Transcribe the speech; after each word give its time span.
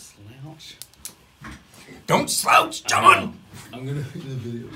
Slouch. 0.00 0.76
Don't 2.06 2.30
slouch, 2.30 2.84
John. 2.84 3.38
I'm 3.70 3.84
gonna 3.84 4.02
do 4.02 4.20
the 4.20 4.34
video. 4.34 4.68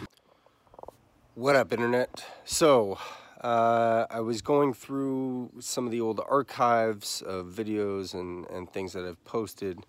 What 1.35 1.57
up, 1.57 1.73
Internet? 1.73 2.23
So, 2.45 2.99
uh, 3.41 4.05
I 4.11 4.21
was 4.21 4.43
going 4.43 4.75
through 4.75 5.51
some 5.61 5.87
of 5.87 5.93
the 5.93 6.01
old 6.03 6.21
archives 6.29 7.23
of 7.23 7.47
videos 7.47 8.13
and, 8.13 8.47
and 8.51 8.71
things 8.71 8.93
that 8.93 9.07
I've 9.07 9.25
posted, 9.25 9.87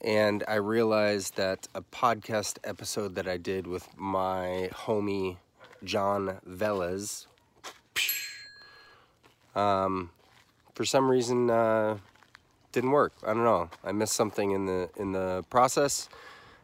and 0.00 0.44
I 0.46 0.54
realized 0.54 1.36
that 1.36 1.66
a 1.74 1.82
podcast 1.82 2.58
episode 2.62 3.16
that 3.16 3.26
I 3.26 3.38
did 3.38 3.66
with 3.66 3.88
my 3.96 4.70
homie 4.72 5.38
John 5.82 6.38
Velez, 6.48 7.26
um, 9.56 10.10
for 10.76 10.84
some 10.84 11.10
reason, 11.10 11.50
uh, 11.50 11.98
didn't 12.72 12.90
work. 12.90 13.12
I 13.22 13.28
don't 13.28 13.44
know. 13.44 13.70
I 13.84 13.92
missed 13.92 14.14
something 14.14 14.50
in 14.50 14.66
the 14.66 14.90
in 14.96 15.12
the 15.12 15.44
process. 15.50 16.08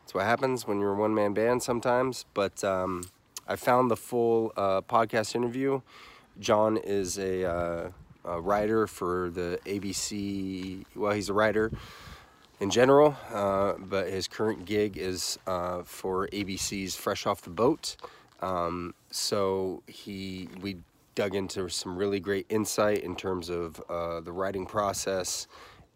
That's 0.01 0.15
what 0.15 0.25
happens 0.25 0.67
when 0.67 0.81
you're 0.81 0.95
a 0.95 0.99
one 0.99 1.15
man 1.15 1.35
band 1.35 1.63
sometimes. 1.63 2.25
But 2.33 2.65
um, 2.65 3.05
I 3.47 3.57
found 3.57 3.91
the 3.91 3.97
full 3.97 4.53
uh, 4.57 4.81
podcast 4.83 5.35
interview. 5.35 5.81
John 6.41 6.77
is 6.77 7.19
a, 7.19 7.45
uh, 7.45 7.91
a 8.25 8.41
writer 8.41 8.87
for 8.87 9.31
the 9.31 9.59
ABC. 9.65 10.85
Well, 10.95 11.13
he's 11.13 11.29
a 11.29 11.33
writer 11.33 11.73
in 12.61 12.71
general, 12.71 13.17
uh, 13.33 13.75
but 13.79 14.09
his 14.09 14.29
current 14.29 14.65
gig 14.65 14.97
is 14.97 15.39
uh, 15.47 15.83
for 15.83 16.29
ABC's 16.29 16.95
Fresh 16.95 17.27
Off 17.27 17.43
the 17.43 17.51
Boat. 17.51 17.97
Um, 18.41 18.95
so 19.11 19.83
he 19.87 20.49
we 20.61 20.77
dug 21.15 21.35
into 21.35 21.69
some 21.69 21.97
really 21.97 22.21
great 22.21 22.47
insight 22.49 22.99
in 22.99 23.17
terms 23.17 23.49
of 23.49 23.83
uh, 23.89 24.21
the 24.21 24.31
writing 24.31 24.67
process 24.67 25.49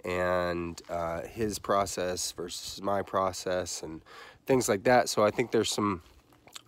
and 0.05 0.81
uh, 0.89 1.23
his 1.23 1.59
process 1.59 2.33
versus 2.33 2.83
my 2.83 3.03
process 3.03 3.83
and 3.83 4.03
things 4.47 4.69
like 4.69 4.85
that. 4.85 5.09
So 5.09 5.25
I 5.25 5.31
think 5.31 5.51
there's 5.51 5.71
some 5.71 6.03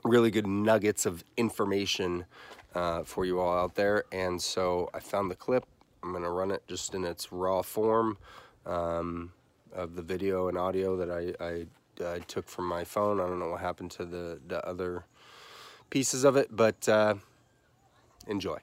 really 0.05 0.31
good 0.31 0.47
nuggets 0.47 1.07
of 1.07 1.25
information 1.37 2.27
uh, 2.75 3.05
for 3.05 3.25
you 3.25 3.41
all 3.41 3.57
out 3.57 3.75
there. 3.75 4.05
And 4.13 4.41
so 4.41 4.91
I 4.95 5.01
found 5.01 5.31
the 5.31 5.37
clip. 5.37 5.65
I'm 6.03 6.13
gonna 6.13 6.31
run 6.31 6.51
it 6.51 6.63
just 6.69 6.95
in 6.95 7.05
its 7.05 7.33
raw 7.33 7.63
form 7.63 8.19
um, 8.67 9.33
of 9.73 9.97
the 9.97 10.03
video 10.03 10.49
and 10.49 10.59
audio 10.59 10.97
that 10.97 11.11
I, 11.11 11.45
I, 11.45 11.67
I 12.07 12.19
took 12.21 12.49
from 12.49 12.67
my 12.67 12.85
phone. 12.85 13.21
I 13.21 13.27
don't 13.27 13.39
know 13.39 13.51
what 13.51 13.61
happened 13.61 13.91
to 13.93 14.05
the, 14.05 14.39
the 14.47 14.67
other 14.67 15.05
pieces 15.91 16.25
of 16.25 16.37
it, 16.37 16.49
but 16.55 16.89
uh, 16.89 17.15
enjoy. 18.27 18.59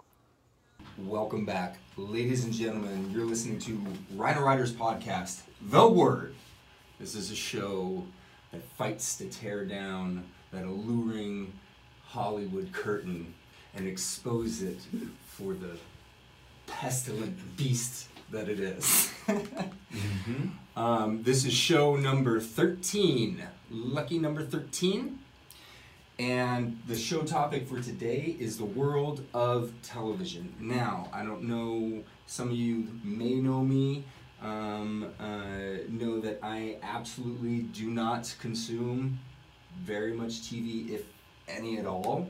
Welcome 1.08 1.46
back, 1.46 1.78
ladies 1.98 2.44
and 2.44 2.54
gentlemen. 2.54 3.10
You're 3.12 3.26
listening 3.26 3.58
to 3.60 3.82
Rhino 4.16 4.42
Riders 4.42 4.72
Podcast, 4.72 5.42
The 5.62 5.88
Word. 5.88 6.36
This 7.00 7.16
is 7.16 7.32
a 7.32 7.36
show 7.36 8.06
that 8.52 8.64
fights 8.64 9.18
to 9.18 9.26
tear 9.26 9.66
down 9.66 10.24
that 10.52 10.64
alluring 10.64 11.54
Hollywood 12.06 12.72
curtain 12.72 13.34
and 13.74 13.88
expose 13.88 14.62
it 14.62 14.80
for 15.26 15.54
the 15.54 15.78
pestilent 16.68 17.58
beast 17.58 18.08
that 18.30 18.48
it 18.48 18.60
is. 18.60 19.12
um, 20.76 21.24
this 21.24 21.46
is 21.46 21.54
show 21.54 21.96
number 21.96 22.40
13, 22.40 23.42
lucky 23.72 24.20
number 24.20 24.44
13. 24.44 25.20
And 26.22 26.80
the 26.86 26.96
show 26.96 27.24
topic 27.24 27.68
for 27.68 27.82
today 27.82 28.36
is 28.40 28.56
the 28.56 28.66
world 28.66 29.26
of 29.34 29.74
television. 29.82 30.54
Now, 30.60 31.10
I 31.12 31.24
don't 31.24 31.46
know, 31.46 32.04
some 32.28 32.50
of 32.50 32.56
you 32.56 32.88
may 33.04 33.34
know 33.38 33.64
me, 33.64 34.04
um, 34.40 35.12
uh, 35.20 35.82
know 35.90 36.22
that 36.22 36.38
I 36.44 36.78
absolutely 36.84 37.64
do 37.64 37.90
not 37.90 38.36
consume 38.40 39.18
very 39.82 40.14
much 40.14 40.44
TV, 40.44 40.92
if 40.92 41.06
any 41.48 41.80
at 41.80 41.88
all. 41.88 42.30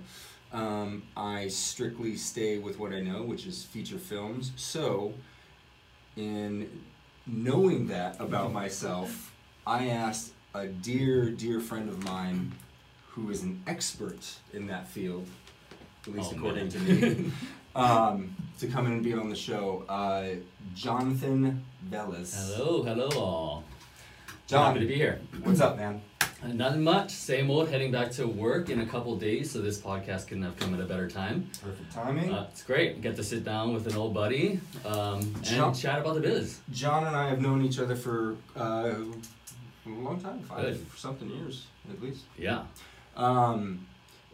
Um, 0.53 1.03
I 1.17 1.50
strictly 1.50 2.16
stay 2.16 2.60
with 2.60 2.80
what 2.80 2.94
I 2.94 3.02
know, 3.02 3.23
which 3.23 3.45
is 3.45 3.65
feature 3.65 3.98
films. 3.98 4.54
So, 4.55 5.14
in 6.15 6.70
knowing 7.27 7.88
that 7.88 8.21
about 8.21 8.54
myself, 8.54 9.36
I 9.67 9.89
asked 9.89 10.32
a 10.54 10.67
dear, 10.67 11.30
dear 11.30 11.60
friend 11.60 11.89
of 11.89 12.02
mine 12.05 12.54
who 13.11 13.30
is 13.30 13.44
an 13.44 13.61
expert 13.67 14.20
in 14.54 14.67
that 14.67 14.88
field, 14.88 15.27
at 16.08 16.14
least 16.14 16.32
Oh, 16.33 16.38
according 16.38 16.70
man. 16.70 16.70
to 16.72 16.80
me, 17.26 17.32
um, 17.76 18.36
to 18.60 18.67
come 18.67 18.86
in 18.88 18.94
and 18.94 19.04
be 19.04 19.14
on 19.14 19.30
the 19.30 19.36
show. 19.36 19.83
Uh, 19.88 20.36
Jonathan 20.76 21.64
Velez. 21.89 22.33
Hello, 22.55 22.83
hello 22.83 23.10
all. 23.20 23.64
John. 24.48 24.73
Happy 24.73 24.80
to 24.82 24.88
be 24.88 24.95
here. 24.95 25.20
What's 25.44 25.61
up, 25.61 25.77
man? 25.77 26.02
Uh, 26.44 26.48
Nothing 26.48 26.83
much. 26.83 27.11
Same 27.11 27.50
old. 27.52 27.70
Heading 27.70 27.92
back 27.92 28.11
to 28.14 28.27
work 28.27 28.70
in 28.70 28.82
a 28.82 28.86
couple 28.86 29.16
days, 29.16 29.52
so 29.52 29.61
this 29.61 29.77
podcast 29.80 30.27
couldn't 30.27 30.44
have 30.44 30.58
come 30.58 30.73
at 30.73 30.80
a 30.82 30.86
better 30.86 31.08
time. 31.10 31.50
Perfect 31.64 31.92
timing. 31.94 32.32
Uh, 32.33 32.48
it's 32.52 32.64
great. 32.64 33.02
Get 33.02 33.16
to 33.17 33.23
sit 33.23 33.44
down 33.44 33.73
with 33.73 33.88
an 33.88 33.95
old 33.95 34.14
buddy 34.14 34.60
um, 34.86 35.33
John- 35.44 35.70
and 35.70 35.77
chat 35.77 36.00
about 36.00 36.16
the 36.16 36.21
biz. 36.21 36.60
John 36.71 37.05
and 37.05 37.16
I 37.16 37.30
have 37.30 37.42
known 37.42 37.61
each 37.61 37.80
other 37.80 37.95
for 37.95 38.36
uh, 38.58 38.94
a 39.86 39.89
long 39.89 40.20
time, 40.20 40.39
five 40.42 40.61
Good. 40.64 40.86
something 40.98 41.30
years 41.30 41.67
at 41.92 42.02
least. 42.02 42.23
Yeah. 42.38 42.64
Um, 43.17 43.86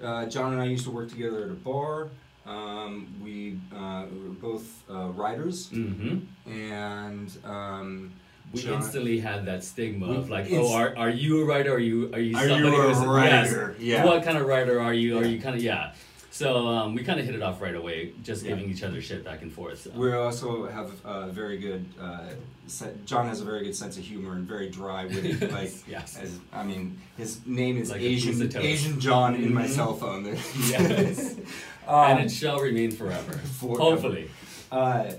uh, 0.02 0.26
John 0.28 0.54
and 0.54 0.62
I 0.62 0.66
used 0.66 0.86
to 0.86 0.92
work 0.92 1.10
together 1.10 1.44
at 1.44 1.50
a 1.50 1.54
bar. 1.54 2.10
Um, 2.46 3.08
we, 3.22 3.60
uh, 3.76 4.06
we 4.12 4.20
were 4.20 4.36
both 4.36 4.68
uh, 4.90 5.08
writers, 5.10 5.68
Mm-hmm. 5.70 6.50
and 6.52 7.38
um, 7.44 8.14
We 8.54 8.62
John- 8.62 8.76
instantly 8.76 9.20
had 9.20 9.46
that 9.48 9.64
stigma 9.66 10.08
of 10.14 10.30
like, 10.30 10.48
oh, 10.52 10.74
are, 10.74 10.96
are 10.96 11.10
you 11.10 11.42
a 11.42 11.46
writer? 11.46 11.74
Are 11.74 11.80
you 11.80 12.10
are 12.14 12.20
you 12.20 12.38
Are 12.38 12.44
you 12.46 12.50
somebody 12.50 12.78
a 12.78 12.82
who's 12.94 13.06
writer? 13.06 13.76
Yes. 13.80 13.82
Yeah. 13.82 14.06
What 14.06 14.24
kind 14.24 14.38
of 14.38 14.46
writer 14.46 14.80
are 14.80 14.94
you? 14.94 15.18
Are 15.18 15.26
you 15.26 15.42
kind 15.42 15.56
of 15.58 15.62
yeah? 15.64 15.92
So 16.38 16.68
um, 16.68 16.94
we 16.94 17.04
kind 17.04 17.20
of 17.20 17.26
hit 17.26 17.34
it 17.34 17.42
off 17.42 17.60
right 17.64 17.74
away, 17.74 18.14
just 18.22 18.44
Yeah. 18.44 18.50
giving 18.52 18.70
each 18.70 18.84
other 18.84 19.02
shit 19.02 19.24
back 19.26 19.42
and 19.42 19.52
forth. 19.52 19.82
So. 19.82 19.90
we 19.96 20.14
also 20.14 20.68
have 20.68 20.92
a 21.04 21.28
very 21.32 21.58
good. 21.58 21.84
Uh, 22.00 22.20
se- 22.68 22.94
John 23.06 23.28
has 23.28 23.42
a 23.42 23.44
very 23.44 23.64
good 23.64 23.76
sense 23.76 23.98
of 23.98 24.04
humor 24.04 24.34
and 24.34 24.48
very 24.48 24.70
dry, 24.70 25.06
witty. 25.06 25.34
like, 25.48 25.74
yes. 25.90 26.16
as 26.22 26.38
I 26.54 26.62
mean, 26.64 27.00
his 27.18 27.44
name 27.48 27.76
is 27.80 27.90
Like 27.90 28.02
Asian. 28.02 28.56
Asian 28.56 29.00
John 29.00 29.34
in 29.34 29.52
my 29.52 29.66
Mhm. 29.66 29.70
cell 29.70 29.96
phone. 29.96 30.26
Yes. 30.70 31.36
Um, 31.88 32.12
and 32.12 32.20
it 32.26 32.30
shall 32.32 32.60
remain 32.60 32.92
forever. 32.92 33.32
Forever. 33.32 33.80
Hopefully. 33.82 34.30
Uh, 34.70 35.10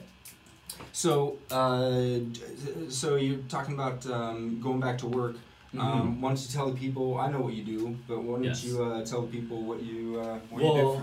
so, 0.93 1.39
uh, 1.51 2.19
so 2.91 3.17
you're 3.17 3.39
talking 3.49 3.73
about 3.73 4.05
um, 4.07 4.61
going 4.61 4.79
back 4.79 4.99
to 4.99 5.07
work. 5.07 5.37
Um, 5.77 6.21
why 6.23 6.31
don't 6.31 6.41
you 6.41 6.49
tell 6.49 6.71
the 6.71 6.79
people? 6.79 7.19
I 7.19 7.31
know 7.31 7.41
what 7.41 7.53
you 7.53 7.63
do, 7.63 7.97
but 8.09 8.23
why 8.23 8.37
don't 8.37 8.43
Mm-hmm. 8.43 8.45
Yes. 8.45 8.65
you 8.65 8.83
uh, 8.83 9.05
tell 9.05 9.23
the 9.23 9.29
people 9.29 9.63
what 9.65 9.83
you 9.83 10.19
uh, 10.19 10.39
what 10.49 10.63
you 10.63 10.69
Well, 10.73 10.95
do 10.95 11.03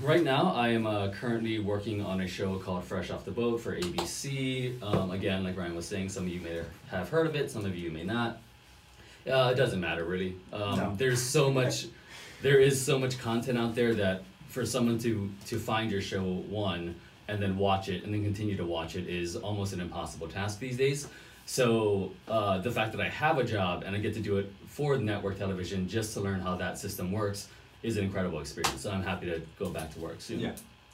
for 0.00 0.06
right 0.06 0.22
now 0.24 0.52
I 0.52 0.68
am 0.70 0.86
uh, 0.86 1.10
currently 1.10 1.60
working 1.60 2.02
on 2.04 2.20
a 2.22 2.26
show 2.26 2.58
called 2.58 2.82
Fresh 2.84 3.10
Off 3.10 3.24
the 3.24 3.30
Boat 3.30 3.60
for 3.60 3.76
ABC. 3.76 4.82
Um, 4.82 5.12
again, 5.12 5.44
like 5.44 5.56
Ryan 5.56 5.76
was 5.76 5.86
saying, 5.86 6.08
some 6.08 6.24
of 6.24 6.28
you 6.30 6.40
may 6.40 6.60
have 6.90 7.08
heard 7.08 7.26
of 7.28 7.36
it, 7.36 7.50
some 7.52 7.64
of 7.64 7.76
you 7.76 7.90
may 7.92 8.02
not. 8.02 8.40
Uh, 9.30 9.50
it 9.52 9.56
doesn't 9.56 9.80
matter 9.80 10.04
really. 10.04 10.34
Um, 10.52 10.76
No. 10.76 10.94
There's 10.96 11.22
so 11.22 11.50
much, 11.52 11.86
there 12.42 12.58
is 12.58 12.80
so 12.84 12.98
much 12.98 13.18
content 13.18 13.58
out 13.58 13.74
there 13.76 13.94
that 13.94 14.22
for 14.48 14.66
someone 14.66 14.98
to 15.00 15.30
to 15.46 15.58
find 15.58 15.88
your 15.90 16.00
show 16.02 16.22
one 16.22 16.96
and 17.28 17.40
then 17.40 17.56
watch 17.56 17.88
it 17.88 18.02
and 18.02 18.12
then 18.12 18.24
continue 18.24 18.56
to 18.56 18.64
watch 18.64 18.96
it 18.96 19.06
is 19.08 19.36
almost 19.36 19.72
an 19.72 19.80
impossible 19.80 20.26
task 20.26 20.58
these 20.58 20.76
days. 20.76 21.06
So 21.50 22.12
uh, 22.28 22.58
the 22.58 22.70
fact 22.70 22.92
that 22.92 23.00
I 23.00 23.08
have 23.08 23.38
a 23.38 23.42
job 23.42 23.82
and 23.84 23.96
I 23.96 23.98
get 23.98 24.14
to 24.14 24.20
do 24.20 24.38
it 24.38 24.52
for 24.68 24.96
network 24.96 25.36
television 25.36 25.88
just 25.88 26.14
to 26.14 26.20
learn 26.20 26.38
how 26.38 26.54
that 26.58 26.78
system 26.78 27.10
works 27.10 27.48
is 27.82 27.96
an 27.96 28.04
incredible 28.04 28.38
experience. 28.38 28.82
So 28.82 28.92
I'm 28.92 29.02
happy 29.02 29.26
to 29.26 29.42
go 29.58 29.68
back 29.68 29.92
to 29.94 29.98
work 29.98 30.20
soon. 30.20 30.38
yeah, 30.38 30.52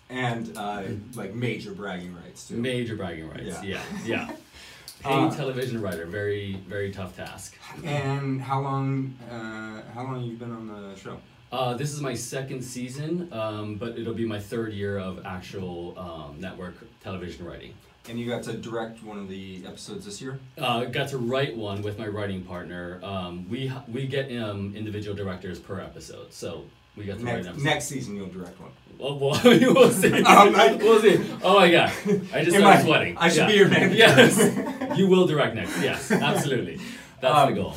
and 0.08 0.56
uh, 0.56 0.84
like 1.14 1.34
major 1.34 1.72
bragging 1.72 2.14
rights 2.14 2.48
too. 2.48 2.56
Major 2.56 2.96
bragging 2.96 3.28
rights. 3.28 3.62
Yeah. 3.62 3.62
Yeah, 3.62 3.82
yeah. 4.06 4.26
Paid 5.02 5.12
Uh, 5.12 5.30
television 5.36 5.78
writer, 5.82 6.06
very 6.06 6.54
very 6.66 6.90
tough 6.90 7.14
task. 7.14 7.58
And 7.84 8.40
how 8.40 8.62
long? 8.62 9.14
Uh, 9.30 9.82
how 9.92 10.04
long 10.04 10.22
you've 10.22 10.32
you 10.32 10.38
been 10.38 10.52
on 10.52 10.68
the 10.68 10.96
show? 10.98 11.20
Uh, 11.52 11.74
this 11.74 11.92
is 11.92 12.00
my 12.00 12.14
second 12.14 12.62
season, 12.62 13.28
um, 13.30 13.74
but 13.76 13.98
it'll 13.98 14.14
be 14.14 14.24
my 14.24 14.40
third 14.40 14.72
year 14.72 14.98
of 14.98 15.26
actual 15.26 15.98
um, 15.98 16.40
network 16.40 16.76
television 17.02 17.44
writing. 17.44 17.74
And 18.08 18.20
you 18.20 18.28
got 18.28 18.42
to 18.44 18.52
direct 18.52 19.02
one 19.02 19.18
of 19.18 19.28
the 19.28 19.64
episodes 19.66 20.04
this 20.04 20.20
year. 20.22 20.38
Uh, 20.56 20.84
got 20.84 21.08
to 21.08 21.18
write 21.18 21.56
one 21.56 21.82
with 21.82 21.98
my 21.98 22.06
writing 22.06 22.42
partner. 22.42 23.00
Um, 23.02 23.48
we 23.50 23.72
we 23.88 24.06
get 24.06 24.30
um, 24.40 24.74
individual 24.76 25.16
directors 25.16 25.58
per 25.58 25.80
episode, 25.80 26.32
so 26.32 26.64
we 26.96 27.04
got 27.04 27.18
to 27.18 27.24
write 27.24 27.34
an 27.34 27.36
Next, 27.44 27.48
episode. 27.48 27.64
next 27.64 27.84
season 27.86 28.16
you'll 28.16 28.28
direct 28.28 28.60
one. 28.60 28.70
Oh, 29.00 29.14
well, 29.16 29.40
we'll 29.44 29.90
see. 29.90 30.12
Um, 30.22 30.54
I- 30.54 30.74
we'll 30.80 31.00
see. 31.02 31.18
Oh 31.42 31.56
my 31.60 31.70
god, 31.70 31.90
I 32.32 32.44
just 32.44 32.56
started 32.56 32.64
I- 32.80 32.82
sweating. 32.84 33.16
I 33.18 33.28
should 33.28 33.38
Yeah. 33.38 33.46
be 33.48 33.54
your 33.54 33.68
manager. 33.68 33.94
Yes, 33.96 34.98
you 34.98 35.08
will 35.08 35.26
direct 35.26 35.54
next. 35.56 35.80
Yes, 35.82 36.12
absolutely. 36.12 36.78
That's 37.20 37.34
Um, 37.34 37.54
the 37.54 37.60
goal. 37.60 37.74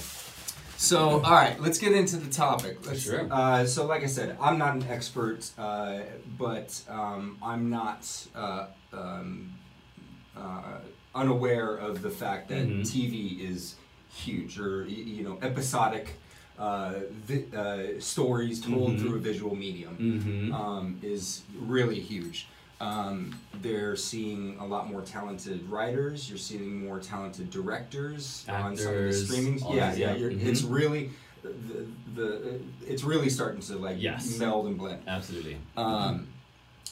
So, 0.77 1.21
all 1.21 1.33
right, 1.33 1.59
let's 1.59 1.77
get 1.77 1.91
into 1.91 2.15
the 2.15 2.31
topic. 2.31 2.85
Let's, 2.87 3.01
Sure. 3.01 3.27
Uh, 3.29 3.65
so, 3.65 3.85
like 3.85 4.01
I 4.03 4.05
said, 4.05 4.37
I'm 4.39 4.57
not 4.57 4.75
an 4.75 4.83
expert, 4.83 5.49
uh, 5.57 5.99
but 6.37 6.79
um, 6.87 7.37
I'm 7.43 7.69
not 7.69 8.07
uh, 8.33 8.67
um, 8.93 9.51
uh, 10.39 10.79
unaware 11.15 11.75
of 11.75 12.01
the 12.01 12.09
fact 12.09 12.49
that 12.49 12.67
Mhm. 12.67 12.81
TV 12.81 13.41
is 13.41 13.75
huge, 14.13 14.59
or 14.59 14.85
you 14.87 15.23
know, 15.23 15.37
episodic 15.41 16.13
uh, 16.57 16.93
vi- 17.25 17.45
uh, 17.55 17.99
stories 18.01 18.59
told 18.59 18.91
Mhm. 18.91 18.99
through 18.99 19.15
a 19.15 19.19
visual 19.19 19.55
medium 19.55 19.95
Mm-hmm. 19.97 20.53
um, 20.53 20.97
is 21.01 21.43
really 21.57 22.01
huge. 22.01 22.47
Um, 22.81 23.33
they're 23.61 23.95
seeing 23.95 24.57
a 24.59 24.65
lot 24.65 24.89
more 24.89 25.01
talented 25.01 25.69
writers. 25.69 26.27
You're 26.29 26.37
seeing 26.37 26.85
more 26.85 26.99
talented 26.99 27.49
directors 27.49 28.45
on 28.49 28.75
some 28.75 28.93
of 28.93 29.03
the 29.03 29.13
streaming. 29.13 29.59
Yeah, 29.73 29.93
yeah. 29.95 30.15
yeah. 30.15 30.27
It's 30.49 30.63
really 30.63 31.11
the, 31.43 31.85
the 32.15 32.59
it's 32.85 33.03
really 33.05 33.29
starting 33.29 33.61
to 33.61 33.77
like 33.77 33.95
Yes. 34.01 34.37
meld 34.37 34.67
and 34.67 34.77
blend. 34.77 35.01
Absolutely. 35.07 35.55
Um, 35.77 36.27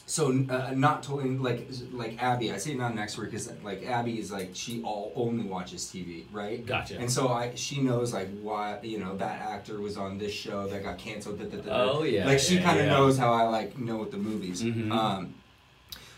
so 0.08 0.30
uh, 0.48 0.72
not 0.74 1.02
totally 1.02 1.36
like 1.36 1.68
like 1.92 2.20
Abby. 2.22 2.50
I 2.50 2.56
say 2.56 2.74
not 2.74 2.92
an 2.92 2.98
expert 2.98 3.26
because 3.26 3.52
like 3.62 3.84
Abby 3.84 4.18
is 4.18 4.32
like 4.32 4.50
she 4.54 4.82
all 4.82 5.12
only 5.14 5.44
watches 5.44 5.82
TV, 5.84 6.24
right? 6.32 6.64
Gotcha. 6.64 6.98
And 6.98 7.12
so 7.12 7.28
I 7.28 7.54
she 7.54 7.82
knows 7.82 8.14
like 8.14 8.30
why 8.40 8.78
you 8.82 8.98
know 8.98 9.16
that 9.18 9.42
actor 9.42 9.80
was 9.80 9.98
on 9.98 10.16
this 10.16 10.32
show 10.32 10.66
that 10.68 10.82
got 10.82 10.96
canceled. 10.96 11.38
Da, 11.38 11.44
da, 11.44 11.60
da. 11.62 11.90
Oh, 11.92 12.02
yeah, 12.04 12.24
Like 12.26 12.38
she 12.38 12.54
yeah, 12.56 12.62
kind 12.62 12.80
of 12.80 12.86
yeah. 12.86 12.92
knows 12.92 13.18
how 13.18 13.32
I 13.34 13.42
like 13.42 13.78
know 13.78 13.98
with 13.98 14.10
the 14.10 14.16
movies. 14.16 14.62
Mhm. 14.62 14.90
Um, 14.90 15.34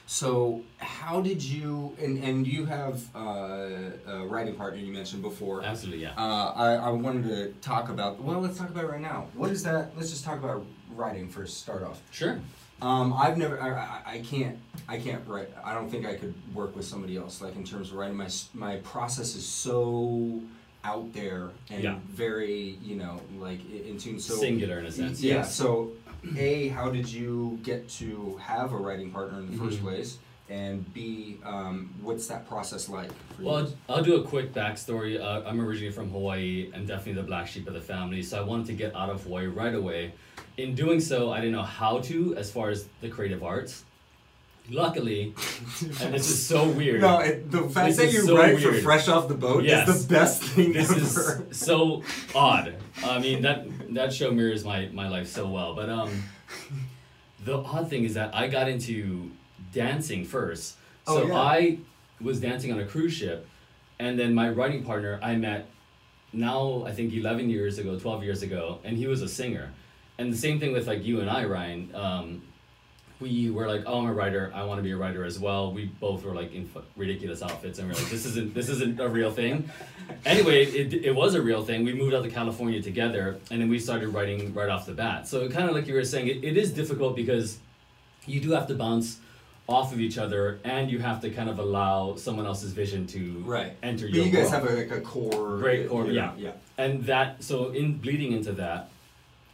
so 0.07 0.63
how 0.79 1.21
did 1.21 1.43
you 1.43 1.97
and 2.01 2.23
and 2.23 2.47
you 2.47 2.67
have 2.67 3.03
uh, 3.15 3.67
a 4.07 4.27
writing 4.27 4.55
partner 4.55 4.79
you 4.81 4.93
mentioned 4.93 5.23
before. 5.23 5.65
Absolutely, 5.65 6.03
yeah. 6.03 6.13
Uh, 6.17 6.53
I, 6.55 6.75
I 6.75 6.91
wanted 6.91 7.25
to 7.25 7.53
talk 7.61 7.89
about. 7.89 8.21
Well, 8.23 8.41
let's 8.41 8.57
talk 8.57 8.71
about 8.71 8.85
it 8.85 8.91
right 8.91 9.01
now. 9.01 9.27
What 9.35 9.51
is 9.51 9.65
that? 9.65 9.93
Let's 9.97 10.11
just 10.11 10.25
talk 10.25 10.39
about 10.39 10.65
writing 10.95 11.29
first. 11.29 11.59
Start 11.59 11.83
off. 11.83 12.01
Sure. 12.13 12.41
Um, 12.83 13.13
I've 13.13 13.37
never. 13.37 13.61
I, 13.61 13.71
I, 13.71 14.03
I 14.15 14.19
can't. 14.21 14.59
I 14.89 14.99
can't 14.99 15.27
write. 15.27 15.49
I 15.65 15.75
don't 15.75 15.89
think 15.91 16.07
I 16.07 16.15
could 16.15 16.35
work 16.55 16.75
with 16.75 16.85
somebody 16.85 17.17
else. 17.17 17.41
Like 17.41 17.57
in 17.57 17.65
terms 17.65 17.91
of 17.91 17.97
writing, 17.97 18.17
my 18.17 18.29
my 18.55 18.77
process 18.77 19.35
is 19.35 19.47
so 19.47 20.41
out 20.83 21.13
there 21.13 21.51
and 21.69 21.83
Yeah. 21.85 21.99
very 22.09 22.79
you 22.83 22.97
know 22.97 23.21
like 23.39 23.61
in 23.71 23.99
tune. 23.99 24.19
So 24.19 24.35
Singular 24.35 24.79
in 24.79 24.87
a 24.87 24.93
sense. 24.93 25.21
yeah. 25.23 25.37
Yes. 25.37 25.55
So, 25.55 25.93
a 26.37 26.69
how 26.69 26.91
did 26.91 27.11
you 27.11 27.59
get 27.63 27.89
to 28.01 28.39
have 28.43 28.73
a 28.73 28.77
writing 28.77 29.11
partner 29.11 29.39
in 29.41 29.51
the 29.51 29.57
first 29.59 29.79
Mhm. 29.79 29.83
place? 29.83 30.19
And 30.49 30.93
B, 30.93 31.39
um, 31.45 31.95
what's 32.03 32.27
that 32.27 32.49
process 32.49 32.89
like 32.89 33.11
for 33.37 33.43
Well, 33.45 33.61
you? 33.69 33.73
I'll, 33.89 33.97
I'll 33.99 34.03
do 34.03 34.17
a 34.17 34.25
quick 34.25 34.53
backstory. 34.53 35.21
Uh, 35.21 35.47
I'm 35.47 35.61
originally 35.61 35.93
from 35.93 36.11
Hawaii 36.11 36.73
and 36.75 36.89
definitely 36.89 37.23
the 37.23 37.27
black 37.29 37.47
sheep 37.47 37.69
of 37.69 37.75
the 37.75 37.81
family, 37.81 38.21
so 38.21 38.37
I 38.37 38.43
wanted 38.45 38.67
to 38.67 38.73
get 38.73 38.97
out 38.97 39.11
of 39.11 39.23
Hawaii 39.23 39.47
right 39.47 39.75
away. 39.77 40.13
In 40.61 40.75
doing 40.75 41.01
so, 41.01 41.33
I 41.33 41.37
didn't 41.41 41.53
know 41.53 41.63
how 41.63 42.01
to 42.01 42.37
as 42.37 42.51
far 42.51 42.69
as 42.71 42.87
the 43.01 43.09
creative 43.09 43.43
arts. 43.43 43.85
Luckily, 44.69 45.35
and 46.01 46.15
this 46.15 46.29
is 46.29 46.47
so 46.47 46.69
weird. 46.69 47.01
No, 47.01 47.19
it, 47.21 47.51
the 47.51 47.63
fact 47.63 47.89
This 47.89 47.97
that 47.97 48.13
you 48.13 48.21
so 48.23 48.37
write 48.37 48.61
for 48.61 48.73
fresh 48.75 49.09
off 49.09 49.27
the 49.27 49.35
boat 49.35 49.65
Yes. 49.65 49.89
is 49.89 50.07
the 50.07 50.15
best 50.15 50.43
thing 50.43 50.73
this 50.75 50.91
ever. 50.91 51.47
is 51.51 51.59
so 51.59 52.03
odd. 52.35 52.75
I 53.05 53.19
mean 53.19 53.43
that 53.43 53.67
that 53.95 54.13
show 54.13 54.31
mirrors 54.31 54.65
my 54.65 54.89
my 54.93 55.09
life 55.09 55.29
so 55.29 55.49
well. 55.49 55.75
But 55.75 55.89
um, 55.89 56.11
the 57.45 57.57
odd 57.57 57.89
thing 57.91 58.05
is 58.05 58.15
that 58.15 58.35
I 58.35 58.47
got 58.49 58.69
into 58.69 59.31
dancing 59.73 60.25
first. 60.25 60.77
So 61.07 61.23
Oh, 61.23 61.27
yeah. 61.27 61.35
I 61.57 61.79
was 62.21 62.39
dancing 62.39 62.71
on 62.71 62.79
a 62.79 62.87
cruise 62.87 63.15
ship, 63.15 63.49
and 63.99 64.19
then 64.19 64.35
my 64.35 64.51
writing 64.51 64.85
partner 64.85 65.19
I 65.23 65.35
met 65.37 65.69
now 66.33 66.85
I 66.87 66.93
think 66.93 67.13
eleven 67.15 67.49
years 67.51 67.79
ago, 67.79 67.99
twelve 67.99 68.23
years 68.23 68.43
ago, 68.43 68.79
and 68.85 68.97
he 68.97 69.07
was 69.09 69.23
a 69.23 69.29
singer. 69.29 69.73
And 70.21 70.31
the 70.33 70.37
same 70.37 70.61
thing 70.61 70.73
with 70.73 70.87
like 70.87 71.03
you 71.05 71.21
and 71.21 71.31
I, 71.31 71.45
Ryan. 71.45 71.91
Um, 71.95 72.43
we 73.21 73.51
were 73.51 73.67
like, 73.69 73.83
oh, 73.87 73.99
I'm 74.01 74.07
a 74.07 74.13
writer. 74.15 74.51
I 74.55 74.65
want 74.65 74.79
to 74.79 74.83
be 74.83 74.93
a 74.93 74.97
writer 74.97 75.25
as 75.25 75.39
well. 75.39 75.73
We 75.73 75.87
both 75.87 76.25
were 76.25 76.35
like 76.35 76.55
in 76.55 76.71
f- 76.75 76.83
ridiculous 76.97 77.43
outfits, 77.43 77.79
and 77.79 77.89
we 77.89 77.95
are 77.95 77.99
like, 77.99 78.09
this 78.11 78.25
isn't 78.25 78.55
this 78.55 78.69
isn't 78.71 78.99
a 79.01 79.09
real 79.09 79.31
thing. 79.31 79.69
Anyway, 80.25 80.65
it, 80.65 80.93
it 80.95 81.15
was 81.15 81.35
a 81.35 81.43
real 81.43 81.63
thing. 81.63 81.85
We 81.85 81.93
moved 81.93 82.15
out 82.15 82.23
to 82.25 82.31
California 82.31 82.81
together, 82.83 83.39
and 83.51 83.61
then 83.61 83.69
we 83.69 83.79
started 83.79 84.09
writing 84.09 84.55
right 84.55 84.69
off 84.71 84.87
the 84.87 84.93
bat. 84.93 85.27
So 85.29 85.49
kind 85.51 85.69
of 85.69 85.75
like 85.75 85.87
you 85.87 85.95
were 85.95 86.05
saying, 86.05 86.29
it, 86.29 86.45
it 86.45 86.57
is 86.57 86.73
difficult 86.73 87.15
because 87.17 87.59
you 88.27 88.41
do 88.41 88.51
have 88.53 88.67
to 88.69 88.75
bounce 88.75 89.19
off 89.69 89.93
of 89.93 90.01
each 90.01 90.19
other, 90.19 90.59
and 90.65 90.91
you 90.91 90.99
have 90.99 91.21
to 91.21 91.31
kind 91.31 91.49
of 91.49 91.59
allow 91.59 92.17
someone 92.17 92.45
else's 92.47 92.73
vision 92.73 93.07
to 93.07 93.43
Right. 93.47 93.73
enter 93.83 94.07
But 94.07 94.15
your 94.15 94.25
you 94.27 94.33
guys 94.33 94.51
world. 94.51 94.65
have 94.65 94.71
a, 94.73 94.77
like 94.77 94.91
a 94.91 95.01
core. 95.01 95.59
Great 95.59 95.89
core, 95.89 96.07
yeah. 96.09 96.33
yeah. 96.39 96.53
and 96.79 97.05
that 97.05 97.43
so 97.45 97.69
in 97.71 97.99
bleeding 97.99 98.33
into 98.33 98.53
that 98.53 98.89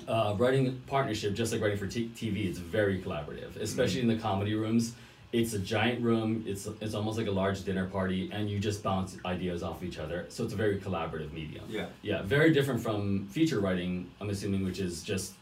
uh, 0.08 0.34
writing 0.38 0.80
partnership 0.86 1.34
just 1.34 1.52
like 1.52 1.60
writing 1.60 1.78
for 1.78 1.86
t- 1.86 2.10
tv 2.16 2.48
it's 2.48 2.58
very 2.58 3.00
collaborative 3.00 3.56
especially 3.60 4.00
in 4.00 4.08
the 4.08 4.16
comedy 4.16 4.54
rooms 4.54 4.94
it's 5.32 5.52
a 5.54 5.58
giant 5.58 6.00
room 6.00 6.44
it's 6.46 6.66
it's 6.80 6.94
almost 6.94 7.18
like 7.18 7.26
a 7.26 7.30
large 7.30 7.64
dinner 7.64 7.86
party 7.86 8.30
and 8.32 8.48
you 8.48 8.58
just 8.58 8.82
bounce 8.82 9.16
ideas 9.26 9.62
off 9.62 9.82
each 9.82 9.98
other 9.98 10.24
so 10.28 10.44
it's 10.44 10.52
a 10.52 10.56
very 10.56 10.78
collaborative 10.78 11.32
medium 11.32 11.64
Yeah. 11.68 11.86
yeah 12.02 12.22
very 12.22 12.52
different 12.52 12.80
from 12.80 13.26
feature 13.28 13.60
writing 13.60 14.08
i'm 14.20 14.30
assuming 14.30 14.64
which 14.64 14.78
is 14.78 15.02
just 15.02 15.32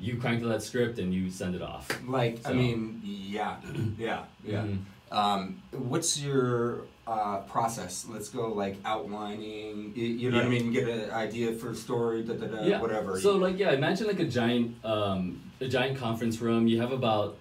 you 0.00 0.16
crank 0.16 0.40
to 0.40 0.46
that 0.48 0.62
script 0.62 0.98
and 0.98 1.12
you 1.12 1.30
send 1.30 1.54
it 1.54 1.60
off 1.62 1.86
Like, 2.08 2.40
I 2.46 2.52
mean, 2.54 3.02
yeah, 3.04 3.56
yeah, 3.98 4.24
yeah. 4.42 4.62
Mhm. 4.64 4.78
Um, 5.12 5.60
what's 5.72 6.18
your 6.18 6.82
uh, 7.06 7.38
process? 7.40 8.06
Let's 8.08 8.28
go 8.28 8.52
like 8.52 8.76
outlining. 8.84 9.92
You, 9.94 10.06
you 10.06 10.30
know 10.30 10.38
what 10.38 10.46
I 10.46 10.48
mean? 10.48 10.72
Get 10.72 10.88
an 10.88 11.10
idea 11.10 11.52
for 11.52 11.70
a 11.70 11.74
story, 11.74 12.22
da 12.22 12.34
da 12.34 12.46
da, 12.46 12.62
yeah. 12.62 12.80
whatever. 12.80 13.20
So 13.20 13.36
like 13.36 13.58
yeah, 13.58 13.72
imagine 13.72 14.06
like 14.06 14.20
a 14.20 14.24
giant 14.24 14.84
um, 14.84 15.40
a 15.60 15.68
giant 15.68 15.98
conference 15.98 16.40
room. 16.40 16.66
You 16.66 16.80
have 16.80 16.92
about 16.92 17.36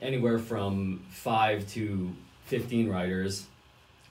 anywhere 0.00 0.38
from 0.38 1.04
five 1.10 1.68
to 1.70 2.12
fifteen 2.44 2.88
writers 2.88 3.46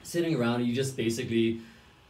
sitting 0.04 0.36
around, 0.36 0.62
and 0.62 0.68
you 0.68 0.76
just 0.76 0.98
basically 0.98 1.62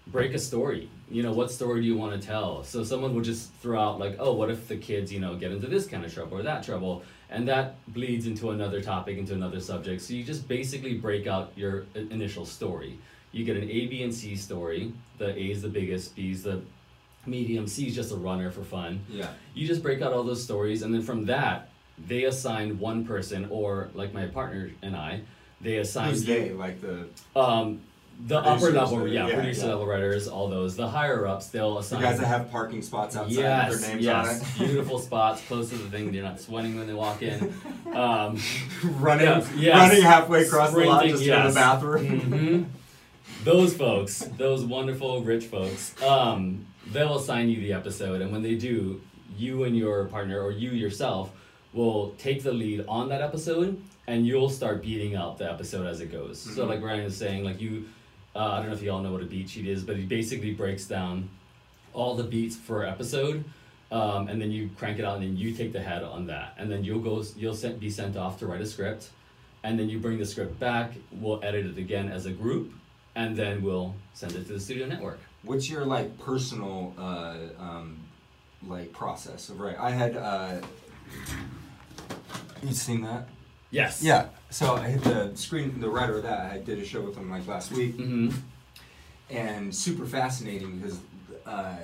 break 0.07 0.33
a 0.33 0.39
story. 0.39 0.89
You 1.13 1.21
know, 1.21 1.31
what 1.31 1.51
story 1.51 1.81
do 1.81 1.85
you 1.87 1.95
want 1.95 2.19
to 2.19 2.27
tell? 2.27 2.63
So 2.63 2.83
someone 2.83 3.13
will 3.13 3.21
just 3.21 3.53
throw 3.61 3.79
out 3.79 3.99
like, 3.99 4.15
oh, 4.19 4.33
what 4.33 4.49
if 4.49 4.67
the 4.67 4.77
kids 4.77 5.13
you 5.13 5.19
know 5.19 5.35
get 5.35 5.51
into 5.51 5.67
this 5.67 5.85
kind 5.85 6.03
of 6.03 6.11
trouble 6.13 6.37
or 6.39 6.43
that 6.43 6.63
trouble, 6.63 7.03
and 7.29 7.47
that 7.47 7.75
bleeds 7.93 8.25
into 8.25 8.49
another 8.49 8.81
topic, 8.81 9.17
into 9.19 9.33
another 9.33 9.59
subject. 9.59 10.01
So 10.01 10.13
you 10.15 10.23
just 10.23 10.47
basically 10.47 10.95
break 10.95 11.27
out 11.27 11.51
your 11.55 11.85
initial 11.95 12.45
story. 12.47 12.97
You 13.31 13.45
get 13.45 13.57
an 13.57 13.69
A, 13.69 13.85
B, 13.87 14.01
and 14.03 14.13
C 14.13 14.35
story. 14.35 14.91
The 15.19 15.29
A 15.37 15.51
is 15.51 15.61
the 15.61 15.69
biggest, 15.69 16.15
B 16.15 16.31
is 16.31 16.41
the 16.43 16.61
medium, 17.27 17.67
C 17.67 17.87
is 17.87 17.95
just 17.95 18.11
a 18.11 18.15
runner 18.15 18.49
for 18.51 18.63
fun. 18.63 18.99
yeah. 19.09 19.29
You 19.53 19.67
just 19.67 19.81
break 19.83 20.01
out 20.01 20.13
all 20.13 20.23
those 20.23 20.43
stories, 20.43 20.81
and 20.81 20.93
then 20.93 21.01
from 21.03 21.25
that, 21.25 21.69
they 22.07 22.23
assign 22.23 22.79
one 22.79 23.05
person, 23.05 23.47
or 23.51 23.89
like 23.93 24.13
my 24.13 24.25
partner 24.25 24.71
and 24.81 24.95
I, 24.95 25.21
they 25.61 25.77
assign 25.77 26.09
Who's 26.09 26.27
you- 26.27 26.33
they? 26.33 26.49
Like 26.53 26.81
the 26.81 27.07
um, 27.35 27.81
the 28.25 28.37
upper 28.39 28.71
level, 28.71 29.05
yeah, 29.07 29.27
yeah, 29.27 29.33
producer 29.35 29.65
yeah. 29.65 29.71
level 29.73 29.85
writers, 29.85 30.27
all 30.29 30.47
those. 30.47 30.75
The 30.77 30.87
higher 30.87 31.27
ups, 31.27 31.47
they'll 31.47 31.73
the 31.73 31.79
assign. 31.81 32.01
guys 32.01 32.19
that 32.19 32.27
have 32.27 32.49
parking 32.51 32.81
spots 32.81 33.15
outside 33.17 33.33
yes, 33.33 33.69
with 33.71 33.81
their 33.81 33.89
names 33.91 34.05
yes, 34.05 34.27
on 34.27 34.35
it. 34.35 34.43
beautiful 34.69 34.99
spots, 34.99 35.41
close 35.47 35.69
to 35.69 35.75
the 35.75 35.89
thing. 35.89 36.11
They're 36.11 36.23
not 36.23 36.39
sweating 36.39 36.77
when 36.77 36.87
they 36.87 36.93
walk 36.93 37.21
in. 37.21 37.53
Um, 37.93 38.39
running, 38.83 39.25
Yeah, 39.27 39.45
yes. 39.57 39.75
running 39.89 40.03
halfway 40.03 40.43
across 40.43 40.71
the 40.71 40.79
lot 40.85 41.05
just 41.05 41.23
to 41.23 41.29
go 41.29 41.41
to 41.43 41.47
the 41.49 41.53
bathroom. 41.55 42.21
Mhm. 42.21 42.65
Those 43.43 43.73
folks, 43.75 44.19
those 44.37 44.63
wonderful 44.63 45.21
rich 45.21 45.45
folks, 45.45 46.01
um, 46.01 46.65
they'll 46.93 47.17
assign 47.17 47.49
you 47.49 47.57
the 47.59 47.73
episode, 47.73 48.21
and 48.21 48.31
when 48.31 48.41
they 48.41 48.55
do, 48.55 49.01
you 49.37 49.63
and 49.65 49.75
your 49.75 50.05
partner 50.05 50.41
or 50.41 50.51
you 50.51 50.69
yourself 50.71 51.31
will 51.73 52.11
take 52.19 52.43
the 52.43 52.53
lead 52.53 52.85
on 52.87 53.09
that 53.09 53.19
episode, 53.21 53.81
and 54.07 54.25
you'll 54.25 54.49
start 54.49 54.81
beating 54.81 55.15
out 55.15 55.37
the 55.39 55.49
episode 55.51 55.87
as 55.87 55.99
it 55.99 56.11
goes. 56.11 56.39
So, 56.39 56.65
Mhm. 56.65 56.69
like 56.69 56.81
Ryan 56.83 57.03
was 57.05 57.17
saying, 57.17 57.43
like 57.43 57.59
you, 57.59 57.85
uh, 58.35 58.39
I 58.39 58.57
don't 58.57 58.69
know 58.69 58.75
if 58.75 58.81
you 58.81 58.91
all 58.91 59.01
know 59.01 59.11
what 59.11 59.21
a 59.21 59.25
beat 59.25 59.49
sheet 59.49 59.67
is, 59.67 59.83
but 59.83 59.97
he 59.97 60.03
basically 60.03 60.53
breaks 60.53 60.85
down 60.85 61.29
all 61.93 62.15
the 62.15 62.23
beats 62.23 62.55
for 62.55 62.85
episode. 62.85 63.43
Um, 63.91 64.27
and 64.27 64.41
then 64.41 64.49
you 64.49 64.71
crank 64.75 64.97
it 64.97 65.05
out, 65.05 65.17
and 65.17 65.23
then 65.23 65.37
you 65.37 65.53
take 65.53 65.71
the 65.71 65.81
head 65.81 66.01
on 66.01 66.25
that, 66.25 66.55
and 66.57 66.71
then 66.71 66.83
you'll 66.83 66.99
go. 66.99 67.23
You'll 67.37 67.53
sent, 67.53 67.79
be 67.79 67.91
sent 67.91 68.17
off 68.17 68.39
to 68.39 68.47
write 68.47 68.61
a 68.61 68.65
script, 68.65 69.11
and 69.63 69.77
then 69.77 69.87
you 69.87 69.99
bring 69.99 70.17
the 70.17 70.25
script 70.25 70.59
back. 70.59 70.93
We'll 71.11 71.39
edit 71.43 71.67
it 71.67 71.77
again 71.77 72.09
as 72.09 72.25
a 72.25 72.31
group, 72.31 72.73
and 73.13 73.35
then 73.37 73.61
we'll 73.61 73.93
send 74.15 74.31
it 74.31 74.47
to 74.47 74.53
the 74.53 74.59
studio 74.59 74.87
network. 74.87 75.19
What's 75.43 75.69
your 75.69 75.85
like 75.85 76.17
personal 76.17 76.95
uh, 76.97 77.35
um, 77.59 77.99
like 78.67 78.91
process 78.93 79.49
of 79.49 79.59
right? 79.59 79.77
I 79.77 79.91
had 79.91 80.17
uh, 80.17 80.55
you 82.63 82.73
seen 82.73 83.01
that? 83.01 83.27
Yes. 83.69 84.01
Yeah. 84.01 84.27
So 84.53 84.75
I 84.75 84.87
hit 84.87 85.03
the 85.03 85.31
screen. 85.35 85.79
The 85.81 85.89
writer 85.89 86.17
of 86.17 86.23
that 86.23 86.51
I 86.51 86.59
did 86.59 86.77
a 86.77 86.85
show 86.85 87.01
with 87.01 87.15
him 87.17 87.29
like 87.31 87.47
last 87.47 87.71
week, 87.71 87.97
Mm-hmm. 87.97 88.29
and 89.31 89.73
super 89.73 90.05
fascinating 90.05 90.77
because 90.77 90.99
uh, 91.47 91.75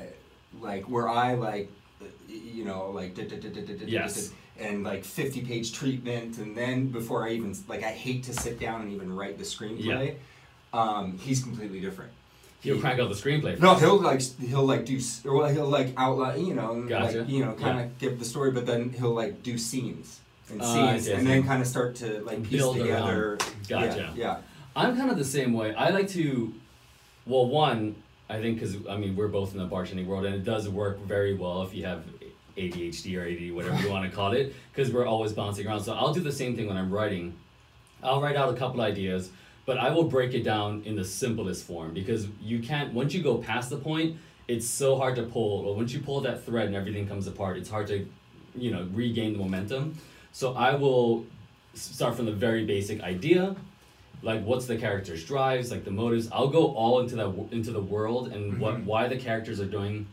like 0.61 0.83
where 0.87 1.09
I 1.09 1.33
like 1.33 1.71
you 2.27 2.63
know 2.65 2.91
like 2.91 3.17
Yes. 3.87 4.31
and 4.59 4.83
like 4.83 5.03
50 5.03 5.41
page 5.41 5.73
treatment 5.73 6.37
and 6.37 6.55
then 6.55 6.87
before 6.89 7.27
I 7.27 7.31
even 7.31 7.55
like 7.67 7.83
I 7.83 7.89
hate 7.91 8.23
to 8.25 8.33
sit 8.33 8.59
down 8.59 8.81
and 8.83 8.91
even 8.93 9.15
write 9.15 9.37
the 9.39 9.43
screenplay 9.43 10.15
um, 10.71 11.17
he's 11.17 11.41
completely 11.41 11.79
different 11.79 12.11
He'll 12.61 12.75
He- 12.75 12.81
crank 12.81 12.99
out 12.99 13.09
the 13.09 13.15
screenplay. 13.15 13.59
no 13.59 13.73
he'll 13.75 13.99
like 13.99 14.21
he'll 14.21 14.65
like 14.65 14.85
do 14.85 14.99
or 15.25 15.33
well, 15.37 15.49
he'll 15.49 15.67
like 15.67 15.93
outline 15.97 16.45
you 16.45 16.53
know 16.53 16.81
Gotcha. 16.83 17.19
like, 17.21 17.29
you 17.29 17.43
know 17.43 17.53
kind 17.53 17.79
Yeah. 17.79 17.85
of 17.85 17.97
give 17.99 18.19
the 18.19 18.25
story 18.25 18.51
but 18.51 18.65
then 18.67 18.91
he'll 18.91 19.13
like 19.15 19.41
do 19.43 19.57
scenes 19.57 20.19
and 20.51 20.63
scenes 20.63 21.05
see, 21.05 21.13
and 21.13 21.25
then 21.25 21.43
kind 21.43 21.61
of 21.61 21.67
start 21.67 21.95
to 21.95 22.21
like 22.21 22.43
piece 22.43 22.59
Build 22.59 22.77
together 22.77 23.29
around. 23.29 23.43
Gotcha. 23.67 23.97
yeah, 23.97 24.11
yeah. 24.15 24.37
I'm 24.75 24.95
kind 24.97 25.09
of 25.09 25.17
the 25.17 25.25
same 25.25 25.53
way. 25.53 25.73
I 25.73 25.89
like 25.89 26.07
to, 26.09 26.53
well, 27.25 27.47
one, 27.47 27.95
I 28.29 28.39
think 28.39 28.59
because 28.59 28.75
I 28.87 28.97
mean 28.97 29.15
we're 29.15 29.27
both 29.27 29.53
in 29.53 29.59
the 29.59 29.67
bartending 29.67 30.05
world, 30.05 30.25
and 30.25 30.35
it 30.35 30.43
does 30.43 30.69
work 30.69 30.99
very 30.99 31.35
well 31.35 31.63
if 31.63 31.73
you 31.73 31.85
have 31.85 32.03
ADHD 32.57 33.17
or 33.17 33.25
AD, 33.25 33.55
whatever 33.55 33.81
you 33.81 33.91
want 33.91 34.09
to 34.09 34.15
call 34.15 34.33
it, 34.33 34.53
because 34.71 34.91
we're 34.91 35.05
always 35.05 35.33
bouncing 35.33 35.67
around. 35.67 35.81
So 35.81 35.93
I'll 35.93 36.13
do 36.13 36.21
the 36.21 36.31
same 36.31 36.55
thing 36.55 36.67
when 36.67 36.77
I'm 36.77 36.91
writing. 36.91 37.35
I'll 38.03 38.21
write 38.21 38.35
out 38.35 38.53
a 38.53 38.57
couple 38.57 38.81
ideas, 38.81 39.29
but 39.65 39.77
I 39.77 39.89
will 39.89 40.05
break 40.05 40.33
it 40.33 40.43
down 40.43 40.83
in 40.85 40.95
the 40.95 41.05
simplest 41.05 41.65
form 41.65 41.93
because 41.93 42.27
you 42.41 42.59
can't. 42.59 42.93
Once 42.93 43.13
you 43.13 43.21
go 43.21 43.37
past 43.37 43.69
the 43.69 43.77
point, 43.77 44.17
it's 44.47 44.67
so 44.67 44.97
hard 44.97 45.15
to 45.15 45.23
pull. 45.23 45.65
Or 45.65 45.75
once 45.75 45.93
you 45.93 45.99
pull 45.99 46.21
that 46.21 46.45
thread 46.45 46.67
and 46.67 46.75
everything 46.75 47.07
comes 47.07 47.27
apart, 47.27 47.57
it's 47.57 47.69
hard 47.69 47.87
to, 47.87 48.05
you 48.55 48.71
know, 48.71 48.87
regain 48.93 49.33
the 49.33 49.39
momentum. 49.39 49.97
So 50.31 50.53
I 50.53 50.75
will 50.75 51.25
start 51.73 52.15
from 52.15 52.25
the 52.25 52.31
very 52.31 52.65
basic 52.65 53.01
idea 53.01 53.55
like 54.21 54.43
what's 54.43 54.65
the 54.65 54.77
character's 54.77 55.23
drives 55.23 55.71
like 55.71 55.85
the 55.85 55.91
motives. 55.91 56.29
I'll 56.31 56.49
go 56.49 56.73
all 56.73 56.99
into 56.99 57.15
that 57.15 57.47
into 57.51 57.71
the 57.71 57.81
world 57.81 58.31
and 58.31 58.59
what 58.59 58.75
mm-hmm. 58.75 58.85
why 58.85 59.07
the 59.07 59.17
characters 59.17 59.59
are 59.59 59.65
doing 59.65 60.07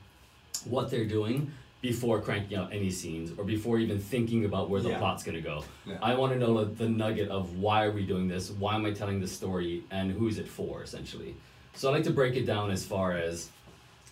what 0.64 0.90
they're 0.90 1.04
doing 1.06 1.50
before 1.82 2.20
cranking 2.20 2.56
out 2.56 2.72
any 2.72 2.90
scenes 2.90 3.30
or 3.38 3.44
before 3.44 3.78
even 3.78 3.98
thinking 3.98 4.44
about 4.44 4.70
where 4.70 4.80
the 4.80 4.88
Yeah. 4.90 4.98
plot's 4.98 5.22
going 5.22 5.36
to 5.36 5.42
go. 5.42 5.62
Yeah. 5.84 5.98
i 6.02 6.14
want 6.14 6.32
to 6.32 6.38
know 6.38 6.64
the, 6.64 6.84
the 6.84 6.88
nugget 6.88 7.28
of 7.28 7.58
why 7.58 7.84
are 7.84 7.92
we 7.92 8.04
doing 8.04 8.28
this? 8.28 8.50
Why 8.50 8.74
am 8.74 8.84
i 8.86 8.92
telling 8.92 9.20
this 9.20 9.32
story? 9.32 9.84
And 9.90 10.10
who's 10.10 10.38
it 10.38 10.48
for 10.48 10.82
essentially? 10.82 11.34
So 11.74 11.88
i 11.90 11.92
like 11.92 12.04
to 12.04 12.10
break 12.10 12.34
it 12.36 12.46
down 12.46 12.70
as 12.70 12.84
far 12.84 13.12
as 13.12 13.50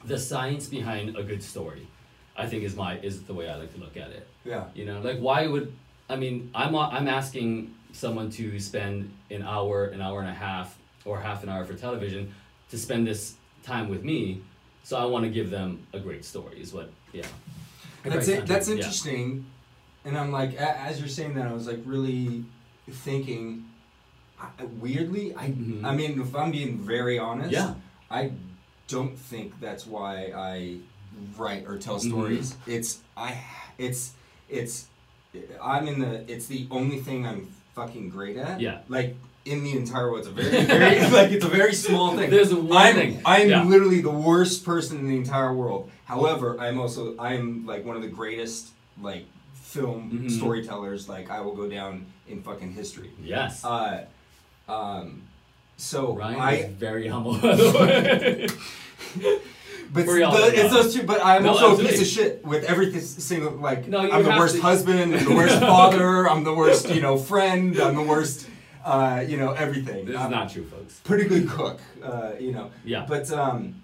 the 0.04 0.18
science 0.18 0.66
behind 0.68 1.16
a 1.16 1.23
good 1.23 1.42
story 1.42 1.87
i 2.37 2.44
think 2.46 2.62
is 2.62 2.76
my 2.76 2.99
is 2.99 3.23
the 3.23 3.32
way 3.32 3.49
i 3.49 3.56
like 3.56 3.73
to 3.73 3.80
look 3.80 3.96
at 3.96 4.11
it. 4.11 4.26
Yeah. 4.44 4.64
you 4.75 4.84
know, 4.84 5.00
like 5.00 5.18
why 5.18 5.46
would 5.46 5.73
I 6.08 6.16
mean 6.16 6.50
I'm 6.54 6.75
I'm 6.76 7.08
asking 7.08 7.75
someone 7.92 8.30
to 8.30 8.58
spend 8.61 9.11
an 9.30 9.42
hour, 9.42 9.87
an 9.87 10.00
hour 10.00 10.20
and 10.20 10.28
a 10.28 10.34
half, 10.34 10.76
or 11.04 11.20
half 11.20 11.42
an 11.42 11.49
hour 11.49 11.64
for 11.64 11.75
television 11.75 12.32
to 12.70 12.78
spend 12.78 13.06
this 13.06 13.34
time 13.62 13.88
with 13.88 14.04
me, 14.04 14.42
so 14.82 14.96
I 14.96 15.04
want 15.04 15.25
to 15.25 15.30
give 15.30 15.49
them 15.50 15.87
a 15.92 16.00
great 16.00 16.25
story. 16.25 16.61
Is 16.61 16.73
what 16.73 16.90
yeah. 17.12 17.25
A 18.04 18.11
That's 18.11 18.28
it. 18.28 18.46
That's 18.46 18.66
content, 18.66 18.68
yeah. 18.68 18.75
interesting. 18.75 19.46
And 20.04 20.18
I'm 20.18 20.30
like, 20.30 20.54
as 20.56 20.99
you're 21.00 21.08
saying 21.08 21.34
that, 21.34 21.46
I 21.46 21.52
was 21.52 21.66
like 21.66 21.80
really 21.87 22.44
thinking. 22.90 23.64
Weirdly, 24.78 25.34
I 25.34 25.49
Mhm. 25.50 25.84
I 25.84 25.94
mean, 25.94 26.20
if 26.20 26.34
I'm 26.37 26.50
being 26.50 26.76
very 26.78 27.18
honest, 27.18 27.52
Yeah. 27.52 27.75
I 28.11 28.32
don't 28.88 29.16
think 29.18 29.58
that's 29.61 29.87
why 29.87 30.32
I 30.37 30.78
write 31.38 31.64
or 31.66 31.78
tell 31.78 31.96
Mhm. 31.96 32.08
stories. 32.08 32.56
It's 32.66 32.99
I 33.16 33.42
it's 33.78 34.12
it's 34.50 34.87
I'm 35.62 35.88
in 35.88 36.00
the 36.00 36.30
it's 36.30 36.46
the 36.46 36.66
only 36.70 36.98
thing 37.00 37.26
I'm 37.26 37.48
fucking 37.74 38.10
great 38.10 38.36
at. 38.36 38.60
Yeah. 38.60 38.80
Like 38.88 39.16
in 39.44 39.62
the 39.64 39.76
entire 39.76 40.10
world, 40.10 40.20
it's 40.20 40.28
a 40.28 40.32
very, 40.32 40.64
very 40.78 41.00
like 41.10 41.30
it's 41.32 41.44
a 41.44 41.48
very 41.48 41.74
small 41.74 42.16
thing. 42.16 42.30
There's 42.30 42.54
one 42.54 42.76
I'm, 42.76 42.94
thing. 42.94 43.22
I'm 43.24 43.48
Yeah. 43.48 43.64
literally 43.64 44.00
the 44.00 44.10
worst 44.10 44.64
person 44.64 44.98
in 44.98 45.08
the 45.08 45.16
entire 45.16 45.52
world. 45.52 45.90
However, 46.04 46.56
I'm 46.60 46.78
also 46.80 47.14
I'm 47.18 47.66
like 47.66 47.84
one 47.84 47.96
of 47.96 48.02
the 48.02 48.08
greatest 48.08 48.68
like 49.02 49.26
film 49.54 50.10
Mhm. 50.10 50.30
storytellers. 50.30 51.08
Like 51.08 51.30
I 51.30 51.40
will 51.40 51.54
go 51.54 51.68
down 51.68 52.06
in 52.28 52.42
fucking 52.42 52.72
history. 52.72 53.10
Yes. 53.22 53.64
Uh, 53.64 54.04
um, 54.68 55.22
so 55.76 56.14
Ryan 56.14 56.40
I 56.40 56.52
is 56.52 56.72
very 56.74 57.08
humble. 57.08 57.34
by 59.94 60.02
the 60.02 60.06
way. 60.06 60.06
But 60.06 60.12
For 60.12 60.18
y'all 60.18 60.32
the, 60.32 60.50
that 60.50 60.54
it's 60.54 60.74
those 60.74 60.94
two. 60.94 61.02
But 61.04 61.24
I'm 61.24 61.42
No, 61.44 61.50
also 61.50 61.74
a 61.76 61.78
piece 61.78 62.00
of 62.00 62.06
shit 62.06 62.44
with 62.44 62.64
everything 62.64 63.00
single. 63.00 63.52
Like 63.52 63.86
No, 63.88 63.98
I'm 63.98 64.22
the 64.24 64.30
worst 64.30 64.56
to- 64.56 64.62
husband. 64.62 65.14
I'm 65.14 65.24
the 65.24 65.34
worst 65.42 65.58
father. 65.60 66.28
I'm 66.28 66.44
the 66.44 66.54
worst, 66.54 66.88
you 66.90 67.00
know, 67.00 67.16
friend. 67.16 67.78
I'm 67.78 67.94
the 67.94 68.02
worst, 68.02 68.48
uh, 68.84 69.24
you 69.26 69.36
know, 69.36 69.52
everything. 69.52 70.04
this 70.06 70.14
is 70.16 70.20
I'm 70.20 70.30
not 70.30 70.50
true, 70.50 70.64
folks. 70.66 71.00
pretty 71.04 71.24
good 71.28 71.48
cook. 71.48 71.80
Uh, 72.02 72.32
you 72.38 72.52
know. 72.52 72.70
Yeah. 72.84 73.06
But 73.08 73.30
um, 73.30 73.74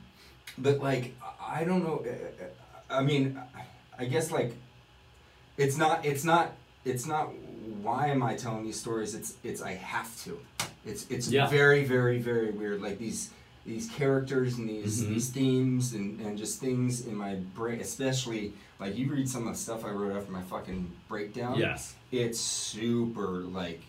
but 0.59 0.81
like 0.81 1.15
I 1.41 1.65
don't 1.65 1.83
know. 1.85 2.05
uh, 2.07 2.95
I 2.99 3.03
mean, 3.03 3.41
I 3.99 4.05
guess 4.07 4.31
like 4.31 4.55
it's 5.57 5.77
not. 5.77 6.05
It's 6.05 6.25
not. 6.25 6.53
It's 6.85 7.07
not. 7.07 7.33
Why 7.83 8.09
am 8.09 8.23
I 8.23 8.35
telling 8.35 8.65
these 8.65 8.81
stories? 8.81 9.15
It's. 9.15 9.35
It's. 9.45 9.63
I 9.63 9.75
have 9.75 10.11
to. 10.25 10.39
It's. 10.85 11.07
It's 11.11 11.29
Yeah. 11.29 11.47
very, 11.49 11.85
very, 11.85 12.19
very 12.19 12.51
weird. 12.51 12.81
Like 12.83 12.99
these. 12.99 13.31
These 13.67 13.91
characters 13.91 14.57
and 14.57 14.69
these 14.69 15.03
Mhm. 15.05 15.09
these 15.09 15.29
themes 15.29 15.93
and, 15.93 16.19
and 16.21 16.39
just 16.39 16.61
things 16.61 17.07
in 17.07 17.15
my 17.15 17.35
brain, 17.55 17.81
especially 17.81 18.53
like 18.79 18.97
you 18.97 19.11
read 19.13 19.29
some 19.29 19.47
of 19.47 19.53
the 19.55 19.59
stuff 19.59 19.85
I 19.85 19.91
wrote 19.91 20.17
after 20.17 20.33
my 20.33 20.43
fucking 20.43 20.91
breakdown. 21.09 21.59
Yes. 21.59 21.95
It's 22.11 22.41
super 22.41 23.41
like 23.43 23.81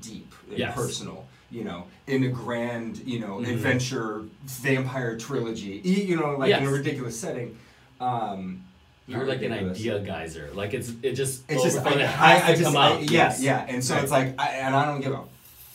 deep 0.00 0.32
and 0.48 0.58
Yes. 0.58 0.74
personal. 0.74 1.26
You 1.52 1.64
know, 1.64 1.84
in 2.06 2.22
a 2.24 2.28
grand, 2.28 2.98
you 2.98 3.18
know, 3.20 3.38
Mhm. 3.38 3.50
adventure 3.54 4.22
vampire 4.44 5.16
trilogy. 5.16 5.80
You 5.84 6.16
know, 6.16 6.36
like 6.36 6.52
in 6.54 6.64
a 6.66 6.70
ridiculous 6.70 7.18
setting. 7.18 7.56
Um, 8.00 8.64
You're 9.06 9.26
like 9.26 9.42
an 9.42 9.52
idea 9.52 9.98
geyser. 10.00 10.50
Like 10.54 10.72
it's 10.74 10.92
it 11.02 11.14
just 11.14 11.42
It's 11.48 11.62
just. 11.64 11.78
I, 11.78 11.90
it 11.94 12.20
I, 12.20 12.42
I 12.48 12.52
just 12.52 12.62
come 12.62 12.76
I, 12.76 12.92
out. 12.92 13.02
yeah 13.02 13.10
Yes. 13.10 13.42
yeah, 13.42 13.66
and 13.68 13.82
so 13.84 13.94
Right. 13.94 14.02
it's 14.04 14.12
like, 14.12 14.34
I, 14.40 14.46
and 14.48 14.76
I 14.76 14.86
don't 14.86 15.00
give 15.00 15.12
a 15.12 15.22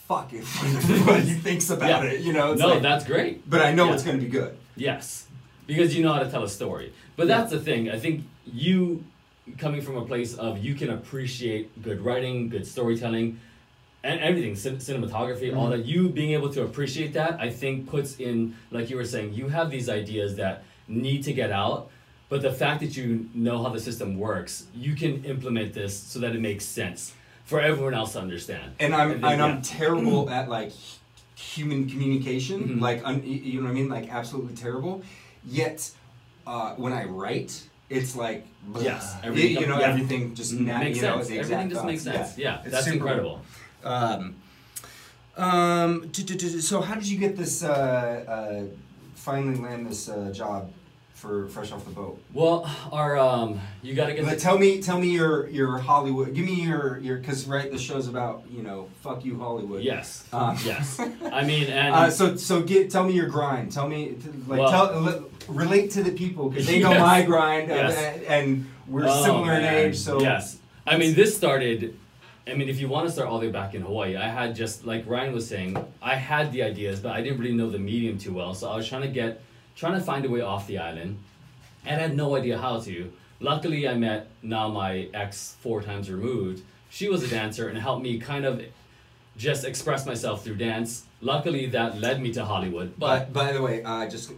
fuck 0.08 0.32
if 0.32 0.46
what 1.06 1.20
he 1.20 1.34
thinks 1.34 1.70
about 1.70 1.88
Yeah. 2.04 2.10
it. 2.10 2.20
You 2.20 2.32
know, 2.32 2.54
no, 2.54 2.68
like, 2.68 2.82
that's 2.82 3.04
great. 3.04 3.48
but 3.48 3.60
I 3.60 3.72
know 3.72 3.86
yeah. 3.88 3.94
it's 3.94 4.04
going 4.04 4.18
to 4.18 4.24
be 4.24 4.30
good. 4.30 4.56
Yes, 4.76 5.26
because 5.66 5.96
you 5.96 6.02
know 6.04 6.12
how 6.12 6.20
to 6.22 6.30
tell 6.30 6.44
a 6.44 6.48
story. 6.48 6.92
But 7.16 7.28
that's 7.28 7.50
the 7.50 7.58
thing. 7.60 7.90
I 7.90 7.98
think 7.98 8.24
you 8.44 9.04
coming 9.58 9.80
from 9.80 9.96
a 9.96 10.04
place 10.04 10.34
of 10.36 10.58
you 10.64 10.74
can 10.74 10.90
appreciate 10.90 11.82
good 11.82 12.00
writing, 12.00 12.48
good 12.48 12.66
storytelling, 12.66 13.40
and 14.04 14.20
everything, 14.20 14.54
cin- 14.54 14.76
cinematography, 14.76 15.54
all 15.56 15.66
Mhm. 15.68 15.70
that. 15.78 15.84
You 15.86 16.08
being 16.08 16.32
able 16.32 16.50
to 16.50 16.62
appreciate 16.62 17.12
that, 17.14 17.40
I 17.40 17.50
think, 17.50 17.88
puts 17.88 18.18
in 18.20 18.54
like 18.70 18.90
you 18.90 18.96
were 18.96 19.04
saying. 19.04 19.34
You 19.34 19.48
have 19.48 19.70
these 19.70 19.88
ideas 19.88 20.36
that 20.36 20.62
need 20.88 21.22
to 21.24 21.32
get 21.32 21.50
out. 21.50 21.90
But 22.28 22.42
the 22.42 22.50
fact 22.52 22.80
that 22.80 22.96
you 22.96 23.28
know 23.34 23.62
how 23.62 23.68
the 23.68 23.78
system 23.80 24.18
works, 24.18 24.64
you 24.74 24.96
can 24.96 25.24
implement 25.24 25.74
this 25.74 25.96
so 25.96 26.18
that 26.18 26.34
it 26.34 26.40
makes 26.40 26.64
sense 26.64 27.12
for 27.46 27.60
everyone 27.60 27.94
else 27.94 28.12
to 28.12 28.20
understand. 28.20 28.72
and 28.78 28.94
I'm 28.94 29.10
And 29.12 29.24
and, 29.24 29.40
then, 29.40 29.40
I'm 29.40 29.62
terrible 29.62 30.28
at 30.38 30.48
like 30.48 30.72
human 31.36 31.88
communication, 31.88 32.58
Mhm. 32.68 32.80
like 32.80 33.00
un, 33.04 33.22
you 33.24 33.60
know 33.60 33.64
what 33.66 33.70
I 33.70 33.74
mean, 33.80 33.88
like 33.88 34.12
absolutely 34.12 34.54
terrible. 34.54 35.02
Yet 35.44 35.90
uh, 36.46 36.74
when 36.82 36.92
I 36.92 37.04
write, 37.04 37.52
it's 37.88 38.14
like 38.16 38.46
Yes, 38.80 39.14
everything 39.22 39.50
you 39.50 39.56
comes- 39.56 39.68
know 39.68 39.80
yeah. 39.80 39.88
everything 39.90 40.34
just 40.34 40.52
Mm, 40.54 40.66
na- 40.66 40.78
makes 40.78 40.96
you 40.96 41.02
know, 41.02 41.16
sense. 41.22 41.30
Everything 41.42 41.70
just 41.70 41.84
makes 41.84 42.02
sense. 42.02 42.36
Yeah, 42.38 42.60
It's 42.62 42.70
that's 42.72 42.86
incredible. 42.88 43.42
Um, 43.84 44.34
um, 45.36 46.10
so 46.60 46.80
how 46.80 46.94
did 46.94 47.06
you 47.06 47.18
get 47.18 47.36
this? 47.36 47.62
Uh, 47.62 48.24
uh, 48.36 48.62
finally 49.14 49.56
land 49.58 49.86
this 49.90 50.08
uh, 50.08 50.30
job 50.32 50.70
for 51.16 51.48
Fresh 51.48 51.72
Off 51.72 51.82
the 51.86 51.90
Boat. 51.90 52.22
Well, 52.34 52.70
our 52.92 53.16
um, 53.18 53.58
you 53.82 53.94
got 53.94 54.06
to 54.06 54.14
get 54.14 54.24
But 54.26 54.34
the 54.34 54.40
tell 54.40 54.58
me, 54.58 54.82
tell 54.82 54.98
me 55.00 55.08
your 55.08 55.48
your 55.48 55.78
Hollywood. 55.78 56.34
Give 56.34 56.44
me 56.44 56.62
your 56.62 56.98
your 56.98 57.16
because 57.16 57.46
right, 57.46 57.70
the 57.70 57.78
show's 57.78 58.06
about 58.06 58.44
you 58.50 58.62
know 58.62 58.88
fuck 59.00 59.24
you 59.24 59.38
Hollywood. 59.38 59.82
Yes. 59.82 60.24
Um, 60.32 60.58
yes. 60.64 61.00
I 61.32 61.42
mean, 61.44 61.68
and 61.68 61.94
Uh, 61.94 62.10
so 62.10 62.36
so 62.36 62.60
get 62.62 62.90
tell 62.90 63.04
me 63.04 63.14
your 63.14 63.28
grind. 63.28 63.72
Tell 63.72 63.88
me 63.88 64.16
like 64.46 64.60
Well- 64.60 64.70
tell 64.70 65.00
le- 65.00 65.24
relate 65.48 65.90
to 65.92 66.02
the 66.02 66.12
people 66.12 66.50
because 66.50 66.66
they 66.66 66.80
know 66.80 66.90
Yes. 66.90 67.00
my 67.00 67.22
grind 67.22 67.70
uh, 67.70 67.74
Yes. 67.74 68.22
and 68.28 68.66
we're 68.86 69.06
Oh, 69.08 69.24
similar 69.24 69.54
in 69.54 69.64
age. 69.64 69.96
So 69.96 70.20
yes. 70.20 70.58
I 70.86 70.96
mean, 70.98 71.14
this 71.14 71.36
started. 71.36 71.96
I 72.48 72.54
mean, 72.54 72.68
if 72.68 72.78
you 72.78 72.88
want 72.88 73.06
to 73.08 73.12
start 73.12 73.28
all 73.28 73.40
the 73.40 73.46
way 73.46 73.52
back 73.52 73.74
in 73.74 73.82
Hawaii, 73.82 74.14
I 74.16 74.28
had 74.28 74.54
just 74.54 74.84
like 74.86 75.02
Ryan 75.06 75.32
was 75.34 75.48
saying, 75.48 75.76
I 76.00 76.14
had 76.14 76.52
the 76.52 76.62
ideas, 76.62 77.00
but 77.00 77.10
I 77.10 77.20
didn't 77.22 77.38
really 77.40 77.54
know 77.54 77.70
the 77.70 77.78
medium 77.80 78.18
too 78.18 78.32
well. 78.32 78.54
So 78.54 78.68
I 78.70 78.76
was 78.76 78.86
trying 78.88 79.02
to 79.02 79.08
get, 79.08 79.40
trying 79.76 79.94
to 79.94 80.00
find 80.00 80.24
a 80.24 80.28
way 80.30 80.40
off 80.40 80.66
the 80.66 80.78
island, 80.78 81.18
and 81.84 82.00
I 82.00 82.02
had 82.04 82.16
no 82.16 82.34
idea 82.36 82.58
how 82.58 82.80
to. 82.80 83.12
Luckily, 83.40 83.86
I 83.88 83.94
met 83.94 84.28
now 84.42 84.68
my 84.68 85.08
ex 85.14 85.56
four 85.60 85.82
times 85.82 86.10
removed. 86.10 86.62
She 86.90 87.08
was 87.08 87.22
a 87.22 87.28
dancer 87.28 87.68
and 87.68 87.78
helped 87.78 88.02
me 88.02 88.18
kind 88.18 88.44
of 88.44 88.62
just 89.36 89.64
express 89.64 90.06
myself 90.06 90.42
through 90.42 90.56
dance. 90.56 91.04
Luckily, 91.20 91.66
that 91.66 92.00
led 92.00 92.22
me 92.22 92.32
to 92.32 92.44
Hollywood. 92.44 92.94
But 92.98 93.32
But 93.32 93.32
by 93.32 93.52
the 93.52 93.60
way, 93.60 93.82
uh, 93.82 94.08
just 94.08 94.32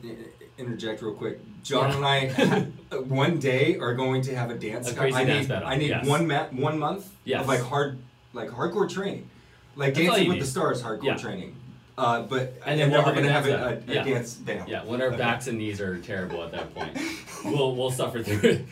interject 0.59 1.02
real 1.02 1.14
quick. 1.14 1.38
John 1.62 1.90
Yeah. 1.90 1.97
and 1.97 2.73
I 2.92 2.97
one 2.99 3.38
day 3.38 3.78
are 3.78 3.95
going 3.95 4.23
to 4.23 4.35
have 4.35 4.50
a 4.50 4.54
dance. 4.54 4.90
A 4.90 4.95
crazy 4.95 5.16
I 5.16 5.25
dance 5.25 5.42
need 5.42 5.49
battle, 5.49 5.68
I 5.68 5.76
need 5.76 5.90
yes. 5.90 6.07
one 6.07 6.26
ma- 6.26 6.47
one 6.50 6.78
month 6.78 7.09
Yes. 7.25 7.42
of 7.42 7.49
like 7.49 7.61
hard 7.61 7.99
like 8.33 8.49
hardcore 8.50 8.88
training, 8.90 9.28
like 9.76 9.95
That's 9.95 10.07
Dancing 10.07 10.28
with 10.28 10.35
need. 10.37 10.42
the 10.42 10.47
Stars 10.47 10.83
hardcore 10.83 11.04
Yeah. 11.04 11.16
training. 11.16 11.54
Uh, 11.99 12.23
but 12.23 12.55
And 12.64 12.78
then 12.78 12.93
we're 12.93 13.02
have 13.02 13.14
gonna 13.17 13.33
have 13.33 13.47
a, 13.47 13.50
dance 13.50 13.85
a, 13.88 13.90
a 13.90 13.95
Yeah. 13.95 14.05
dance 14.05 14.35
battle. 14.35 14.69
Yeah, 14.69 14.85
when 14.85 15.02
our 15.02 15.09
Okay. 15.09 15.17
backs 15.17 15.49
and 15.49 15.59
knees 15.59 15.81
are 15.81 15.99
terrible 15.99 16.45
at 16.45 16.52
that 16.52 16.73
point, 16.73 16.97
we'll 17.45 17.75
we'll 17.75 17.90
suffer 17.90 18.23
through 18.23 18.49
it. 18.50 18.67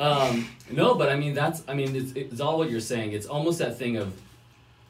Um, 0.00 0.48
no, 0.70 0.94
but 0.94 1.10
I 1.10 1.16
mean 1.16 1.34
that's 1.34 1.62
I 1.68 1.74
mean 1.74 1.94
it's 1.94 2.12
it's 2.12 2.40
all 2.40 2.56
what 2.56 2.70
you're 2.70 2.80
saying. 2.80 3.12
It's 3.12 3.26
almost 3.26 3.58
that 3.58 3.76
thing 3.78 3.98
of 3.98 4.14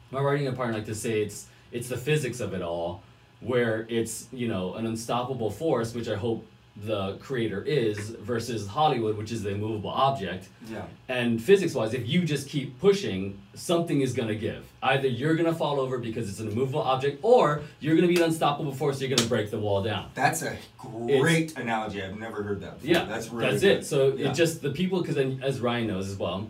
my 0.09 0.21
writing 0.21 0.51
partner 0.55 0.75
like 0.77 0.85
to 0.85 0.95
say 0.95 1.21
it's 1.21 1.47
it's 1.73 1.89
the 1.89 1.97
physics 1.97 2.39
of 2.39 2.53
it 2.53 2.61
all, 2.61 3.03
where 3.41 3.85
it's 3.89 4.27
you 4.31 4.47
know 4.47 4.75
an 4.75 4.85
unstoppable 4.85 5.51
force, 5.51 5.93
which 5.93 6.07
I 6.07 6.15
hope 6.15 6.47
the 6.77 7.17
creator 7.17 7.61
is 7.63 8.11
versus 8.11 8.65
Hollywood, 8.65 9.17
which 9.17 9.31
is 9.31 9.43
the 9.43 9.49
immovable 9.49 9.89
object. 9.89 10.47
Yeah. 10.69 10.85
And 11.09 11.41
physics 11.43 11.75
wise, 11.75 11.93
if 11.93 12.07
you 12.07 12.23
just 12.23 12.47
keep 12.47 12.79
pushing, 12.79 13.39
something 13.53 13.99
is 14.01 14.13
going 14.13 14.29
to 14.29 14.35
give. 14.35 14.63
Either 14.81 15.07
you're 15.07 15.35
going 15.35 15.51
to 15.51 15.53
fall 15.53 15.79
over 15.81 15.97
because 15.97 16.29
it's 16.29 16.39
an 16.39 16.47
immovable 16.49 16.81
object, 16.81 17.19
or 17.23 17.61
you're 17.81 17.95
going 17.95 18.07
to 18.07 18.13
be 18.13 18.19
an 18.19 18.25
unstoppable 18.29 18.71
force, 18.73 18.99
you're 19.01 19.09
going 19.09 19.19
to 19.19 19.27
break 19.27 19.51
the 19.51 19.59
wall 19.59 19.83
down. 19.83 20.09
That's 20.13 20.41
a 20.43 20.57
great 20.77 21.57
analogy. 21.57 22.01
I've 22.01 22.17
never 22.17 22.41
heard 22.41 22.61
that. 22.61 22.79
Before. 22.81 22.95
Yeah, 22.95 23.03
that's 23.05 23.29
really 23.29 23.49
that's 23.51 23.61
good. 23.61 23.77
it. 23.79 23.85
So 23.85 24.13
Yeah. 24.15 24.29
it 24.29 24.33
just 24.33 24.61
the 24.61 24.71
people, 24.71 25.01
because 25.01 25.17
as 25.41 25.59
Ryan 25.59 25.87
knows 25.87 26.09
as 26.09 26.15
well, 26.17 26.49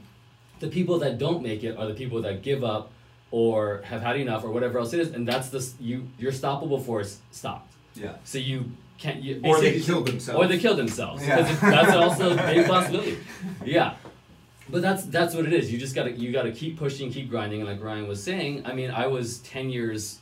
the 0.60 0.68
people 0.68 1.00
that 1.00 1.18
don't 1.18 1.42
make 1.42 1.64
it 1.64 1.76
are 1.78 1.88
the 1.88 1.96
people 1.96 2.22
that 2.22 2.44
give 2.44 2.64
up 2.64 2.92
or 3.32 3.82
have 3.86 4.02
had 4.04 4.18
enough 4.18 4.44
or 4.44 4.52
whatever 4.52 4.78
else 4.78 4.94
it 4.94 5.00
is, 5.00 5.12
and 5.12 5.28
that's 5.28 5.50
the 5.50 5.68
you 5.80 6.08
your 6.20 6.32
stoppable 6.32 6.80
force 6.86 7.18
stopped. 7.32 7.74
yeah. 7.96 8.16
So 8.24 8.38
you 8.38 8.72
can't. 9.02 9.24
You, 9.24 9.42
Or 9.44 9.60
they 9.60 9.80
killed 9.80 10.08
themselves. 10.08 10.40
Or 10.40 10.48
they 10.48 10.60
killed 10.60 10.78
themselves. 10.78 11.26
Yeah. 11.26 11.42
that's 11.62 11.92
also 11.96 12.34
a 12.34 12.36
big 12.36 12.68
possibility. 12.68 13.18
Yeah. 13.66 13.96
But 14.70 14.82
that's 14.82 15.04
that's 15.06 15.34
what 15.36 15.46
it 15.46 15.54
is. 15.54 15.72
You 15.72 15.78
just 15.80 15.96
gotta 15.96 16.12
you 16.12 16.32
gotta 16.32 16.52
keep 16.52 16.78
pushing, 16.78 17.12
keep 17.12 17.30
grinding. 17.30 17.62
And 17.62 17.70
like 17.70 17.82
Ryan 17.84 18.08
was 18.08 18.24
saying, 18.24 18.66
I 18.66 18.74
mean, 18.74 18.92
I 18.92 19.08
was 19.08 19.40
ten 19.40 19.70
years 19.70 20.20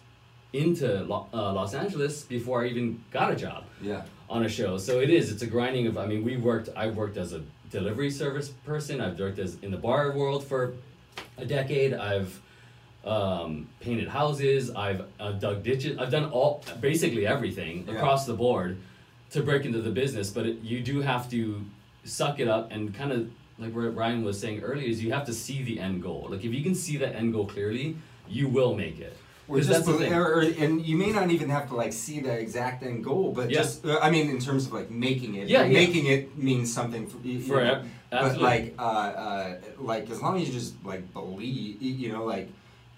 into 0.53 1.03
Lo- 1.03 1.27
uh, 1.33 1.53
Los 1.53 1.74
Angeles 1.75 2.24
before 2.24 2.63
I 2.63 2.67
even 2.67 3.03
got 3.12 3.31
a 3.31 3.36
job 3.36 3.65
Yeah. 3.81 4.03
on 4.29 4.43
a 4.45 4.50
show. 4.50 4.77
So 4.79 5.00
it 5.01 5.09
is. 5.12 5.31
It's 5.31 5.43
a 5.43 5.48
grinding 5.48 5.86
of. 5.88 5.98
I 5.98 6.07
mean, 6.07 6.24
we 6.24 6.38
worked. 6.38 6.69
I 6.75 6.88
worked 6.88 7.17
as 7.17 7.33
a 7.33 7.41
delivery 7.69 8.09
service 8.09 8.50
person. 8.65 9.01
I've 9.01 9.19
worked 9.19 9.38
as 9.39 9.57
in 9.62 9.69
the 9.71 9.77
bar 9.77 10.12
world 10.13 10.43
for 10.43 10.74
a 11.38 11.45
decade. 11.45 11.93
I've 11.93 12.41
um, 13.06 13.68
painted 13.79 14.08
houses. 14.08 14.72
I've 14.72 15.03
uh, 15.20 15.32
dug 15.34 15.63
ditches. 15.63 15.98
I've 15.98 16.12
done 16.12 16.25
all 16.32 16.63
basically 16.82 17.25
everything 17.25 17.86
Yeah. 17.88 17.96
across 17.96 18.25
the 18.25 18.34
board 18.34 18.77
to 19.32 19.41
break 19.41 19.65
into 19.65 19.82
the 19.82 19.91
business. 19.91 20.29
But 20.29 20.46
it, 20.46 20.60
you 20.62 20.82
do 20.82 21.01
have 21.01 21.29
to 21.32 21.63
suck 22.03 22.39
it 22.39 22.48
up 22.48 22.72
and 22.72 22.94
kind 22.94 23.12
of 23.12 23.29
like 23.58 23.75
what 23.75 23.94
Ryan 23.96 24.24
was 24.24 24.39
saying 24.39 24.62
earlier 24.62 24.88
is 24.88 25.03
you 25.03 25.12
have 25.12 25.25
to 25.25 25.34
see 25.34 25.63
the 25.63 25.79
end 25.79 26.01
goal. 26.01 26.27
Like 26.29 26.44
if 26.46 26.53
you 26.53 26.63
can 26.63 26.75
see 26.75 26.98
that 26.98 27.15
end 27.15 27.34
goal 27.34 27.46
clearly, 27.46 27.98
you 28.27 28.48
will 28.48 28.74
make 28.75 29.00
it. 29.00 29.15
Or 29.48 29.60
just 29.60 29.86
the 29.88 30.13
or, 30.15 30.36
or- 30.36 30.41
and 30.41 30.86
you 30.86 30.96
may 30.96 31.12
not 31.12 31.32
even 31.32 31.50
have 31.50 31.68
to 31.70 31.75
like 31.75 31.91
see 31.91 32.20
the 32.20 32.32
exact 32.32 32.84
end 32.84 33.03
goal, 33.03 33.32
but 33.32 33.50
Yeah. 33.50 33.58
just 33.60 33.84
uh, 33.86 33.98
I 34.01 34.12
mean 34.12 34.29
in 34.29 34.39
terms 34.39 34.68
of 34.68 34.74
like 34.74 34.91
making 34.91 35.36
it. 35.36 35.48
Yeah, 35.48 35.63
but 35.63 35.72
yeah. 35.72 35.79
Making 35.79 36.06
it 36.06 36.38
means 36.38 36.72
something 36.72 37.08
for, 37.08 37.18
you 37.25 37.39
For 37.41 37.56
know, 37.63 37.74
ab- 37.74 37.86
But 38.12 38.39
like 38.39 38.75
uh, 38.77 38.82
uh, 38.82 39.56
like 39.79 40.10
as 40.12 40.22
long 40.22 40.39
as 40.39 40.48
you 40.48 40.53
just 40.53 40.75
like 40.86 41.12
believe, 41.13 41.82
you 41.82 42.12
know, 42.13 42.25
like 42.25 42.50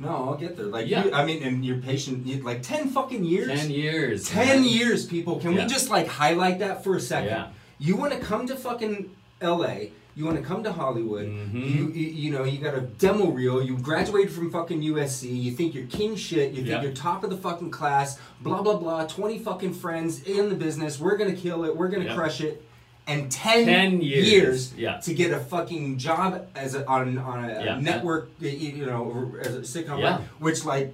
no, 0.01 0.09
I'll 0.09 0.35
get 0.35 0.57
there. 0.57 0.65
Like 0.65 0.87
Yeah. 0.87 1.05
you, 1.05 1.11
I 1.13 1.23
mean, 1.25 1.43
and 1.43 1.63
you're 1.65 1.77
patient. 1.77 2.25
You, 2.25 2.41
like 2.43 2.61
ten 2.63 2.89
fucking 2.89 3.23
years. 3.23 3.47
Ten 3.61 3.69
years. 3.71 4.27
10 4.29 4.47
man. 4.47 4.63
years, 4.63 5.05
people. 5.05 5.39
Can 5.39 5.53
Yeah. 5.53 5.63
we 5.63 5.69
just 5.69 5.89
like 5.89 6.07
highlight 6.07 6.59
that 6.59 6.83
for 6.83 6.95
a 6.95 6.99
second? 6.99 7.29
Yeah. 7.29 7.47
You 7.79 7.95
want 7.95 8.13
to 8.13 8.19
come 8.19 8.47
to 8.47 8.55
fucking 8.55 9.09
LA. 9.41 9.75
You 10.13 10.25
want 10.25 10.37
to 10.37 10.43
come 10.43 10.61
to 10.63 10.71
Hollywood. 10.73 11.25
Mhm. 11.27 11.53
You, 11.75 11.87
you 11.93 12.07
you 12.23 12.31
know 12.31 12.43
you 12.43 12.59
got 12.59 12.75
a 12.75 12.81
demo 12.81 13.27
reel. 13.31 13.61
You 13.63 13.77
graduated 13.77 14.31
from 14.33 14.51
fucking 14.51 14.81
USC. 14.81 15.29
You 15.29 15.51
think 15.51 15.73
you're 15.73 15.85
king 15.85 16.15
shit. 16.17 16.49
You 16.51 16.57
think 16.57 16.67
Yeah. 16.67 16.81
you're 16.81 16.91
top 16.91 17.23
of 17.23 17.29
the 17.29 17.37
fucking 17.37 17.71
class. 17.71 18.19
Blah 18.41 18.61
blah 18.61 18.75
blah. 18.77 19.05
Twenty 19.07 19.39
fucking 19.39 19.73
friends 19.73 20.21
in 20.23 20.49
the 20.49 20.55
business. 20.55 20.99
We're 20.99 21.15
gonna 21.17 21.33
kill 21.35 21.63
it. 21.63 21.75
We're 21.77 21.87
gonna 21.87 22.05
Yeah. 22.05 22.15
crush 22.15 22.41
it. 22.41 22.61
And 23.07 23.31
10, 23.31 23.65
10 23.65 24.01
years. 24.01 24.73
Yeah. 24.75 24.97
to 24.99 25.13
get 25.13 25.31
a 25.31 25.39
fucking 25.39 25.97
job 25.97 26.47
as 26.55 26.75
a, 26.75 26.87
on 26.87 27.17
on 27.17 27.43
a 27.49 27.63
Yeah. 27.65 27.79
network, 27.79 28.29
you 28.39 28.85
know, 28.85 29.33
as 29.41 29.55
a 29.55 29.59
sitcom, 29.61 29.99
Yeah. 29.99 30.19
which 30.39 30.63
like 30.65 30.93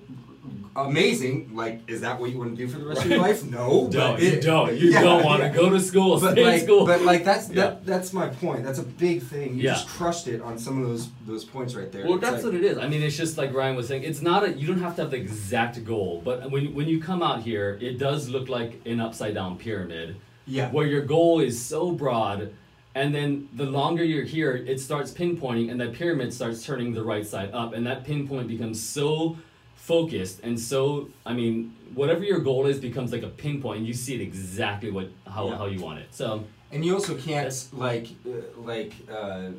amazing. 0.75 1.51
Like, 1.55 1.81
is 1.89 2.01
that 2.01 2.19
what 2.19 2.31
you 2.31 2.37
want 2.37 2.51
to 2.51 2.55
do 2.57 2.67
for 2.67 2.77
the 2.79 2.85
rest 2.85 3.03
of 3.03 3.09
your 3.09 3.19
life? 3.19 3.43
No, 3.43 3.87
Don't 3.91 4.13
but 4.15 4.21
you 4.23 4.39
don't 4.39 4.73
you 4.77 4.91
yeah, 4.91 5.01
don't 5.01 5.23
want 5.23 5.41
to 5.41 5.47
yeah. 5.47 5.53
go 5.55 5.69
to 5.69 5.79
school, 5.79 6.19
But 6.19 6.33
stay 6.33 6.45
like, 6.45 6.61
school. 6.63 6.85
but 6.85 7.01
like 7.01 7.23
that's 7.23 7.49
Yeah. 7.49 7.55
that, 7.55 7.85
that's 7.85 8.13
my 8.13 8.27
point. 8.27 8.63
That's 8.63 8.79
a 8.79 8.83
big 8.83 9.23
thing. 9.23 9.55
You 9.57 9.63
just 9.63 9.87
crushed 9.87 10.27
it 10.27 10.41
on 10.41 10.57
some 10.57 10.81
of 10.81 10.87
those 10.87 11.09
those 11.25 11.43
points 11.43 11.75
right 11.75 11.91
there. 11.91 12.05
Well, 12.05 12.15
It's 12.15 12.21
that's 12.21 12.43
like- 12.43 12.53
what 12.53 12.55
it 12.55 12.63
is. 12.63 12.77
I 12.77 12.87
mean, 12.87 13.01
it's 13.01 13.17
just 13.17 13.37
like 13.37 13.53
Ryan 13.53 13.75
was 13.75 13.87
saying. 13.87 14.03
It's 14.03 14.21
not 14.21 14.43
a. 14.45 14.53
You 14.53 14.67
don't 14.67 14.81
have 14.81 14.95
to 14.97 15.01
have 15.03 15.11
the 15.11 15.17
exact 15.17 15.83
goal, 15.83 16.21
but 16.23 16.49
when 16.51 16.73
when 16.73 16.87
you 16.87 17.01
come 17.01 17.21
out 17.23 17.41
here, 17.41 17.77
it 17.81 17.97
does 17.97 18.29
look 18.29 18.47
like 18.49 18.79
an 18.85 18.99
upside 18.99 19.33
down 19.33 19.57
pyramid, 19.57 20.15
Yeah. 20.47 20.71
where 20.71 20.87
your 20.87 21.01
goal 21.01 21.39
is 21.41 21.61
so 21.63 21.91
broad, 21.91 22.53
and 22.95 23.13
then 23.13 23.49
the 23.53 23.65
longer 23.65 24.03
you're 24.03 24.23
here, 24.25 24.55
it 24.55 24.79
starts 24.79 25.11
pinpointing, 25.11 25.69
and 25.69 25.79
that 25.81 25.93
pyramid 25.93 26.33
starts 26.33 26.65
turning 26.65 26.93
the 26.93 27.03
right 27.03 27.25
side 27.27 27.51
up, 27.53 27.73
and 27.73 27.85
that 27.85 28.03
pinpoint 28.05 28.47
becomes 28.47 28.81
so 28.81 29.37
focused 29.75 30.39
and 30.43 30.59
so. 30.59 31.09
I 31.25 31.33
mean, 31.33 31.75
whatever 31.93 32.23
your 32.23 32.39
goal 32.39 32.65
is 32.65 32.79
becomes 32.79 33.11
like 33.11 33.23
a 33.23 33.29
pinpoint, 33.29 33.79
and 33.79 33.87
you 33.87 33.93
see 33.93 34.15
it 34.15 34.21
exactly 34.21 34.89
what 34.89 35.09
how, 35.27 35.49
Yeah. 35.49 35.57
how 35.57 35.65
you 35.67 35.81
want 35.81 35.99
it. 35.99 36.07
So 36.11 36.43
And 36.71 36.83
you 36.83 36.93
also 36.93 37.15
can't 37.15 37.53
like 37.73 38.07
uh, 38.25 38.31
like 38.71 38.93
uh, 39.11 39.49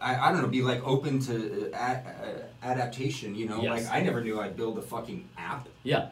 I, 0.00 0.28
I 0.28 0.32
don't 0.32 0.42
know 0.42 0.48
be 0.48 0.62
like 0.62 0.82
open 0.86 1.18
to 1.20 1.72
uh, 1.72 1.76
a, 1.78 1.80
uh, 1.80 2.42
adaptation. 2.62 3.34
You 3.34 3.48
know, 3.48 3.62
Yes. 3.62 3.70
like 3.86 3.94
I 3.94 4.00
never 4.04 4.22
knew 4.22 4.40
I'd 4.40 4.56
build 4.56 4.78
a 4.78 4.82
fucking 4.82 5.28
app. 5.36 5.68
yeah, 5.82 6.08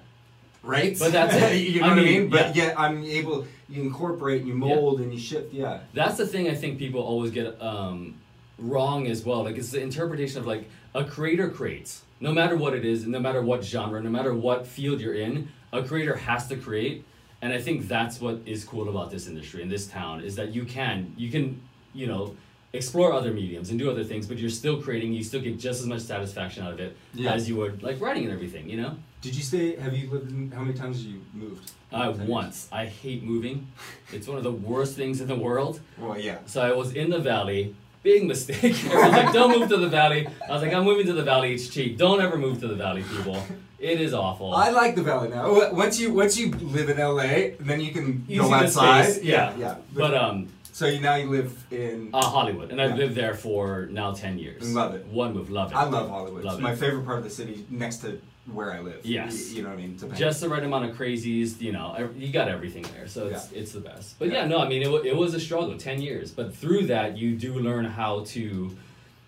Right. 0.66 0.98
But 0.98 1.12
that's 1.12 1.35
it. 1.52 1.57
you 1.68 1.81
know 1.81 1.87
I 1.87 1.90
what 1.90 1.98
I 1.98 2.02
mean, 2.02 2.20
mean? 2.22 2.31
But 2.31 2.55
yeah. 2.57 2.64
yet 2.66 2.79
I'm 2.79 3.05
able. 3.05 3.46
You 3.68 3.83
incorporate 3.83 4.40
and 4.40 4.48
you 4.48 4.55
mold 4.55 5.00
and 5.00 5.12
you 5.12 5.18
shift. 5.18 5.52
Yeah. 5.52 5.81
That's 5.94 6.16
the 6.16 6.26
thing 6.26 6.48
I 6.48 6.55
think 6.55 6.79
people 6.79 7.00
always 7.00 7.31
get 7.31 7.61
um, 7.61 8.16
wrong 8.59 9.07
as 9.07 9.24
well. 9.24 9.44
Like 9.44 9.57
it's 9.57 9.70
the 9.70 9.81
interpretation 9.81 10.38
of 10.38 10.46
like 10.46 10.68
a 10.94 11.05
creator 11.05 11.48
creates, 11.50 12.02
no 12.20 12.33
matter 12.33 12.57
what 12.57 12.74
it 12.74 12.85
is, 12.85 13.07
no 13.07 13.18
matter 13.20 13.42
what 13.42 13.64
genre, 13.64 14.00
no 14.02 14.11
matter 14.11 14.35
what 14.35 14.66
field 14.66 15.00
you're 15.00 15.14
in, 15.14 15.48
a 15.72 15.83
creator 15.83 16.16
has 16.16 16.46
to 16.48 16.57
create. 16.57 17.05
And 17.42 17.52
I 17.52 17.61
think 17.61 17.87
that's 17.87 18.20
what 18.20 18.40
is 18.46 18.64
cool 18.64 18.88
about 18.88 19.11
this 19.11 19.26
industry 19.26 19.62
in 19.62 19.68
this 19.68 19.87
town 19.87 20.20
is 20.22 20.37
that 20.37 20.55
you 20.55 20.64
can 20.64 21.12
you 21.16 21.31
can 21.31 21.61
you 21.92 22.07
know 22.07 22.35
explore 22.72 23.12
other 23.12 23.33
mediums 23.33 23.70
and 23.70 23.79
do 23.79 23.90
other 23.90 24.05
things, 24.05 24.26
but 24.26 24.38
you're 24.38 24.50
still 24.50 24.81
creating. 24.83 25.12
You 25.12 25.22
still 25.22 25.40
get 25.40 25.59
just 25.59 25.81
as 25.81 25.87
much 25.87 26.00
satisfaction 26.02 26.64
out 26.64 26.72
of 26.72 26.81
it 26.81 26.96
Yeah. 27.14 27.33
as 27.33 27.48
you 27.48 27.57
would 27.57 27.83
like 27.83 28.00
writing 28.00 28.24
and 28.24 28.33
everything. 28.33 28.68
You 28.70 28.81
know. 28.83 28.96
Did 29.26 29.34
you 29.34 29.42
say? 29.42 29.74
Have 29.76 29.92
you 29.96 30.08
lived? 30.10 30.30
In, 30.30 30.52
how 30.52 30.60
many 30.62 30.74
times 30.78 30.98
have 31.02 31.06
you 31.12 31.20
moved? 31.34 31.72
Uh, 31.92 32.12
Times? 32.12 32.18
once 32.20 32.68
I 32.70 32.86
hate 32.86 33.22
moving. 33.24 33.66
It's 34.12 34.28
one 34.28 34.38
of 34.38 34.44
the 34.44 34.52
worst 34.52 34.94
things 34.96 35.20
in 35.20 35.26
the 35.26 35.34
world. 35.48 35.80
Well, 35.98 36.16
yeah. 36.18 36.38
So 36.46 36.60
I 36.62 36.72
was 36.72 36.92
in 36.94 37.10
the 37.10 37.18
valley. 37.18 37.74
Big 38.04 38.24
mistake. 38.24 38.62
Everyone's 38.84 39.12
like, 39.20 39.32
don't 39.32 39.58
move 39.58 39.68
to 39.68 39.78
the 39.78 39.88
valley. 39.88 40.28
I 40.48 40.52
was 40.52 40.62
like, 40.62 40.72
I'm 40.72 40.84
moving 40.84 41.06
to 41.06 41.12
the 41.12 41.24
valley. 41.24 41.54
It's 41.54 41.68
cheap. 41.68 41.98
Don't 41.98 42.20
ever 42.20 42.36
move 42.38 42.60
to 42.60 42.68
the 42.68 42.76
valley, 42.76 43.02
people. 43.02 43.42
It 43.80 44.00
is 44.00 44.14
awful. 44.14 44.54
I 44.54 44.70
like 44.70 44.94
the 44.94 45.02
valley 45.02 45.28
now. 45.28 45.72
Once 45.72 45.98
you 45.98 46.12
once 46.12 46.38
you 46.38 46.50
live 46.76 46.88
in 46.88 46.98
LA, 46.98 47.56
then 47.58 47.80
you 47.80 47.90
can 47.92 48.24
You 48.28 48.42
go 48.42 48.52
outside. 48.54 49.04
space, 49.06 49.24
yeah. 49.24 49.54
yeah. 49.58 49.74
but 49.92 50.14
um, 50.14 50.48
so 50.72 50.86
you, 50.86 51.00
now 51.00 51.16
you 51.16 51.28
live 51.30 51.50
in. 51.70 52.10
uh, 52.14 52.20
Hollywood, 52.36 52.70
and 52.70 52.80
I've 52.80 52.90
Yeah. 52.90 52.96
lived 53.04 53.14
there 53.16 53.34
for 53.34 53.88
now 53.90 54.12
ten 54.12 54.38
years. 54.38 54.62
Love 54.72 54.94
it. 54.94 55.04
One 55.06 55.34
move, 55.34 55.50
love 55.50 55.72
it. 55.72 55.76
I 55.76 55.84
love 55.84 56.08
Hollywood. 56.08 56.44
Love 56.44 56.54
it's 56.54 56.60
it. 56.60 56.70
my 56.70 56.74
favorite 56.76 57.04
part 57.04 57.18
of 57.18 57.24
the 57.24 57.30
city, 57.40 57.66
next 57.70 57.96
to 57.98 58.20
where 58.52 58.72
I 58.72 58.80
live. 58.80 59.00
Yes. 59.04 59.50
Y- 59.50 59.56
You, 59.56 59.62
know 59.62 59.70
what 59.70 59.78
I 59.78 59.82
mean? 59.82 59.96
To 59.98 60.09
Just 60.11 60.40
the 60.40 60.48
right 60.48 60.62
amount 60.62 60.85
of 60.88 60.96
crazies, 60.96 61.61
you 61.61 61.72
know. 61.72 62.11
You 62.16 62.32
got 62.32 62.48
everything 62.48 62.85
there, 62.94 63.09
so 63.09 63.26
it's 63.28 63.50
it's 63.52 63.72
the 63.72 63.80
best. 63.80 64.18
But 64.18 64.28
yeah, 64.28 64.42
Yeah. 64.42 64.46
no, 64.48 64.59
I 64.59 64.68
mean, 64.68 64.82
it, 64.82 64.90
it 65.06 65.16
was 65.16 65.35
a 65.35 65.40
struggle, 65.40 65.76
ten 65.76 66.00
years. 66.00 66.30
But 66.30 66.54
through 66.54 66.87
that, 66.87 67.16
you 67.18 67.35
do 67.37 67.54
learn 67.59 67.85
how 67.85 68.24
to. 68.28 68.76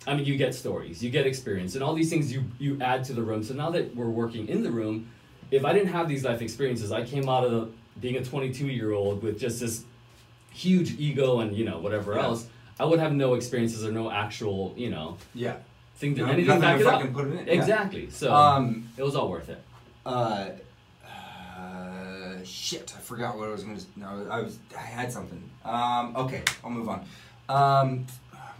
I 0.07 0.14
mean, 0.14 0.24
you 0.24 0.37
get 0.37 0.54
stories, 0.54 1.02
you 1.02 1.11
get 1.11 1.26
experience, 1.26 1.74
and 1.74 1.83
all 1.85 1.94
these 1.94 2.09
things 2.11 2.33
you 2.33 2.44
you 2.59 2.78
add 2.81 3.04
to 3.04 3.12
the 3.12 3.22
room. 3.22 3.42
So 3.42 3.54
now 3.54 3.70
that 3.70 3.94
we're 3.96 4.09
working 4.09 4.48
in 4.48 4.62
the 4.62 4.70
room, 4.70 5.11
if 5.50 5.64
I 5.64 5.72
didn't 5.72 5.88
have 5.92 6.09
these 6.09 6.24
life 6.24 6.40
experiences, 6.40 6.92
I 6.92 7.02
came 7.04 7.28
out 7.28 7.44
of 7.44 7.50
the, 7.50 7.68
being 8.00 8.16
a 8.16 8.24
22 8.24 8.66
year 8.68 8.92
old 8.92 9.22
with 9.22 9.38
just 9.40 9.59
this 9.61 9.85
huge 10.52 10.98
ego 10.98 11.40
and 11.40 11.57
you 11.57 11.64
know 11.64 11.78
whatever 11.78 12.14
Yeah. 12.14 12.22
else. 12.24 12.46
I 12.81 12.85
would 12.85 13.00
have 13.00 13.12
no 13.12 13.35
experiences 13.35 13.85
or 13.85 13.90
no 13.92 14.09
actual 14.11 14.72
you 14.76 14.88
know 14.90 15.16
yeah. 15.35 15.57
Thing 15.98 16.14
to 16.16 16.22
No- 16.22 16.32
anything 16.32 16.61
back 16.61 16.80
it 16.80 16.87
up. 16.87 17.02
it 17.02 17.06
in, 17.12 17.46
yeah. 17.46 17.52
Exactly. 17.52 18.11
So 18.11 18.32
Um. 18.32 18.88
it 18.96 19.02
was 19.02 19.16
all 19.16 19.28
worth 19.30 19.48
it. 19.48 19.62
Uh. 20.06 20.46
Uh, 21.04 22.37
shit, 22.44 22.94
I 22.96 23.00
forgot 23.00 23.37
what 23.37 23.48
I 23.48 23.52
was 23.52 23.64
gonna. 23.64 23.80
No, 23.96 24.26
I 24.30 24.40
was. 24.42 24.58
I 24.76 24.80
had 24.80 25.12
something. 25.12 25.42
Um. 25.64 26.14
Okay, 26.16 26.42
I'll 26.64 26.70
move 26.70 26.88
on. 26.88 27.04
Um. 27.48 28.06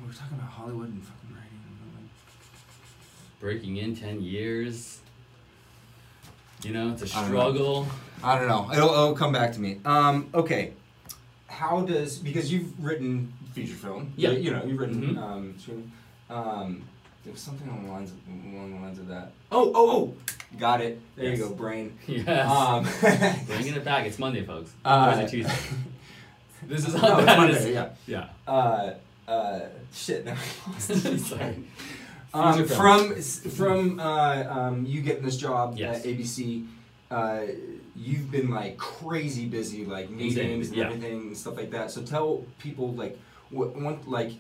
We 0.01 0.07
were 0.07 0.13
talking 0.13 0.37
about 0.39 0.51
Hollywood 0.51 0.89
and 0.89 1.03
fucking 1.03 1.31
writing. 1.35 2.09
breaking 3.41 3.77
in 3.79 3.97
10 3.97 4.21
years 4.23 5.01
you 6.63 6.73
know 6.73 6.91
it's 6.93 7.03
a 7.03 7.19
I 7.19 7.23
don't 7.23 7.33
know. 7.33 7.39
struggle 7.41 7.87
I 8.23 8.39
don't 8.39 8.49
know. 8.49 8.69
It'll, 8.73 8.91
it'll 8.91 9.15
come 9.15 9.33
back 9.33 9.53
to 9.53 9.61
me. 9.61 9.79
Um, 9.85 10.29
okay. 10.35 10.73
How 11.47 11.83
does 11.83 12.19
because 12.19 12.53
you've 12.53 12.73
written 12.85 13.33
feature 13.53 13.75
film? 13.75 14.13
Yeah. 14.17 14.31
You 14.31 14.51
know, 14.53 14.65
you've 14.65 14.79
written 14.79 15.15
Mhm. 15.17 15.19
um, 15.23 15.55
um, 16.37 16.83
there 17.29 17.35
was 17.35 17.43
something 17.43 17.69
along 17.69 17.85
the 17.85 17.93
lines 17.93 18.11
of, 18.11 18.17
along 18.55 18.75
the 18.75 18.81
lines 18.81 18.99
of 18.99 19.07
that. 19.09 19.33
Oh, 19.53 19.71
oh, 19.75 19.91
oh! 19.91 20.15
Got 20.59 20.81
it. 20.81 20.99
There 21.15 21.27
Yes. 21.29 21.39
you 21.39 21.45
go, 21.45 21.55
brain. 21.55 21.99
yes 22.07 22.51
Um, 22.51 22.89
bringing 23.47 23.75
it 23.75 23.85
back 23.85 24.07
it's 24.07 24.19
monday 24.19 24.43
folks 24.47 24.73
Uh, 24.83 25.13
or 25.15 25.21
is 25.23 25.29
it 25.29 25.37
tuesday 25.37 25.55
this 26.63 26.89
is 26.89 26.95
how 26.95 27.19
it's 27.19 27.27
bad 27.27 27.37
Monday, 27.39 27.55
is 27.59 27.67
yeah. 27.75 27.89
yeah 28.07 28.29
Uh, 28.51 28.95
uh, 29.31 29.61
shit. 29.93 30.25
Now 30.25 30.33
I 30.67 30.73
lost 30.73 31.27
sorry 31.29 31.65
Um, 32.33 32.65
from 32.67 33.15
from 33.21 34.01
uh, 34.01 34.45
um, 34.49 34.87
you 34.87 35.03
getting 35.03 35.23
this 35.25 35.37
job 35.37 35.77
Yes. 35.77 35.99
at 36.01 36.05
ABC, 36.07 36.67
uh, 37.11 37.41
you've 37.95 38.31
been 38.31 38.49
like 38.49 38.79
crazy 38.79 39.45
busy, 39.47 39.85
like 39.85 40.09
Insane, 40.11 40.19
meetings 40.29 40.69
and 40.69 40.77
yeah. 40.79 40.87
everything 40.87 41.21
and 41.29 41.37
stuff 41.37 41.59
like 41.59 41.71
that. 41.73 41.91
So 41.91 42.01
tell 42.03 42.47
people 42.59 42.93
like 42.95 43.19
what 43.51 43.77
one 43.77 43.99
like 44.07 44.33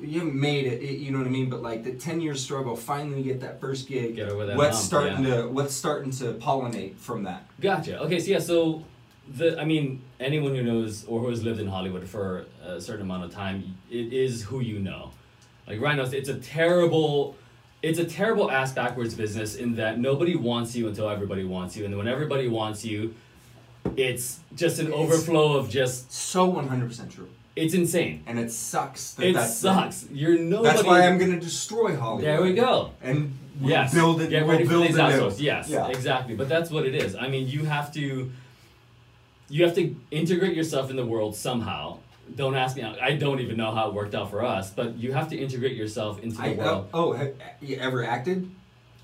you 0.00 0.20
haven't 0.20 0.38
made 0.40 0.66
it, 0.66 0.82
it, 0.82 0.98
you 0.98 1.10
know 1.10 1.18
what 1.18 1.26
I 1.26 1.30
mean? 1.30 1.50
But 1.50 1.62
like 1.62 1.84
the 1.84 1.92
ten 1.92 2.20
year 2.20 2.34
struggle, 2.34 2.76
finally 2.76 3.22
get 3.22 3.40
that 3.40 3.60
first 3.60 3.88
gig. 3.88 4.16
Get 4.16 4.28
over 4.28 4.46
that 4.46 4.56
what's 4.56 4.76
hump, 4.76 4.86
starting 4.86 5.24
yeah. 5.24 5.36
to 5.42 5.48
what's 5.48 5.74
starting 5.74 6.10
to 6.12 6.34
pollinate 6.34 6.96
from 6.96 7.24
that? 7.24 7.44
Gotcha. 7.60 8.00
Okay, 8.00 8.18
so 8.20 8.30
yeah, 8.30 8.38
so 8.38 8.84
the 9.36 9.58
I 9.60 9.64
mean, 9.64 10.02
anyone 10.18 10.54
who 10.54 10.62
knows 10.62 11.04
or 11.06 11.20
who 11.20 11.28
has 11.30 11.42
lived 11.42 11.60
in 11.60 11.66
Hollywood 11.68 12.08
for 12.08 12.46
a 12.64 12.80
certain 12.80 13.02
amount 13.02 13.24
of 13.24 13.32
time, 13.32 13.76
it 13.90 14.12
is 14.12 14.42
who 14.42 14.60
you 14.60 14.78
know. 14.78 15.10
Like 15.66 15.80
Ryan 15.80 15.98
knows, 15.98 16.12
it's 16.12 16.28
a 16.28 16.34
terrible, 16.38 17.36
it's 17.82 17.98
a 17.98 18.04
terrible 18.04 18.50
ass 18.50 18.72
backwards 18.72 19.14
business 19.14 19.54
in 19.54 19.76
that 19.76 20.00
nobody 20.00 20.34
wants 20.34 20.74
you 20.74 20.88
until 20.88 21.08
everybody 21.08 21.44
wants 21.44 21.76
you, 21.76 21.84
and 21.84 21.96
when 21.96 22.08
everybody 22.08 22.48
wants 22.48 22.84
you, 22.84 23.14
it's 23.96 24.40
just 24.56 24.78
an 24.80 24.88
It's- 24.88 25.00
overflow 25.00 25.56
of 25.56 25.70
just 25.70 26.10
So 26.12 26.44
one 26.46 26.66
hundred 26.68 26.88
percent 26.88 27.12
true, 27.12 27.28
it's 27.56 27.74
insane. 27.74 28.22
and 28.26 28.38
it 28.38 28.50
sucks. 28.50 29.12
That 29.14 29.26
It 29.26 29.34
that's 29.34 29.56
sucks. 29.56 30.06
You're 30.12 30.38
nobody. 30.38 30.68
That's 30.74 30.84
why 30.86 31.02
I'm 31.06 31.18
gonna 31.18 31.40
destroy 31.40 31.96
Hollywood. 31.96 32.24
There 32.24 32.42
we 32.42 32.54
go. 32.54 32.92
And 33.02 33.36
we'll 33.60 33.70
Yes. 33.70 33.92
build 33.94 34.20
it. 34.20 34.30
Get 34.30 34.42
we'll 34.46 34.52
ready 34.52 34.64
for 34.64 34.70
build 34.70 34.86
these 34.88 34.94
it 34.96 35.00
out. 35.00 35.12
outsource. 35.12 35.40
Yes. 35.40 35.68
Yeah. 35.68 35.88
Exactly. 35.88 36.34
But 36.36 36.48
that's 36.48 36.70
what 36.70 36.86
it 36.86 36.94
is. 36.94 37.14
I 37.16 37.28
mean, 37.28 37.48
you 37.48 37.64
have 37.64 37.92
to. 37.94 38.30
You 39.48 39.64
have 39.64 39.74
to 39.74 39.96
integrate 40.12 40.54
yourself 40.56 40.90
in 40.90 40.96
the 40.96 41.04
world 41.04 41.34
somehow. 41.34 41.98
Don't 42.36 42.54
ask 42.54 42.76
me. 42.76 42.84
I 42.84 43.16
don't 43.16 43.40
even 43.40 43.56
know 43.56 43.72
how 43.74 43.88
it 43.88 43.94
worked 43.94 44.14
out 44.14 44.30
for 44.30 44.44
us, 44.44 44.70
but 44.70 44.96
you 44.96 45.12
have 45.12 45.28
to 45.30 45.36
integrate 45.36 45.76
yourself 45.76 46.22
into 46.22 46.36
the 46.36 46.42
I, 46.44 46.52
uh, 46.52 46.56
world. 46.56 46.88
oh, 46.94 47.08
oh, 47.08 47.12
have 47.14 47.32
you 47.60 47.76
ever 47.76 48.04
acted? 48.04 48.48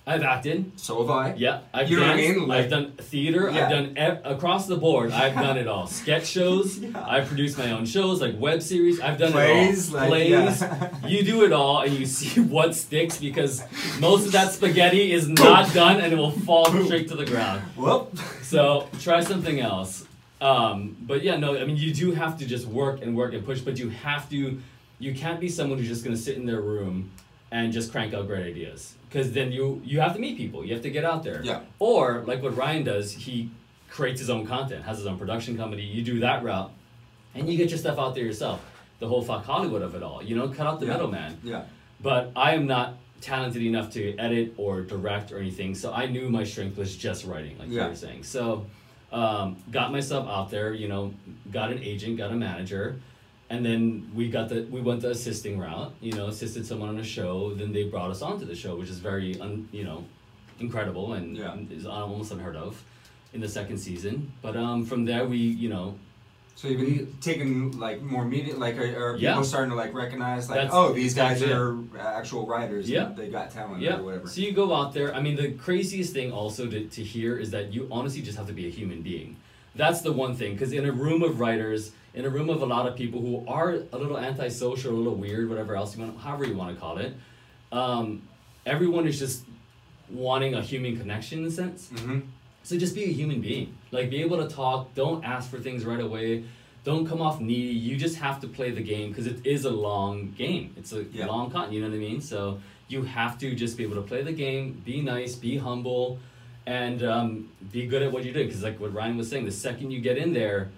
I've 0.09 0.23
acted. 0.23 0.71
So 0.79 1.01
have 1.01 1.11
I. 1.11 1.35
Yeah, 1.35 1.61
I've 1.75 1.91
You 1.91 1.97
know 1.97 2.03
what 2.07 2.13
I 2.13 2.17
mean? 2.17 2.47
Like- 2.47 2.65
I've 2.65 2.71
done 2.71 2.93
theater. 2.93 3.51
Yeah. 3.53 3.65
I've 3.65 3.71
done 3.71 3.93
ev- 3.97 4.21
across 4.25 4.69
the 4.69 4.77
board. 4.77 5.11
I've 5.11 5.35
done 5.47 5.59
it 5.59 5.67
all. 5.67 5.87
Sketch 5.89 6.27
shows. 6.27 6.79
Yeah. 6.87 7.05
I've 7.05 7.27
produced 7.27 7.59
my 7.59 7.73
own 7.73 7.87
shows, 7.87 8.21
like 8.21 8.39
web 8.39 8.63
series. 8.63 9.01
I've 9.01 9.19
done 9.19 9.33
Plays, 9.33 9.89
it 9.89 9.95
all. 9.97 10.01
like, 10.03 10.09
Plays. 10.11 10.61
yeah. 10.61 10.99
you 11.09 11.25
do 11.25 11.45
it 11.45 11.53
all, 11.53 11.81
and 11.81 11.93
you 11.93 12.07
see 12.07 12.41
what 12.41 12.75
sticks 12.77 13.19
because 13.19 13.63
most 13.99 14.27
of 14.27 14.33
that 14.33 14.53
spaghetti 14.53 15.13
is 15.13 15.27
not 15.29 15.73
done, 15.75 16.01
and 16.01 16.13
it 16.13 16.17
will 16.17 16.31
fall 16.31 16.67
straight 16.85 17.09
to 17.09 17.17
the 17.17 17.25
ground. 17.27 17.63
Well, 17.77 18.11
So 18.43 18.89
try 19.01 19.21
something 19.23 19.59
else. 19.59 20.05
Um, 20.41 20.97
but 21.01 21.23
yeah, 21.25 21.37
no, 21.37 21.59
I 21.59 21.65
mean 21.65 21.77
you 21.77 21.93
do 21.93 22.13
have 22.13 22.39
to 22.39 22.47
just 22.47 22.67
work 22.67 23.03
and 23.03 23.17
work 23.17 23.33
and 23.35 23.45
push, 23.45 23.61
but 23.61 23.79
you 23.79 23.89
have 23.89 24.29
to. 24.31 24.61
You 24.99 25.15
can't 25.15 25.41
be 25.41 25.49
someone 25.49 25.79
who's 25.79 25.89
just 25.89 26.05
gonna 26.05 26.17
sit 26.17 26.37
in 26.37 26.47
their 26.47 26.61
room 26.61 27.11
and 27.53 27.73
just 27.73 27.93
crank 27.93 28.13
out 28.15 28.27
great 28.27 28.47
ideas. 28.47 28.95
Because 29.09 29.33
then 29.33 29.53
you 29.53 29.81
you 29.85 30.01
have 30.01 30.15
to 30.15 30.19
meet 30.21 30.37
people. 30.37 30.65
You 30.65 30.75
have 30.75 30.83
to 30.83 30.91
get 30.91 31.05
out 31.05 31.23
there. 31.23 31.41
Yeah. 31.45 31.61
Or 31.79 32.23
like 32.27 32.43
what 32.43 32.57
Ryan 32.57 32.85
does, 32.85 33.13
he 33.13 33.51
creates 33.89 34.21
his 34.21 34.31
own 34.31 34.47
content, 34.47 34.85
has 34.85 34.99
his 34.99 35.07
own 35.07 35.19
production 35.19 35.57
company. 35.57 35.83
You 35.83 36.03
do 36.03 36.21
that 36.21 36.43
route, 36.43 36.71
and 37.35 37.49
you 37.49 37.57
get 37.57 37.71
your 37.71 37.79
stuff 37.79 37.99
out 37.99 38.15
there 38.15 38.25
yourself. 38.25 38.61
The 38.99 39.07
whole 39.09 39.23
fuck 39.23 39.45
Hollywood 39.45 39.83
of 39.83 39.95
it 39.95 40.03
all. 40.03 40.23
You 40.23 40.37
know, 40.37 40.49
cut 40.49 40.67
out 40.67 40.81
the 40.81 40.87
Yeah. 40.87 40.93
middleman. 40.93 41.39
yeah. 41.45 41.63
But 42.01 42.31
I 42.37 42.55
am 42.55 42.67
not 42.67 42.95
talented 43.21 43.63
enough 43.63 43.91
to 43.93 44.17
edit 44.19 44.53
or 44.59 44.83
direct 44.83 45.33
or 45.33 45.39
anything, 45.39 45.75
so 45.75 45.93
I 45.93 46.07
knew 46.07 46.29
my 46.29 46.45
strength 46.45 46.77
was 46.77 46.95
just 46.97 47.25
writing, 47.25 47.57
like 47.59 47.69
Yeah. 47.71 47.85
you 47.85 47.91
were 47.91 47.97
saying. 47.97 48.25
So, 48.25 48.67
um, 49.13 49.57
got 49.71 49.93
myself 49.93 50.29
out 50.29 50.51
there, 50.51 50.75
you 50.75 50.89
know, 50.89 51.15
got 51.51 51.71
an 51.73 51.83
agent, 51.83 52.19
got 52.19 52.31
a 52.31 52.35
manager, 52.35 52.97
and 53.51 53.65
then 53.65 54.11
we 54.15 54.29
got 54.29 54.49
the 54.49 54.63
we 54.71 54.81
went 54.81 55.01
the 55.03 55.11
assisting 55.11 55.59
route, 55.59 55.93
you 56.01 56.13
know, 56.13 56.27
assisted 56.29 56.67
someone 56.67 56.89
on 56.89 56.99
a 56.99 57.05
show. 57.05 57.55
Then 57.55 57.73
they 57.73 57.85
brought 57.85 58.11
us 58.11 58.23
onto 58.23 58.45
the 58.45 58.55
show, 58.57 58.77
which 58.77 58.89
is 58.91 58.99
very, 58.99 59.39
un, 59.41 59.69
you 59.73 59.85
know, 59.85 60.05
incredible 60.61 61.13
and 61.15 61.37
Yeah. 61.37 61.57
is 61.71 61.87
almost 61.87 62.33
unheard 62.33 62.57
of 62.57 62.83
in 63.33 63.41
the 63.41 63.49
second 63.49 63.79
season. 63.79 64.33
But 64.43 64.57
um, 64.57 64.85
from 64.85 65.05
there, 65.05 65.25
we, 65.27 65.39
you 65.39 65.69
know, 65.69 65.97
So 66.57 66.69
you've 66.69 66.81
been 66.81 67.15
taking 67.21 67.79
like 67.79 68.01
more 68.01 68.25
media, 68.25 68.57
like 68.57 68.79
are, 68.79 69.11
are 69.13 69.17
Yeah. 69.17 69.33
people 69.33 69.45
starting 69.45 69.71
to 69.71 69.77
like 69.77 69.93
recognize 69.93 70.49
like, 70.49 70.57
That's- 70.57 70.73
oh, 70.75 70.93
these 70.95 71.13
guys 71.15 71.43
it. 71.43 71.53
are 71.53 71.77
actual 72.01 72.47
writers. 72.47 72.89
Yeah. 72.89 73.13
they 73.15 73.29
got 73.29 73.51
talent 73.51 73.83
Yeah. 73.83 73.99
or 73.99 74.03
whatever. 74.05 74.27
So 74.27 74.41
you 74.41 74.53
go 74.53 74.73
out 74.75 74.95
there. 74.95 75.15
I 75.15 75.21
mean, 75.21 75.37
the 75.37 75.53
craziest 75.53 76.15
thing 76.15 76.33
also 76.33 76.67
to, 76.67 76.79
to 76.97 77.03
hear 77.05 77.37
is 77.37 77.51
that 77.51 77.75
you 77.75 77.87
honestly 77.91 78.23
just 78.23 78.39
have 78.39 78.47
to 78.47 78.55
be 78.55 78.67
a 78.67 78.71
human 78.71 79.03
being. 79.03 79.37
That's 79.77 80.01
the 80.01 80.13
one 80.13 80.35
thing. 80.35 80.53
Because 80.55 80.73
in 80.73 80.85
a 80.87 80.93
room 80.93 81.23
of 81.23 81.39
writers, 81.41 81.93
in 82.15 82.25
a 82.25 82.31
room 82.31 82.49
of 82.49 82.63
a 82.63 82.67
lot 82.67 82.87
of 82.87 82.97
people 82.97 83.21
who 83.21 83.45
are 83.47 83.71
a 83.93 83.99
little 83.99 84.19
antisocial, 84.19 84.93
a 84.93 84.97
little 84.97 85.15
weird, 85.15 85.49
whatever 85.49 85.77
else 85.77 85.97
you 85.97 86.03
want, 86.03 86.19
however 86.19 86.47
you 86.47 86.57
want 86.57 86.75
to 86.75 86.81
call 86.81 86.99
it, 86.99 87.15
um, 87.73 88.23
everyone 88.65 89.07
is 89.07 89.19
just 89.19 89.45
wanting 90.11 90.55
a 90.55 90.63
human 90.63 90.97
connection 90.97 91.41
in 91.41 91.47
a 91.47 91.51
sense. 91.51 91.89
Mm-hmm. 91.93 92.21
So 92.63 92.77
just 92.77 92.95
be 92.95 93.05
a 93.05 93.13
human 93.13 93.41
being. 93.41 93.77
Like 93.93 94.11
be 94.11 94.23
able 94.23 94.39
to 94.47 94.53
talk. 94.53 94.95
Don't 94.95 95.25
ask 95.25 95.51
for 95.51 95.59
things 95.59 95.85
right 95.85 96.01
away. 96.01 96.45
Don't 96.85 97.07
come 97.07 97.21
off 97.21 97.41
needy. 97.41 97.75
You 97.77 97.97
just 97.97 98.17
have 98.17 98.41
to 98.41 98.49
play 98.49 98.71
the 98.71 98.83
game 98.83 99.11
because 99.11 99.27
it 99.27 99.45
is 99.45 99.65
a 99.65 99.71
long 99.71 100.33
game. 100.33 100.73
It's 100.77 100.93
a 100.93 101.05
Yeah. 101.13 101.27
long 101.27 101.51
con. 101.51 101.73
You 101.73 101.81
know 101.81 101.89
what 101.89 101.97
I 101.97 101.99
mean? 101.99 102.21
So 102.21 102.61
you 102.89 103.03
have 103.03 103.39
to 103.39 103.55
just 103.55 103.77
be 103.77 103.83
able 103.85 103.97
to 103.97 104.03
play 104.03 104.23
the 104.23 104.33
game. 104.33 104.81
Be 104.85 105.01
nice. 105.03 105.35
Be 105.35 105.59
humble, 105.59 106.19
and 106.67 107.03
um, 107.05 107.49
be 107.73 107.87
good 107.87 108.03
at 108.03 108.11
what 108.13 108.25
you 108.25 108.33
do. 108.33 108.45
Because 108.45 108.63
like 108.63 108.79
what 108.81 108.93
Ryan 108.93 109.17
was 109.17 109.29
saying, 109.31 109.45
the 109.45 109.53
second 109.53 109.91
you 109.93 110.01
get 110.01 110.19
in 110.19 110.33
there, 110.33 110.71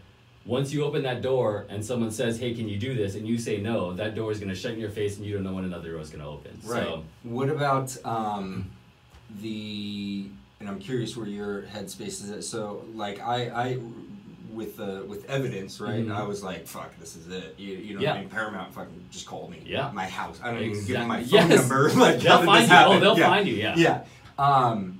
once 0.44 0.72
you 0.72 0.84
open 0.84 1.02
that 1.02 1.20
door 1.22 1.66
and 1.68 1.84
someone 1.84 2.10
says, 2.10 2.38
"Hey, 2.38 2.54
can 2.54 2.68
you 2.68 2.78
do 2.78 2.94
this?" 2.94 3.14
and 3.14 3.26
you 3.26 3.38
say 3.38 3.58
no, 3.58 3.92
that 3.94 4.14
door 4.14 4.30
is 4.32 4.38
gonna 4.40 4.54
shut 4.54 4.72
in 4.72 4.80
your 4.80 4.90
face, 4.90 5.16
and 5.16 5.26
you 5.26 5.34
don't 5.34 5.44
know 5.44 5.52
when 5.52 5.64
another 5.64 5.92
door 5.92 6.00
is 6.00 6.10
gonna 6.10 6.28
open. 6.28 6.58
Right. 6.64 6.82
So 6.84 7.04
What 7.22 7.48
about 7.48 7.96
um, 8.04 8.70
the? 9.40 10.26
And 10.60 10.68
I'm 10.68 10.80
curious 10.80 11.16
where 11.16 11.26
your 11.26 11.62
headspace 11.62 12.20
is 12.24 12.30
at. 12.32 12.42
So, 12.42 12.84
like, 12.92 13.20
I, 13.20 13.48
I, 13.48 13.78
with 14.52 14.76
the 14.76 15.04
with 15.06 15.24
evidence, 15.30 15.80
right? 15.80 16.04
Mhm. 16.04 16.12
I 16.12 16.24
was 16.24 16.42
like, 16.42 16.66
"Fuck, 16.66 16.98
this 16.98 17.14
is 17.14 17.28
it." 17.28 17.54
You, 17.58 17.74
you 17.76 17.94
know, 17.94 18.00
Yeah. 18.00 18.14
I 18.14 18.20
mean, 18.20 18.28
Paramount 18.28 18.74
fucking 18.74 19.04
just 19.10 19.26
called 19.26 19.50
me. 19.52 19.62
Yeah. 19.64 19.90
My 19.94 20.06
house. 20.06 20.40
I 20.42 20.50
don't 20.50 20.62
even 20.62 20.78
give 20.84 20.96
them 20.96 21.06
my 21.08 21.22
phone 21.22 21.28
Yes. 21.48 21.60
number. 21.60 21.90
Like, 21.94 22.18
they'll 22.20 22.42
find 22.44 22.68
you. 22.68 22.76
Oh, 22.76 22.98
they'll 23.00 23.18
yeah. 23.18 23.28
find 23.28 23.46
you. 23.48 23.54
Yeah. 23.54 23.74
Yeah. 23.76 24.04
Um, 24.38 24.98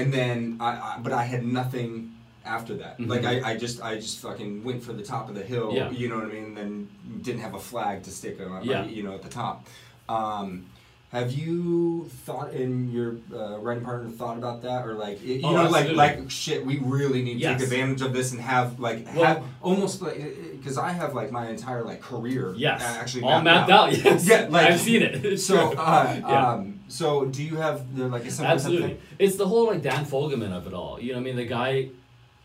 and 0.00 0.12
then 0.12 0.56
I, 0.60 0.68
I, 0.70 0.98
but 1.02 1.12
I 1.12 1.24
had 1.24 1.44
nothing 1.44 2.12
after 2.44 2.74
that. 2.76 2.98
Mhm. 2.98 3.08
Like 3.08 3.24
I, 3.24 3.50
I 3.50 3.56
just, 3.56 3.82
I 3.82 3.96
just 3.96 4.18
fucking 4.20 4.64
went 4.64 4.82
for 4.82 4.92
the 4.92 5.02
top 5.02 5.28
of 5.28 5.34
the 5.34 5.42
hill. 5.42 5.72
Yeah. 5.74 5.90
You 5.90 6.08
know 6.08 6.16
what 6.16 6.24
I 6.24 6.28
mean? 6.28 6.44
And 6.44 6.56
then 6.56 6.88
didn't 7.22 7.42
have 7.42 7.54
a 7.54 7.60
flag 7.60 8.02
to 8.04 8.10
stick 8.10 8.40
on. 8.40 8.64
Yeah. 8.64 8.84
You 8.84 9.02
know, 9.02 9.14
at 9.14 9.22
the 9.22 9.28
top. 9.28 9.66
Um, 10.08 10.66
have 11.10 11.32
you 11.32 12.08
thought 12.24 12.52
in 12.52 12.90
your 12.92 13.16
uh, 13.34 13.58
writing 13.58 13.84
partner 13.84 14.08
thought 14.10 14.38
about 14.38 14.62
that 14.62 14.86
or 14.86 14.94
like 14.94 15.20
it, 15.22 15.40
you 15.40 15.46
Oh, 15.46 15.50
know 15.52 15.62
like 15.64 15.86
absolutely. 15.90 15.94
like 15.96 16.30
shit 16.30 16.64
we 16.64 16.78
really 16.78 17.22
need 17.22 17.34
to 17.34 17.40
Yes. 17.40 17.58
take 17.60 17.64
advantage 17.68 18.00
of 18.02 18.12
this 18.12 18.30
and 18.32 18.40
have 18.40 18.78
like 18.78 19.06
Well- 19.14 19.24
have 19.24 19.44
almost 19.60 20.00
like 20.02 20.16
because 20.52 20.78
I 20.78 20.90
have 20.90 21.14
like 21.14 21.32
my 21.32 21.48
entire 21.48 21.82
like 21.82 22.00
career 22.00 22.54
Yes. 22.56 22.80
actually 22.82 23.24
all 23.24 23.42
mapped 23.42 23.70
out. 23.70 23.92
Yes. 24.04 24.26
Yeah, 24.28 24.46
like- 24.48 24.68
I've 24.72 24.80
seen 24.80 25.02
it. 25.02 25.38
So 25.48 25.72
uh, 25.72 26.16
Yeah. 26.20 26.48
um 26.52 26.80
so 26.86 27.24
do 27.26 27.42
you 27.42 27.56
have 27.56 27.96
the 27.96 28.06
like 28.08 28.22
a 28.24 28.42
Absolutely. 28.44 28.88
thing? 28.88 28.98
It's 29.18 29.36
the 29.36 29.46
whole 29.48 29.66
like 29.66 29.82
Dan 29.82 30.04
Fogelman 30.04 30.52
of 30.52 30.66
it 30.66 30.74
all. 30.74 31.00
You 31.00 31.12
know, 31.12 31.18
what 31.18 31.22
I 31.22 31.24
mean, 31.24 31.36
the 31.36 31.44
guy, 31.44 31.88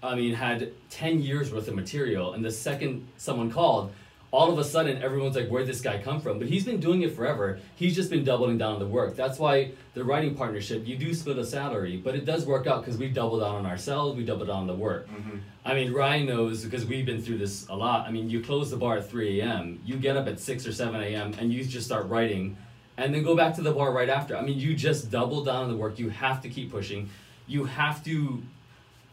I 0.04 0.14
mean, 0.16 0.34
had 0.36 0.72
ten 0.90 1.20
years 1.22 1.52
worth 1.52 1.68
of 1.68 1.74
material, 1.76 2.34
and 2.34 2.44
the 2.46 2.52
second 2.52 3.08
someone 3.18 3.50
called, 3.52 3.92
all 4.36 4.52
of 4.52 4.58
a 4.60 4.64
sudden 4.64 5.02
everyone's 5.02 5.36
like, 5.36 5.48
"Where'd 5.48 5.66
this 5.66 5.80
guy 5.82 5.98
come 6.08 6.20
from?" 6.20 6.40
But 6.40 6.50
he's 6.50 6.66
been 6.66 6.80
doing 6.82 7.04
it 7.04 7.12
forever. 7.16 7.60
He's 7.76 7.96
just 7.96 8.10
been 8.10 8.26
doubling 8.26 8.58
down 8.58 8.74
on 8.74 8.80
the 8.80 8.88
work. 8.88 9.16
That's 9.16 9.40
why 9.40 9.72
the 9.94 10.04
writing 10.04 10.36
partnership, 10.36 10.86
you 10.86 10.98
do 10.98 11.14
split 11.14 11.38
a 11.38 11.46
salary, 11.46 11.96
but 12.06 12.16
it 12.16 12.26
does 12.26 12.46
work 12.46 12.68
out 12.68 12.82
because 12.84 12.98
we 13.00 13.08
double 13.08 13.40
down 13.40 13.56
on 13.56 13.66
ourselves, 13.66 14.18
we 14.18 14.26
double 14.26 14.46
down 14.46 14.58
on 14.58 14.68
the 14.68 14.76
work. 14.76 15.08
Mhm. 15.08 15.40
I 15.64 15.74
mean, 15.74 15.94
Ryan 15.94 16.26
knows 16.28 16.66
because 16.66 16.86
we've 16.86 17.06
been 17.06 17.22
through 17.22 17.38
this 17.38 17.66
a 17.70 17.76
lot. 17.76 18.08
I 18.08 18.12
mean, 18.12 18.30
you 18.30 18.42
close 18.42 18.70
the 18.70 18.78
bar 18.78 18.98
at 18.98 19.10
3 19.10 19.40
a.m., 19.40 19.80
you 19.86 19.96
get 19.96 20.18
up 20.18 20.28
at 20.28 20.40
6 20.40 20.68
or 20.68 20.74
7 20.74 21.00
a.m., 21.02 21.32
and 21.40 21.54
you 21.54 21.64
just 21.64 21.86
start 21.86 22.08
writing, 22.08 22.58
and 22.98 23.14
then 23.14 23.24
go 23.24 23.36
back 23.36 23.56
to 23.56 23.62
the 23.62 23.72
bar 23.72 23.94
right 23.94 24.10
after. 24.10 24.36
I 24.36 24.42
mean, 24.42 24.60
you 24.60 24.76
just 24.76 25.10
double 25.10 25.44
down 25.46 25.64
on 25.64 25.70
the 25.70 25.78
work. 25.78 25.98
You 25.98 26.10
have 26.10 26.42
to 26.44 26.50
keep 26.50 26.72
pushing. 26.72 27.10
You 27.48 27.64
have 27.66 28.04
to, 28.04 28.42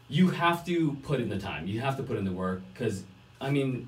you 0.09 0.29
have 0.31 0.65
to 0.65 0.97
put 1.03 1.19
in 1.21 1.29
the 1.29 1.39
time. 1.39 1.65
You 1.67 1.79
have 1.81 1.95
to 1.97 2.03
put 2.03 2.17
in 2.17 2.25
the 2.25 2.31
work 2.31 2.61
because, 2.73 3.03
I 3.41 3.49
mean, 3.49 3.87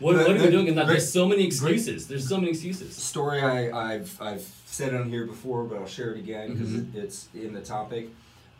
what, 0.00 0.12
The- 0.16 0.18
what 0.22 0.30
are 0.32 0.38
the 0.38 0.44
we 0.46 0.50
doing 0.50 0.66
in 0.66 0.74
that? 0.74 0.86
great- 0.86 0.94
There's 0.98 1.12
so 1.12 1.26
many 1.26 1.44
excuses. 1.46 2.06
There's 2.08 2.28
so 2.28 2.36
many 2.38 2.50
excuses. 2.50 2.94
story 2.96 3.40
I, 3.42 3.94
I've 3.94 4.20
I've 4.20 4.46
said 4.66 4.94
on 4.94 5.08
here 5.08 5.26
before, 5.26 5.64
but 5.64 5.78
I'll 5.78 5.86
share 5.86 6.12
it 6.14 6.18
again 6.18 6.52
because 6.54 6.70
Mhm. 6.70 6.94
it, 6.94 7.04
it's 7.04 7.28
in 7.34 7.52
the 7.52 7.60
topic. 7.60 8.08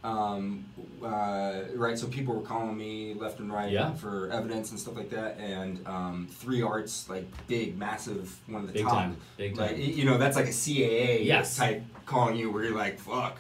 Um, 0.03 0.65
uh, 1.05 1.61
right, 1.75 1.99
so 1.99 2.07
people 2.07 2.35
were 2.35 2.41
calling 2.41 2.75
me 2.77 3.13
left 3.15 3.39
and 3.39 3.53
right 3.53 3.71
Yeah. 3.71 3.93
for 3.93 4.31
evidence 4.31 4.71
and 4.71 4.81
stuff 4.81 4.97
like 4.97 5.11
that, 5.11 5.37
and 5.39 5.87
um, 5.87 6.27
Three 6.31 6.63
Arts, 6.63 7.07
like 7.11 7.27
big, 7.49 7.77
massive, 7.77 8.35
one 8.47 8.63
of 8.63 8.67
the 8.69 8.73
Big 8.73 8.85
top, 8.85 8.93
time. 8.95 9.17
Big 9.37 9.57
time. 9.59 9.67
like 9.75 9.77
you 9.79 10.07
know, 10.07 10.17
that's 10.17 10.37
like 10.37 10.47
a 10.47 10.53
CAA 10.53 11.23
Yes. 11.27 11.57
type 11.57 11.83
calling 12.07 12.37
you 12.37 12.51
where 12.51 12.65
you're 12.65 12.75
like, 12.75 12.99
fuck. 12.99 13.37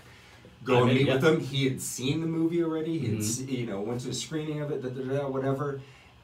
Go 0.63 0.83
and 0.85 0.93
meet 0.93 1.07
yeah. 1.07 1.15
with 1.15 1.25
him. 1.25 1.41
He 1.41 1.65
had 1.65 1.81
seen 1.81 2.21
the 2.21 2.27
movie 2.27 2.63
already. 2.63 2.99
He 2.99 3.07
had, 3.07 3.19
Mhm. 3.21 3.23
se- 3.25 3.45
you 3.51 3.67
know, 3.67 3.81
went 3.81 4.03
to 4.03 4.11
a 4.11 4.15
screening 4.15 4.61
of 4.61 4.71
it, 4.71 4.83
da, 4.83 4.91
da, 4.91 5.19
da, 5.21 5.27
whatever. 5.29 5.81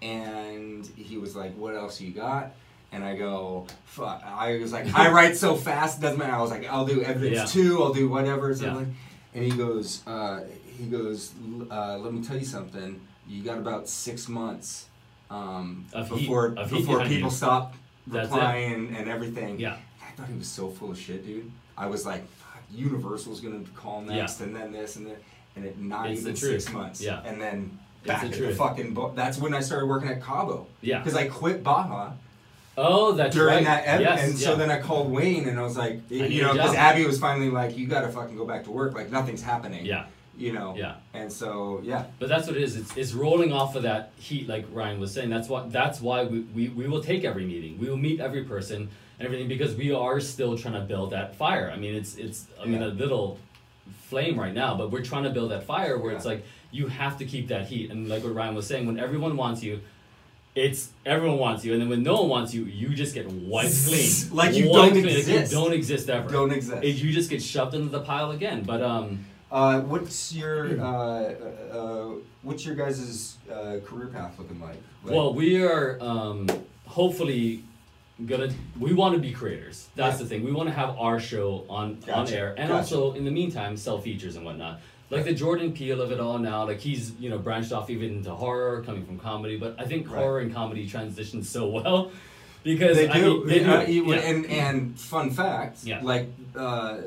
And 0.06 0.86
he 0.96 1.18
was 1.18 1.34
like, 1.34 1.54
"What 1.56 1.74
else 1.74 2.00
you 2.00 2.12
got?" 2.12 2.52
And 2.92 3.02
I 3.02 3.16
go, 3.16 3.66
"Fuck!" 3.84 4.22
I 4.24 4.58
was 4.58 4.72
like, 4.72 4.86
"I 4.94 5.10
write 5.10 5.36
so 5.36 5.56
fast, 5.56 6.00
doesn't 6.00 6.18
matter." 6.18 6.32
I 6.32 6.40
was 6.40 6.50
like, 6.50 6.66
"I'll 6.68 6.86
do 6.86 7.02
evidence 7.02 7.54
Yeah. 7.54 7.62
too. 7.62 7.82
I'll 7.82 7.92
do 7.92 8.08
whatever." 8.08 8.54
So 8.54 8.66
Yeah. 8.66 8.74
like, 8.74 8.86
and 9.34 9.44
he 9.44 9.50
goes, 9.50 10.06
uh, 10.06 10.40
he 10.78 10.84
goes, 10.86 11.32
uh, 11.70 11.98
let 11.98 12.12
me 12.12 12.22
tell 12.22 12.36
you 12.38 12.44
something. 12.44 13.00
You 13.28 13.42
got 13.42 13.58
about 13.58 13.88
six 13.88 14.28
months 14.28 14.86
um, 15.30 15.86
before 15.92 16.50
heat 16.50 16.70
before 16.70 17.00
people 17.04 17.30
you." 17.30 17.30
stop 17.30 17.74
replying 18.06 18.94
and 18.96 19.08
everything. 19.08 19.58
Yeah. 19.58 19.76
I 20.00 20.10
thought 20.16 20.28
he 20.28 20.38
was 20.38 20.46
so 20.48 20.70
full 20.70 20.92
of 20.92 20.98
shit, 20.98 21.26
dude. 21.26 21.50
I 21.76 21.86
was 21.86 22.06
like, 22.06 22.22
"Fuck, 22.38 22.62
Universal's 22.72 23.40
gonna 23.40 23.64
call 23.74 24.02
next, 24.02 24.40
and 24.40 24.54
then 24.54 24.70
this 24.72 24.94
and 24.96 25.06
then, 25.08 25.16
and 25.56 25.64
it 25.64 25.78
not 25.78 26.08
It's 26.10 26.20
even 26.20 26.36
six 26.36 26.72
months. 26.72 27.00
Yeah. 27.02 27.20
And 27.24 27.40
then 27.40 27.78
back 28.06 28.20
the 28.22 28.26
at 28.28 28.32
the 28.34 28.54
fucking. 28.54 28.94
Bo- 28.94 29.12
that's 29.14 29.38
when 29.38 29.54
I 29.54 29.60
started 29.60 29.86
working 29.86 30.08
at 30.08 30.22
Cabo. 30.22 30.66
Yeah. 30.80 30.98
Because 30.98 31.14
I 31.16 31.28
quit 31.28 31.62
Baja 31.62 32.12
Oh, 32.78 33.12
that's 33.12 33.34
during 33.34 33.54
right. 33.54 33.64
that, 33.64 33.84
ep- 33.86 34.00
yes, 34.02 34.22
and 34.28 34.38
so 34.38 34.54
then 34.54 34.70
I 34.70 34.78
called 34.80 35.10
Wayne, 35.10 35.48
and 35.48 35.58
I 35.58 35.62
was 35.62 35.78
like, 35.78 36.10
need 36.10 36.30
you 36.30 36.42
know, 36.42 36.52
because. 36.52 36.74
Abby 36.74 37.06
was 37.06 37.18
finally 37.18 37.48
like, 37.48 37.74
you 37.78 37.86
gotta 37.86 38.08
fucking 38.08 38.36
go 38.36 38.44
back 38.44 38.64
to 38.64 38.70
work, 38.70 38.94
like 38.94 39.10
nothing's 39.10 39.42
happening. 39.42 39.86
Yeah. 39.86 40.04
You 40.36 40.52
know. 40.52 40.74
Yeah. 40.76 40.96
And 41.14 41.32
so 41.32 41.80
yeah. 41.82 42.04
But 42.18 42.28
that's 42.28 42.46
what 42.46 42.56
it 42.58 42.62
is. 42.62 42.76
It's, 42.76 42.94
it's 42.94 43.12
rolling 43.14 43.50
off 43.54 43.74
of 43.76 43.84
that 43.84 44.12
heat, 44.18 44.46
like 44.46 44.66
Ryan 44.70 45.00
was 45.00 45.10
saying. 45.14 45.30
That's 45.30 45.48
why 45.48 45.64
that's 45.68 46.02
why 46.02 46.24
we, 46.24 46.40
we, 46.40 46.68
we 46.68 46.86
will 46.86 47.02
take 47.02 47.24
every 47.24 47.46
meeting. 47.46 47.78
We 47.78 47.88
will 47.88 47.96
meet 47.96 48.20
every 48.20 48.44
person 48.44 48.90
and 49.18 49.26
everything 49.26 49.48
because 49.48 49.74
we 49.74 49.92
are 49.92 50.20
still 50.20 50.58
trying 50.58 50.74
to 50.74 50.80
build 50.82 51.12
that 51.12 51.36
fire. 51.36 51.70
I 51.74 51.78
mean, 51.78 51.94
it's 51.94 52.16
it's 52.16 52.46
I 52.60 52.66
mean 52.66 52.82
Yeah. 52.82 52.88
a 52.88 52.92
little 53.02 53.38
flame 54.10 54.38
right 54.38 54.52
now, 54.52 54.76
but 54.76 54.90
we're 54.90 55.02
trying 55.02 55.24
to 55.24 55.30
build 55.30 55.50
that 55.52 55.64
fire 55.64 55.98
where 55.98 56.12
it's 56.12 56.26
like 56.26 56.44
you 56.76 56.86
have 56.88 57.14
to 57.18 57.24
keep 57.24 57.48
that 57.48 57.66
heat. 57.70 57.90
And 57.90 58.08
like 58.08 58.22
what 58.24 58.34
Ryan 58.34 58.54
was 58.54 58.66
saying, 58.66 58.86
when 58.86 58.98
everyone 58.98 59.36
wants 59.36 59.62
you, 59.62 59.80
it's 60.54 60.90
everyone 61.04 61.38
wants 61.38 61.64
you, 61.64 61.72
and 61.74 61.80
then 61.82 61.88
when 61.90 62.02
no 62.02 62.14
one 62.22 62.28
wants 62.30 62.54
you, 62.54 62.64
you 62.64 62.88
just 63.02 63.14
get 63.14 63.26
wiped 63.52 63.74
clean, 63.86 64.10
Like 64.32 64.54
you 64.54 64.70
Wiped 64.70 64.94
don't 64.94 65.02
clean, 65.02 65.06
exist. 65.16 65.28
Like 65.28 65.50
you 65.50 65.56
don't 65.56 65.72
exist 65.74 66.08
ever. 66.10 66.28
Don't 66.30 66.52
exist. 66.52 66.82
It- 66.82 66.96
you 67.02 67.12
just 67.12 67.28
get 67.30 67.42
shoved 67.42 67.74
into 67.74 67.90
the 67.90 68.00
pile 68.00 68.30
again. 68.30 68.62
But 68.62 68.80
um, 68.82 69.24
Uh, 69.50 69.80
what's 69.92 70.32
your 70.34 70.80
uh, 70.80 71.34
uh, 71.78 72.08
what's 72.42 72.62
your 72.66 72.74
guys' 72.74 73.36
uh, 73.52 73.76
career 73.86 74.08
path 74.16 74.32
looking 74.40 74.60
like? 74.60 74.78
like 75.04 75.14
Well, 75.14 75.30
we 75.34 75.62
are 75.62 75.98
um, 76.00 76.48
hopefully 76.86 77.62
gonna. 78.30 78.48
We 78.80 78.92
want 78.94 79.14
to 79.14 79.20
be 79.20 79.32
creators. 79.40 79.76
That's 79.94 80.16
Yeah. 80.16 80.22
the 80.22 80.28
thing. 80.30 80.40
We 80.44 80.52
want 80.52 80.68
to 80.70 80.74
have 80.74 80.90
our 80.98 81.20
show 81.20 81.64
on 81.68 81.98
on 82.12 82.26
air, 82.32 82.48
and 82.58 82.68
gotcha. 82.68 82.74
also 82.96 83.12
in 83.18 83.24
the 83.24 83.30
meantime 83.40 83.76
sell 83.76 83.98
features 84.00 84.34
and 84.36 84.44
whatnot. 84.44 84.80
Like 85.10 85.24
the 85.24 85.34
Jordan 85.34 85.72
Peele 85.72 86.00
of 86.00 86.10
it 86.10 86.18
all 86.20 86.38
now. 86.38 86.64
Like 86.66 86.80
he's 86.80 87.12
you 87.20 87.30
know 87.30 87.38
branched 87.38 87.72
off 87.72 87.90
even 87.90 88.10
into 88.18 88.30
horror, 88.34 88.82
coming 88.82 89.04
from 89.06 89.18
comedy. 89.18 89.56
But 89.56 89.76
I 89.78 89.84
think 89.84 90.08
Right. 90.10 90.18
horror 90.18 90.40
and 90.40 90.52
comedy 90.52 90.88
transition 90.88 91.42
so 91.44 91.68
well 91.68 92.10
because 92.64 92.96
they 92.96 93.08
I 93.08 93.14
do. 93.20 93.38
mean, 93.38 93.46
they 93.46 93.58
do. 93.60 93.70
Uh, 93.70 93.82
you- 93.82 94.12
yeah. 94.14 94.18
And 94.20 94.46
and 94.46 94.98
fun 95.00 95.30
fact, 95.30 95.84
Yeah. 95.84 96.00
like 96.02 96.28
uh, 96.56 96.98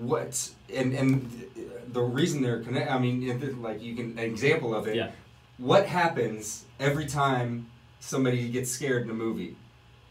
what 0.00 0.50
and 0.74 0.92
and 0.94 1.44
the 1.92 2.00
reason 2.02 2.42
they're 2.42 2.60
connected. 2.62 2.92
I 2.92 2.98
mean, 2.98 3.62
like 3.62 3.82
you 3.82 3.94
can 3.94 4.12
an 4.12 4.18
example 4.18 4.74
of 4.74 4.88
it. 4.88 4.96
Yeah. 4.96 5.10
What 5.58 5.86
happens 5.86 6.64
every 6.80 7.06
time 7.06 7.66
somebody 8.00 8.48
gets 8.48 8.70
scared 8.70 9.04
in 9.04 9.10
a 9.10 9.14
movie? 9.14 9.54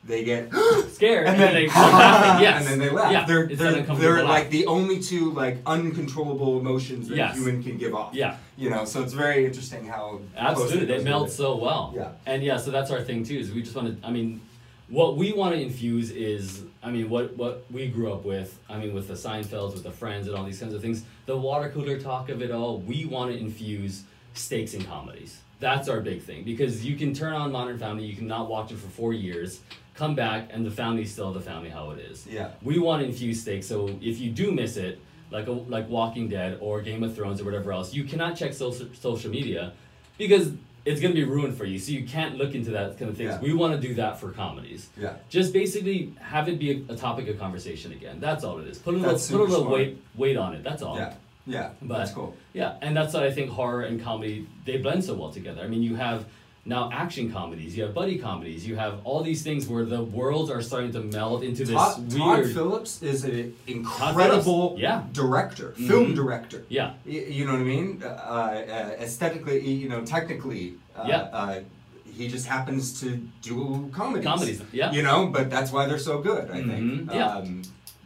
They 0.04 0.24
get 0.24 0.52
scared, 0.90 1.28
and 1.28 1.40
then, 1.40 1.54
they 1.54 1.68
start 1.68 1.94
laughing. 1.94 2.42
Yes. 2.44 2.62
and 2.62 2.68
then 2.68 2.80
they 2.80 2.90
laugh. 2.94 3.12
Yeah, 3.12 3.26
they're 3.26 3.48
they're, 3.48 3.82
they're 3.84 4.24
like 4.24 4.50
the 4.50 4.66
only 4.66 5.00
two 5.00 5.32
like 5.32 5.60
uncontrollable 5.66 6.60
emotions 6.60 7.08
that 7.08 7.18
Yes. 7.18 7.36
a 7.36 7.38
human 7.38 7.62
can 7.62 7.78
give 7.78 7.94
off. 7.94 8.14
Yeah. 8.16 8.38
You 8.58 8.72
know, 8.72 8.86
so 8.86 9.04
it's 9.04 9.14
very 9.14 9.46
interesting 9.46 9.86
how 9.86 10.22
Absolutely, 10.36 10.86
they 10.86 10.96
goes 10.96 11.04
melt 11.04 11.24
with 11.26 11.34
so 11.34 11.56
well. 11.56 11.94
Yeah. 11.96 12.12
And 12.26 12.44
yeah, 12.44 12.58
so 12.58 12.72
that's 12.72 12.90
our 12.90 13.02
thing 13.02 13.24
too. 13.24 13.38
Is 13.38 13.52
we 13.52 13.62
just 13.62 13.76
want 13.76 14.02
to. 14.02 14.08
I 14.08 14.12
mean, 14.12 14.42
what 14.90 15.18
we 15.18 15.34
want 15.34 15.54
to 15.56 15.62
infuse 15.62 16.10
is, 16.10 16.64
I 16.82 16.90
mean, 16.90 17.08
what 17.08 17.38
what 17.38 17.66
we 17.70 17.88
grew 17.88 18.12
up 18.12 18.26
with. 18.26 18.58
I 18.70 18.80
mean, 18.80 18.96
with 18.96 19.08
the 19.08 19.14
Seinfelds, 19.14 19.74
with 19.74 19.84
the 19.84 19.92
Friends, 19.92 20.28
and 20.28 20.36
all 20.36 20.44
these 20.44 20.60
kinds 20.60 20.74
of 20.74 20.82
things. 20.82 21.04
The 21.28 21.38
water 21.38 21.70
cooler 21.70 22.00
talk 22.00 22.30
of 22.30 22.42
it 22.42 22.50
all. 22.50 22.80
We 22.80 23.06
want 23.06 23.32
to 23.32 23.38
infuse 23.38 24.04
stakes 24.34 24.74
in 24.74 24.84
comedies. 24.84 25.40
That's 25.60 25.88
our 25.88 26.02
big 26.02 26.24
thing 26.24 26.44
because 26.44 26.84
you 26.84 26.96
can 26.96 27.14
turn 27.14 27.34
on 27.34 27.52
Modern 27.52 27.78
Family, 27.78 28.04
you 28.06 28.16
can 28.16 28.26
not 28.26 28.50
watch 28.50 28.72
it 28.72 28.80
for 28.80 28.88
four 28.88 29.14
years, 29.14 29.60
come 29.94 30.16
back, 30.16 30.50
and 30.52 30.66
the 30.66 30.72
family's 30.72 31.12
still 31.12 31.32
the 31.34 31.42
family 31.42 31.70
how 31.70 31.92
it 31.92 32.00
is. 32.00 32.26
Yeah. 32.28 32.52
We 32.62 32.80
want 32.80 33.02
to 33.02 33.08
infuse 33.08 33.42
stakes, 33.42 33.68
so 33.68 33.88
if 34.02 34.20
you 34.20 34.32
do 34.32 34.52
miss 34.52 34.78
it, 34.78 35.00
like 35.32 35.48
a, 35.48 35.52
like 35.52 35.88
Walking 35.90 36.28
Dead 36.28 36.58
or 36.62 36.82
Game 36.82 37.04
of 37.04 37.16
Thrones 37.16 37.42
or 37.42 37.46
whatever 37.46 37.72
else, 37.72 37.94
you 37.94 38.04
cannot 38.04 38.36
check 38.36 38.54
social 38.54 38.88
social 38.94 39.32
media 39.32 39.74
because 40.18 40.52
it's 40.84 41.00
gonna 41.00 41.14
be 41.14 41.24
ruined 41.24 41.56
for 41.56 41.66
you. 41.66 41.80
So 41.80 41.92
you 41.92 42.06
can't 42.06 42.36
look 42.36 42.54
into 42.54 42.72
that 42.72 42.98
kind 42.98 43.10
of 43.12 43.18
things. 43.18 43.32
Yeah. 43.32 43.40
We 43.40 43.54
want 43.54 43.80
to 43.80 43.88
do 43.88 43.94
that 43.96 44.20
for 44.20 44.32
comedies. 44.32 44.90
Yeah. 44.98 45.14
Just 45.30 45.54
basically 45.54 46.14
have 46.20 46.50
it 46.50 46.60
be 46.60 46.86
a, 46.90 46.94
a 46.94 46.96
topic 46.98 47.28
of 47.28 47.40
conversation 47.40 47.92
again. 47.94 48.20
That's 48.20 48.44
all 48.44 48.60
it 48.60 48.68
is. 48.68 48.78
Put 48.78 48.96
a 48.96 48.98
little 48.98 49.14
put 49.14 49.32
a 49.32 49.44
little 49.44 49.66
smart. 49.66 49.74
weight 49.74 50.04
weight 50.16 50.38
on 50.38 50.54
it. 50.56 50.64
That's 50.64 50.82
all. 50.82 50.98
Yeah. 50.98 51.14
Yeah. 51.46 51.70
But 51.82 52.00
That's 52.00 52.12
cool. 52.12 52.36
Yeah, 52.54 52.76
and 52.82 52.96
that's 52.96 53.14
why 53.14 53.26
I 53.26 53.32
think 53.32 53.52
horror 53.52 53.84
and 53.84 54.02
comedy 54.02 54.48
they 54.66 54.78
blend 54.78 55.04
so 55.04 55.14
well 55.14 55.32
together. 55.32 55.62
I 55.62 55.68
mean, 55.68 55.82
you 55.82 55.96
have 55.96 56.26
now 56.64 56.92
action 56.92 57.32
comedies, 57.32 57.76
you 57.76 57.84
have 57.84 57.94
buddy 57.94 58.18
comedies, 58.20 58.68
you 58.68 58.76
have 58.76 59.00
all 59.04 59.24
these 59.24 59.42
things 59.42 59.68
where 59.68 59.84
the 59.84 60.04
worlds 60.04 60.52
are 60.52 60.62
starting 60.62 60.92
to 60.92 61.02
meld 61.02 61.44
into 61.44 61.66
this 61.66 61.74
Todd, 61.76 62.12
Todd. 62.12 62.46
Phillips 62.54 63.02
is 63.02 63.24
an 63.24 63.56
incredible 63.68 64.76
yeah. 64.78 65.04
director, 65.12 65.72
film 65.72 66.08
Mhm. 66.12 66.16
director. 66.16 66.64
yeah, 66.70 66.94
Y- 67.06 67.26
You 67.30 67.46
know 67.46 67.54
what 67.54 67.62
I 67.62 67.64
mean? 67.64 68.02
Uh, 68.04 68.08
uh, 68.08 68.96
aesthetically, 69.00 69.68
you 69.68 69.90
know, 69.90 70.06
technically, 70.06 70.76
uh, 70.96 71.06
Yeah. 71.08 71.22
uh, 71.34 71.60
he 72.06 72.28
just 72.28 72.46
happens 72.46 73.00
to 73.02 73.08
do 73.42 73.90
comedies. 73.92 74.26
Comedies, 74.26 74.62
yeah. 74.72 74.92
You 74.92 75.02
know, 75.02 75.28
but 75.28 75.50
that's 75.50 75.72
why 75.72 75.88
they're 75.88 75.98
so 76.12 76.22
good. 76.22 76.52
I 76.52 76.58
think. 76.62 77.10
Mhm, 77.10 77.14
yeah. 77.14 77.38
Um, 77.38 77.62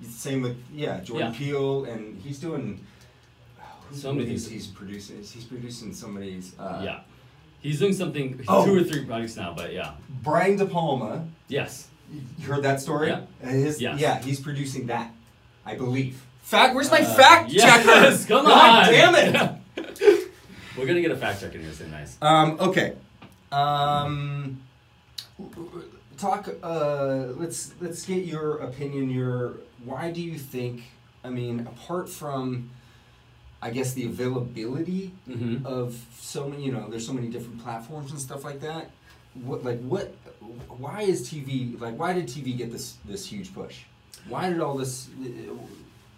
same 0.10 0.42
with 0.42 0.56
yeah, 0.74 1.02
Jordan 1.02 1.32
Yeah. 1.34 1.38
Peele, 1.38 1.86
and 1.86 2.22
he's 2.24 2.40
doing. 2.40 2.80
who- 3.90 3.96
So 3.98 4.14
many 4.14 4.26
things. 4.28 4.48
He's 4.48 4.68
producing. 4.68 5.18
He's 5.18 5.44
producing 5.44 5.94
somebody's. 5.94 6.54
Uh, 6.58 6.82
yeah. 6.84 7.00
He's 7.62 7.80
doing 7.80 7.94
something 7.94 8.44
Oh. 8.48 8.66
two 8.66 8.78
or 8.78 8.84
three 8.84 9.06
projects 9.06 9.36
now, 9.36 9.54
but 9.56 9.74
yeah. 9.74 9.92
Brian 10.24 10.58
De 10.58 10.66
Palma. 10.66 11.26
Yes. 11.48 11.88
You 12.40 12.46
heard 12.48 12.64
that 12.64 12.80
story? 12.82 13.08
Yeah. 13.10 13.22
His, 13.50 13.82
Yes. 13.82 14.00
Yeah, 14.00 14.20
he's 14.22 14.40
producing 14.40 14.88
that, 14.88 15.12
I 15.66 15.76
believe. 15.76 16.22
Fact? 16.44 16.76
Where's 16.76 16.92
my 16.92 17.00
Uh, 17.00 17.14
fact 17.16 17.50
yes, 17.52 17.64
checker? 18.24 18.28
come 18.28 18.46
God 18.46 18.86
on. 18.88 18.92
damn 18.94 19.16
it! 19.16 20.30
We're 20.78 20.86
gonna 20.86 21.02
get 21.02 21.10
a 21.12 21.18
fact 21.18 21.42
check 21.42 21.56
in 21.56 21.62
here 21.62 21.72
soon, 21.74 21.90
nice. 21.90 22.18
Um, 22.22 22.58
okay. 22.60 22.94
Um, 23.52 24.62
talk. 26.18 26.50
Uh, 26.62 27.28
let's 27.38 27.74
let's 27.82 28.06
get 28.06 28.26
your 28.26 28.58
opinion. 28.58 29.10
Your 29.10 29.54
why 29.84 30.12
do 30.12 30.22
you 30.22 30.38
think? 30.38 30.84
I 31.24 31.30
mean, 31.30 31.62
apart 31.62 32.08
from, 32.10 32.70
I 33.66 33.72
guess 33.72 33.94
the 33.94 34.06
availability 34.06 35.12
Mm-hmm. 35.30 35.66
of 35.66 35.88
so 36.20 36.48
many. 36.50 36.64
You 36.68 36.72
know, 36.76 36.86
there's 36.90 37.06
so 37.12 37.14
many 37.20 37.30
different 37.36 37.58
platforms 37.64 38.12
and 38.12 38.20
stuff 38.28 38.44
like 38.50 38.60
that. 38.62 38.92
What 39.50 39.64
like 39.70 39.80
what? 39.82 40.08
Why 40.84 41.02
is 41.02 41.18
TV 41.30 41.80
like? 41.86 41.96
Why 42.02 42.14
did 42.14 42.26
TV 42.28 42.56
get 42.62 42.72
this 42.72 42.86
this 43.12 43.26
huge 43.32 43.50
push? 43.54 43.78
Why 44.30 44.50
did 44.50 44.60
all 44.66 44.76
this? 44.78 45.10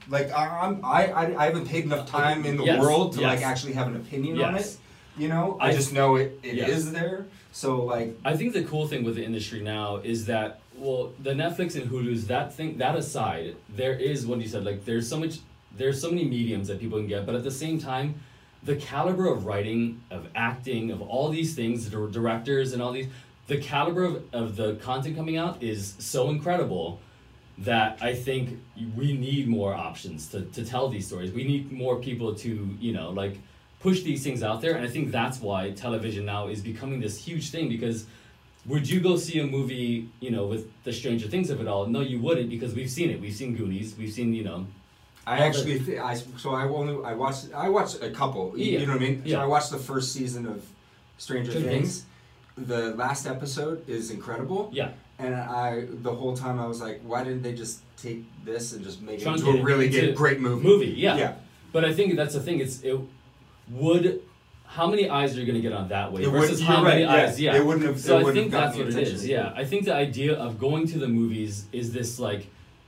Like 0.10 0.32
I- 0.32 0.60
I'm 0.64 0.84
I 0.84 1.02
I, 1.22 1.24
I 1.42 1.46
haven't 1.46 1.68
paid 1.68 1.84
enough 1.86 2.06
time 2.10 2.46
in 2.46 2.58
the 2.58 2.66
Yes, 2.66 2.82
world 2.82 3.14
to 3.14 3.22
like 3.22 3.42
actually 3.52 3.74
have 3.80 3.88
an 3.88 3.96
opinion 3.96 4.42
on 4.42 4.56
it. 4.56 4.78
You 5.18 5.30
know, 5.30 5.58
I, 5.60 5.70
I- 5.70 5.74
just 5.74 5.94
know 5.94 6.16
it, 6.22 6.40
It 6.44 6.58
is 6.76 6.92
there. 6.92 7.26
So 7.52 7.70
like, 7.94 8.10
I 8.24 8.36
think 8.38 8.54
the 8.54 8.64
cool 8.72 8.88
thing 8.88 9.04
with 9.04 9.16
the 9.16 9.24
industry 9.26 9.62
now 9.62 9.98
is 9.98 10.26
that 10.28 10.60
well, 10.78 11.12
the 11.28 11.32
Netflix 11.44 11.76
and 11.80 11.90
Hulu's 11.90 12.28
that 12.28 12.54
thing 12.58 12.78
that 12.84 12.96
aside, 12.96 13.56
there 13.82 13.94
is 14.12 14.28
what 14.28 14.40
you 14.44 14.48
said 14.54 14.64
like 14.64 14.80
there's 14.86 15.08
so 15.10 15.18
much 15.24 15.36
there's 15.78 16.02
so 16.02 16.10
many 16.10 16.26
mediums 16.26 16.68
that 16.68 16.80
people 16.80 16.98
can 16.98 17.08
get, 17.08 17.26
but 17.26 17.36
at 17.36 17.44
the 17.44 17.52
same 17.52 17.80
time, 17.80 18.16
the 18.64 18.76
caliber 18.76 19.32
of 19.32 19.46
writing, 19.46 20.02
of 20.12 20.28
acting, 20.36 20.92
of 20.92 21.02
all 21.02 21.30
these 21.30 21.56
things, 21.56 21.90
the 21.90 22.08
directors 22.08 22.74
and 22.74 22.82
all 22.82 22.92
these, 22.92 23.08
the 23.48 23.58
caliber 23.58 24.04
of, 24.04 24.24
of 24.34 24.56
the 24.56 24.76
content 24.76 25.16
coming 25.16 25.38
out 25.38 25.62
is 25.64 25.96
so 26.00 26.30
incredible 26.30 27.00
that 27.60 27.98
I 28.02 28.14
think 28.14 28.60
we 28.96 29.14
need 29.14 29.48
more 29.48 29.74
options 29.74 30.28
to, 30.30 30.42
to 30.42 30.64
tell 30.64 30.90
these 30.90 31.08
stories. 31.08 31.32
We 31.32 31.44
need 31.44 31.72
more 31.72 31.96
people 31.98 32.36
to, 32.36 32.78
you 32.80 32.94
know, 32.94 33.10
like 33.10 33.38
push 33.80 34.04
these 34.04 34.24
things 34.24 34.44
out 34.44 34.62
there. 34.62 34.76
And 34.76 34.86
I 34.86 34.90
think 34.90 35.12
that's 35.12 35.40
why 35.40 35.72
television 35.72 36.26
now 36.26 36.48
is 36.48 36.62
becoming 36.62 37.00
this 37.00 37.24
huge 37.24 37.50
thing 37.50 37.70
because 37.70 38.06
would 38.66 38.88
you 38.88 39.00
go 39.00 39.16
see 39.16 39.40
a 39.40 39.48
movie, 39.48 40.10
you 40.20 40.30
know, 40.30 40.46
with 40.46 40.70
the 40.84 40.92
Stranger 40.92 41.28
Things 41.28 41.50
of 41.50 41.62
it 41.62 41.68
all? 41.68 41.86
No, 41.88 42.02
you 42.02 42.20
wouldn't 42.20 42.50
because 42.50 42.76
we've 42.76 42.90
seen 42.90 43.10
it. 43.10 43.22
We've 43.22 43.36
seen 43.36 43.56
Goonies. 43.56 43.96
We've 43.98 44.12
seen, 44.12 44.34
you 44.34 44.44
know, 44.44 44.68
I 45.28 45.40
actually 45.40 45.80
th- 45.80 46.00
I 46.00 46.14
so 46.44 46.52
I 46.52 46.64
only 46.64 46.96
I 47.04 47.14
watched 47.14 47.46
I 47.54 47.68
watched 47.70 48.02
a 48.02 48.10
couple. 48.12 48.54
Yeah. 48.56 48.80
You 48.80 48.86
know 48.88 48.94
what 48.94 49.02
I 49.02 49.06
mean? 49.08 49.24
So 49.28 49.40
I 49.40 49.46
watched 49.46 49.72
the 49.72 49.78
first 49.92 50.14
season 50.14 50.46
of 50.48 50.66
Stranger 51.18 51.52
Stranger 51.52 51.70
Things. 51.70 52.06
The 52.58 52.96
last 52.96 53.28
episode 53.28 53.88
is 53.88 54.10
incredible. 54.10 54.70
yeah. 54.74 54.92
And 55.20 55.34
I 55.36 55.86
the 56.08 56.14
whole 56.14 56.36
time 56.38 56.60
I 56.60 56.68
was 56.68 56.80
like, 56.80 57.02
why 57.04 57.24
didn't 57.24 57.42
they 57.42 57.54
just 57.54 57.82
take 57.98 58.24
this 58.46 58.74
and 58.74 58.84
just 58.84 59.02
make 59.02 59.20
it 59.22 59.28
into 59.28 59.50
a 59.50 59.64
really 59.64 59.88
into 59.88 60.00
good 60.02 60.16
great 60.16 60.40
movie? 60.40 60.64
Movie, 60.72 60.94
yeah. 61.06 61.18
Yeah. 61.18 61.34
But 61.74 61.84
I 61.86 61.92
think 61.94 62.16
that's 62.16 62.34
the 62.36 62.40
thing. 62.40 62.60
It's 62.60 62.82
it 62.84 62.98
would 63.70 64.22
how 64.66 64.88
many 64.88 65.10
eyes 65.10 65.36
are 65.36 65.40
you 65.40 65.46
going 65.46 65.56
to 65.56 65.62
get 65.62 65.72
on 65.74 65.88
that 65.90 66.12
way 66.12 66.24
It 66.24 66.30
versus 66.30 66.62
how 66.62 66.84
many 66.84 67.04
right, 67.04 67.18
yeah. 67.18 67.26
eyes? 67.28 67.40
Yeah, 67.40 67.56
It 67.56 67.66
wouldn't 67.66 67.86
have- 67.86 68.00
So 68.02 68.18
I 68.28 68.34
think 68.34 68.52
that's 68.52 68.76
what 68.78 68.88
it 68.88 68.96
is. 68.98 69.26
Yeah, 69.26 69.54
I 69.56 69.64
think 69.64 69.86
the 69.86 69.94
idea 69.96 70.34
of 70.36 70.60
going 70.60 70.88
to 70.90 71.00
the 71.00 71.08
movies 71.08 71.66
is 71.72 71.94
this 71.94 72.20
like 72.20 72.48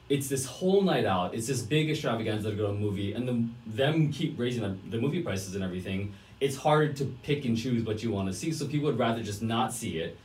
it's 0.10 0.28
this 0.28 0.46
whole 0.46 0.82
night 0.82 1.06
out. 1.06 1.34
It's 1.34 1.48
this 1.48 1.62
big 1.62 1.90
extravaganza 1.90 2.50
to 2.50 2.56
go 2.56 2.68
to 2.68 2.72
a 2.72 2.76
movie, 2.76 3.14
and 3.14 3.28
then 3.28 3.56
them 3.68 4.12
keep 4.12 4.38
raising 4.40 4.64
the, 4.64 4.76
the 4.90 4.98
movie 5.00 5.22
prices 5.22 5.56
and 5.56 5.64
everything. 5.64 6.14
It's 6.42 6.56
hard 6.56 6.96
to 6.98 7.06
pick 7.24 7.46
and 7.46 7.58
choose 7.58 7.84
what 7.84 8.02
you 8.02 8.12
want 8.12 8.28
to 8.28 8.34
see, 8.34 8.52
so 8.52 8.66
people 8.66 8.88
would 8.88 8.98
rather 9.00 9.22
just 9.22 9.42
not 9.42 9.74
see 9.74 10.00
it. 10.00 10.18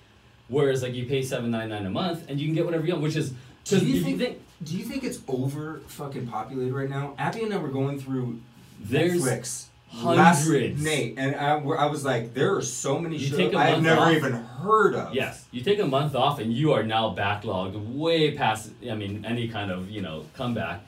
Whereas 0.49 0.83
like 0.83 0.95
you 0.95 1.07
pay 1.07 1.23
seven 1.23 1.51
ninety 1.51 1.73
nine 1.73 1.87
a 1.87 1.91
month 1.91 2.29
and 2.29 2.39
you 2.39 2.47
can 2.47 2.55
get 2.55 2.65
whatever 2.65 2.85
you 2.87 2.93
want, 2.93 3.03
which 3.03 3.17
is 3.17 3.33
Do 3.65 3.79
you 3.79 4.07
if 4.07 4.19
think, 4.19 4.43
Do 4.63 4.77
you 4.77 4.85
think 4.85 5.05
it's 5.05 5.21
over 5.27 5.81
fucking 5.87 6.27
populated 6.27 6.73
right 6.73 6.89
now? 6.89 7.15
Abby 7.19 7.43
and 7.43 7.53
I 7.53 7.57
were 7.57 7.69
going 7.69 7.99
through 7.99 8.41
Netflix. 8.87 9.67
Hundreds. 9.95 10.77
Last, 10.77 10.83
Nate 10.85 11.15
and 11.19 11.35
I, 11.37 11.57
I 11.59 11.87
was 11.87 12.05
like, 12.05 12.35
there 12.35 12.55
are 12.57 12.63
so 12.63 12.99
many 12.99 13.17
You 13.17 13.27
shows 13.29 13.39
take 13.39 13.53
a 13.53 13.59
I 13.59 13.67
have 13.67 13.83
never 13.83 14.01
off. 14.03 14.13
even 14.13 14.33
heard 14.33 14.95
of. 14.95 15.15
Yes, 15.15 15.45
you 15.53 15.63
take 15.63 15.79
a 15.79 15.87
month 15.87 16.15
off 16.15 16.39
and 16.41 16.53
you 16.53 16.73
are 16.73 16.83
now 16.83 17.15
backlogged 17.15 17.95
way 17.95 18.35
past. 18.37 18.71
I 18.91 18.95
mean, 18.95 19.25
any 19.25 19.49
kind 19.49 19.71
of 19.71 19.91
you 19.91 20.03
know 20.03 20.25
comeback. 20.35 20.81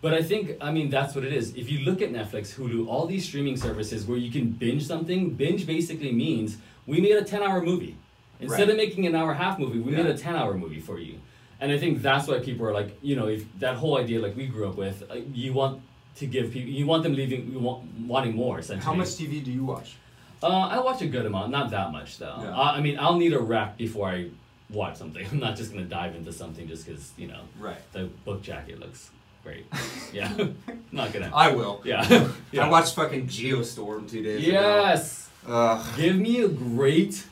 But 0.00 0.14
I 0.14 0.22
think 0.22 0.52
I 0.60 0.70
mean 0.70 0.90
that's 0.90 1.14
what 1.14 1.24
it 1.24 1.32
is. 1.32 1.54
If 1.56 1.70
you 1.70 1.80
look 1.80 2.00
at 2.02 2.10
Netflix, 2.12 2.54
Hulu, 2.54 2.88
all 2.88 3.06
these 3.06 3.24
streaming 3.24 3.56
services 3.56 4.06
where 4.06 4.18
you 4.18 4.30
can 4.30 4.50
binge 4.50 4.86
something, 4.86 5.30
binge 5.30 5.66
basically 5.66 6.12
means 6.12 6.56
we 6.86 7.00
made 7.00 7.16
a 7.16 7.24
ten-hour 7.24 7.60
movie 7.62 7.96
instead 8.40 8.60
Right. 8.60 8.70
of 8.70 8.76
making 8.76 9.06
an 9.06 9.14
hour-half 9.16 9.58
movie. 9.58 9.80
We 9.80 9.90
made 9.90 10.06
a 10.06 10.16
ten-hour 10.16 10.54
movie 10.54 10.78
for 10.80 10.98
you, 11.00 11.18
and 11.60 11.72
I 11.72 11.78
think 11.78 12.00
that's 12.02 12.28
why 12.28 12.38
people 12.38 12.64
are 12.66 12.72
like, 12.72 12.96
you 13.02 13.16
know, 13.16 13.26
if 13.26 13.42
that 13.58 13.74
whole 13.76 13.98
idea 13.98 14.20
like 14.20 14.36
we 14.36 14.46
grew 14.46 14.68
up 14.68 14.76
with, 14.76 15.02
uh, 15.10 15.16
you 15.34 15.52
want 15.52 15.82
to 16.16 16.26
give 16.26 16.52
people, 16.52 16.70
you 16.70 16.86
want 16.86 17.02
them 17.02 17.14
leaving, 17.14 17.50
you 17.52 17.58
want 17.58 17.84
wanting 18.06 18.34
more 18.34 18.58
essentially. 18.58 18.84
How 18.84 18.94
much 18.94 19.08
TV 19.08 19.42
do 19.44 19.50
you 19.52 19.64
watch? 19.64 19.96
Uh, 20.42 20.46
I 20.46 20.80
watch 20.80 21.02
a 21.02 21.06
good 21.06 21.26
amount, 21.26 21.50
not 21.50 21.70
that 21.70 21.90
much 21.92 22.18
though. 22.18 22.36
Yeah. 22.42 22.50
Uh, 22.56 22.72
I 22.76 22.80
mean, 22.80 22.98
I'll 22.98 23.16
need 23.16 23.32
a 23.32 23.38
rec 23.40 23.76
before 23.76 24.08
I 24.08 24.28
watch 24.70 24.96
something. 24.96 25.26
I'm 25.32 25.38
not 25.40 25.56
just 25.56 25.72
gonna 25.72 25.84
dive 25.84 26.14
into 26.16 26.32
something 26.32 26.66
just 26.68 26.86
because 26.86 27.12
you 27.16 27.28
know 27.28 27.40
Right. 27.58 27.78
the 27.92 28.04
book 28.24 28.42
jacket 28.42 28.78
looks 28.80 29.10
great. 29.42 29.66
Yeah, 30.12 30.32
not 30.92 31.12
gonna. 31.12 31.30
I 31.34 31.52
will. 31.52 31.82
Yeah. 31.84 32.30
yeah. 32.50 32.64
I 32.66 32.68
watched 32.70 32.94
fucking 32.94 33.26
Geostorm 33.26 34.08
two 34.10 34.22
days 34.22 34.46
ago. 34.48 34.52
Yes. 34.58 35.28
Give 35.96 36.16
me 36.16 36.40
a 36.40 36.48
great 36.48 37.24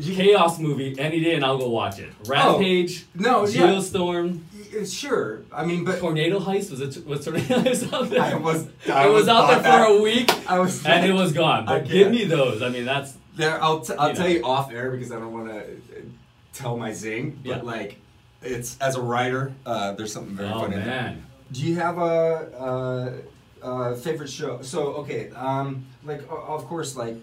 chaos 0.00 0.58
movie 0.58 0.94
any 0.98 1.20
day, 1.20 1.34
and 1.34 1.44
I'll 1.44 1.58
go 1.58 1.68
watch 1.68 1.98
it. 1.98 2.12
Rampage. 2.26 3.06
No, 3.14 3.46
yeah. 3.46 3.62
Geostorm. 3.62 4.40
Y- 4.54 4.57
Sure. 4.86 5.42
I 5.52 5.64
mean, 5.64 5.84
but 5.84 5.98
Tornado 5.98 6.38
Heist 6.40 6.70
was 6.70 6.80
it? 6.80 7.06
Was 7.06 7.24
Tornado 7.24 7.44
Heist 7.60 7.92
out 7.92 8.10
there? 8.10 8.22
I 8.22 8.34
was. 8.34 8.68
I 8.90 9.06
it 9.06 9.10
was, 9.12 9.28
out 9.28 9.48
there 9.48 9.60
that. 9.60 9.86
for 9.86 9.94
a 9.98 10.02
week, 10.08 10.30
I 10.50 10.58
was. 10.58 10.84
and 10.86 11.04
it 11.06 11.12
was 11.12 11.32
gone. 11.32 11.66
But 11.66 11.86
give 11.88 12.10
me 12.10 12.24
those. 12.24 12.62
I 12.62 12.68
mean, 12.68 12.84
that's 12.84 13.14
There, 13.36 13.62
I'll, 13.62 13.80
t- 13.80 13.94
I'll 13.98 14.10
You 14.10 14.14
tell 14.14 14.26
know. 14.26 14.32
you 14.32 14.44
off 14.44 14.72
air 14.72 14.90
because 14.90 15.10
I 15.12 15.16
don't 15.18 15.32
want 15.32 15.48
to 15.48 15.64
tell 16.52 16.76
my 16.76 16.92
zing, 16.92 17.38
but 17.44 17.48
Yeah. 17.58 17.62
like, 17.62 17.96
it's 18.42 18.76
as 18.80 18.96
a 18.96 19.00
writer, 19.02 19.52
uh, 19.66 19.92
there's 19.92 20.12
something 20.12 20.34
very 20.36 20.50
oh 20.50 20.60
funny. 20.60 20.76
that. 20.76 20.86
man. 20.86 21.26
Do 21.50 21.62
you 21.62 21.76
have 21.76 21.98
a, 21.98 23.22
a, 23.62 23.96
favorite 23.96 24.28
show? 24.30 24.60
So 24.62 24.88
okay, 25.02 25.30
um, 25.30 25.86
like 26.04 26.22
of 26.30 26.64
course, 26.66 26.94
like 26.96 27.16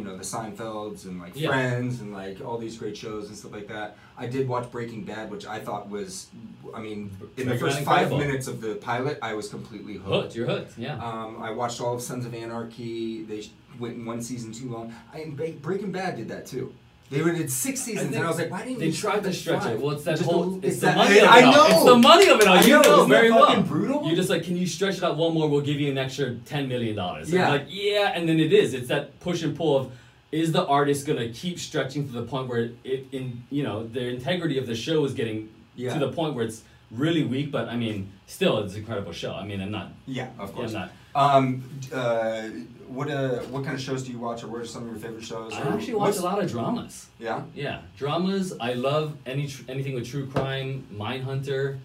you 0.00 0.06
know 0.06 0.16
the 0.16 0.24
Seinfelds 0.24 1.04
and 1.04 1.20
like 1.20 1.32
Yeah. 1.36 1.48
Friends 1.48 2.00
and 2.00 2.12
like 2.12 2.40
all 2.44 2.56
these 2.56 2.76
great 2.78 2.96
shows 2.96 3.28
and 3.28 3.36
stuff 3.36 3.52
like 3.52 3.68
that. 3.68 3.96
I 4.16 4.26
did 4.26 4.48
watch 4.48 4.70
Breaking 4.70 5.04
Bad, 5.04 5.30
which 5.30 5.46
I 5.46 5.58
thought 5.60 5.88
was, 5.90 6.28
I 6.74 6.80
mean, 6.80 7.10
in 7.36 7.48
the 7.48 7.58
first 7.58 7.80
five 7.82 8.10
minutes 8.10 8.48
of 8.48 8.60
the 8.60 8.76
pilot, 8.76 9.18
I 9.20 9.34
was 9.34 9.48
completely 9.48 9.94
hooked. 9.94 10.06
Hooked. 10.08 10.34
You're 10.36 10.46
hooked. 10.46 10.78
Yeah. 10.78 10.96
Um, 10.96 11.42
I 11.42 11.50
watched 11.50 11.80
all 11.80 11.94
of 11.94 12.02
Sons 12.02 12.24
of 12.26 12.34
Anarchy. 12.34 13.22
They 13.24 13.46
went 13.78 13.96
in 13.96 14.04
one 14.06 14.22
season 14.22 14.52
too 14.52 14.68
long. 14.70 14.94
I, 15.12 15.20
and 15.20 15.36
Breaking 15.62 15.92
Bad 15.92 16.16
did 16.16 16.28
that 16.28 16.46
too. 16.46 16.74
They 17.10 17.22
were 17.22 17.32
did 17.32 17.50
six 17.50 17.80
seasons, 17.80 18.06
and 18.06 18.14
think 18.14 18.24
I 18.24 18.28
was 18.28 18.38
like, 18.38 18.52
why 18.52 18.62
didn't 18.64 18.78
They 18.78 18.86
you 18.86 18.92
tried 18.92 19.24
to 19.24 19.32
stretch 19.32 19.64
five? 19.64 19.74
it. 19.74 19.80
Well, 19.80 19.90
it's 19.96 20.04
that 20.04 20.16
Just 20.18 20.30
whole. 20.30 20.60
It's, 20.64 20.76
the 20.78 20.86
that- 20.86 20.96
money 20.96 21.18
of 21.18 21.24
it 21.24 21.28
I 21.28 21.42
all. 21.42 21.52
know. 21.52 21.66
It's 21.66 21.84
the 21.84 21.96
money 21.96 22.28
of 22.28 22.40
it 22.40 22.46
all. 22.46 22.56
I 22.56 22.60
You 22.62 22.68
know, 22.74 22.82
know 22.82 23.04
very 23.06 23.30
well. 23.32 23.62
brutal? 23.62 24.06
You're 24.06 24.14
just 24.14 24.30
like, 24.30 24.44
can 24.44 24.56
you 24.56 24.64
stretch 24.66 24.98
it 24.98 25.02
out 25.02 25.16
one 25.16 25.34
more? 25.34 25.48
We'll 25.48 25.60
give 25.60 25.80
you 25.80 25.90
an 25.90 25.98
extra 25.98 26.36
ten 26.36 26.68
million 26.68 26.94
dollars. 26.94 27.32
Yeah. 27.32 27.48
Like, 27.48 27.66
yeah, 27.68 28.12
and 28.14 28.28
then 28.28 28.38
it 28.38 28.52
is. 28.52 28.74
It's 28.74 28.86
that 28.88 29.18
push 29.18 29.42
and 29.42 29.56
pull 29.56 29.76
of, 29.76 29.92
is 30.30 30.52
the 30.52 30.64
artist 30.64 31.04
gonna 31.04 31.28
keep 31.30 31.58
stretching 31.58 32.06
to 32.06 32.12
the 32.12 32.22
point 32.22 32.46
where 32.46 32.70
it, 32.84 33.06
in 33.10 33.42
you 33.50 33.64
know, 33.64 33.84
the 33.88 34.06
integrity 34.06 34.56
of 34.58 34.68
the 34.68 34.76
show 34.76 35.04
is 35.04 35.12
getting 35.12 35.48
Yeah. 35.74 35.92
to 35.94 35.98
the 35.98 36.12
point 36.12 36.34
where 36.36 36.44
it's 36.44 36.62
really 36.92 37.24
weak. 37.24 37.50
But 37.50 37.68
I 37.68 37.76
mean, 37.76 38.12
still, 38.28 38.58
it's 38.60 38.74
an 38.74 38.80
incredible 38.80 39.10
show. 39.12 39.34
I 39.34 39.44
mean, 39.44 39.60
I'm 39.60 39.72
not. 39.72 39.88
Yeah, 40.06 40.28
of 40.38 40.50
Yeah, 40.50 40.54
course. 40.54 40.74
I'm 40.74 40.80
not. 40.80 40.92
Um, 41.12 41.64
uh, 41.92 42.42
what 42.90 43.08
uh, 43.10 43.38
what 43.52 43.62
kind 43.64 43.74
of 43.76 43.80
shows 43.80 44.02
do 44.02 44.10
you 44.12 44.18
watch, 44.18 44.42
or 44.42 44.48
what 44.48 44.60
are 44.60 44.64
some 44.66 44.82
of 44.84 44.88
your 44.90 44.98
favorite 44.98 45.24
shows? 45.24 45.52
I 45.52 45.60
actually 45.74 45.94
watch 45.94 46.16
a 46.16 46.22
lot 46.22 46.42
of 46.42 46.50
dramas. 46.50 47.06
Yeah. 47.18 47.42
Yeah, 47.54 47.82
dramas. 47.96 48.52
I 48.60 48.72
love 48.74 49.16
any 49.26 49.46
tr- 49.46 49.62
anything 49.68 49.94
with 49.94 50.06
true 50.08 50.26
crime. 50.26 50.86
Mindhunter, 50.92 51.78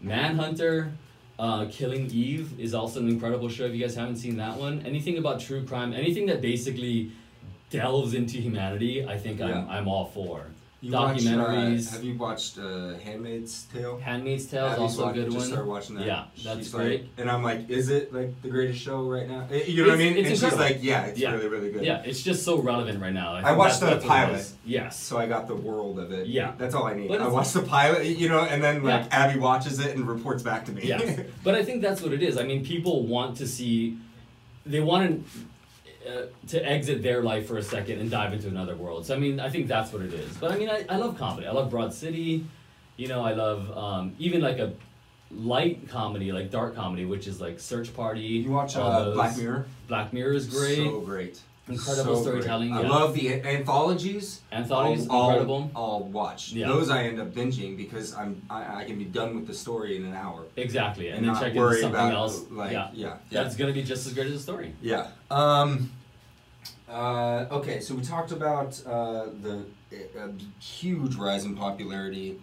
Manhunter, 0.00 0.92
uh, 1.38 1.66
Killing 1.70 2.06
Eve 2.10 2.58
is 2.60 2.74
also 2.74 3.00
an 3.00 3.08
incredible 3.08 3.48
show. 3.48 3.64
If 3.64 3.74
you 3.74 3.80
guys 3.80 3.94
haven't 3.94 4.16
seen 4.16 4.36
that 4.36 4.56
one, 4.56 4.82
anything 4.86 5.18
about 5.18 5.40
true 5.40 5.64
crime, 5.64 5.92
anything 5.92 6.26
that 6.26 6.40
basically 6.40 7.12
delves 7.70 8.14
into 8.14 8.38
humanity, 8.38 9.04
I 9.06 9.16
think 9.18 9.38
Yeah. 9.40 9.46
I'm 9.46 9.68
I'm 9.70 9.88
all 9.88 10.06
for. 10.06 10.46
You 10.82 10.90
watch, 10.90 11.24
uh, 11.24 11.30
Documentaries. 11.30 11.92
have 11.92 12.02
you 12.02 12.18
watched 12.18 12.58
uh, 12.58 12.94
Handmaid's 13.04 13.66
Tale? 13.72 13.98
Handmaid's 13.98 14.46
Tale 14.46 14.66
is 14.72 14.78
also 14.80 15.02
a 15.02 15.06
watch- 15.06 15.14
good 15.14 15.24
just 15.26 15.36
one. 15.36 15.46
started 15.46 15.66
watching 15.68 15.94
that. 15.94 16.06
Yeah, 16.06 16.24
that's 16.42 16.58
She's 16.58 16.72
great. 16.74 17.02
Like, 17.02 17.08
and 17.18 17.30
I'm 17.30 17.44
like, 17.44 17.70
is 17.70 17.88
it 17.88 18.12
like 18.12 18.42
the 18.42 18.48
greatest 18.48 18.80
show 18.80 19.08
right 19.08 19.28
now? 19.28 19.46
Eh, 19.52 19.62
You 19.68 19.84
know 19.84 19.90
what 19.90 19.94
I 19.94 19.98
mean? 19.98 20.16
it's 20.16 20.28
and 20.42 20.50
she's 20.50 20.58
like, 20.58 20.78
yeah, 20.82 21.04
it's 21.04 21.20
Yeah. 21.20 21.30
really 21.34 21.46
really 21.46 21.70
good. 21.70 21.84
Yeah, 21.84 22.02
it's 22.04 22.20
just 22.20 22.42
so 22.44 22.58
relevant 22.60 23.00
right 23.00 23.12
now. 23.12 23.32
I 23.36 23.44
think 23.44 23.58
watched 23.58 23.78
the 23.78 23.86
that's 23.86 24.04
what 24.04 24.12
it 24.18 24.26
pilot. 24.26 24.52
Yes. 24.64 24.98
So 24.98 25.18
I 25.18 25.26
got 25.28 25.46
the 25.46 25.54
world 25.54 26.00
of 26.00 26.10
it. 26.10 26.26
Yeah. 26.26 26.54
That's 26.58 26.74
all 26.74 26.86
I 26.88 26.94
need. 26.94 27.06
But 27.06 27.20
I 27.20 27.28
watched 27.28 27.54
the 27.54 27.62
pilot, 27.62 28.04
you 28.04 28.28
know, 28.28 28.40
and 28.40 28.60
then 28.60 28.82
like 28.82 29.04
Yeah. 29.04 29.08
Abby 29.28 29.38
watches 29.38 29.78
it 29.78 29.94
and 29.94 30.08
reports 30.08 30.42
back 30.42 30.64
to 30.64 30.72
me. 30.72 30.82
Yeah. 30.84 31.22
but 31.44 31.54
I 31.54 31.64
think 31.64 31.80
that's 31.82 32.02
what 32.02 32.12
it 32.12 32.24
is. 32.24 32.36
I 32.36 32.42
mean, 32.42 32.64
people 32.64 33.06
want 33.06 33.36
to 33.36 33.46
see, 33.46 33.98
they 34.66 34.80
want 34.80 35.24
to, 35.24 35.40
uh, 36.08 36.26
to 36.48 36.64
exit 36.64 37.02
their 37.02 37.22
life 37.22 37.46
for 37.46 37.58
a 37.58 37.62
second 37.62 38.00
and 38.00 38.10
dive 38.10 38.32
into 38.32 38.48
another 38.48 38.76
world. 38.76 39.06
So 39.06 39.14
I 39.14 39.18
mean, 39.18 39.40
I 39.40 39.48
think 39.48 39.68
that's 39.68 39.92
what 39.92 40.02
it 40.02 40.12
is. 40.12 40.36
But 40.36 40.52
I 40.52 40.56
mean, 40.56 40.68
I, 40.68 40.84
I 40.88 40.96
love 40.96 41.18
comedy. 41.18 41.46
I 41.46 41.52
love 41.52 41.70
Broad 41.70 41.92
City. 41.94 42.44
You 42.96 43.08
know, 43.08 43.24
I 43.24 43.32
love 43.32 43.76
um, 43.76 44.14
even 44.18 44.40
like 44.40 44.58
a 44.58 44.72
light 45.30 45.88
comedy, 45.88 46.32
like 46.32 46.50
dark 46.50 46.74
comedy, 46.74 47.04
which 47.04 47.26
is 47.26 47.40
like 47.40 47.60
Search 47.60 47.94
Party. 47.94 48.20
You 48.20 48.50
watch 48.50 48.76
uh. 48.76 49.12
Black 49.12 49.36
Mirror? 49.36 49.66
Black 49.88 50.12
Mirror 50.12 50.34
is 50.34 50.46
great. 50.46 50.76
So 50.76 51.00
great. 51.00 51.40
Incredible 51.68 52.16
So 52.16 52.22
storytelling, 52.22 52.70
great. 52.70 52.80
I 52.80 52.82
yeah. 52.82 52.88
love 52.90 53.14
the 53.14 53.34
anthologies. 53.44 54.40
Anthologies, 54.50 55.06
I'll, 55.08 55.16
I'll- 55.16 55.28
incredible. 55.30 55.70
I'll 55.76 56.00
watch. 56.00 56.52
Yeah. 56.52 56.66
Those 56.66 56.90
I 56.90 57.04
end 57.04 57.20
up 57.20 57.28
binging 57.32 57.76
because 57.76 58.14
I'm 58.14 58.42
I, 58.50 58.80
I 58.80 58.84
can 58.84 58.98
be 58.98 59.04
done 59.04 59.36
with 59.36 59.46
the 59.46 59.54
story 59.54 59.96
in 59.96 60.04
an 60.04 60.14
hour. 60.14 60.44
Exactly, 60.56 61.08
and, 61.08 61.18
And 61.18 61.26
then 61.26 61.32
not 61.34 61.40
check 61.40 61.50
into 61.50 61.60
worry 61.60 61.80
something 61.80 62.00
about, 62.00 62.14
else. 62.14 62.44
like, 62.50 62.72
yeah, 62.72 62.90
yeah, 62.92 63.16
that's 63.30 63.54
gonna 63.54 63.72
be 63.72 63.82
just 63.84 64.06
as 64.08 64.12
great 64.12 64.26
as 64.26 64.32
the 64.32 64.38
story. 64.40 64.74
Yeah. 64.82 65.06
Um, 65.30 65.92
uh, 66.90 67.46
okay, 67.52 67.78
so 67.80 67.94
we 67.94 68.02
talked 68.02 68.32
about 68.32 68.80
uh, 68.84 69.26
the 69.42 69.64
uh, 70.20 70.28
huge 70.60 71.14
rise 71.14 71.44
in 71.44 71.56
popularity. 71.56 72.40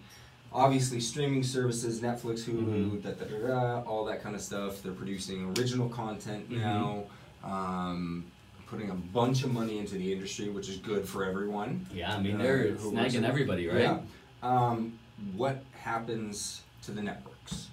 Obviously, 0.52 0.98
streaming 0.98 1.42
services, 1.44 2.00
Netflix, 2.00 2.42
Hulu, 2.44 2.64
Mhm. 2.64 3.02
da, 3.02 3.10
da, 3.10 3.46
da, 3.46 3.82
all 3.82 4.04
that 4.06 4.20
kind 4.22 4.34
of 4.34 4.40
stuff. 4.40 4.82
They're 4.82 4.90
producing 4.92 5.54
original 5.56 5.88
content 5.90 6.50
Mhm. 6.50 6.58
now, 6.58 7.04
um, 7.44 8.24
putting 8.70 8.90
a 8.90 8.94
bunch 8.94 9.42
of 9.42 9.52
money 9.52 9.78
into 9.78 9.96
the 9.96 10.12
industry, 10.12 10.48
which 10.48 10.68
is 10.68 10.76
good 10.76 11.06
for 11.06 11.24
everyone. 11.24 11.84
Yeah, 11.92 12.14
I 12.14 12.20
mean 12.20 12.36
Uh, 12.40 12.42
they're 12.44 12.72
snagging 12.76 13.24
everybody, 13.24 13.66
right? 13.66 13.80
Yeah. 13.80 13.98
Um, 14.42 14.98
what 15.36 15.64
happens 15.72 16.62
to 16.84 16.92
the 16.92 17.02
networks? 17.02 17.68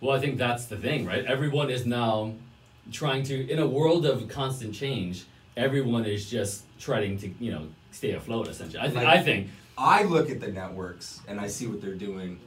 Well, 0.00 0.16
I 0.16 0.20
think 0.20 0.38
that's 0.38 0.66
the 0.66 0.76
thing, 0.76 1.04
right? 1.04 1.24
Everyone 1.24 1.68
is 1.68 1.84
now 1.84 2.34
trying 2.92 3.22
to, 3.24 3.50
in 3.50 3.58
a 3.58 3.66
world 3.66 4.06
of 4.06 4.26
constant 4.28 4.72
change, 4.74 5.24
everyone 5.56 6.04
is 6.06 6.30
just 6.30 6.64
trying 6.78 7.18
to, 7.18 7.28
you 7.40 7.50
know, 7.52 7.66
stay 7.90 8.12
afloat. 8.12 8.48
Essentially, 8.48 8.78
I, 8.80 8.84
th- 8.84 8.94
Like- 8.94 9.06
I 9.06 9.22
think. 9.22 9.48
I 9.76 10.04
look 10.04 10.30
at 10.30 10.40
the 10.40 10.48
networks 10.48 11.20
and 11.26 11.40
I 11.40 11.48
see 11.48 11.66
what 11.66 11.80
they're 11.80 11.94
doing, 11.94 12.38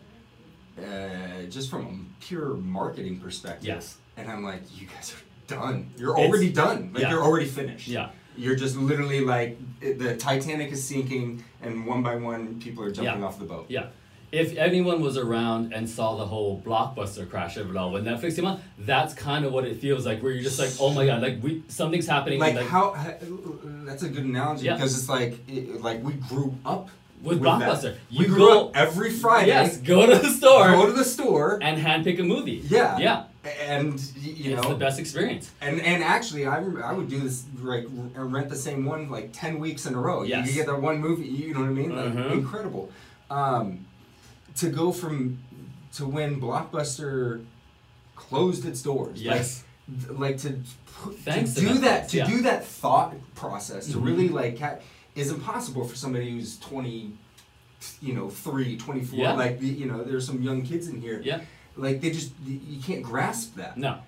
uh, 0.78 1.44
just 1.50 1.70
from 1.70 1.82
a 1.86 2.24
pure 2.24 2.54
marketing 2.56 3.20
perspective. 3.20 3.68
Yes. 3.68 3.98
And 4.18 4.30
I'm 4.32 4.44
like, 4.44 4.62
you 4.80 4.88
guys 4.88 5.14
are 5.14 5.18
done. 5.56 5.90
You're 5.98 6.14
It's- 6.14 6.28
already 6.30 6.52
done. 6.52 6.92
Like 6.94 7.04
yeah. 7.04 7.10
you're 7.12 7.24
already 7.24 7.46
finished. 7.48 7.88
Yeah. 7.88 8.10
You're 8.36 8.56
just 8.56 8.76
literally 8.78 9.22
like 9.22 9.60
it, 9.82 10.00
the 10.00 10.16
Titanic 10.18 10.72
is 10.72 10.84
sinking, 10.84 11.44
and 11.62 11.86
one 11.86 12.02
by 12.02 12.16
one 12.16 12.60
people 12.60 12.84
are 12.84 12.92
jumping 12.92 13.20
Yeah. 13.22 13.26
off 13.28 13.38
the 13.40 13.46
boat. 13.46 13.66
Yeah. 13.70 13.88
If 14.32 14.58
anyone 14.58 15.00
was 15.02 15.16
around 15.16 15.74
and 15.74 15.88
saw 15.88 16.16
the 16.16 16.26
whole 16.26 16.60
blockbuster 16.66 17.30
crash 17.30 17.56
of 17.58 17.70
it 17.70 17.78
all 17.78 17.92
when 17.92 18.04
Netflix 18.04 18.36
came 18.36 18.46
out, 18.46 18.62
that's 18.80 19.14
kind 19.14 19.46
of 19.46 19.54
what 19.54 19.64
it 19.64 19.78
feels 19.78 20.08
like. 20.08 20.24
Where 20.24 20.32
you're 20.32 20.42
just 20.42 20.58
like, 20.58 20.72
oh 20.80 20.92
my 20.92 21.06
god, 21.06 21.22
like 21.22 21.38
we 21.44 21.62
something's 21.68 22.08
happening. 22.08 22.40
Like, 22.40 22.56
like 22.56 22.66
how? 22.66 22.96
That's 23.86 24.02
a 24.02 24.10
good 24.10 24.24
analogy 24.24 24.66
Yeah. 24.66 24.74
because 24.74 24.98
it's 24.98 25.08
like 25.08 25.38
it, 25.48 25.84
like 25.84 26.04
we 26.04 26.14
grew 26.14 26.56
up 26.66 26.90
with, 27.24 27.42
that. 27.42 27.62
blockbuster, 27.62 27.96
We 28.18 28.28
you 28.28 28.36
go 28.38 28.66
up 28.68 28.76
every 28.78 29.12
Friday. 29.12 29.48
yes, 29.48 29.78
go 29.78 30.06
to 30.06 30.18
the 30.20 30.30
store 30.30 30.72
Go 30.72 30.86
to 30.86 30.92
the 30.92 31.06
store. 31.06 31.58
and 31.62 31.82
handpick 31.82 32.20
a 32.20 32.24
movie. 32.24 32.62
Yeah. 32.68 32.98
yeah, 32.98 33.24
And 33.66 34.00
you 34.16 34.54
it's 34.54 34.62
know, 34.64 34.70
the 34.70 34.76
best 34.76 35.00
experience. 35.00 35.50
And 35.62 35.82
and 35.82 36.04
actually, 36.04 36.46
I, 36.46 36.58
I 36.62 36.92
would 36.94 37.10
do 37.10 37.20
this 37.20 37.46
like 37.62 37.86
rent 38.16 38.50
the 38.50 38.56
same 38.56 38.86
one 38.86 39.10
like 39.10 39.30
ten 39.34 39.60
weeks 39.60 39.86
in 39.86 39.94
a 39.96 40.00
row. 40.00 40.24
Yes. 40.24 40.48
You 40.48 40.54
get 40.54 40.68
that 40.68 40.82
one 40.82 41.00
movie. 41.00 41.28
You 41.28 41.54
know 41.54 41.62
what 41.62 41.70
I 41.70 41.74
mean? 41.74 41.96
Like, 41.96 42.14
Mhm. 42.14 42.32
Incredible. 42.34 42.92
Um, 43.32 43.86
to 44.58 44.70
go 44.70 44.92
from 44.92 45.40
to 45.96 46.06
when 46.06 46.40
Blockbuster 46.42 47.44
closed 48.16 48.66
its 48.66 48.82
doors. 48.82 49.22
Yes. 49.22 49.64
Like, 50.10 50.20
like 50.20 50.38
to 50.40 50.50
to 50.50 50.60
do 50.60 50.62
Netflix, 51.32 51.82
that 51.82 52.10
to 52.10 52.18
yeah. 52.18 52.28
do 52.28 52.42
that 52.44 52.66
thought 52.66 53.14
process 53.36 53.88
to 53.88 53.98
Mhm. 53.98 54.06
really 54.06 54.30
like 54.30 54.58
is 55.16 55.32
impossible 55.32 55.86
for 55.88 55.96
somebody 55.96 56.32
who's 56.32 56.58
20 56.60 57.12
you 58.02 58.14
know 58.14 58.30
3 58.30 58.78
24 58.78 59.20
Yeah. 59.20 59.34
like 59.34 59.60
the- 59.60 59.68
you 59.68 59.86
know 59.86 60.04
there's 60.04 60.26
some 60.26 60.42
young 60.42 60.62
kids 60.64 60.88
in 60.88 61.02
here 61.02 61.22
Yeah. 61.24 61.42
like 61.76 62.02
they 62.02 62.12
just 62.12 62.32
you 62.46 62.82
can't 62.82 63.04
grasp 63.04 63.56
that 63.56 63.78
No. 63.78 64.00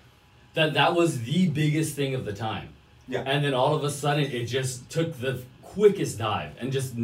That 0.54 0.72
that 0.74 0.94
was 0.94 1.20
the 1.22 1.48
biggest 1.48 1.94
thing 1.94 2.14
of 2.14 2.24
the 2.24 2.32
time. 2.32 2.68
Yeah. 3.08 3.20
And 3.26 3.44
then 3.44 3.52
all 3.52 3.74
of 3.74 3.84
a 3.84 3.90
sudden 3.90 4.24
it 4.24 4.46
just 4.46 4.88
took 4.88 5.20
the 5.20 5.42
quickest 5.62 6.16
dive 6.18 6.52
and 6.58 6.72
just 6.72 6.94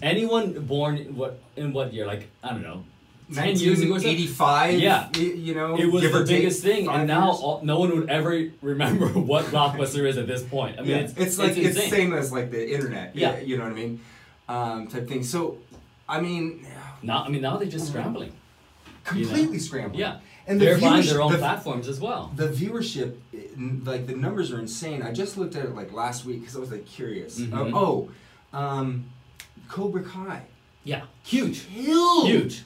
anyone 0.00 0.52
born 0.66 0.96
in 0.98 1.16
what 1.16 1.40
in 1.56 1.72
what 1.72 1.92
year 1.92 2.06
like 2.06 2.28
I 2.42 2.50
don't 2.50 2.62
know 2.62 2.84
10 3.34 3.56
years 3.58 3.80
ago 3.80 3.98
something, 3.98 4.16
1985 4.16 4.78
Yeah. 4.80 5.08
you 5.16 5.54
know 5.54 5.76
it 5.78 5.86
was 5.90 6.02
the 6.10 6.24
biggest 6.26 6.62
thing 6.62 6.88
and 6.88 7.06
now 7.08 7.30
all, 7.32 7.60
no 7.62 7.78
one 7.78 7.90
would 7.98 8.08
ever 8.10 8.48
remember 8.62 9.06
what 9.32 9.44
blockbuster 9.46 10.06
is 10.08 10.16
at 10.18 10.26
this 10.26 10.42
point. 10.42 10.78
I 10.78 10.82
mean 10.82 10.90
yeah. 10.90 10.96
it's 10.98 11.14
it's, 11.16 11.38
like 11.38 11.56
it's, 11.56 11.76
insane. 11.76 11.90
same 11.90 12.12
as 12.14 12.32
like 12.32 12.50
the 12.50 12.72
internet 12.74 13.14
Yeah. 13.16 13.38
you 13.40 13.56
know 13.56 13.64
what 13.64 13.72
I 13.72 13.76
mean 13.76 14.00
um, 14.48 14.86
type 14.88 15.08
thing 15.08 15.22
so 15.24 15.58
I 16.08 16.20
mean 16.20 16.66
Now 17.02 17.24
I 17.24 17.28
mean 17.28 17.42
now 17.42 17.56
they're 17.58 17.68
just 17.68 17.88
scrambling. 17.88 18.32
completely 19.04 19.58
scrambling. 19.58 20.00
Yeah. 20.00 20.18
and 20.46 20.60
the 20.60 20.64
they're 20.66 20.78
buying 20.78 21.04
their 21.06 21.22
own 21.22 21.32
the, 21.32 21.38
platforms 21.38 21.88
as 21.88 21.98
well. 22.00 22.30
the 22.36 22.48
viewership 22.48 23.16
like 23.84 24.06
the 24.06 24.14
numbers 24.16 24.52
are 24.52 24.58
insane 24.60 25.02
i 25.02 25.10
just 25.12 25.36
looked 25.38 25.56
at 25.56 25.64
it 25.64 25.74
like 25.74 25.92
last 25.92 26.24
week 26.26 26.40
because 26.40 26.56
i 26.56 26.60
was 26.60 26.70
like 26.70 26.84
curious 26.86 27.40
Mhm. 27.40 27.72
Uh, 27.74 27.78
oh 27.82 28.10
um, 28.52 29.04
cobra 29.68 30.02
kai 30.02 30.42
Yeah. 30.84 31.02
Huge. 31.24 31.66
killed 31.74 32.26
Huge. 32.28 32.62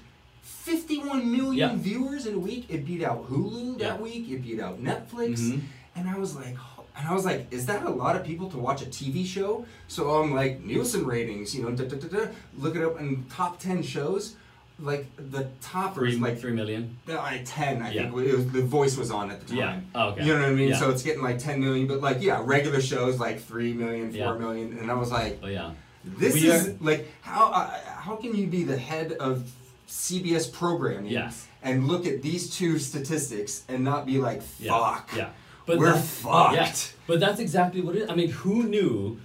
51 0.72 1.30
million 1.30 1.54
Yeah. 1.54 1.74
viewers 1.76 2.26
in 2.26 2.34
a 2.34 2.38
week 2.38 2.66
it 2.68 2.84
beat 2.84 3.02
out 3.02 3.28
hulu 3.30 3.78
that 3.78 3.84
Yeah. 3.96 3.96
week 3.96 4.28
it 4.30 4.42
beat 4.42 4.60
out 4.60 4.82
netflix 4.82 5.38
Mhm. 5.40 5.60
and 5.96 6.08
i 6.08 6.16
was 6.18 6.36
like 6.36 6.56
and 7.00 7.06
I 7.06 7.14
was 7.14 7.24
like, 7.24 7.46
is 7.52 7.66
that 7.66 7.86
a 7.86 7.90
lot 7.90 8.16
of 8.16 8.24
people 8.24 8.50
to 8.50 8.58
watch 8.58 8.82
a 8.82 8.86
TV 8.86 9.24
show? 9.24 9.64
So 9.86 10.00
I'm 10.20 10.34
like, 10.34 10.64
Nielsen 10.64 11.06
ratings, 11.06 11.54
you 11.54 11.62
know, 11.62 11.70
da, 11.70 11.84
da, 11.84 11.96
da, 11.96 12.08
da, 12.08 12.24
look 12.58 12.74
it 12.74 12.82
up 12.82 12.98
in 12.98 13.24
top 13.30 13.60
10 13.60 13.84
shows. 13.84 14.34
Like 14.80 15.06
the 15.16 15.46
top 15.60 15.94
Three 15.94 16.16
like 16.16 16.40
three 16.40 16.50
million. 16.60 16.96
uh, 17.08 17.38
10, 17.44 17.82
I 17.82 17.92
Yeah. 17.92 18.10
think. 18.10 18.26
It 18.26 18.36
was, 18.36 18.46
the 18.50 18.62
voice 18.62 18.96
was 18.96 19.12
on 19.12 19.30
at 19.30 19.46
the 19.46 19.54
Yeah. 19.54 19.66
time. 19.66 19.86
Oh, 19.94 20.08
okay. 20.08 20.24
You 20.26 20.34
know 20.34 20.40
what 20.40 20.48
I 20.48 20.54
mean? 20.54 20.70
Yeah. 20.70 20.78
So 20.80 20.90
it's 20.90 21.04
getting 21.04 21.22
like 21.22 21.38
10 21.38 21.60
million, 21.60 21.86
but 21.86 22.00
like, 22.00 22.18
yeah, 22.20 22.42
regular 22.44 22.80
shows 22.80 23.20
like 23.20 23.40
3 23.44 23.72
million, 23.74 24.10
4 24.10 24.18
Yeah. 24.18 24.38
million, 24.44 24.76
And 24.80 24.90
I 24.90 24.94
was 24.94 25.12
like, 25.12 25.38
oh 25.40 25.46
yeah. 25.46 25.70
this 26.04 26.34
We 26.34 26.50
is 26.50 26.66
are- 26.66 26.76
like, 26.80 27.06
how, 27.20 27.46
uh, 27.52 27.70
how 28.06 28.16
can 28.16 28.34
you 28.34 28.48
be 28.48 28.64
the 28.64 28.76
head 28.76 29.12
of 29.20 29.48
CBS 29.89 30.51
programming 30.53 31.11
Yes. 31.11 31.47
and 31.62 31.89
look 31.89 32.07
at 32.07 32.22
these 32.22 32.51
two 32.55 32.78
statistics 32.78 33.64
and 33.68 33.82
not 33.82 34.07
be 34.07 34.18
like, 34.18 34.43
Yeah. 34.61 34.70
fuck? 34.78 35.11
Yeah. 35.16 35.28
But 35.66 35.78
We're 35.78 35.95
fucked. 35.99 36.55
Yeah. 36.55 36.72
But 37.07 37.20
that's 37.20 37.41
exactly 37.41 37.80
what 37.80 37.97
it 37.97 38.03
is. 38.03 38.11
I 38.11 38.14
mean, 38.14 38.30
who 38.30 38.62
knew 38.64 39.18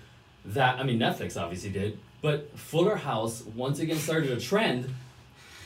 that? 0.45 0.80
I 0.80 0.84
mean, 0.84 0.99
Netflix 0.99 1.39
obviously 1.41 1.70
did, 1.70 1.99
but 2.22 2.57
Fuller 2.57 2.95
House 2.95 3.43
once 3.55 3.80
again 3.80 3.97
started 3.97 4.32
a 4.32 4.39
trend 4.39 4.93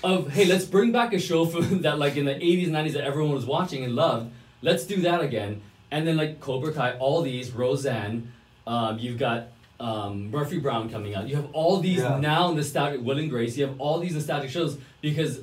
of 0.04 0.30
hey, 0.32 0.46
let's 0.46 0.66
bring 0.66 0.92
back 0.92 1.14
a 1.14 1.20
show 1.20 1.46
from 1.46 1.82
that 1.82 1.98
like 1.98 2.16
in 2.18 2.26
the 2.26 2.36
'80s, 2.36 2.70
'90s 2.70 2.94
that 2.94 3.04
everyone 3.04 3.34
was 3.34 3.46
watching 3.46 3.84
and 3.84 3.96
loved. 3.96 4.32
Let's 4.62 4.84
do 4.86 4.98
that 5.02 5.22
again. 5.22 5.62
And 5.90 6.06
then 6.08 6.18
like 6.18 6.40
Cobra 6.40 6.74
Kai, 6.74 6.94
all 7.00 7.22
these 7.22 7.52
Roseanne, 7.52 8.32
um, 8.68 9.00
you've 9.00 9.18
got 9.18 9.48
um, 9.80 10.32
Murphy 10.32 10.60
Brown 10.60 10.90
coming 10.90 11.16
out. 11.16 11.28
You 11.28 11.36
have 11.36 11.50
all 11.54 11.80
these 11.80 12.00
Yeah. 12.00 12.20
now 12.20 12.52
nostalgic 12.52 13.02
Will 13.02 13.20
and 13.20 13.30
Grace. 13.30 13.58
You 13.58 13.68
have 13.68 13.80
all 13.80 14.00
these 14.00 14.14
nostalgic 14.16 14.50
shows 14.50 14.78
because 15.02 15.42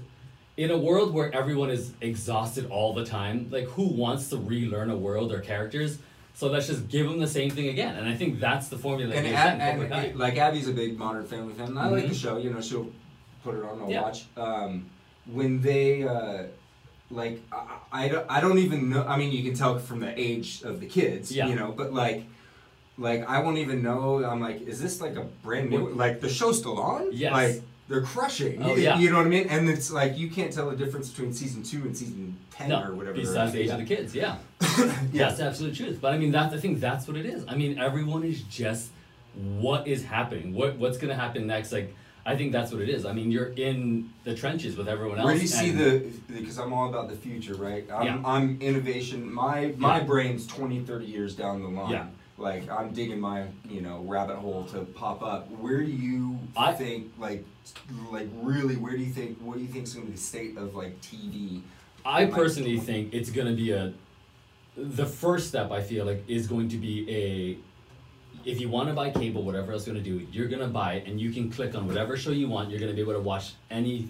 in 0.57 0.71
a 0.71 0.79
world 0.79 1.13
where 1.15 1.33
everyone 1.35 1.71
is 1.71 1.93
exhausted 2.01 2.67
all 2.71 2.93
the 2.95 3.05
time, 3.05 3.49
like 3.51 3.65
who 3.65 3.85
wants 3.87 4.29
to 4.31 4.37
relearn 4.37 4.91
a 4.91 4.97
world 4.97 5.33
or 5.33 5.41
characters? 5.41 5.99
So 6.35 6.49
let's 6.49 6.67
just 6.67 6.89
give 6.89 7.09
them 7.09 7.21
the 7.21 7.29
same 7.29 7.51
thing 7.51 7.69
again. 7.69 7.95
And 7.97 8.09
I 8.09 8.15
think 8.17 8.41
that's 8.41 8.69
the 8.69 8.77
formula 8.79 9.15
and, 9.15 9.27
Ab- 9.29 9.61
and 9.61 10.19
like 10.19 10.37
Abby's 10.37 10.69
a 10.69 10.73
big 10.73 10.99
Modern 10.99 11.25
Family 11.27 11.55
fan. 11.55 11.79
I 11.79 11.89
like 11.89 12.05
Mhm. 12.05 12.09
the 12.09 12.15
show. 12.15 12.37
You 12.39 12.51
know, 12.51 12.61
she'll 12.61 12.91
put 13.45 13.55
it 13.55 13.63
on. 13.65 13.83
I'll 13.83 13.91
Yeah. 13.91 14.03
watch. 14.03 14.25
Um, 14.37 14.87
when 15.33 15.61
they 15.61 16.03
uh, 16.03 16.45
like, 17.11 17.41
I, 17.53 17.77
I 17.93 18.09
don't. 18.09 18.27
I 18.29 18.41
don't 18.41 18.59
even 18.59 18.91
know. 18.91 19.05
I 19.07 19.17
mean, 19.17 19.31
you 19.31 19.45
can 19.45 19.55
tell 19.55 19.79
from 19.79 20.01
the 20.01 20.19
age 20.21 20.63
of 20.65 20.81
the 20.81 20.87
kids. 20.87 21.31
Yeah. 21.31 21.47
You 21.47 21.55
know, 21.55 21.71
but 21.77 21.93
like. 21.95 22.25
Like 22.97 23.29
I 23.29 23.41
won't 23.41 23.59
even 23.59 23.83
know. 23.83 24.25
I'm 24.25 24.41
like, 24.41 24.63
is 24.63 24.81
this 24.81 25.01
like 25.01 25.17
a 25.17 25.25
brand 25.43 25.71
new? 25.71 25.89
Like 25.89 26.21
the 26.21 26.29
show's 26.29 26.59
still 26.59 26.79
on? 26.81 27.13
Yes. 27.13 27.33
Like 27.33 27.63
they're 27.89 28.03
crushing. 28.03 28.63
Oh, 28.63 28.75
yeah. 28.77 28.99
you 28.99 29.11
know 29.11 29.19
what 29.19 29.27
I 29.27 29.31
mean? 29.31 29.49
And 29.49 29.69
it's 29.69 29.91
like 29.91 30.17
you 30.17 30.31
can't 30.31 30.53
tell 30.53 30.71
the 30.71 30.77
difference 30.77 31.11
between 31.11 31.33
season 31.33 31.63
two 31.63 31.83
and 31.83 31.97
season 31.97 32.37
ten 32.51 32.69
no, 32.71 32.83
or 32.83 32.95
whatever. 32.95 33.17
besides 33.17 33.53
the 33.53 33.61
age 33.61 33.67
yeah. 33.67 33.75
of 33.75 33.81
the 33.81 33.95
kids, 33.97 34.15
yeah. 34.15 34.37
Yeah. 35.13 35.27
That's 35.27 35.39
the 35.39 35.45
absolute 35.45 35.75
truth. 35.75 35.99
But 36.01 36.15
I 36.15 36.19
mean, 36.19 36.31
that's 36.33 36.55
I 36.55 36.59
think 36.59 36.81
that's 36.81 37.07
what 37.07 37.17
it 37.17 37.27
is. 37.27 37.45
I 37.49 37.55
mean, 37.57 37.79
everyone 37.79 38.25
is 38.25 38.43
just 38.43 38.91
what 39.35 39.87
is 39.87 40.05
happening, 40.05 40.55
what 40.55 40.77
what's 40.77 40.97
gonna 40.99 41.15
happen 41.15 41.47
next. 41.47 41.73
Like, 41.73 41.95
I 42.25 42.37
think 42.37 42.53
that's 42.53 42.73
what 42.73 42.81
it 42.81 42.89
is. 42.89 43.05
I 43.05 43.13
mean, 43.13 43.31
you're 43.31 43.53
in 43.57 44.11
the 44.25 44.35
trenches 44.35 44.77
with 44.77 44.89
everyone 44.89 45.19
else. 45.19 45.27
Where 45.27 45.35
do 45.35 45.41
you 45.41 45.47
see 45.49 45.71
the 45.73 46.11
because 46.29 46.59
I'm 46.59 46.73
all 46.73 46.89
about 46.89 47.11
the 47.11 47.17
future, 47.17 47.55
right? 47.55 47.85
I'm, 47.93 48.07
Yeah. 48.07 48.23
I'm 48.25 48.59
innovation. 48.61 49.33
My 49.33 49.75
my 49.77 49.99
Yeah. 49.99 50.05
brain's 50.05 50.47
20, 50.47 50.81
30 50.81 51.05
years 51.05 51.35
down 51.35 51.63
the 51.63 51.69
line. 51.69 51.91
Yeah. 51.91 52.07
Like 52.37 52.69
I'm 52.69 52.93
digging 52.93 53.21
my 53.21 53.47
you 53.69 53.81
know 53.81 54.01
rabbit 54.07 54.37
hole 54.37 54.65
to 54.73 54.81
pop 54.81 55.23
up. 55.23 55.51
Where 55.53 55.83
do 55.83 55.91
you 55.91 56.39
I- 56.57 56.73
think 56.73 57.13
like 57.19 57.45
like 58.11 58.29
really? 58.35 58.77
Where 58.77 58.93
do 58.97 59.03
you 59.03 59.13
think? 59.13 59.39
What 59.41 59.57
do 59.57 59.63
you 59.63 59.69
think 59.69 59.85
is 59.85 59.95
going 59.95 60.07
to 60.07 60.11
be 60.13 60.17
the 60.17 60.23
state 60.23 60.57
of 60.57 60.75
like 60.75 61.01
TV? 61.01 61.63
I 62.05 62.25
Like- 62.25 62.33
personally 62.35 62.79
think 62.79 63.15
it's 63.15 63.31
gonna 63.31 63.55
be 63.55 63.71
a. 63.71 63.93
The 64.77 65.07
first 65.07 65.47
step 65.49 65.71
I 65.71 65.81
feel 65.83 66.05
like 66.05 66.25
is 66.29 66.47
going 66.49 66.69
to 66.71 66.77
be 66.77 67.09
a. 67.09 67.59
If 68.49 68.61
you 68.61 68.69
want 68.69 68.89
to 68.89 68.95
buy 68.95 69.11
cable, 69.11 69.43
whatever 69.45 69.73
else 69.73 69.87
you're 69.87 69.95
gonna 69.95 70.05
do, 70.05 70.27
you're 70.33 70.49
gonna 70.49 70.67
buy 70.69 70.95
it, 70.95 71.07
and 71.07 71.21
you 71.21 71.31
can 71.33 71.51
click 71.51 71.75
on 71.77 71.87
whatever 71.87 72.17
show 72.17 72.31
you 72.33 72.49
want. 72.49 72.69
You're 72.71 72.81
gonna 72.81 72.93
be 72.93 73.01
able 73.01 73.13
to 73.15 73.21
watch 73.21 73.53
any 73.71 74.09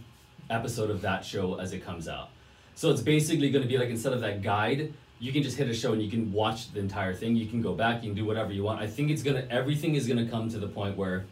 episode 0.51 0.91
of 0.91 1.03
that 1.03 1.25
show 1.25 1.55
as 1.61 1.73
it 1.73 1.85
comes 1.85 2.09
out. 2.09 2.31
So 2.75 2.91
it's 2.91 3.03
basically 3.03 3.51
gonna 3.51 3.67
be 3.67 3.77
like 3.79 3.91
instead 3.91 4.13
of 4.15 4.21
that 4.23 4.43
guide, 4.43 4.93
you 5.21 5.33
can 5.33 5.43
just 5.43 5.57
hit 5.57 5.69
a 5.69 5.75
show 5.75 5.93
and 5.93 6.03
you 6.03 6.11
can 6.11 6.33
watch 6.33 6.73
the 6.73 6.81
entire 6.81 7.15
thing. 7.15 7.37
You 7.37 7.47
can 7.47 7.63
go 7.63 7.73
back, 7.75 8.03
you 8.03 8.11
can 8.11 8.17
do 8.17 8.25
whatever 8.25 8.53
you 8.53 8.63
want. 8.65 8.81
I 8.81 8.87
think 8.87 9.11
it's 9.11 9.23
gonna 9.23 9.47
everything 9.51 9.95
is 9.95 10.07
gonna 10.07 10.27
come 10.29 10.49
to 10.51 10.59
the 10.59 10.69
point 10.69 10.97
where 10.97 11.25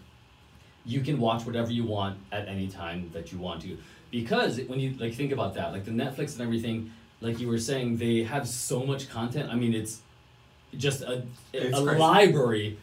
you 0.85 1.01
can 1.01 1.19
watch 1.21 1.45
whatever 1.47 1.71
you 1.71 1.85
want 1.85 2.19
at 2.33 2.49
any 2.49 2.69
time 2.69 3.11
that 3.13 3.31
you 3.33 3.39
want 3.39 3.63
to 3.63 3.79
because 4.11 4.61
when 4.63 4.81
you 4.81 4.95
like 4.99 5.15
think 5.15 5.31
about 5.31 5.55
that 5.55 5.71
like 5.73 5.85
the 5.85 5.93
netflix 5.93 6.33
and 6.33 6.41
everything 6.43 6.91
like 7.21 7.39
you 7.39 7.47
were 7.47 7.57
saying 7.59 7.97
they 7.99 8.25
have 8.25 8.49
so 8.49 8.85
much 8.85 9.09
content 9.09 9.49
i 9.49 9.55
mean 9.55 9.73
it's 9.73 10.01
just 10.77 11.03
a, 11.03 11.23
It's 11.53 11.79
a 11.79 11.83
crazy. 11.85 11.99
library 12.01 12.79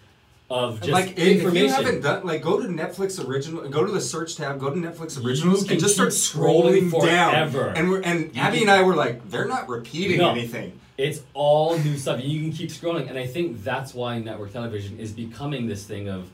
of 0.50 0.80
just 0.80 0.92
like 0.92 1.10
if- 1.20 1.44
if 1.46 1.54
you 1.54 1.70
haven't 1.70 2.02
done 2.02 2.26
like 2.26 2.42
go 2.42 2.60
to 2.62 2.68
Netflix 2.68 3.24
original, 3.28 3.68
go 3.70 3.86
to 3.86 3.92
the 3.92 4.02
search 4.02 4.36
tab, 4.36 4.60
go 4.60 4.70
to 4.70 4.76
Netflix 4.80 5.24
originals, 5.24 5.70
and 5.70 5.80
just 5.80 5.94
start 5.96 6.10
scrolling 6.10 6.90
scrolling 6.90 7.06
down. 7.06 7.52
forever. 7.52 7.70
And 7.76 7.90
we're 7.90 8.02
and 8.02 8.34
You 8.36 8.42
Abby 8.42 8.60
can- 8.60 8.70
and 8.70 8.72
I 8.80 8.82
were 8.84 8.96
like, 8.96 9.30
they're 9.30 9.48
not 9.48 9.70
repeating 9.70 10.18
No. 10.20 10.32
anything. 10.32 10.80
It's 11.00 11.22
all 11.34 11.78
new 11.78 11.98
stuff. 11.98 12.22
You 12.22 12.42
can 12.42 12.52
keep 12.52 12.70
scrolling. 12.70 13.10
And 13.10 13.18
i 13.18 13.26
think 13.26 13.64
that's 13.64 13.94
why 13.94 14.20
network 14.20 14.52
television 14.52 15.00
is 15.00 15.12
becoming 15.14 15.68
this 15.68 15.86
thing 15.86 16.10
of 16.10 16.30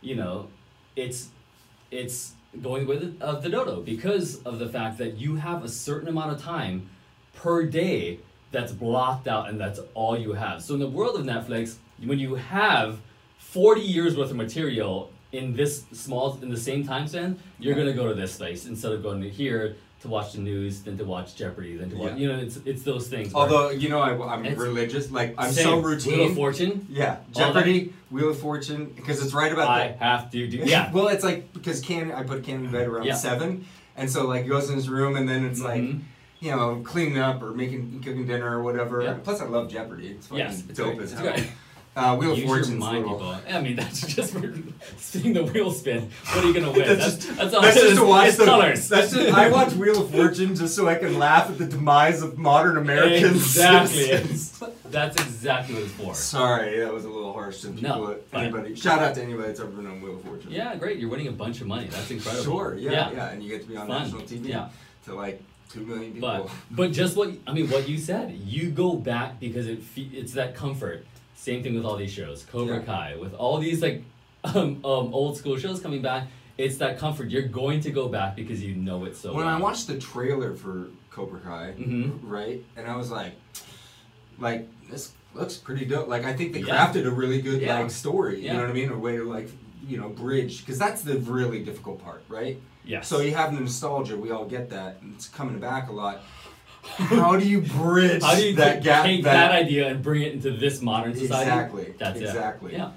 you 0.00 0.16
know 0.16 0.48
it's 0.96 1.28
it's 1.90 2.32
going 2.60 2.86
with 2.86 3.16
of 3.20 3.42
the 3.42 3.48
dodo 3.48 3.80
because 3.80 4.42
of 4.42 4.58
the 4.58 4.68
fact 4.68 4.98
that 4.98 5.18
you 5.18 5.36
have 5.36 5.62
a 5.64 5.68
certain 5.68 6.08
amount 6.08 6.32
of 6.32 6.42
time 6.42 6.88
per 7.34 7.64
day 7.64 8.18
that's 8.50 8.72
blocked 8.72 9.28
out 9.28 9.48
and 9.48 9.60
that's 9.60 9.78
all 9.94 10.18
you 10.18 10.32
have. 10.32 10.62
So 10.62 10.74
in 10.74 10.80
the 10.80 10.88
world 10.88 11.14
of 11.14 11.24
netflix 11.24 11.76
when 12.04 12.18
you 12.18 12.34
have 12.34 13.00
40 13.38 13.80
years 13.80 14.16
worth 14.16 14.30
of 14.30 14.36
material 14.36 15.12
in 15.30 15.54
this 15.54 15.84
small 15.92 16.38
in 16.42 16.48
the 16.48 16.56
same 16.56 16.84
time 16.86 17.06
span 17.06 17.38
you're 17.58 17.74
going 17.74 17.86
to 17.86 17.92
go 17.92 18.08
to 18.08 18.14
this 18.14 18.36
place 18.36 18.66
instead 18.66 18.92
of 18.92 19.02
going 19.02 19.20
to 19.20 19.28
here 19.28 19.76
to 20.02 20.08
watch 20.08 20.32
the 20.32 20.38
news 20.40 20.82
than 20.82 20.96
to 20.96 21.04
watch 21.04 21.34
jeopardy 21.34 21.76
than 21.76 21.90
to 21.90 21.96
watch 21.96 22.12
Yeah. 22.12 22.16
you 22.16 22.28
know 22.32 22.38
it's 22.38 22.56
it's 22.64 22.82
those 22.82 23.08
things 23.08 23.34
Although 23.34 23.70
you 23.70 23.88
know 23.88 23.98
I, 24.00 24.10
I'm 24.32 24.42
religious, 24.56 25.10
like 25.10 25.34
I'm 25.38 25.50
Same. 25.52 25.64
so 25.64 25.80
routine. 25.80 26.18
Wheel 26.18 26.28
of 26.28 26.34
Fortune. 26.36 26.86
Yeah, 26.88 27.16
Jeopardy, 27.32 27.92
Wheel 28.10 28.30
of 28.30 28.38
Fortune, 28.38 28.92
because 28.94 29.22
it's 29.24 29.34
right 29.34 29.52
about 29.52 29.68
I 29.68 29.88
that. 29.88 29.98
have 29.98 30.30
to 30.30 30.46
do. 30.46 30.58
Yeah. 30.58 30.90
well, 30.94 31.08
it's 31.08 31.24
like 31.24 31.52
because 31.52 31.80
Cam, 31.80 32.12
I 32.12 32.22
put 32.22 32.44
Cam 32.44 32.64
in 32.64 32.70
bed 32.70 32.86
around 32.86 33.06
Yeah. 33.06 33.14
seven, 33.16 33.66
and 33.96 34.08
so 34.10 34.26
like 34.26 34.44
he 34.44 34.48
goes 34.48 34.68
in 34.70 34.76
his 34.76 34.88
room, 34.88 35.16
and 35.16 35.28
then 35.28 35.44
it's 35.44 35.60
like 35.60 35.82
Mhm. 35.82 36.00
you 36.40 36.52
know 36.52 36.80
cleaning 36.84 37.18
up 37.18 37.42
or 37.42 37.50
making 37.52 38.00
cooking 38.04 38.24
dinner 38.26 38.56
or 38.56 38.62
whatever. 38.62 39.02
Yeah. 39.02 39.14
Plus, 39.24 39.40
I 39.40 39.46
love 39.46 39.68
Jeopardy. 39.68 40.08
It's 40.08 40.28
fucking 40.28 40.38
Yes, 40.44 40.62
it's 40.68 40.78
dope 40.78 40.94
great. 40.96 41.00
as 41.06 41.12
hell. 41.12 41.34
Uh, 41.98 42.16
Wheel 42.16 42.32
of 42.32 42.42
Fortune's. 42.44 42.84
I 42.84 43.60
mean, 43.60 43.74
that's 43.76 44.06
just 44.14 44.32
for 44.32 44.54
seeing 44.98 45.32
the 45.32 45.42
wheel 45.44 45.72
spin. 45.72 46.08
What 46.32 46.44
are 46.44 46.46
you 46.46 46.54
gonna 46.54 46.70
win? 46.78 46.86
That's 46.86 47.16
That's, 47.16 47.26
just- 47.26 47.36
that's 47.38 47.54
all. 47.54 47.62
That's 47.62 47.76
just 47.80 47.96
to 48.00 48.04
watch 48.04 48.34
the 48.36 48.44
colors. 48.44 48.88
That's 48.88 49.10
just, 49.12 49.32
I 49.34 49.48
watch 49.50 49.72
Wheel 49.72 50.02
of 50.02 50.10
Fortune 50.10 50.54
just 50.54 50.76
so 50.76 50.88
I 50.88 50.94
can 50.94 51.18
laugh 51.18 51.50
at 51.50 51.58
the 51.58 51.66
demise 51.66 52.22
of 52.22 52.38
modern 52.38 52.76
Americans. 52.76 53.36
Exactly. 53.36 54.16
That's 54.90 55.16
exactly 55.20 55.74
what 55.74 55.84
it's 55.84 55.92
for. 55.92 56.14
Sorry, 56.14 56.78
that 56.80 56.92
was 56.94 57.04
a 57.04 57.10
little 57.10 57.32
harsh 57.32 57.60
to 57.62 57.68
people. 57.70 57.82
No, 57.98 58.16
anybody. 58.32 58.74
Shout 58.76 59.00
out 59.00 59.14
to 59.16 59.22
anybody 59.22 59.48
that's 59.48 59.60
ever 59.60 59.70
been 59.70 59.86
on 59.86 60.00
Wheel 60.00 60.14
of 60.16 60.22
Fortune. 60.22 60.50
Yeah, 60.52 60.76
great. 60.76 60.98
You're 60.98 61.10
winning 61.10 61.28
a 61.28 61.32
bunch 61.32 61.60
of 61.60 61.66
money. 61.66 61.88
That's 61.88 62.10
incredible. 62.10 62.44
Sure, 62.44 62.76
yeah, 62.76 63.10
yeah, 63.10 63.30
and 63.30 63.42
you 63.42 63.48
get 63.50 63.62
to 63.62 63.68
be 63.68 63.76
on 63.76 63.86
Fun. 63.88 64.02
national 64.04 64.22
TV 64.22 64.46
Yeah. 64.48 64.68
to 65.06 65.14
like 65.14 65.42
Two 65.70 65.80
million 65.84 66.14
people. 66.14 66.28
But 66.30 66.50
but 66.70 66.92
just 66.92 67.14
what 67.14 67.30
I 67.46 67.52
mean, 67.52 67.68
what 67.68 67.86
you 67.86 67.98
said, 67.98 68.32
you 68.32 68.70
go 68.70 68.94
back 68.94 69.38
because 69.38 69.66
it 69.66 69.82
fe- 69.82 70.08
it's 70.14 70.32
that 70.32 70.54
comfort. 70.54 71.04
Same 71.38 71.62
thing 71.62 71.76
with 71.76 71.84
all 71.84 71.96
these 71.96 72.12
shows, 72.12 72.44
Cobra 72.50 72.78
Yeah. 72.78 72.82
Kai, 72.82 73.16
with 73.16 73.32
all 73.34 73.58
these 73.58 73.80
like 73.80 74.02
um, 74.44 74.84
um 74.84 75.14
old 75.14 75.36
school 75.36 75.56
shows 75.56 75.78
coming 75.80 76.02
back. 76.02 76.26
It's 76.58 76.78
that 76.78 76.98
comfort. 76.98 77.30
You're 77.30 77.46
going 77.46 77.80
to 77.82 77.92
go 77.92 78.08
back 78.08 78.34
because 78.34 78.60
you 78.62 78.74
know 78.74 79.04
it 79.04 79.16
so 79.16 79.32
when 79.32 79.46
well. 79.46 79.56
I 79.56 79.60
watched 79.60 79.86
the 79.86 79.98
trailer 79.98 80.52
for 80.54 80.88
Cobra 81.12 81.38
Kai, 81.38 81.74
Mhm. 81.78 82.18
right, 82.24 82.60
and 82.76 82.88
I 82.88 82.96
was 82.96 83.12
like, 83.12 83.34
like 84.40 84.66
this 84.90 85.12
looks 85.32 85.56
pretty 85.56 85.84
dope. 85.84 86.08
Like 86.08 86.24
I 86.24 86.32
think 86.34 86.52
they 86.54 86.60
Yeah. 86.60 86.86
crafted 86.88 87.06
a 87.06 87.10
really 87.10 87.40
good 87.40 87.60
Yeah. 87.62 87.78
like 87.78 87.90
story. 87.92 88.40
You 88.44 88.52
know 88.52 88.60
what 88.62 88.70
I 88.70 88.72
mean? 88.72 88.90
A 88.90 88.98
way 88.98 89.16
to 89.16 89.22
like 89.24 89.48
you 89.86 89.96
know 89.96 90.08
bridge 90.08 90.60
because 90.60 90.76
that's 90.78 91.02
the 91.02 91.18
really 91.18 91.62
difficult 91.62 92.02
part, 92.02 92.24
right? 92.28 92.60
Yeah. 92.84 93.02
So 93.02 93.20
you 93.20 93.34
have 93.34 93.54
the 93.54 93.60
nostalgia. 93.60 94.16
We 94.16 94.32
all 94.32 94.44
get 94.46 94.70
that. 94.70 94.98
and 95.02 95.14
It's 95.14 95.28
coming 95.28 95.58
back 95.60 95.88
a 95.88 95.92
lot. 95.92 96.22
How 96.96 97.36
do 97.36 97.48
you 97.48 97.60
bridge 97.60 98.22
How 98.22 98.34
do 98.34 98.42
you 98.46 98.56
that 98.56 98.74
take, 98.76 98.82
gap? 98.84 99.04
take 99.04 99.24
that, 99.24 99.52
idea 99.52 99.88
and 99.88 100.02
bring 100.02 100.22
it 100.22 100.32
into 100.32 100.50
this 100.50 100.80
modern 100.82 101.14
society? 101.14 101.50
Exactly, 101.50 101.94
That's 101.98 102.20
exactly. 102.20 102.74
it. 102.74 102.78
Yeah. 102.78 102.90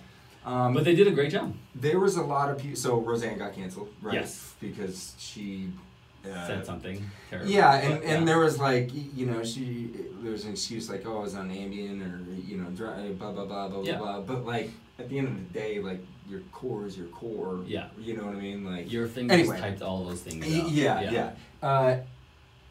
Um, 0.46 0.74
But 0.74 0.86
they 0.86 0.96
did 0.96 1.08
a 1.08 1.12
great 1.12 1.32
job. 1.32 1.54
there 1.76 2.00
was 2.00 2.18
a 2.18 2.24
lot 2.24 2.50
of 2.50 2.58
people. 2.58 2.76
So 2.78 3.00
Roseanne 3.00 3.38
got 3.38 3.54
canceled, 3.54 3.90
right? 4.02 4.16
Yes. 4.16 4.54
Because 4.60 5.14
she 5.20 5.70
uh, 6.26 6.48
Said 6.48 6.66
something 6.66 7.04
terrible. 7.30 7.50
Yeah, 7.50 7.74
and, 7.76 8.00
But, 8.00 8.04
and 8.08 8.28
there 8.28 8.40
was 8.40 8.60
like, 8.60 8.92
you 8.94 9.26
know, 9.26 9.44
she 9.44 9.90
there 10.22 10.32
was 10.32 10.46
an 10.46 10.52
excuse 10.52 10.90
like, 10.90 11.04
oh, 11.06 11.18
I 11.20 11.22
was 11.22 11.36
on 11.36 11.50
Ambien 11.50 12.02
or 12.02 12.20
you 12.42 12.58
know, 12.58 12.70
dry, 12.72 13.10
blah 13.12 13.32
blah 13.32 13.46
blah 13.46 13.68
blah 13.70 13.82
Yeah. 13.84 13.98
blah. 13.98 14.22
But 14.22 14.46
like 14.46 14.70
at 15.00 15.10
the 15.10 15.18
end 15.20 15.28
of 15.30 15.36
the 15.54 15.60
day, 15.60 15.80
like 15.80 16.04
your 16.30 16.42
core 16.52 16.86
is 16.86 16.96
your 16.98 17.08
core. 17.08 17.62
Yeah. 17.68 17.88
You 18.00 18.16
know 18.18 18.26
what 18.26 18.36
I 18.36 18.40
mean? 18.40 18.64
Like. 18.66 18.92
Your 18.92 19.08
fingers 19.08 19.40
Anyway. 19.40 19.60
typed 19.60 19.82
all 19.82 20.06
those 20.06 20.22
things 20.22 20.44
out. 20.46 20.70
yeah, 20.72 21.02
yeah. 21.12 21.32
Uh, 21.62 21.98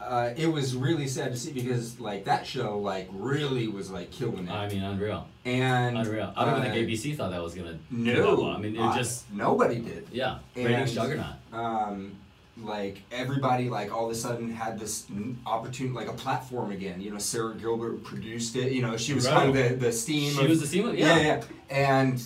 uh, 0.01 0.33
it 0.35 0.47
was 0.47 0.75
really 0.75 1.07
sad 1.07 1.31
to 1.31 1.37
see 1.37 1.51
because 1.51 1.99
like 1.99 2.25
that 2.25 2.45
show 2.45 2.79
like 2.79 3.07
really 3.11 3.67
was 3.67 3.91
like 3.91 4.11
killing 4.11 4.47
it. 4.47 4.51
I 4.51 4.67
mean, 4.67 4.83
unreal. 4.83 5.27
and 5.45 5.97
Unreal. 5.97 6.33
I 6.35 6.45
don't 6.45 6.55
uh, 6.55 6.61
think 6.63 6.89
ABC 6.89 7.15
thought 7.15 7.31
that 7.31 7.41
was 7.41 7.53
gonna. 7.53 7.77
No. 7.89 8.51
I 8.51 8.57
mean, 8.57 8.75
it 8.75 8.79
uh, 8.81 8.95
just 8.95 9.31
nobody 9.31 9.79
did. 9.79 10.07
yeah, 10.11 10.39
and- 10.55 10.65
ratings 10.65 10.93
juggernaut. 10.93 11.35
um, 11.53 12.15
like 12.61 13.01
everybody 13.11 13.69
like 13.69 13.93
all 13.95 14.05
of 14.05 14.11
a 14.11 14.15
sudden 14.15 14.51
had 14.51 14.77
this 14.77 15.07
opportunity 15.45 15.95
like 15.95 16.09
a 16.09 16.13
platform 16.13 16.71
again 16.71 16.99
you 17.01 17.09
know 17.09 17.17
Sara 17.17 17.55
Gilbert 17.55 18.03
produced 18.03 18.55
it 18.57 18.73
you 18.73 18.81
know 18.81 18.97
she 18.97 19.13
was 19.13 19.25
kind 19.25 19.49
of 19.49 19.55
the, 19.55 19.75
the 19.75 19.91
steam 19.91 20.33
She 20.33 20.43
of, 20.43 20.49
was 20.49 20.59
the 20.61 20.67
steam 20.67 20.87
of 20.87 20.95
yeah. 20.95 21.17
yeah. 21.17 21.21
yeah 21.23 21.43
and 21.69 22.21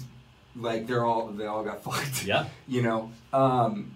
like 0.56 0.88
they're 0.88 1.06
all 1.06 1.28
they 1.28 1.46
all 1.46 1.64
got 1.64 1.84
fucked 1.86 2.26
Yeah. 2.26 2.48
you 2.68 2.82
know 2.82 3.12
um 3.32 3.92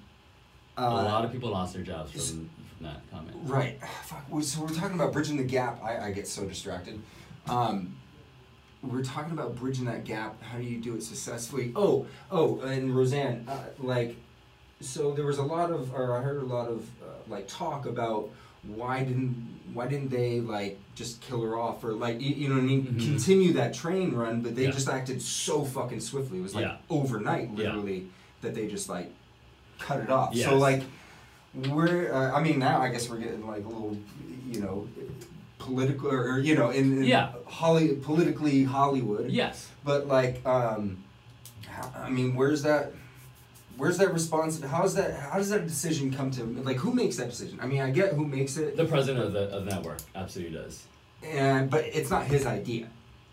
uh, 0.78 0.82
a 0.84 1.04
lot 1.04 1.26
of 1.26 1.32
people 1.32 1.50
lost 1.50 1.74
their 1.74 1.84
jobs 1.84 2.12
from, 2.30 2.50
that 2.82 3.02
comment. 3.12 3.36
right 3.44 3.80
Fuck. 4.06 4.26
so 4.42 4.62
we're 4.62 4.70
talking 4.70 4.96
about 4.96 5.12
bridging 5.14 5.38
the 5.38 5.44
gap 5.44 5.84
i, 5.84 5.98
I 6.08 6.12
get 6.12 6.28
so 6.28 6.46
distracted 6.46 7.02
um 7.48 7.96
we're 8.82 9.04
talking 9.04 9.34
about 9.34 9.56
bridging 9.56 9.86
that 9.86 10.06
gap 10.06 10.42
how 10.42 10.58
do 10.58 10.64
you 10.64 10.78
do 10.80 10.96
it 10.96 11.04
successfully 11.04 11.72
oh 11.76 12.06
oh 12.32 12.60
and 12.62 12.96
roseanne 12.96 13.46
uh, 13.48 13.64
like 13.80 14.16
so 14.80 15.12
there 15.12 15.26
was 15.26 15.38
a 15.38 15.44
lot 15.44 15.72
of 15.72 15.94
or 15.94 16.18
i 16.18 16.22
heard 16.22 16.42
a 16.42 16.46
lot 16.46 16.70
of 16.70 16.88
uh, 17.02 17.06
like 17.28 17.48
talk 17.48 17.86
about 17.86 18.30
why 18.64 19.04
didn't 19.04 19.60
why 19.74 19.88
didn't 19.88 20.10
they 20.10 20.40
like 20.40 20.80
just 20.96 21.20
kill 21.22 21.42
her 21.42 21.58
off 21.58 21.84
or 21.84 21.94
like 21.94 22.20
you, 22.22 22.34
you 22.34 22.48
know 22.48 22.56
what 22.56 22.64
i 22.64 22.68
mean 22.68 22.84
Mhm. 22.86 23.00
continue 23.06 23.54
that 23.54 23.74
train 23.74 24.14
run 24.14 24.42
but 24.42 24.56
they 24.56 24.64
Yeah. 24.66 24.72
just 24.72 24.88
acted 24.90 25.22
so 25.22 25.64
fucking 25.66 26.00
swiftly 26.00 26.40
it 26.40 26.42
was 26.44 26.56
like 26.56 26.64
Yeah. 26.66 26.78
overnight 26.90 27.50
Yeah. 27.52 27.56
literally 27.74 28.08
that 28.42 28.56
they 28.56 28.68
just 28.68 28.88
like 28.90 29.12
cut 29.80 30.00
it 30.02 30.10
off 30.10 30.34
Yes. 30.34 30.48
so 30.50 30.58
like 30.58 30.84
we're 31.54 32.14
uh, 32.14 32.32
i 32.38 32.42
mean 32.42 32.60
now 32.60 32.80
i 32.82 32.90
guess 32.90 33.10
we're 33.10 33.18
getting 33.18 33.46
like 33.48 33.66
a 33.66 33.68
little 33.68 33.98
you 34.48 34.60
know 34.62 34.88
political 35.58 36.10
or, 36.10 36.34
or, 36.34 36.40
you 36.40 36.56
know 36.56 36.70
in, 36.70 36.98
in 37.00 37.04
Yeah. 37.04 37.32
Holly, 37.46 37.96
politically 37.96 38.64
hollywood 38.64 39.30
Yes. 39.30 39.68
but 39.84 40.08
like, 40.08 40.46
um, 40.46 41.04
I 41.96 42.10
mean, 42.10 42.36
where's 42.36 42.64
that? 42.64 42.92
Where's 43.78 43.98
that 44.00 44.12
response? 44.12 44.62
How's 44.62 44.96
that? 44.96 45.14
How 45.18 45.38
does 45.38 45.50
that 45.50 45.66
decision 45.66 46.12
come 46.12 46.30
to? 46.32 46.44
Like, 46.44 46.76
who 46.78 46.92
makes 46.94 47.16
that 47.18 47.30
decision? 47.30 47.58
I 47.62 47.68
mean, 47.68 47.80
I 47.82 47.90
get 47.92 48.14
who 48.14 48.26
makes 48.28 48.58
it, 48.58 48.76
The 48.76 48.84
president 48.86 49.24
of 49.26 49.32
the 49.34 49.44
of 49.56 49.64
the 49.66 49.72
network 49.72 50.00
absolutely 50.16 50.58
does. 50.58 50.84
and 51.24 51.70
but 51.70 51.86
it's 51.86 52.10
not 52.10 52.26
his 52.26 52.46
idea. 52.46 52.88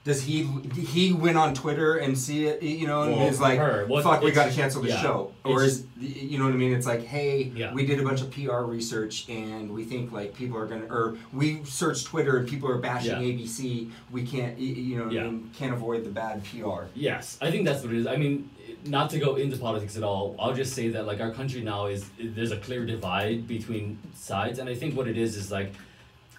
Does 0.07 0.23
he? 0.23 0.45
He 0.45 1.13
went 1.13 1.37
on 1.37 1.53
Twitter 1.53 1.97
and 1.97 2.17
see 2.17 2.47
it, 2.47 2.63
you 2.63 2.87
know, 2.87 3.03
and 3.03 3.17
Well, 3.17 3.27
is 3.27 3.41
like, 3.41 3.59
what- 3.89 4.05
"Fuck, 4.05 4.23
we 4.23 4.31
got 4.31 4.49
to 4.49 4.55
cancel 4.55 4.81
the 4.81 4.91
yeah, 4.91 5.03
show," 5.03 5.33
or 5.45 5.65
is 5.65 5.85
you 6.01 6.39
know 6.39 6.45
what 6.45 6.55
I 6.55 6.57
mean? 6.57 6.73
It's 6.73 6.87
like, 6.87 7.03
"Hey, 7.05 7.51
Yeah. 7.57 7.75
we 7.75 7.85
did 7.85 7.99
a 7.99 8.05
bunch 8.05 8.21
of 8.21 8.31
PR 8.31 8.63
research, 8.65 9.29
and 9.29 9.69
we 9.73 9.83
think 9.83 10.13
like 10.13 10.37
people 10.37 10.59
are 10.59 10.67
gonna, 10.67 10.85
or 10.89 11.17
we 11.33 11.65
searched 11.65 12.07
Twitter 12.07 12.37
and 12.37 12.49
people 12.49 12.71
are 12.71 12.79
bashing 12.79 13.21
Yeah. 13.21 13.27
ABC. 13.27 13.91
We 14.13 14.23
can't, 14.23 14.57
you 14.61 14.97
know, 14.97 15.11
Yeah. 15.11 15.29
can't 15.59 15.73
avoid 15.75 16.05
the 16.05 16.11
bad 16.11 16.45
PR." 16.45 16.87
Yes, 16.95 17.37
I 17.43 17.51
think 17.51 17.67
that's 17.67 17.83
what 17.83 17.93
it 17.93 17.99
is. 17.99 18.07
I 18.07 18.15
mean, 18.15 18.49
not 18.87 19.11
to 19.11 19.19
go 19.19 19.35
into 19.35 19.57
politics 19.57 19.97
at 19.97 20.05
all. 20.05 20.37
I'll 20.39 20.55
just 20.55 20.73
say 20.73 20.89
that 20.91 21.05
like 21.09 21.21
our 21.21 21.33
country 21.33 21.63
now 21.63 21.87
is 21.87 22.07
there's 22.23 22.53
a 22.53 22.59
clear 22.59 22.87
divide 22.87 23.49
between 23.49 23.99
sides, 24.15 24.61
and 24.61 24.69
I 24.69 24.77
think 24.77 24.97
what 24.97 25.09
it 25.09 25.19
is 25.19 25.35
is 25.37 25.51
like, 25.51 25.73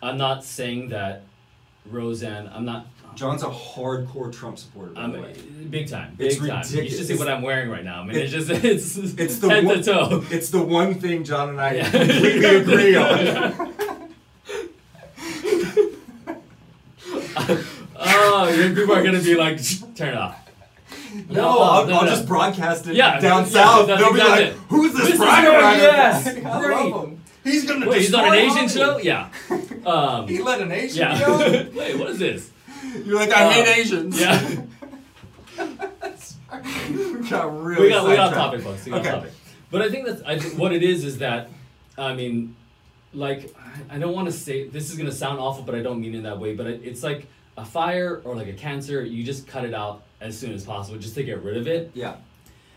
I'm 0.02 0.18
not 0.18 0.46
saying 0.46 0.88
that 0.90 1.24
Roseanne. 1.90 2.50
I'm 2.54 2.66
not. 2.66 2.88
John's 3.18 3.42
a 3.42 3.48
hardcore 3.48 4.32
Trump 4.32 4.60
supporter. 4.60 4.92
By 4.92 5.08
the 5.08 5.20
way. 5.20 5.34
big 5.72 5.90
time. 5.90 6.14
Big 6.18 6.28
It's 6.28 6.38
time. 6.38 6.64
You 6.84 6.88
should 6.90 7.08
see 7.08 7.16
what 7.18 7.28
I'm 7.28 7.42
wearing 7.42 7.68
right 7.70 7.84
now. 7.84 8.02
I 8.02 8.06
mean, 8.06 8.16
It- 8.16 8.24
it's 8.26 8.32
just 8.32 8.50
it's 8.64 8.96
It's 8.96 9.40
the 9.40 9.50
head 9.50 9.66
one, 9.66 9.78
to 9.78 9.84
toe. 9.84 10.24
It's 10.30 10.50
the 10.52 10.62
one 10.62 10.94
thing 10.96 11.24
John 11.24 11.50
and 11.50 11.60
I 11.60 11.74
Yeah. 11.74 11.90
completely 11.90 12.56
agree 12.62 12.96
on. 12.96 13.74
oh, 17.96 18.54
your 18.56 18.76
people 18.76 18.94
are 18.96 19.04
gonna 19.04 19.20
be 19.22 19.36
like, 19.36 19.60
turn 19.96 20.10
it 20.10 20.18
off. 20.18 20.36
No, 21.30 21.48
I'll, 21.60 21.88
no, 21.88 21.96
I'll 21.96 22.04
no. 22.04 22.08
just 22.10 22.28
broadcast 22.28 22.86
it 22.88 22.96
Yeah, 22.96 23.20
down 23.20 23.44
yeah, 23.44 23.50
south. 23.50 23.88
They'll 23.88 24.14
be 24.14 24.20
exactly 24.20 24.46
like. 24.46 24.54
"Who's 24.70 24.92
this, 24.94 25.02
This 25.02 25.14
is 25.14 25.20
Brian 25.20 25.46
right, 25.46 25.62
Ryan?" 25.62 25.80
yes, 25.82 26.28
I 26.46 26.60
love 26.84 27.06
him. 27.08 27.22
He's 27.44 27.66
gonna. 27.66 27.90
Wait, 27.90 28.02
he's 28.02 28.14
on 28.14 28.26
an 28.28 28.34
Asian 28.34 28.68
show? 28.70 28.98
Yeah. 28.98 29.30
Um, 29.86 30.28
He 30.28 30.40
led 30.42 30.62
an 30.62 30.72
Asian 30.72 30.98
yeah. 30.98 31.20
go. 31.20 31.38
Wait, 31.74 31.98
what 31.98 32.10
is 32.10 32.20
this? 32.20 32.52
You're 33.06 33.16
like, 33.16 33.32
I 33.32 33.46
Uh, 33.46 33.50
hate 33.52 33.78
Asians. 33.80 34.20
Yeah. 34.20 34.62
we 36.90 37.30
got 37.30 37.62
really. 37.64 37.84
we 37.84 37.90
got 37.90 38.08
we 38.08 38.16
got 38.16 38.34
topic, 38.34 38.62
folks. 38.62 38.86
We 38.86 38.92
got 38.92 39.02
Okay. 39.02 39.12
topic. 39.12 39.32
But 39.70 39.82
I 39.82 39.90
think 39.90 40.06
that's 40.06 40.22
I 40.24 40.40
think 40.40 40.58
what 40.60 40.72
it 40.74 40.84
is 40.84 41.04
is 41.04 41.18
that, 41.20 41.50
I 41.98 42.14
mean, 42.14 42.56
like 43.14 43.54
I- 43.90 43.96
I 43.96 44.00
don't 44.00 44.14
want 44.14 44.28
to 44.28 44.32
say 44.32 44.68
this 44.68 44.90
is 44.92 44.98
gonna 44.98 45.12
sound 45.12 45.40
awful, 45.40 45.64
but 45.64 45.76
I 45.76 45.82
don't 45.82 46.00
mean 46.02 46.16
it 46.16 46.24
that 46.24 46.40
way. 46.40 46.56
But 46.56 46.68
it, 46.68 46.82
it's 46.84 47.04
like 47.04 47.28
a 47.58 47.66
fire 47.66 48.22
or 48.24 48.36
like 48.36 48.48
a 48.48 48.54
cancer. 48.54 49.04
You 49.04 49.24
just 49.24 49.48
cut 49.48 49.66
it 49.66 49.74
out 49.74 50.04
as 50.22 50.38
soon 50.38 50.54
as 50.54 50.64
possible, 50.64 50.98
just 51.00 51.16
to 51.16 51.24
get 51.24 51.44
rid 51.44 51.58
of 51.58 51.68
it. 51.68 51.92
Yeah. 51.94 52.16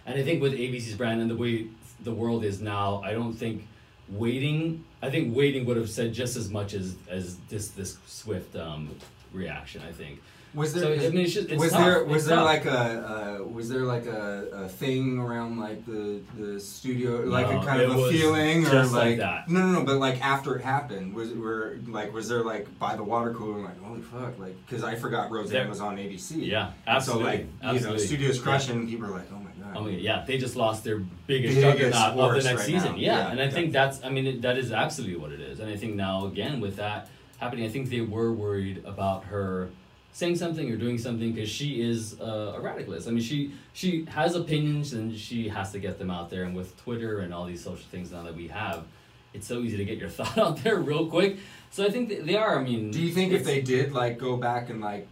And 0.06 0.18
I 0.18 0.22
think 0.24 0.42
with 0.42 0.52
ABC's 0.54 0.94
brand 0.94 1.20
and 1.20 1.30
the 1.30 1.36
way 1.36 1.66
the 2.02 2.12
world 2.12 2.44
is 2.44 2.60
now, 2.60 3.02
I 3.04 3.12
don't 3.12 3.34
think 3.34 3.66
waiting. 4.08 4.84
I 5.02 5.10
think 5.10 5.34
waiting 5.36 5.64
would 5.66 5.76
have 5.76 5.88
said 5.90 6.12
just 6.12 6.36
as 6.36 6.50
much 6.50 6.74
as 6.74 6.96
as 7.08 7.36
this 7.48 7.68
this 7.68 7.96
swift 8.06 8.56
um, 8.56 8.90
reaction. 9.32 9.82
I 9.88 9.92
think. 9.92 10.20
Was 10.52 10.72
So, 10.72 10.80
there? 10.80 10.94
I 10.94 11.10
mean, 11.10 11.18
it's 11.26 11.34
just- 11.34 11.48
it's 11.48 11.60
was 11.62 11.70
tough. 11.70 11.84
there? 11.84 12.04
Was 12.04 12.16
It's 12.22 12.26
there 12.26 12.36
tough. 12.38 12.44
like 12.44 12.64
a? 12.64 13.38
Uh, 13.40 13.44
was 13.46 13.68
there 13.68 13.82
like 13.84 14.06
a, 14.06 14.48
a 14.64 14.68
thing 14.68 15.16
around 15.20 15.60
like 15.60 15.86
the 15.86 16.22
the 16.36 16.58
studio, 16.58 17.20
like 17.20 17.48
No, 17.48 17.60
a 17.60 17.64
kind 17.64 17.80
of 17.82 17.96
a 17.96 18.10
feeling, 18.10 18.66
or 18.66 18.82
like 18.82 18.90
like, 18.92 19.16
that. 19.18 19.48
no, 19.48 19.60
no, 19.60 19.78
no, 19.78 19.84
but 19.84 19.98
like 19.98 20.20
after 20.24 20.56
it 20.56 20.62
happened, 20.64 21.14
was 21.14 21.32
were 21.34 21.78
like 21.86 22.12
was 22.12 22.28
there 22.28 22.42
like 22.42 22.66
by 22.80 22.96
the 22.96 23.04
water 23.04 23.32
cooler, 23.32 23.60
like 23.60 23.80
holy 23.80 24.00
fuck, 24.02 24.40
like 24.40 24.56
because 24.66 24.82
I 24.82 24.96
forgot 24.96 25.30
Roseanne 25.30 25.52
There- 25.52 25.68
was 25.68 25.80
on 25.80 25.96
ABC. 25.98 26.44
Yeah, 26.44 26.72
absolutely. 26.84 27.24
So 27.24 27.30
like 27.30 27.46
absolutely. 27.62 27.78
you 27.78 27.86
know, 27.86 27.92
the 27.92 27.98
studios 28.08 28.40
crushing, 28.40 28.88
people 28.88 29.06
are 29.06 29.10
like, 29.10 29.28
oh 29.32 29.36
my 29.38 29.50
god. 29.64 29.76
Oh 29.76 29.82
my 29.84 29.92
God, 29.92 30.00
yeah, 30.00 30.24
they 30.26 30.36
just 30.36 30.56
lost 30.56 30.82
their 30.82 30.98
biggest, 31.28 31.54
Biggest 31.60 31.60
juggernaut 31.96 32.18
of 32.36 32.42
the 32.42 32.48
next 32.48 32.62
right 32.62 32.66
season. 32.66 32.96
Yeah, 32.98 33.18
Yeah, 33.18 33.30
and 33.30 33.40
I 33.40 33.44
yeah. 33.44 33.50
think 33.50 33.70
that's, 33.72 34.02
I 34.02 34.08
mean, 34.08 34.26
it, 34.26 34.42
that 34.42 34.58
is 34.58 34.72
absolutely 34.72 35.16
what 35.16 35.30
it 35.30 35.38
is. 35.40 35.60
And 35.60 35.70
I 35.70 35.76
think 35.76 35.94
now, 35.94 36.26
again, 36.26 36.58
with 36.60 36.74
that 36.78 37.08
happening, 37.40 37.64
I 37.64 37.68
think 37.68 37.90
they 37.90 38.02
were 38.02 38.32
worried 38.32 38.84
about 38.84 39.24
her 39.24 39.70
saying 40.12 40.36
something 40.36 40.70
or 40.70 40.76
doing 40.76 40.98
something 40.98 41.32
because 41.32 41.48
she 41.48 41.80
is 41.80 42.20
uh, 42.20 42.54
a 42.56 42.60
radicalist. 42.60 43.06
I 43.08 43.10
mean, 43.12 43.22
she 43.22 43.52
she 43.72 44.04
has 44.06 44.34
opinions 44.34 44.92
and 44.92 45.16
she 45.16 45.48
has 45.48 45.72
to 45.72 45.78
get 45.78 45.98
them 45.98 46.10
out 46.10 46.30
there. 46.30 46.44
And 46.44 46.54
with 46.54 46.76
Twitter 46.82 47.20
and 47.20 47.32
all 47.32 47.46
these 47.46 47.62
social 47.62 47.84
things 47.90 48.10
now 48.12 48.22
that 48.24 48.36
we 48.36 48.48
have, 48.48 48.84
it's 49.32 49.46
so 49.46 49.60
easy 49.60 49.76
to 49.78 49.84
get 49.84 49.98
your 49.98 50.08
thought 50.18 50.36
out 50.38 50.62
there 50.62 50.76
real 50.76 51.06
quick. 51.06 51.38
So 51.70 51.84
I 51.86 51.90
think 51.90 52.08
they, 52.08 52.16
they 52.16 52.36
are. 52.36 52.58
I 52.58 52.62
mean, 52.62 52.90
Do 52.90 53.00
you 53.00 53.12
think 53.12 53.32
if 53.32 53.44
they 53.44 53.60
did 53.60 53.92
like 53.92 54.18
go 54.18 54.36
back 54.36 54.68
and 54.70 54.80
like 54.80 55.06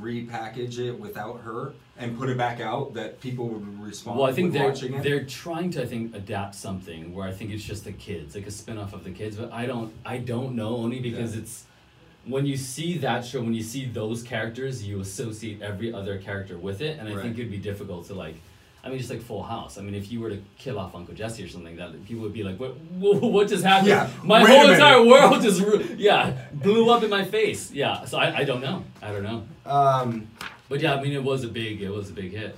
repackage 0.00 0.78
it 0.78 0.98
without 0.98 1.40
her 1.42 1.74
and 1.98 2.16
put 2.18 2.28
it 2.28 2.38
back 2.38 2.60
out, 2.60 2.94
that 2.94 3.20
people 3.20 3.48
would 3.48 3.82
respond? 3.82 4.18
Well, 4.18 4.28
I 4.28 4.32
think 4.32 4.52
they're 4.52 4.72
they're 4.72 5.24
trying 5.24 5.70
to 5.72 5.82
I 5.82 5.86
think 5.86 6.14
adapt 6.14 6.54
something 6.54 7.12
where 7.12 7.26
I 7.26 7.32
think 7.32 7.50
it's 7.50 7.64
just 7.64 7.84
the 7.84 7.92
kids, 7.92 8.34
like 8.34 8.46
a 8.46 8.50
spin-off 8.50 8.92
of 8.92 9.02
the 9.04 9.10
kids. 9.10 9.36
But 9.36 9.52
I 9.52 9.66
don't 9.66 9.92
I 10.06 10.18
don't 10.18 10.54
know 10.54 10.76
only 10.76 11.00
because 11.00 11.34
Yeah. 11.34 11.42
it's 11.42 11.64
when 12.26 12.46
you 12.46 12.56
see 12.56 12.98
that 12.98 13.24
show, 13.24 13.40
when 13.40 13.54
you 13.54 13.62
see 13.62 13.86
those 13.86 14.22
characters, 14.22 14.82
you 14.86 15.00
associate 15.00 15.60
every 15.62 15.92
other 15.92 16.18
character 16.18 16.56
with 16.58 16.80
it, 16.80 16.98
and 16.98 17.08
I 17.08 17.12
Right. 17.14 17.22
think 17.22 17.38
it'd 17.38 17.50
be 17.50 17.58
difficult 17.58 18.06
to 18.08 18.14
like. 18.14 18.36
I 18.82 18.88
mean, 18.90 18.98
just 18.98 19.08
like 19.08 19.22
Full 19.22 19.42
House. 19.42 19.78
I 19.78 19.80
mean, 19.80 19.94
if 19.94 20.12
you 20.12 20.20
were 20.20 20.28
to 20.28 20.38
kill 20.58 20.78
off 20.78 20.94
Uncle 20.94 21.14
Jesse 21.14 21.42
or 21.42 21.48
something, 21.48 21.74
that 21.76 22.04
people 22.06 22.22
would 22.24 22.34
be 22.34 22.42
like, 22.44 22.58
"What? 22.58 22.76
What, 22.98 23.48
just 23.48 23.64
happened? 23.64 23.88
Yeah, 23.88 24.10
My 24.22 24.40
whole 24.40 24.70
entire 24.70 25.02
world 25.02 25.40
just, 25.42 25.62
ru- 25.62 25.86
yeah, 25.96 26.36
blew 26.52 26.90
up 26.90 27.02
in 27.02 27.08
my 27.08 27.24
face." 27.24 27.72
Yeah. 27.72 28.04
So 28.04 28.18
I, 28.18 28.40
I 28.40 28.44
don't 28.44 28.60
know. 28.60 28.84
I 29.00 29.10
don't 29.12 29.22
know. 29.22 29.42
Um, 29.64 30.28
But 30.68 30.80
yeah, 30.80 30.94
I 30.96 31.02
mean, 31.02 31.12
it 31.12 31.22
was 31.24 31.44
a 31.44 31.48
big, 31.48 31.80
it 31.80 31.88
was 31.90 32.10
a 32.10 32.12
big 32.12 32.32
hit. 32.32 32.56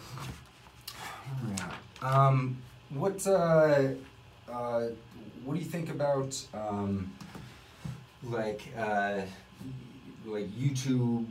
yeah. 1.58 1.70
Um, 2.02 2.56
what 2.90 3.24
uh, 3.26 3.88
uh, 4.50 4.82
what 5.44 5.54
do 5.54 5.60
you 5.60 5.66
think 5.70 5.90
about 5.90 6.40
um, 6.54 7.12
like 8.24 8.62
uh, 8.76 9.20
like 10.26 10.48
YouTube, 10.50 11.26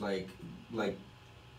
like 0.00 0.28
like 0.72 0.96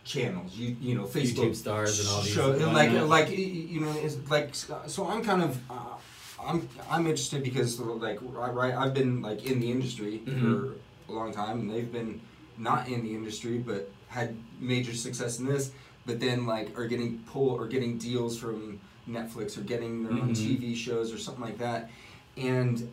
channels? 0.04 0.54
You 0.56 0.76
you 0.80 0.94
know 0.94 1.04
Facebook 1.04 1.50
YouTube 1.50 1.56
stars 1.56 2.00
and 2.00 2.08
all 2.08 2.22
these. 2.22 2.32
show, 2.32 2.52
why 2.52 2.72
like 2.72 2.90
like 3.08 3.30
you 3.30 3.80
know 3.80 3.92
it's 3.96 4.16
like 4.30 4.54
so 4.54 5.06
I'm 5.08 5.22
kind 5.22 5.42
of 5.42 5.58
uh, 5.70 5.96
I'm 6.42 6.68
I'm 6.90 7.06
interested 7.06 7.42
because 7.42 7.78
like 7.80 8.18
right, 8.22 8.74
I've 8.74 8.94
been 8.94 9.22
like 9.22 9.44
in 9.46 9.60
the 9.60 9.70
industry 9.70 10.22
Mhm. 10.26 10.40
for 10.40 11.12
a 11.12 11.12
long 11.12 11.32
time 11.32 11.60
and 11.60 11.70
they've 11.70 11.90
been 11.90 12.20
not 12.58 12.88
in 12.88 13.02
the 13.02 13.14
industry 13.14 13.58
but 13.58 13.90
had 14.08 14.36
major 14.60 14.92
success 14.94 15.38
in 15.38 15.46
this 15.46 15.70
but 16.06 16.18
then 16.20 16.44
like 16.46 16.76
are 16.78 16.86
getting 16.86 17.18
pull 17.30 17.50
or 17.50 17.66
getting 17.66 17.96
deals 17.98 18.38
from 18.38 18.80
Netflix 19.08 19.56
or 19.56 19.62
getting 19.62 20.02
their 20.02 20.12
own 20.12 20.30
Mhm. 20.34 20.36
TV 20.60 20.74
shows 20.76 21.12
or 21.12 21.18
something 21.18 21.42
like 21.44 21.58
that 21.58 21.90
and 22.36 22.90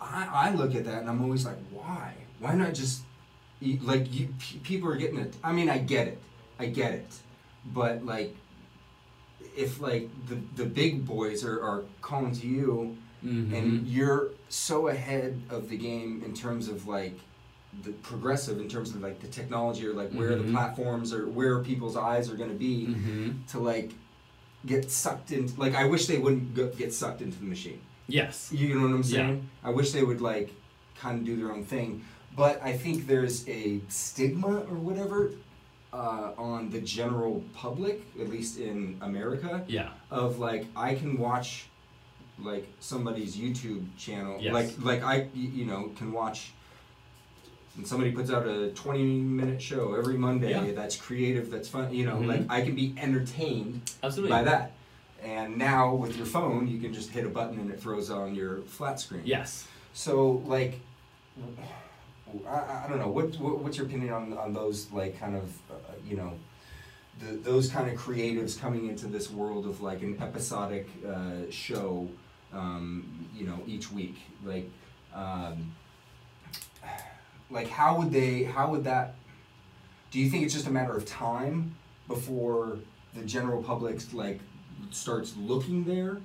I 0.00 0.28
I 0.50 0.54
look 0.54 0.74
at 0.74 0.84
that 0.84 1.00
and 1.00 1.08
I'm 1.10 1.22
always 1.22 1.44
like 1.46 1.58
why 1.72 2.14
why 2.40 2.54
not 2.54 2.74
just 2.74 3.02
you- 3.60 3.78
like 3.82 4.12
you 4.14 4.28
people 4.62 4.88
are 4.88 4.96
getting 4.96 5.18
it 5.18 5.34
i 5.42 5.52
mean 5.52 5.68
i 5.70 5.78
get 5.78 6.06
it 6.08 6.20
i 6.58 6.66
get 6.66 6.92
it 6.92 7.10
but 7.72 8.04
like 8.04 8.34
if 9.56 9.80
like 9.80 10.08
the 10.28 10.36
the 10.56 10.64
big 10.68 11.06
boys 11.06 11.44
are, 11.44 11.62
are 11.62 11.82
calling 12.00 12.32
to 12.32 12.46
you 12.46 12.96
Mhm. 13.24 13.52
and 13.58 13.88
you're 13.88 14.28
so 14.50 14.88
ahead 14.88 15.40
of 15.48 15.68
the 15.70 15.76
game 15.76 16.22
in 16.24 16.34
terms 16.34 16.68
of 16.68 16.86
like 16.86 17.18
the 17.82 17.90
progressive 17.92 18.60
in 18.60 18.68
terms 18.68 18.90
of 18.94 19.00
like 19.02 19.20
the 19.20 19.26
technology 19.26 19.86
or 19.86 19.94
like 19.94 20.12
where 20.12 20.36
the 20.36 20.44
Mhm. 20.44 20.52
platforms 20.52 21.12
or 21.12 21.26
where 21.26 21.58
people's 21.60 21.96
eyes 21.96 22.30
are 22.30 22.36
going 22.36 22.50
to 22.50 22.56
be 22.56 22.86
Mhm. 22.88 23.46
to 23.48 23.58
like 23.58 23.92
get 24.66 24.90
sucked 24.90 25.32
into 25.32 25.58
like 25.58 25.74
i 25.74 25.84
wish 25.86 26.06
they 26.06 26.18
wouldn't 26.18 26.54
go, 26.54 26.68
get 26.68 26.92
sucked 26.92 27.22
into 27.22 27.38
the 27.38 27.46
machine 27.46 27.80
Yes. 28.08 28.52
you 28.52 28.74
know 28.74 28.82
what 28.82 28.90
I'm 28.92 28.96
Yeah. 28.98 29.26
saying? 29.26 29.48
I 29.64 29.70
wish 29.70 29.90
they 29.92 30.04
would 30.04 30.20
like 30.20 30.52
kind 31.00 31.18
of 31.18 31.24
do 31.26 31.34
their 31.36 31.50
own 31.52 31.64
thing, 31.64 32.04
but 32.36 32.60
I 32.62 32.72
think 32.76 33.06
there's 33.06 33.48
a 33.48 33.80
stigma 33.88 34.58
or 34.70 34.76
whatever 34.76 35.32
uh, 35.92 36.32
on 36.36 36.68
the 36.70 36.80
general 36.80 37.42
public, 37.54 38.02
at 38.20 38.28
least 38.28 38.58
in 38.58 38.98
America, 39.00 39.64
Yeah. 39.66 39.90
of 40.10 40.38
like 40.38 40.66
I 40.76 40.94
can 40.94 41.16
watch 41.18 41.66
like 42.38 42.66
somebody's 42.80 43.34
YouTube 43.36 43.86
channel, 43.96 44.36
Yes. 44.40 44.52
like 44.52 44.70
like 44.82 45.02
I 45.02 45.28
you 45.34 45.64
know 45.64 45.90
can 45.96 46.12
watch. 46.12 46.52
And 47.76 47.86
somebody 47.86 48.10
puts 48.12 48.30
out 48.30 48.46
a 48.46 48.70
20 48.70 49.02
minute 49.20 49.60
show 49.60 49.94
every 49.94 50.16
Monday 50.16 50.50
Yeah. 50.50 50.72
that's 50.72 50.96
creative, 50.96 51.50
that's 51.50 51.68
fun, 51.68 51.92
you 51.94 52.04
know, 52.06 52.16
Mhm. 52.16 52.26
like 52.26 52.42
I 52.50 52.62
can 52.62 52.74
be 52.74 52.94
entertained 52.98 53.90
Absolutely. 54.02 54.30
by 54.36 54.42
that. 54.44 54.72
And 55.22 55.56
now 55.58 55.94
with 55.94 56.16
your 56.16 56.26
phone, 56.26 56.68
you 56.68 56.78
can 56.78 56.92
just 56.94 57.10
hit 57.10 57.24
a 57.26 57.28
button 57.28 57.58
and 57.58 57.70
it 57.70 57.80
throws 57.80 58.10
on 58.10 58.34
your 58.34 58.62
flat 58.62 58.98
screen. 59.00 59.22
Yes. 59.24 59.66
So 59.92 60.42
like, 60.46 60.80
I, 62.48 62.84
I 62.84 62.86
don't 62.88 62.98
know. 62.98 63.08
What, 63.08 63.36
what 63.38 63.58
what's 63.60 63.76
your 63.76 63.86
opinion 63.86 64.12
on 64.12 64.32
on 64.36 64.52
those 64.52 64.90
like 64.92 65.18
kind 65.18 65.36
of 65.36 65.44
uh, 65.70 65.74
you 66.06 66.16
know, 66.16 66.32
the, 67.20 67.36
those 67.36 67.68
kind 67.70 67.90
of 67.90 67.98
creatives 67.98 68.58
coming 68.60 68.88
into 68.88 69.06
this 69.06 69.30
world 69.30 69.66
of 69.66 69.80
like 69.80 70.02
an 70.02 70.18
episodic 70.20 70.88
uh, 71.08 71.50
show, 71.50 72.08
um, 72.52 73.28
you 73.34 73.46
know, 73.46 73.58
each 73.66 73.90
week. 73.92 74.16
Like, 74.44 74.70
um, 75.14 75.74
like 77.50 77.68
how 77.68 77.96
would 77.98 78.10
they? 78.12 78.44
How 78.44 78.70
would 78.70 78.84
that? 78.84 79.14
Do 80.10 80.20
you 80.20 80.30
think 80.30 80.44
it's 80.44 80.54
just 80.54 80.66
a 80.66 80.70
matter 80.72 80.96
of 80.96 81.04
time 81.06 81.74
before 82.08 82.78
the 83.14 83.22
general 83.22 83.62
public 83.62 84.00
like 84.12 84.40
starts 84.90 85.36
looking 85.36 85.84
there? 85.84 86.18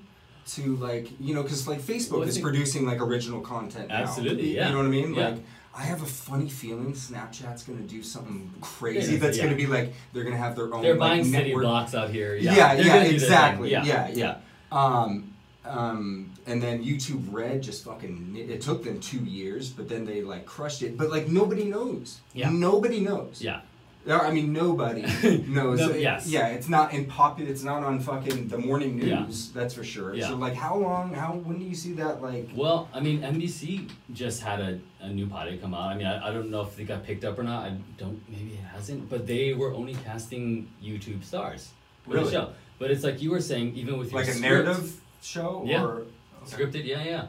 To 0.56 0.76
like 0.78 1.08
you 1.20 1.36
know, 1.36 1.44
because 1.44 1.68
like 1.68 1.80
Facebook 1.80 2.20
Well, 2.20 2.24
is 2.24 2.40
producing 2.40 2.86
like 2.86 3.00
original 3.00 3.42
content. 3.42 3.92
Absolutely, 3.92 4.50
You- 4.50 4.56
yeah. 4.56 4.68
You 4.68 4.72
know 4.74 4.80
what 4.80 4.88
I 4.88 4.90
mean? 4.90 5.14
Yeah. 5.14 5.30
Like 5.30 5.44
I 5.74 5.84
have 5.84 6.02
a 6.02 6.06
funny 6.06 6.50
feeling 6.50 6.94
Snapchat's 6.94 7.64
gonna 7.64 7.80
do 7.82 8.04
something 8.04 8.52
crazy. 8.60 9.16
That's 9.16 9.38
yeah. 9.38 9.46
gonna 9.46 9.56
be 9.56 9.68
like 9.68 9.94
they're 10.12 10.24
gonna 10.24 10.38
have 10.38 10.56
their 10.56 10.74
own. 10.74 10.82
They're 10.82 10.96
like, 10.96 11.00
buying 11.00 11.24
city 11.24 11.50
network. 11.50 11.64
blocks 11.64 11.96
out 11.96 12.10
here. 12.10 12.36
Yeah. 12.36 12.56
Yeah, 12.56 12.56
yeah, 12.56 12.64
gonna 12.64 12.84
do 12.84 12.90
their 12.90 13.04
thing. 13.04 13.14
exactly. 13.14 13.72
Yeah. 13.72 13.84
Yeah, 13.86 14.10
yeah. 14.10 14.38
Um, 14.72 15.34
um, 15.64 16.32
and 16.46 16.62
then 16.62 16.84
YouTube 16.84 17.26
Red 17.32 17.62
just 17.62 17.86
fucking. 17.86 18.36
It 18.36 18.62
took 18.62 18.84
them 18.84 19.00
two 19.00 19.20
years, 19.20 19.70
but 19.70 19.88
then 19.88 20.06
they 20.06 20.22
like 20.22 20.46
crushed 20.46 20.82
it. 20.82 20.98
But 20.98 21.10
like 21.10 21.28
nobody 21.28 21.66
knows. 21.66 22.20
Yeah. 22.34 22.50
Nobody 22.50 23.00
knows. 23.00 23.42
Yeah. 23.42 23.62
I 24.10 24.32
mean, 24.32 24.52
nobody 24.52 25.02
knows. 25.48 25.80
No, 25.80 25.90
It- 25.90 26.26
Yeah, 26.26 26.48
it's 26.48 26.68
not 26.70 26.94
in 26.94 27.06
popular. 27.06 27.50
It's 27.52 27.64
not 27.64 27.84
on 27.84 28.00
fucking 28.00 28.48
the 28.48 28.58
morning 28.58 28.98
Yeah. 29.00 29.26
news. 29.26 29.52
That's 29.52 29.74
for 29.74 29.84
sure. 29.84 30.14
Yeah. 30.16 30.30
So 30.30 30.36
like, 30.36 30.56
how 30.56 30.76
long? 30.76 31.14
How 31.14 31.34
when 31.34 31.60
do 31.60 31.66
you 31.66 31.76
see 31.76 31.94
that? 31.94 32.22
Like, 32.22 32.50
Well, 32.56 32.90
I 32.94 33.00
mean, 33.00 33.22
NBC 33.22 33.90
just 34.14 34.42
had 34.42 34.60
a, 34.60 34.80
a 35.02 35.10
new 35.10 35.28
pilot 35.28 35.62
come 35.62 35.74
out. 35.74 35.90
I 35.92 35.96
mean, 35.96 36.08
I, 36.08 36.30
I 36.30 36.34
don't 36.34 36.50
know 36.50 36.62
if 36.62 36.76
they 36.76 36.84
got 36.84 37.04
picked 37.04 37.24
up 37.26 37.38
or 37.38 37.44
not. 37.44 37.66
I 37.66 37.78
don't. 37.98 38.20
Maybe 38.28 38.54
it 38.54 38.66
hasn't. 38.74 39.10
But 39.10 39.28
they 39.28 39.54
were 39.54 39.74
only 39.74 39.96
casting 40.04 40.68
YouTube 40.84 41.24
stars 41.24 41.70
for 42.04 42.12
Really? 42.12 42.26
the 42.26 42.32
show. 42.32 42.50
But 42.80 42.90
it's 42.90 43.04
like 43.04 43.22
you 43.22 43.30
were 43.30 43.42
saying, 43.42 43.76
even 43.76 44.00
with 44.00 44.12
your 44.12 44.20
like 44.22 44.30
a 44.30 44.34
script- 44.34 44.66
narrative 44.66 45.00
show 45.22 45.64
Yeah. 45.68 45.84
or 45.86 46.04
scripted 46.48 46.84
yeah 46.84 47.04
yeah 47.04 47.26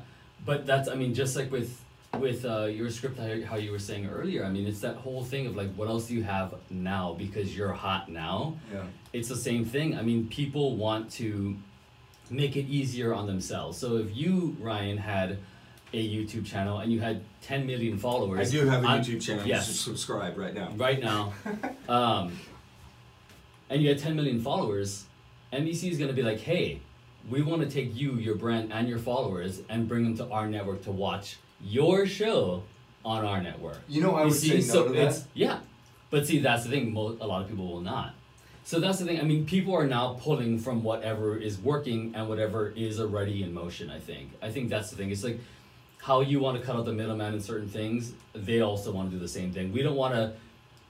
but 0.47 0.65
that's 0.65 0.89
i 0.89 0.95
mean 0.95 1.13
just 1.13 1.37
like 1.37 1.53
with 1.53 1.79
with 2.19 2.45
uh, 2.45 2.65
your 2.67 2.91
script 2.91 3.19
how, 3.47 3.57
you 3.57 3.71
were 3.73 3.79
saying 3.79 4.07
earlier 4.07 4.45
i 4.45 4.49
mean 4.51 4.67
it's 4.67 4.81
that 4.81 4.97
whole 4.97 5.25
thing 5.25 5.47
of 5.47 5.57
like 5.57 5.73
what 5.75 5.89
else 5.89 6.07
do 6.09 6.15
you 6.15 6.23
have 6.23 6.55
now 6.71 7.15
because 7.19 7.57
you're 7.57 7.73
hot 7.73 8.11
now 8.11 8.55
Yeah. 8.73 8.83
it's 9.13 9.29
the 9.29 9.37
same 9.37 9.65
thing 9.65 9.97
i 9.97 10.03
mean 10.03 10.29
people 10.29 10.77
want 10.77 11.11
to 11.13 11.57
make 12.31 12.57
it 12.57 12.67
easier 12.67 13.15
on 13.15 13.27
themselves 13.27 13.79
so 13.79 13.97
if 13.97 14.15
you 14.15 14.57
ryan 14.61 14.99
had 14.99 15.39
a 15.95 16.09
youtube 16.17 16.45
channel 16.45 16.79
and 16.79 16.93
you 16.93 17.01
had 17.01 17.23
10 17.43 17.67
million 17.67 17.99
followers 17.99 18.49
I 18.49 18.51
do 18.59 18.67
have 18.69 18.85
a 18.85 18.87
on- 18.87 19.01
YouTube 19.01 19.23
channel. 19.23 19.47
yes. 19.47 19.69
Subscribe 19.75 20.37
right 20.39 20.55
now. 20.55 20.71
right 20.77 21.01
now, 21.03 21.33
um, 21.89 22.39
and 23.69 23.83
you 23.83 23.89
had 23.89 23.99
10 23.99 24.15
million 24.17 24.41
followers, 24.41 25.05
NBC 25.53 25.91
is 25.91 25.99
going 25.99 26.09
to 26.09 26.15
be 26.15 26.23
like, 26.23 26.39
hey, 26.41 26.81
we 27.29 27.43
want 27.43 27.63
to 27.63 27.69
take 27.69 27.95
you, 27.97 28.13
your 28.15 28.37
brand, 28.37 28.73
and 28.73 28.89
your 28.89 28.99
followers 29.01 29.61
and 29.69 29.87
bring 29.89 30.05
them 30.05 30.17
to 30.19 30.29
our 30.31 30.47
network 30.49 30.83
to 30.85 30.93
watch 30.93 31.37
your 31.63 32.07
show 32.07 32.63
on 33.05 33.25
our 33.25 33.43
network. 33.43 33.79
You 33.89 34.03
know, 34.03 34.15
I 34.15 34.21
You 34.23 34.29
would 34.29 34.35
see, 34.37 34.49
say 34.61 34.67
no 34.69 34.73
so 34.75 34.89
to 34.89 34.93
that. 34.95 35.25
yeah, 35.35 35.59
but 36.11 36.27
see 36.27 36.39
that's 36.39 36.65
the 36.65 36.71
thing. 36.71 36.93
Mo- 36.93 37.17
a 37.21 37.27
lot 37.27 37.43
of 37.43 37.49
people 37.49 37.67
will 37.67 37.81
not. 37.81 38.15
So 38.65 38.79
that's 38.79 38.99
the 39.01 39.05
thing. 39.05 39.19
I 39.21 39.25
mean, 39.25 39.45
people 39.45 39.75
are 39.75 39.87
now 39.87 40.17
pulling 40.21 40.59
from 40.59 40.85
whatever 40.85 41.37
is 41.37 41.59
working 41.59 42.13
and 42.15 42.29
whatever 42.29 42.69
is 42.77 43.01
already 43.01 43.43
in 43.43 43.53
motion. 43.53 43.91
I 43.91 43.99
think. 43.99 44.31
I 44.41 44.51
think 44.51 44.71
that's 44.71 44.91
the 44.91 44.97
thing. 44.97 45.11
It's 45.11 45.25
like 45.25 45.41
how 45.99 46.21
you 46.21 46.39
want 46.41 46.59
to 46.59 46.65
cut 46.65 46.77
out 46.77 46.85
the 46.85 46.93
middleman 46.93 47.35
in 47.35 47.41
certain 47.41 47.69
things. 47.69 48.13
They 48.35 48.61
also 48.61 48.93
want 48.93 49.11
to 49.11 49.17
do 49.17 49.21
the 49.21 49.29
same 49.29 49.53
thing. 49.53 49.73
We 49.73 49.83
don't 49.83 49.97
want 49.97 50.15
to 50.15 50.33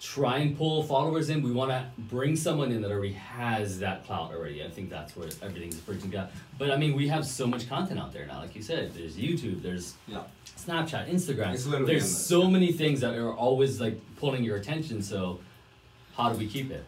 try 0.02 0.38
and 0.38 0.58
pull 0.58 0.82
followers 0.82 1.30
in. 1.30 1.42
We 1.42 1.52
want 1.52 1.70
to 1.70 1.86
bring 1.96 2.34
someone 2.34 2.72
in 2.72 2.82
that 2.82 2.90
already 2.90 3.12
has 3.12 3.78
that 3.78 4.04
clout 4.04 4.32
already. 4.32 4.64
I 4.64 4.68
think 4.68 4.90
that's 4.90 5.14
where 5.16 5.28
everything's 5.40 5.76
bridging 5.76 6.10
down. 6.10 6.28
But 6.58 6.72
I 6.72 6.76
mean, 6.76 6.94
we 6.96 7.06
have 7.08 7.24
so 7.24 7.46
much 7.46 7.68
content 7.68 8.00
out 8.00 8.12
there 8.12 8.26
now. 8.26 8.40
Like 8.40 8.56
you 8.56 8.62
said, 8.62 8.92
there's 8.94 9.16
YouTube. 9.16 9.62
There's 9.62 9.94
Yeah. 10.08 10.22
Snapchat, 10.58 11.08
Instagram. 11.08 11.54
It's 11.54 11.66
literally 11.66 11.92
There's 11.92 12.02
endless. 12.04 12.26
so 12.26 12.50
many 12.50 12.72
things 12.72 13.00
that 13.00 13.14
are 13.14 13.32
always 13.32 13.80
like 13.80 13.98
pulling 14.16 14.42
your 14.44 14.56
attention. 14.56 15.02
So, 15.02 15.38
how 16.16 16.32
do 16.32 16.38
we 16.38 16.46
keep 16.48 16.70
it? 16.70 16.84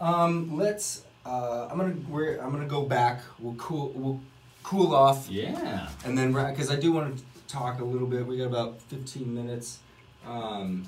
Um, 0.00 0.56
let's. 0.56 1.02
Uh, 1.24 1.68
I'm 1.70 1.78
gonna. 1.78 1.94
We're, 2.08 2.38
I'm 2.38 2.50
gonna 2.52 2.66
go 2.66 2.82
back. 2.84 3.22
We'll 3.38 3.54
cool. 3.54 3.92
We'll 3.94 4.20
cool 4.62 4.94
off, 4.94 5.28
Yeah. 5.28 5.88
and 6.04 6.16
then 6.16 6.32
because 6.32 6.70
I 6.70 6.76
do 6.76 6.92
want 6.92 7.16
to 7.18 7.22
talk 7.48 7.80
a 7.80 7.84
little 7.84 8.06
bit. 8.06 8.26
We 8.26 8.36
got 8.38 8.44
about 8.46 8.80
15 8.82 9.32
minutes. 9.34 9.78
Um, 10.26 10.86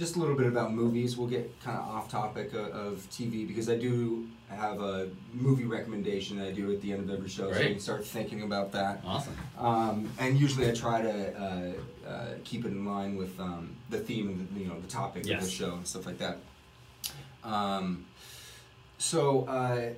just 0.00 0.16
a 0.16 0.18
little 0.18 0.34
bit 0.34 0.46
about 0.46 0.72
movies. 0.72 1.18
We'll 1.18 1.28
get 1.28 1.60
kind 1.62 1.76
of 1.76 1.84
off 1.84 2.10
topic 2.10 2.54
of, 2.54 2.68
of 2.68 3.06
TV 3.10 3.46
because 3.46 3.68
I 3.68 3.76
do 3.76 4.26
have 4.48 4.80
a 4.80 5.10
movie 5.34 5.66
recommendation 5.66 6.38
that 6.38 6.48
I 6.48 6.52
do 6.52 6.72
at 6.72 6.80
the 6.80 6.92
end 6.92 7.08
of 7.08 7.10
every 7.14 7.28
show, 7.28 7.52
so 7.52 7.60
you 7.60 7.68
can 7.68 7.80
start 7.80 8.04
thinking 8.04 8.42
about 8.42 8.72
that. 8.72 9.02
Awesome. 9.04 9.36
Um, 9.58 10.10
and 10.18 10.40
usually 10.40 10.68
I 10.68 10.74
try 10.74 11.02
to 11.02 11.38
uh, 11.38 12.08
uh, 12.08 12.26
keep 12.44 12.64
it 12.64 12.68
in 12.68 12.84
line 12.86 13.16
with 13.16 13.38
um, 13.38 13.76
the 13.90 13.98
theme 13.98 14.28
and 14.28 14.48
the, 14.48 14.60
you 14.60 14.66
know 14.66 14.80
the 14.80 14.88
topic 14.88 15.30
of 15.30 15.40
the 15.42 15.48
show 15.48 15.74
and 15.74 15.86
stuff 15.86 16.06
like 16.06 16.18
that. 16.18 16.38
Um, 17.44 18.06
so 18.96 19.44
uh, 19.44 19.90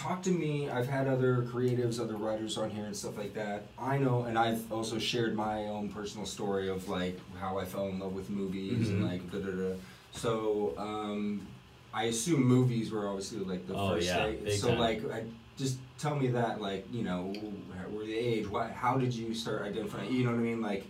talk 0.00 0.22
to 0.22 0.30
me. 0.30 0.70
I've 0.70 0.88
had 0.88 1.06
other 1.06 1.42
creatives, 1.42 2.00
other 2.00 2.16
writers 2.16 2.56
on 2.56 2.70
here 2.70 2.84
and 2.86 2.96
stuff 2.96 3.18
like 3.18 3.34
that. 3.34 3.64
I 3.78 3.98
know, 3.98 4.22
and 4.22 4.38
I've 4.38 4.70
also 4.72 4.98
shared 4.98 5.34
my 5.36 5.66
own 5.66 5.90
personal 5.90 6.26
story 6.26 6.68
of 6.70 6.88
like 6.88 7.18
how 7.38 7.58
I 7.58 7.64
fell 7.66 7.88
in 7.88 7.98
love 7.98 8.14
with 8.14 8.30
movies 8.30 8.88
and 8.88 9.02
Mhm. 9.02 9.08
like 9.10 9.30
da 9.30 9.38
da 9.38 9.50
da. 9.50 9.74
So 10.12 10.74
um, 10.78 11.46
I 11.92 12.04
assume 12.04 12.42
movies 12.42 12.90
were 12.90 13.08
obviously 13.08 13.40
like 13.40 13.66
the 13.66 13.74
Oh, 13.74 13.90
first 13.94 14.06
yeah, 14.06 14.24
thing. 14.32 14.50
So 14.58 14.68
time. 14.68 14.78
like, 14.78 15.10
I, 15.10 15.24
just 15.58 15.76
tell 15.98 16.16
me 16.16 16.28
that 16.28 16.60
like 16.62 16.86
you 16.90 17.02
know, 17.02 17.32
were 17.92 18.04
the 18.04 18.16
age? 18.16 18.48
What? 18.48 18.70
How 18.70 18.96
did 18.96 19.12
you 19.14 19.34
start 19.34 19.62
identifying? 19.62 20.10
You 20.12 20.24
know 20.24 20.30
what 20.30 20.38
I 20.38 20.42
mean? 20.42 20.62
Like, 20.62 20.84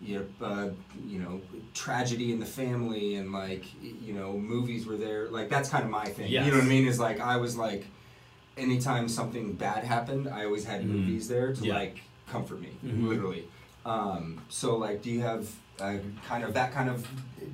you 0.00 0.26
know, 0.40 0.46
uh, 0.46 0.70
you 1.06 1.20
know, 1.20 1.40
tragedy 1.74 2.32
in 2.32 2.40
the 2.40 2.46
family 2.46 3.14
and 3.14 3.32
like 3.32 3.64
you 4.02 4.12
know, 4.12 4.32
movies 4.32 4.86
were 4.86 4.96
there. 4.96 5.28
Like 5.28 5.48
that's 5.48 5.68
kind 5.68 5.84
of 5.84 5.90
my 5.90 6.06
thing. 6.06 6.28
You 6.32 6.40
know 6.40 6.56
what 6.56 6.64
I 6.64 6.68
mean? 6.68 6.86
Is 6.88 6.98
like 6.98 7.20
I 7.20 7.36
was 7.36 7.56
like, 7.56 7.84
anytime 8.60 9.08
something 9.08 9.52
bad 9.54 9.84
happened, 9.84 10.28
I 10.28 10.44
always 10.44 10.64
had 10.64 10.82
Mhm. 10.82 10.88
movies 10.88 11.28
there 11.28 11.52
to 11.52 11.64
Yeah. 11.64 11.74
like 11.74 11.96
comfort 12.28 12.60
me, 12.60 12.68
Mhm. 12.84 13.08
literally. 13.08 13.44
Um, 13.84 14.40
so 14.48 14.76
like, 14.76 15.02
do 15.02 15.10
you 15.10 15.20
have 15.20 15.48
uh, 15.80 15.96
kind 16.28 16.44
of 16.44 16.52
that 16.52 16.72
kind 16.74 16.90
of 16.90 17.06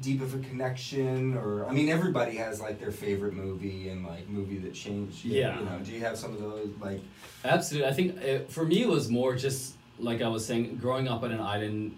deep 0.03 0.21
of 0.21 0.35
a 0.35 0.39
connection, 0.39 1.37
or 1.37 1.65
I 1.65 1.73
mean, 1.73 1.89
everybody 1.89 2.35
has 2.39 2.61
like 2.61 2.81
their 2.81 2.91
favorite 2.91 3.35
movie 3.35 3.89
and 3.89 4.05
like 4.05 4.29
movie 4.29 4.59
that 4.59 4.75
changed. 4.75 5.25
you, 5.25 5.39
Yeah. 5.39 5.61
You 5.61 5.65
know, 5.65 5.79
do 5.85 5.93
you 5.93 6.01
have 6.01 6.19
some 6.19 6.33
of 6.35 6.41
those 6.41 6.71
like? 6.81 7.01
Absolutely. 7.45 7.89
I 7.89 7.93
think 7.93 8.09
uh 8.21 8.39
for 8.49 8.65
me 8.65 8.83
it 8.83 8.89
was 8.89 9.09
more 9.09 9.37
just 9.37 9.75
like 10.01 10.21
I 10.23 10.29
was 10.29 10.45
saying, 10.45 10.77
growing 10.83 11.07
up 11.07 11.23
on 11.23 11.31
an 11.31 11.41
island. 11.41 11.93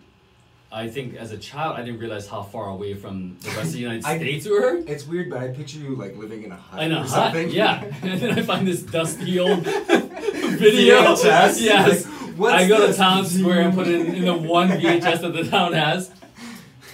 I 0.70 0.88
think 0.88 1.14
as 1.14 1.32
a 1.32 1.38
child 1.38 1.78
I 1.78 1.82
didn't 1.84 1.98
realize 2.00 2.28
how 2.28 2.42
far 2.42 2.68
away 2.68 2.92
from 2.94 3.36
the 3.40 3.48
rest 3.50 3.68
of 3.68 3.72
the 3.72 3.78
United 3.88 4.04
I- 4.04 4.18
States 4.18 4.46
we 4.46 4.52
were. 4.52 4.76
It's 4.86 5.06
weird, 5.06 5.30
but 5.30 5.38
I 5.40 5.48
picture 5.48 5.78
you 5.78 5.96
like 5.96 6.16
living 6.16 6.42
in 6.42 6.52
a 6.52 6.56
hut 6.56 6.82
In 6.82 6.92
a 6.92 6.96
or 6.96 6.98
hut, 7.00 7.08
something. 7.08 7.50
yeah. 7.50 7.82
And 8.02 8.20
then 8.20 8.38
I 8.38 8.42
find 8.42 8.66
this 8.68 8.82
dusty 8.82 9.38
old 9.38 9.60
video. 9.64 11.14
VHS. 11.14 11.60
Yes. 11.62 12.06
Like, 12.36 12.54
I 12.54 12.68
go 12.68 12.86
this? 12.86 12.96
to 12.96 13.02
town 13.02 13.24
square 13.26 13.60
and 13.62 13.74
put 13.74 13.88
it 13.88 14.00
in, 14.00 14.14
in 14.14 14.24
the 14.26 14.34
one 14.36 14.68
VHS 14.68 15.22
that 15.22 15.32
the 15.32 15.44
town 15.44 15.72
has. 15.72 16.10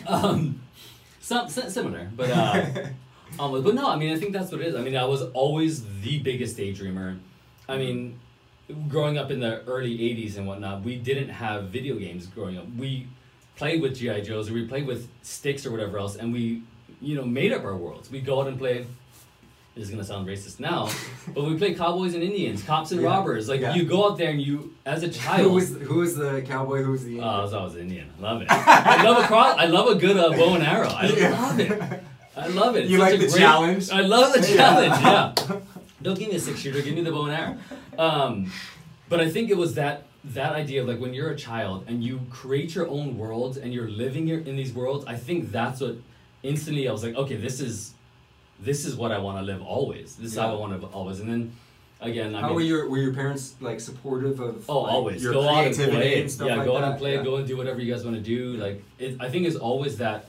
Um, 0.06 0.60
some 1.20 1.48
si- 1.48 1.68
similar, 1.68 2.08
but 2.16 2.30
uh, 2.30 2.66
almost. 3.38 3.64
But 3.64 3.74
no, 3.74 3.88
I 3.90 3.96
mean, 3.96 4.14
I 4.14 4.18
think 4.18 4.32
that's 4.32 4.50
what 4.52 4.60
it 4.60 4.68
is. 4.68 4.74
I 4.74 4.80
mean, 4.82 4.96
I 4.96 5.04
was 5.04 5.22
always 5.32 5.84
the 6.02 6.18
biggest 6.20 6.56
daydreamer. 6.56 7.18
I 7.68 7.76
mean, 7.78 8.18
growing 8.88 9.18
up 9.18 9.30
in 9.30 9.40
the 9.40 9.62
early 9.64 9.96
'80s 9.98 10.36
and 10.38 10.46
whatnot, 10.46 10.82
we 10.82 10.96
didn't 10.96 11.28
have 11.30 11.64
video 11.68 11.96
games 11.96 12.26
growing 12.26 12.56
up. 12.58 12.66
We 12.76 13.06
played 13.56 13.80
with 13.82 13.96
GI 13.96 14.22
Joes 14.22 14.50
or 14.50 14.54
we 14.54 14.66
played 14.66 14.86
with 14.86 15.08
sticks 15.22 15.64
or 15.66 15.70
whatever 15.70 15.98
else, 15.98 16.16
and 16.16 16.32
we, 16.32 16.62
you 17.00 17.14
know, 17.16 17.24
made 17.24 17.52
up 17.52 17.64
our 17.64 17.76
worlds. 17.76 18.10
We 18.10 18.20
go 18.20 18.40
out 18.40 18.48
and 18.48 18.58
play. 18.58 18.86
This 19.74 19.84
is 19.86 19.90
gonna 19.90 20.04
sound 20.04 20.28
racist 20.28 20.60
now, 20.60 20.88
but 21.34 21.42
we 21.44 21.56
play 21.58 21.74
cowboys 21.74 22.14
and 22.14 22.22
Indians, 22.22 22.62
cops 22.62 22.92
and 22.92 23.00
Yeah. 23.02 23.08
robbers. 23.08 23.48
Like 23.48 23.60
Yeah. 23.60 23.74
you 23.74 23.84
go 23.84 24.08
out 24.08 24.18
there 24.18 24.30
and 24.30 24.40
you, 24.40 24.72
as 24.86 25.02
a 25.02 25.08
child, 25.20 25.40
Who 25.42 25.50
was 25.50 25.76
who 25.76 25.96
was 25.98 26.14
the 26.14 26.42
cowboy? 26.42 26.82
Who 26.84 26.94
is 26.94 27.04
the? 27.04 27.20
Oh, 27.20 27.24
I 27.24 27.42
was 27.42 27.52
always 27.52 27.74
Indian. 27.76 28.08
I 28.18 28.22
love 28.22 28.42
it. 28.42 28.48
I 28.50 29.02
love 29.02 29.24
a 29.24 29.26
cross. 29.26 29.56
I 29.58 29.66
love 29.66 29.88
a 29.88 29.96
good 29.96 30.16
uh, 30.16 30.30
bow 30.30 30.54
and 30.54 30.62
arrow. 30.62 30.88
I 30.88 31.06
Yeah. 31.08 31.30
love 31.42 31.58
it. 31.60 32.02
I 32.36 32.46
love 32.48 32.76
it. 32.76 32.86
You 32.86 32.98
Such 32.98 33.10
like 33.12 33.20
the 33.30 33.38
challenge? 33.38 33.90
I 33.90 34.00
love 34.00 34.32
the 34.32 34.42
challenge. 34.42 34.94
Yeah. 35.02 35.32
Don't 36.02 36.18
give 36.18 36.28
me 36.28 36.36
a 36.36 36.40
six 36.40 36.60
shooter. 36.60 36.80
Give 36.82 36.94
me 36.94 37.02
the 37.02 37.10
bow 37.12 37.26
and 37.26 37.32
arrow. 37.34 37.56
Um, 37.98 38.52
but 39.08 39.20
I 39.20 39.28
think 39.28 39.50
it 39.50 39.56
was 39.56 39.74
that 39.74 40.04
that 40.24 40.52
idea 40.52 40.82
of 40.82 40.88
like 40.88 41.00
when 41.00 41.12
you're 41.12 41.30
a 41.30 41.36
child 41.36 41.84
and 41.86 42.02
you 42.02 42.20
create 42.30 42.74
your 42.74 42.88
own 42.88 43.18
worlds 43.18 43.58
and 43.58 43.74
you're 43.74 43.88
living 43.88 44.26
your, 44.26 44.40
in 44.40 44.56
these 44.56 44.72
worlds. 44.72 45.04
I 45.06 45.16
think 45.16 45.52
that's 45.52 45.80
what 45.80 45.96
instantly 46.42 46.88
I 46.88 46.92
was 46.92 47.04
like, 47.04 47.14
okay, 47.14 47.36
this 47.36 47.60
is 47.60 47.92
this 48.60 48.86
is 48.86 48.94
what 48.96 49.12
I 49.12 49.18
want 49.18 49.38
to 49.38 49.42
live 49.42 49.62
always. 49.62 50.16
This 50.16 50.32
is 50.32 50.38
how 50.38 50.54
I 50.54 50.58
want 50.58 50.80
to 50.80 50.86
always. 50.88 51.20
And 51.20 51.28
then 51.28 51.52
again, 52.00 52.34
I 52.34 52.40
How 52.40 52.46
mean, 52.48 52.56
were 52.56 52.62
your 52.62 52.88
were 52.88 52.98
your 52.98 53.12
parents 53.12 53.54
like 53.60 53.80
supportive 53.80 54.40
of? 54.40 54.64
Oh, 54.68 54.82
like, 54.82 54.92
always 54.92 55.22
your 55.22 55.32
go 55.32 55.42
out 55.42 55.66
and 55.66 55.74
creativity 55.74 55.96
play. 55.96 56.20
and 56.20 56.30
stuff 56.30 56.48
yeah, 56.48 56.56
like 56.56 56.66
go 56.66 56.76
out 56.76 56.80
that? 56.80 56.90
and 56.92 56.98
play. 56.98 57.14
Yeah. 57.16 57.22
Go 57.22 57.36
and 57.36 57.46
do 57.46 57.56
whatever 57.56 57.80
you 57.80 57.92
guys 57.92 58.04
want 58.04 58.16
to 58.16 58.22
do. 58.22 58.54
Like, 58.56 58.82
it, 58.98 59.16
I 59.20 59.28
think 59.28 59.46
it's 59.46 59.56
always 59.56 59.98
that 59.98 60.26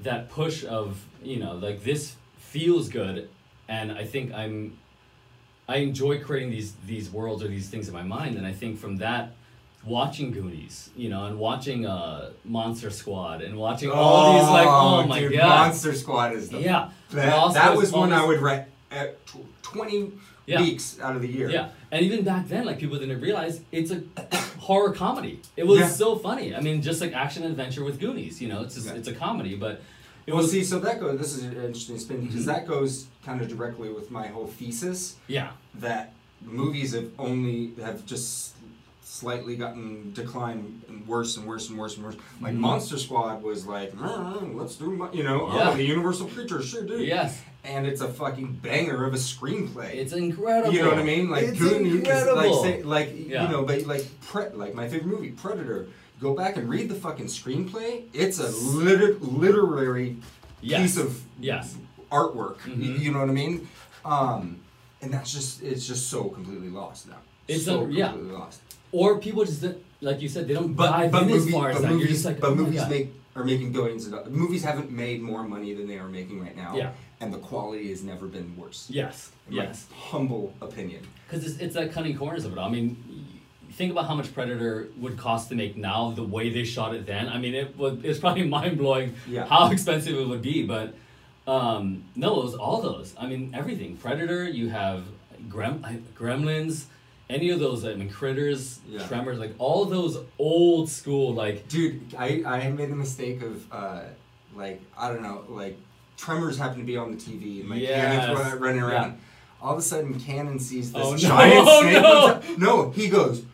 that 0.00 0.30
push 0.30 0.64
of 0.64 1.04
you 1.22 1.38
know 1.38 1.54
like 1.54 1.82
this 1.82 2.16
feels 2.36 2.88
good, 2.88 3.28
and 3.68 3.90
I 3.92 4.04
think 4.04 4.32
I'm 4.32 4.78
I 5.68 5.76
enjoy 5.76 6.20
creating 6.22 6.50
these 6.50 6.72
these 6.86 7.10
worlds 7.10 7.42
or 7.42 7.48
these 7.48 7.68
things 7.68 7.88
in 7.88 7.94
my 7.94 8.02
mind, 8.02 8.36
and 8.36 8.46
I 8.46 8.52
think 8.52 8.78
from 8.78 8.96
that. 8.98 9.32
Watching 9.84 10.30
Goonies, 10.30 10.90
you 10.96 11.08
know, 11.10 11.26
and 11.26 11.40
watching 11.40 11.86
uh, 11.86 12.30
Monster 12.44 12.88
Squad, 12.88 13.42
and 13.42 13.56
watching 13.58 13.90
all 13.90 14.34
these 14.34 14.48
like, 14.48 14.68
oh 14.68 15.04
my 15.08 15.18
dude, 15.18 15.32
god, 15.32 15.66
Monster 15.66 15.92
Squad 15.92 16.34
is 16.34 16.50
the 16.50 16.60
yeah, 16.60 16.90
That, 17.10 17.54
that 17.54 17.76
was 17.76 17.90
one 17.90 18.12
I 18.12 18.24
would 18.24 18.40
write 18.40 18.66
at 18.92 19.26
tw- 19.26 19.38
20 19.64 20.12
Yeah. 20.46 20.60
weeks 20.60 21.00
out 21.00 21.16
of 21.16 21.22
the 21.22 21.26
year. 21.26 21.50
Yeah, 21.50 21.70
and 21.90 22.04
even 22.06 22.22
back 22.22 22.46
then, 22.46 22.64
like 22.64 22.78
people 22.78 22.96
didn't 22.96 23.20
realize 23.20 23.60
it's 23.72 23.90
a 23.90 24.04
horror 24.60 24.92
comedy. 24.92 25.40
It 25.56 25.66
was 25.66 25.80
Yeah. 25.80 25.88
so 25.88 26.14
funny. 26.14 26.54
I 26.54 26.60
mean, 26.60 26.80
just 26.80 27.00
like 27.00 27.12
action 27.12 27.42
adventure 27.42 27.82
with 27.82 27.98
Goonies. 27.98 28.40
You 28.40 28.46
know, 28.50 28.62
it's 28.62 28.76
just, 28.76 28.86
Yeah. 28.86 28.94
it's 28.94 29.08
a 29.08 29.12
comedy, 29.12 29.56
but 29.56 29.82
it 30.26 30.32
well, 30.32 30.42
was 30.42 30.50
see, 30.52 30.64
so 30.64 30.78
that 30.80 31.00
goes. 31.00 31.18
This 31.18 31.34
is 31.36 31.44
an 31.44 31.52
interesting 31.56 31.98
spin 31.98 32.26
because 32.26 32.42
Mhm. 32.42 32.46
that 32.46 32.66
goes 32.66 33.06
kind 33.24 33.40
of 33.40 33.48
directly 33.48 33.90
with 33.90 34.10
my 34.10 34.26
whole 34.28 34.46
thesis 34.46 35.16
yeah, 35.28 35.50
that 35.76 36.12
movies 36.44 36.92
have 36.94 37.08
only 37.18 37.72
have 37.82 38.04
just 38.06 38.54
slightly 39.04 39.56
gotten 39.56 40.12
decline 40.14 40.80
and 40.88 41.06
worse 41.06 41.36
and 41.36 41.46
worse 41.46 41.68
and 41.68 41.78
worse 41.78 41.96
and 41.96 42.04
worse. 42.06 42.16
Like 42.40 42.54
Mhm. 42.54 42.58
Monster 42.58 42.98
Squad 42.98 43.42
was 43.42 43.66
like, 43.66 43.92
"Mm, 43.94 44.54
let's 44.56 44.76
do, 44.76 44.90
mo-" 44.90 45.10
you 45.12 45.22
know, 45.22 45.48
Yeah. 45.54 45.70
oh, 45.70 45.76
the 45.76 45.82
Universal 45.84 46.28
creatures, 46.28 46.64
sure 46.66 46.82
do. 46.82 46.98
yes, 47.02 47.40
And 47.64 47.86
it's 47.86 48.00
a 48.00 48.08
fucking 48.08 48.58
banger 48.62 49.04
of 49.04 49.12
a 49.14 49.18
screenplay. 49.18 49.94
it's 49.94 50.12
incredible. 50.12 50.72
You 50.74 50.82
know 50.82 50.88
what 50.88 50.98
I 50.98 51.04
mean? 51.04 51.28
Like 51.30 51.44
it's 51.44 51.60
incredible. 51.60 52.36
like 52.36 52.54
say, 52.64 52.82
like 52.82 53.12
Yeah. 53.28 53.44
you 53.44 53.48
know, 53.50 53.62
but 53.64 53.86
like 53.86 54.04
pre- 54.26 54.48
like 54.54 54.74
my 54.74 54.88
favorite 54.88 55.06
movie, 55.14 55.30
Predator. 55.30 55.86
Go 56.22 56.34
back 56.34 56.56
and 56.56 56.68
read 56.68 56.88
the 56.88 56.94
fucking 56.94 57.26
screenplay. 57.26 58.04
It's 58.12 58.38
a 58.38 58.48
liter- 58.48 59.14
literary 59.18 60.18
yes. 60.60 60.80
piece 60.80 60.96
of 60.96 61.20
yes, 61.40 61.74
artwork. 62.12 62.58
y- 62.64 62.74
Mhm. 62.74 63.00
You 63.00 63.10
know 63.12 63.18
what 63.18 63.28
I 63.28 63.32
mean? 63.32 63.66
Um, 64.04 64.60
and 65.00 65.12
that's 65.12 65.32
just 65.32 65.64
it's 65.64 65.84
just 65.84 66.08
so 66.08 66.24
completely 66.28 66.68
lost 66.68 67.08
now. 67.08 67.16
It's 67.48 67.64
so 67.64 67.86
a- 67.86 67.90
yeah. 67.90 68.10
completely 68.12 68.36
lost. 68.38 68.60
or 68.92 69.18
people 69.18 69.44
just 69.44 69.64
like 70.00 70.20
you 70.22 70.28
said 70.28 70.46
they 70.46 70.54
don't 70.54 70.74
But 70.74 70.90
dive 70.90 71.10
but, 71.10 71.22
in 71.24 71.28
movie, 71.30 71.48
as 71.48 71.52
far 71.52 71.70
as 71.70 71.80
that. 71.80 71.88
movies, 71.90 72.00
You're 72.04 72.12
just 72.12 72.24
like, 72.24 72.38
but 72.40 72.50
oh 72.50 72.54
movies 72.54 72.88
make 72.88 73.08
are 73.34 73.42
making 73.44 73.72
billions 73.72 74.06
of 74.06 74.12
dollars. 74.12 74.30
Movies 74.30 74.62
haven't 74.62 74.92
made 74.92 75.22
more 75.22 75.42
money 75.42 75.72
than 75.74 75.88
they 75.88 75.98
are 75.98 76.08
making 76.08 76.40
right 76.40 76.54
now. 76.56 76.76
Yeah. 76.76 76.92
And 77.20 77.32
the 77.34 77.38
quality 77.38 77.88
has 77.90 78.04
never 78.04 78.26
been 78.26 78.54
worse. 78.56 78.86
yes, 78.90 79.32
In 79.48 79.56
my 79.56 79.64
yes. 79.64 79.86
humble 80.10 80.52
opinion. 80.60 81.02
Because 81.26 81.44
it's, 81.46 81.58
it's 81.58 81.74
that 81.74 81.90
cutting 81.92 82.16
corners 82.16 82.44
of 82.44 82.52
it. 82.52 82.58
all. 82.58 82.68
I 82.68 82.70
mean, 82.70 82.96
think 83.72 83.92
about 83.92 84.06
how 84.06 84.14
much 84.14 84.32
Predator 84.34 84.88
would 84.98 85.16
cost 85.18 85.48
to 85.50 85.54
make 85.54 85.76
now. 85.76 86.10
The 86.12 86.22
way 86.22 86.50
they 86.50 86.64
shot 86.64 86.94
it 86.94 87.06
then. 87.06 87.28
I 87.28 87.38
mean, 87.38 87.54
it 87.54 87.76
was 87.76 87.98
it's 88.04 88.18
probably 88.24 88.46
mind 88.48 88.78
blowing 88.78 89.14
Yeah. 89.26 89.44
how 89.46 89.70
expensive 89.70 90.16
it 90.18 90.26
would 90.26 90.42
be. 90.42 90.66
But 90.66 90.94
um, 91.46 92.04
no, 92.14 92.40
it 92.40 92.44
was 92.44 92.54
all 92.54 92.80
those. 92.82 93.14
I 93.18 93.26
mean, 93.26 93.52
everything. 93.54 93.96
Predator. 93.96 94.44
You 94.48 94.68
have 94.70 95.04
Grem- 95.48 96.02
Gremlins. 96.16 96.84
Any 97.30 97.48
of 97.50 97.60
those, 97.60 97.84
I 97.86 97.94
mean, 97.94 98.10
Critters, 98.10 98.80
Yeah. 98.86 99.06
Tremors, 99.06 99.38
like 99.38 99.54
all 99.58 99.86
those 99.86 100.18
old 100.38 100.90
school, 100.90 101.32
like 101.32 101.66
Dude, 101.68 102.14
I, 102.18 102.42
I 102.44 102.68
made 102.70 102.90
the 102.90 102.96
mistake 102.96 103.40
of 103.42 103.72
uh, 103.72 104.00
like 104.54 104.82
I 104.98 105.08
don't 105.08 105.22
know, 105.22 105.44
like 105.48 105.78
Tremors 106.18 106.58
happened 106.58 106.80
to 106.82 106.84
be 106.86 106.96
on 106.98 107.10
the 107.12 107.16
TV 107.16 107.60
and 107.62 107.70
like 107.70 107.80
Yes. 107.80 108.26
Cannon's 108.26 108.60
running 108.60 108.82
around. 108.82 109.12
Yeah. 109.12 109.16
All 109.62 109.72
of 109.72 109.78
a 109.78 109.82
sudden, 109.82 110.18
Cannon 110.20 110.58
sees 110.58 110.92
this 110.92 111.02
Oh, 111.02 111.10
no. 111.12 111.16
giant 111.16 111.66
Oh, 111.66 111.80
snake. 112.40 112.58
no. 112.58 112.66
no, 112.84 112.90
he 112.90 113.08
goes, 113.08 113.42
"That's 113.42 113.46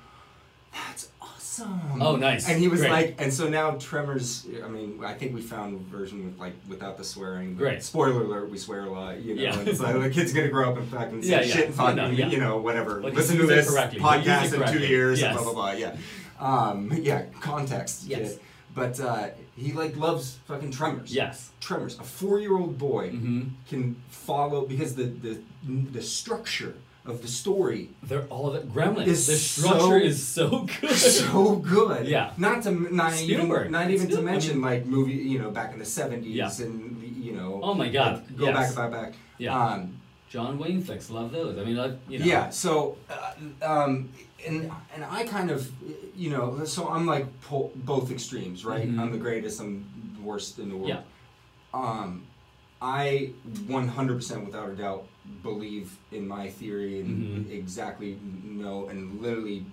awesome." 1.61 2.03
Oh, 2.03 2.17
nice. 2.17 2.49
And 2.49 2.59
he 2.61 2.69
was 2.69 2.81
Great. 2.81 2.91
like, 2.91 3.15
and 3.19 3.33
so 3.33 3.49
now 3.49 3.73
Tremors. 3.73 4.47
I 4.65 4.69
mean, 4.69 5.03
I 5.05 5.15
think 5.15 5.35
we 5.35 5.41
found 5.41 5.75
a 5.75 5.79
version 5.97 6.25
with 6.25 6.39
like 6.39 6.55
without 6.69 6.97
the 6.99 7.05
swearing. 7.05 7.55
Great. 7.57 7.83
Spoiler 7.83 8.23
alert: 8.23 8.51
we 8.51 8.59
swear 8.59 8.85
a 8.85 8.91
lot. 8.91 9.21
You 9.21 9.35
know, 9.35 9.43
Yeah. 9.43 9.59
and 9.59 9.69
it's 9.69 9.81
like 9.81 9.95
the 10.01 10.11
kid's 10.11 10.33
gonna 10.33 10.49
grow 10.49 10.71
up 10.71 10.77
and 10.79 10.89
fucking 10.89 11.23
say 11.23 11.31
Yeah, 11.31 11.41
yeah. 11.43 11.55
shit 11.55 11.67
and 11.67 11.75
fucking, 11.75 11.97
No, 11.97 12.09
yeah. 12.11 12.27
you 12.29 12.39
know, 12.39 12.59
whatever. 12.59 13.01
But 13.01 13.15
Listen 13.15 13.37
to 13.39 13.47
this 13.47 13.71
correctly, 13.71 14.01
but 14.01 14.19
use 14.25 14.53
it 14.53 14.61
podcast 14.61 14.73
in 14.73 14.73
two 14.81 14.87
years. 14.87 15.21
Yes. 15.21 15.37
And 15.37 15.45
blah 15.45 15.53
blah 15.53 15.53
blah. 15.53 15.73
Yeah. 15.73 15.97
Um, 16.41 16.93
yeah, 16.95 17.23
context. 17.41 18.05
Yes. 18.07 18.33
kid. 18.33 18.41
But 18.75 19.01
uh, 19.01 19.29
he 19.57 19.73
like 19.73 19.97
loves 19.97 20.39
fucking 20.47 20.71
Tremors. 20.71 21.13
yes. 21.13 21.51
Tremors. 21.61 21.99
A 21.99 22.05
four-year-old 22.05 22.79
boy 22.79 23.11
hmm 23.11 23.43
can 23.69 23.97
follow 24.09 24.65
because 24.67 24.95
the 24.95 25.05
the 25.05 25.41
the 25.67 26.03
structure 26.03 26.75
of 27.09 27.23
the 27.23 27.29
story 27.29 27.91
They're 28.03 28.25
all 28.25 28.51
the 28.51 28.61
Gremlins. 28.61 29.07
Is 29.07 29.27
the 29.27 29.37
so- 29.37 29.69
structure 29.69 29.97
is 29.99 30.27
so 30.27 30.67
good. 30.81 30.91
so 30.97 31.57
good. 31.57 32.07
Yeah. 32.07 32.33
Not 32.37 32.63
to 32.65 32.71
not 32.95 33.13
Spielberg. 33.13 33.61
even 33.67 33.73
not 33.73 33.91
even 33.91 34.09
to 34.11 34.23
mention 34.23 34.61
like 34.61 34.87
movie 34.87 35.13
you 35.15 35.39
know 35.39 35.51
back 35.51 35.73
in 35.73 35.79
the 35.79 35.85
seventies 35.85 36.35
Yeah. 36.37 36.51
and 36.67 37.01
the, 37.01 37.07
you 37.09 37.33
know. 37.33 37.61
Oh 37.63 37.75
my 37.75 37.89
God, 37.89 38.15
like, 38.27 38.37
go 38.37 38.47
yes. 38.47 38.75
back 38.75 38.91
back 38.93 39.03
back. 39.03 39.15
Yeah. 39.39 39.59
Um, 39.59 40.01
John 40.29 40.59
Wayne 40.59 40.83
flicks, 40.83 41.09
love 41.09 41.33
those. 41.33 41.57
I 41.59 41.65
mean, 41.65 41.77
like 41.77 41.93
you 42.09 42.19
know. 42.19 42.25
Yeah. 42.27 42.51
So, 42.51 42.99
uh, 43.09 43.33
um, 43.67 44.11
and 44.47 44.71
and 44.95 45.03
I 45.05 45.25
kind 45.25 45.51
of, 45.51 45.71
you 46.15 46.29
know, 46.31 46.65
so 46.65 46.89
I'm 46.89 47.07
like 47.07 47.27
po- 47.41 47.73
both 47.75 48.11
extremes, 48.11 48.63
right? 48.65 48.87
Mhm. 48.87 48.99
I'm 49.01 49.11
the 49.11 49.17
greatest. 49.19 49.59
I'm 49.61 49.87
the 50.17 50.23
worst 50.23 50.59
in 50.59 50.69
the 50.69 50.77
world. 50.77 50.89
Yeah. 50.91 51.01
Um, 51.73 52.25
I 52.81 53.33
100% 53.67 54.45
without 54.47 54.69
a 54.71 54.75
doubt 54.77 55.09
believe 55.43 55.97
in 56.13 56.27
my 56.27 56.49
theory 56.49 57.01
and 57.01 57.47
Mhm. 57.47 57.51
exactly 57.53 58.19
know 58.45 58.89
and 58.89 59.21
literally 59.23 59.65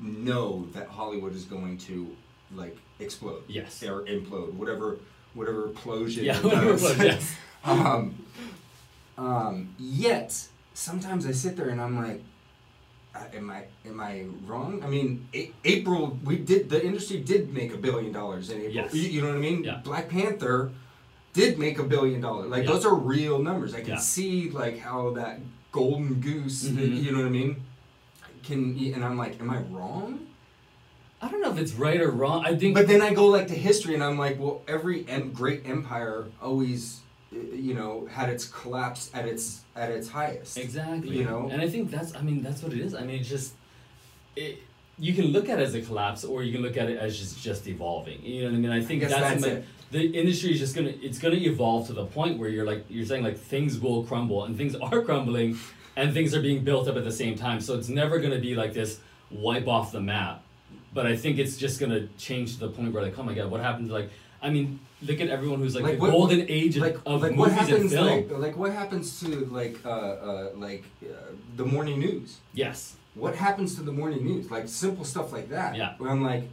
know 0.00 0.66
that 0.74 0.88
Hollywood 0.88 1.34
is 1.34 1.44
going 1.44 1.76
to 1.78 2.14
like 2.54 2.76
explode 3.00 3.42
Yes. 3.48 3.82
or 3.82 4.02
implode, 4.04 4.52
whatever 4.54 4.98
whatever 5.34 5.68
implosion. 5.68 6.22
Yeah. 6.24 6.40
whatever 6.40 7.04
yes. 7.04 7.34
um, 7.64 8.14
Um, 9.16 9.74
yet 9.78 10.46
sometimes 10.74 11.26
I 11.26 11.32
sit 11.32 11.56
there 11.56 11.70
and 11.70 11.80
I'm 11.80 11.96
like, 11.96 12.22
uh, 13.14 13.24
am 13.34 13.50
I 13.50 13.64
am 13.84 13.98
I 14.00 14.26
wrong? 14.46 14.80
I 14.84 14.86
mean, 14.86 15.26
a- 15.34 15.50
April 15.64 16.16
we 16.24 16.36
did 16.36 16.68
the 16.70 16.84
industry 16.84 17.18
did 17.20 17.52
make 17.52 17.74
a 17.74 17.76
billion 17.76 18.12
dollars 18.12 18.50
in 18.50 18.58
April. 18.58 18.74
Yes. 18.74 18.94
You, 18.94 19.02
you 19.02 19.20
know 19.22 19.28
what 19.28 19.36
I 19.36 19.40
mean? 19.40 19.64
Yeah. 19.64 19.80
Black 19.82 20.08
Panther 20.08 20.70
did 21.38 21.58
make 21.58 21.78
a 21.78 21.84
billion 21.84 22.20
dollars. 22.20 22.50
Like 22.50 22.64
Yeah. 22.64 22.72
those 22.72 22.84
are 22.84 22.94
real 22.94 23.38
numbers. 23.38 23.74
I 23.74 23.80
can 23.80 23.90
Yeah. 23.90 23.96
see 23.98 24.50
like 24.50 24.78
how 24.78 25.10
that 25.10 25.40
golden 25.72 26.14
goose. 26.20 26.64
Mhm. 26.68 27.02
You 27.04 27.12
know 27.12 27.18
what 27.18 27.26
I 27.26 27.30
mean? 27.30 27.62
Can 28.42 28.76
and 28.94 29.04
I'm 29.04 29.16
like, 29.16 29.40
am 29.40 29.50
I 29.50 29.58
wrong? 29.70 30.20
I 31.20 31.28
don't 31.28 31.40
know 31.42 31.50
if 31.50 31.58
it's 31.58 31.74
right 31.74 32.00
or 32.00 32.10
wrong. 32.10 32.44
I 32.46 32.54
think 32.56 32.74
But 32.74 32.86
then 32.86 33.02
I 33.02 33.12
go 33.12 33.26
like 33.26 33.48
to 33.48 33.54
history, 33.54 33.94
and 33.94 34.02
I'm 34.04 34.16
like, 34.18 34.38
well, 34.38 34.62
every 34.68 35.04
em- 35.08 35.32
great 35.32 35.62
empire 35.66 36.26
always, 36.40 37.00
you 37.32 37.74
know, 37.74 38.06
had 38.10 38.28
its 38.30 38.44
collapse 38.46 39.10
at 39.12 39.26
its 39.26 39.60
at 39.74 39.90
its 39.90 40.08
highest. 40.08 40.56
Exactly. 40.58 41.16
You 41.18 41.24
know? 41.24 41.48
And 41.50 41.60
I 41.60 41.68
think 41.68 41.90
that's 41.90 42.14
I 42.14 42.22
mean 42.22 42.42
that's 42.42 42.62
what 42.62 42.72
it 42.72 42.80
is. 42.80 42.94
I 42.94 43.02
mean 43.02 43.20
it's 43.20 43.28
just 43.28 43.54
it 44.36 44.62
you 45.00 45.12
can 45.14 45.26
look 45.26 45.48
at 45.48 45.60
it 45.60 45.62
as 45.62 45.74
a 45.74 45.82
collapse 45.82 46.24
or 46.24 46.42
you 46.42 46.52
can 46.52 46.62
look 46.62 46.76
at 46.76 46.88
it 46.90 46.98
as 46.98 47.18
just 47.18 47.40
just 47.42 47.66
evolving. 47.68 48.18
You 48.24 48.42
know 48.44 48.50
what 48.50 48.56
I 48.56 48.60
mean? 48.60 48.70
I 48.72 48.80
think 48.82 49.00
guess 49.00 49.10
that's, 49.10 49.42
that's 49.42 49.46
my-. 49.54 49.62
The 49.90 50.02
industry 50.18 50.52
is 50.52 50.58
just 50.58 50.74
gonna 50.74 50.92
it's 51.02 51.18
gonna 51.18 51.36
evolve 51.36 51.86
to 51.86 51.92
the 51.92 52.04
point 52.06 52.38
where 52.38 52.48
you're 52.48 52.66
like 52.66 52.84
you're 52.88 53.06
saying 53.06 53.22
like 53.24 53.38
things 53.38 53.78
will 53.78 54.04
crumble 54.04 54.44
and 54.44 54.56
things 54.56 54.74
are 54.82 55.02
crumbling 55.02 55.56
and 55.96 56.12
things 56.14 56.34
are 56.34 56.42
being 56.42 56.62
built 56.64 56.88
up 56.88 56.96
at 56.96 57.04
the 57.04 57.12
same 57.12 57.34
time. 57.36 57.60
So 57.60 57.74
it's 57.78 57.88
never 57.88 58.18
gonna 58.18 58.38
be 58.38 58.54
like 58.54 58.72
this 58.74 59.00
wipe 59.30 59.66
off 59.68 59.92
the 59.92 60.00
map. 60.00 60.42
But 60.94 61.06
I 61.06 61.16
think 61.16 61.38
it's 61.38 61.56
just 61.56 61.80
gonna 61.80 62.06
change 62.18 62.54
to 62.54 62.60
the 62.60 62.68
point 62.68 62.92
where 62.92 63.02
like, 63.02 63.18
oh 63.18 63.22
my 63.22 63.34
god, 63.34 63.50
what 63.50 63.60
happened 63.60 63.88
to 63.88 63.94
like 63.94 64.10
I 64.40 64.50
mean, 64.50 64.78
look 65.02 65.20
at 65.20 65.28
everyone 65.30 65.58
who's 65.58 65.74
like, 65.74 65.82
Like 65.82 65.94
the 65.96 66.00
what- 66.02 66.10
golden 66.12 66.46
age 66.48 66.76
of, 66.76 66.82
Like, 66.82 66.98
of 67.04 67.22
like 67.22 67.34
what 67.36 67.50
movies 67.50 67.58
and 67.58 67.68
happens, 67.68 67.92
film. 67.92 68.06
like, 68.06 68.30
like 68.38 68.56
what 68.56 68.72
happens 68.72 69.18
to 69.20 69.26
like, 69.46 69.76
uh, 69.84 69.88
uh, 69.88 70.50
like 70.54 70.84
uh, 71.02 71.32
the 71.56 71.64
morning 71.64 71.98
news? 71.98 72.38
yes. 72.54 72.94
What 73.14 73.34
happens 73.34 73.74
to 73.74 73.82
the 73.82 73.90
morning 73.90 74.24
news? 74.24 74.48
Like 74.48 74.68
simple 74.68 75.04
stuff 75.04 75.32
like 75.32 75.48
that. 75.48 75.74
Yeah. 75.74 75.94
Where 75.98 76.08
I'm 76.08 76.22
like, 76.22 76.44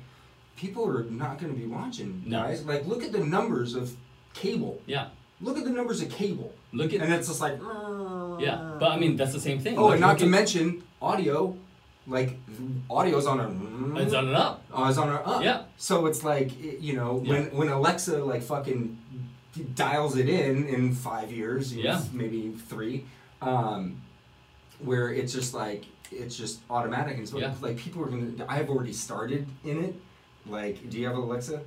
people 0.56 0.88
are 0.88 1.03
not 1.03 1.39
going 1.39 1.53
to 1.53 1.60
be 1.60 1.66
watching, 1.68 2.24
No. 2.26 2.43
guys. 2.43 2.66
Like, 2.66 2.86
look 2.86 3.03
at 3.03 3.12
the 3.12 3.24
numbers 3.24 3.76
of 3.76 3.95
cable. 4.34 4.82
Yeah. 4.86 5.08
Look 5.41 5.58
at 5.58 5.66
the 5.66 5.70
numbers 5.70 6.01
of 6.01 6.10
cable, 6.10 6.53
Look 6.72 6.93
at 6.93 7.01
and 7.01 7.14
it's 7.14 7.28
just 7.28 7.41
like. 7.41 7.60
Yeah, 8.39 8.76
but 8.80 8.91
I 8.91 8.97
mean 8.97 9.16
that's 9.18 9.34
the 9.34 9.39
same 9.39 9.60
thing. 9.60 9.78
Oh, 9.78 9.86
Like, 9.86 9.93
and 9.93 10.01
not 10.01 10.18
to 10.20 10.26
at- 10.26 10.30
mention 10.32 10.84
audio, 11.01 11.58
like 12.08 12.38
audio's 12.89 13.26
on 13.28 13.39
a. 13.41 13.99
it's 14.01 14.14
on 14.14 14.28
and 14.28 14.36
up. 14.36 14.64
Oh, 14.74 14.88
it's 14.88 14.97
on 14.97 15.10
a 15.10 15.16
up. 15.16 15.43
Yeah. 15.43 15.64
So 15.78 16.06
it's 16.06 16.24
like 16.24 16.51
you 16.82 16.93
know 16.93 17.16
when 17.16 17.43
Yeah. 17.43 17.49
when 17.49 17.68
Alexa 17.68 18.24
like 18.24 18.43
fucking 18.43 18.97
dials 19.76 20.16
it 20.18 20.30
in 20.30 20.68
in 20.68 20.93
five 20.95 21.32
years, 21.34 21.74
Yeah. 21.76 22.01
maybe 22.14 22.51
three, 22.51 23.06
um, 23.41 24.01
where 24.80 25.12
it's 25.14 25.34
just 25.34 25.53
like 25.53 25.84
it's 26.12 26.38
just 26.38 26.60
automatic 26.70 27.18
and 27.18 27.28
so 27.28 27.39
Yeah. 27.39 27.53
like 27.62 27.76
people 27.78 28.01
are 28.03 28.08
gonna. 28.10 28.45
I've 28.47 28.70
already 28.70 28.93
started 28.93 29.47
in 29.66 29.84
it. 29.84 29.95
Like, 30.47 30.89
do 30.89 30.97
you 30.99 31.07
have 31.07 31.15
Alexa? 31.17 31.61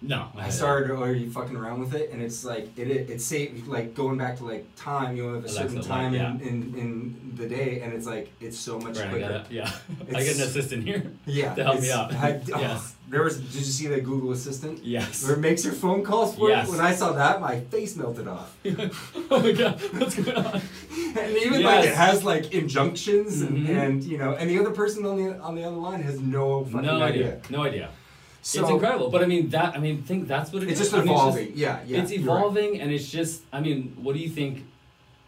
No, 0.00 0.28
I 0.36 0.48
started 0.48 0.92
already 0.92 1.26
fucking 1.28 1.56
around 1.56 1.80
with 1.80 1.92
it, 1.92 2.10
and 2.12 2.22
it's 2.22 2.44
like 2.44 2.68
it 2.78 2.88
it, 2.88 3.10
it 3.10 3.20
saved 3.20 3.66
like 3.66 3.96
going 3.96 4.16
back 4.16 4.36
to 4.36 4.44
like 4.44 4.64
time. 4.76 5.16
You 5.16 5.34
have 5.34 5.44
a 5.44 5.48
certain 5.48 5.80
time 5.82 6.12
like, 6.12 6.40
in, 6.40 6.48
in 6.48 6.74
in 6.78 7.32
the 7.36 7.48
day, 7.48 7.80
and 7.80 7.92
it's 7.92 8.06
like 8.06 8.30
it's 8.40 8.56
so 8.56 8.78
much 8.78 8.96
Right, 8.96 9.06
I 9.06 9.10
quicker. 9.10 9.28
got 9.28 9.40
it. 9.40 9.46
Yeah, 9.50 9.72
I 10.14 10.22
get 10.22 10.36
an 10.36 10.42
assistant 10.42 10.84
here. 10.84 11.02
Yeah, 11.26 11.52
To 11.56 11.64
help 11.64 11.80
me 11.80 11.90
out. 11.90 12.14
I, 12.14 12.40
oh, 12.54 12.60
Yes. 12.60 12.94
There 13.08 13.24
was. 13.24 13.40
Did 13.40 13.54
you 13.54 13.60
see 13.62 13.88
that 13.88 14.04
Google 14.04 14.30
Assistant? 14.30 14.84
Yes. 14.84 15.24
Where 15.24 15.34
it 15.34 15.40
makes 15.40 15.64
your 15.64 15.72
phone 15.74 16.04
calls 16.04 16.36
for 16.36 16.48
Yes. 16.48 16.68
you? 16.68 16.74
When 16.76 16.80
I 16.84 16.94
saw 16.94 17.10
that, 17.14 17.40
my 17.40 17.58
face 17.58 17.96
melted 17.96 18.28
off. 18.28 18.54
oh 19.32 19.40
my 19.42 19.50
god, 19.50 19.80
what's 19.98 20.14
going 20.14 20.36
on? 20.36 20.60
And 21.18 21.36
even 21.38 21.62
like 21.64 21.86
it 21.86 21.94
has 21.96 22.22
like 22.22 22.52
injunctions 22.54 23.40
and, 23.40 23.66
Mhm. 23.66 23.68
and 23.70 24.04
you 24.04 24.16
know, 24.18 24.34
and 24.34 24.48
the 24.48 24.60
other 24.60 24.70
person 24.70 25.04
on 25.06 25.16
the 25.16 25.40
on 25.40 25.56
the 25.56 25.64
other 25.64 25.74
line 25.76 26.02
has 26.02 26.20
no 26.20 26.64
fucking 26.66 26.82
No 26.82 27.02
idea. 27.02 27.38
idea. 27.38 27.40
No 27.50 27.62
idea. 27.64 27.90
So 28.48 28.62
it's 28.62 28.70
incredible, 28.70 29.10
but 29.10 29.22
I 29.22 29.26
mean 29.26 29.50
that. 29.50 29.76
I 29.76 29.78
mean, 29.78 30.02
think 30.02 30.26
that's 30.26 30.50
what 30.52 30.62
it 30.62 30.70
it's 30.70 30.80
is. 30.80 30.86
just 30.90 30.94
I 30.94 31.04
mean, 31.04 31.12
evolving. 31.14 31.52
yeah, 31.54 31.80
yeah. 31.86 32.00
it's 32.00 32.10
you're 32.12 32.22
right. 32.24 32.38
evolving, 32.38 32.80
and 32.80 32.90
it's 32.90 33.10
just. 33.10 33.42
I 33.52 33.60
mean, 33.60 33.94
what 34.00 34.14
do 34.14 34.20
you 34.20 34.30
think? 34.30 34.64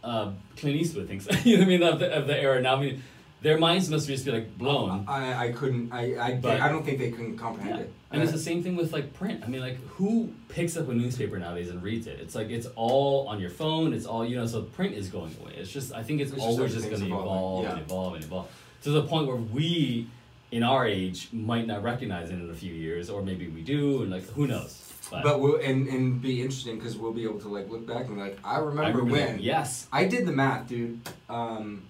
Uh, 0.03 0.33
Clint 0.57 0.77
Eastwood 0.77 1.07
thinks. 1.07 1.27
you 1.45 1.57
know 1.59 1.64
what 1.64 1.66
I 1.66 1.68
mean 1.68 1.83
of 1.83 1.99
the, 1.99 2.16
of 2.16 2.27
the 2.27 2.41
era 2.41 2.62
now. 2.62 2.77
I 2.77 2.81
mean, 2.81 3.03
their 3.43 3.59
minds 3.59 3.91
must 3.91 4.07
just 4.07 4.25
be 4.25 4.33
like 4.33 4.57
blown. 4.57 5.05
I, 5.07 5.49
I 5.49 5.53
couldn't. 5.53 5.93
I 5.93 6.16
I, 6.18 6.35
But- 6.37 6.62
I 6.62 6.68
don't 6.71 6.83
think 6.85 6.99
they 6.99 7.11
can 7.11 7.37
comprehend 7.37 7.77
Yeah. 7.77 7.83
it. 7.83 7.93
And 8.12 8.23
it's 8.23 8.33
the 8.33 8.39
same 8.39 8.62
thing 8.62 8.75
with 8.75 8.93
like 8.93 9.12
print. 9.12 9.45
I 9.45 9.49
mean, 9.49 9.61
like 9.61 9.77
who 9.91 10.33
picks 10.49 10.77
up 10.79 10.89
a 10.89 10.95
newspaper 10.95 11.39
nowadays 11.39 11.68
and 11.68 11.81
reads 11.83 12.07
it? 12.07 12.18
It's 12.21 12.35
like 12.35 12.49
it's 12.49 12.66
all 12.75 13.29
on 13.29 13.39
your 13.39 13.51
phone. 13.51 13.93
It's 13.93 14.07
all 14.07 14.25
you 14.27 14.37
know. 14.37 14.47
So 14.47 14.62
print 14.62 14.95
is 14.95 15.09
going 15.09 15.37
away. 15.43 15.53
It's 15.59 15.71
just 15.71 15.93
I 15.93 16.03
think 16.03 16.23
it's, 16.23 16.33
It's 16.33 16.43
always 16.43 16.73
just 16.75 16.89
going 16.89 17.03
to 17.03 17.07
evolve 17.07 17.64
yeah. 17.64 17.73
and 17.73 17.81
evolve 17.83 18.14
and 18.14 18.25
evolve 18.25 18.49
to 18.83 18.91
the 18.91 19.03
point 19.03 19.27
where 19.27 19.37
we, 19.37 20.09
in 20.53 20.63
our 20.63 20.87
age, 20.87 21.29
might 21.33 21.67
not 21.67 21.83
recognize 21.83 22.31
it 22.31 22.35
in 22.35 22.51
a 22.51 22.55
few 22.55 22.73
years, 22.73 23.09
or 23.11 23.23
maybe 23.23 23.49
we 23.49 23.63
do, 23.63 24.03
and 24.03 24.11
like 24.11 24.25
who 24.31 24.47
knows. 24.47 24.87
But, 25.11 25.23
But 25.25 25.41
we'll 25.41 25.57
and 25.57 25.89
and 25.89 26.21
be 26.23 26.41
interesting 26.41 26.77
because 26.79 26.97
we'll 26.97 27.13
be 27.13 27.25
able 27.25 27.41
to 27.41 27.49
like 27.49 27.69
look 27.69 27.87
back 27.87 28.07
and 28.07 28.19
like 28.19 28.39
I 28.45 28.59
remember, 28.59 28.83
I 28.83 28.89
remember 28.89 29.13
when. 29.13 29.27
that. 29.37 29.41
Yes. 29.43 29.87
I 29.93 30.05
did 30.07 30.27
the 30.27 30.33
math, 30.33 30.69
dude. 30.69 31.01
Um, 31.29 31.83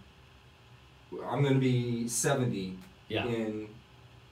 I'm 1.28 1.42
gonna 1.42 1.58
be 1.58 2.08
70 2.08 2.78
Yeah. 3.08 3.26
in 3.26 3.68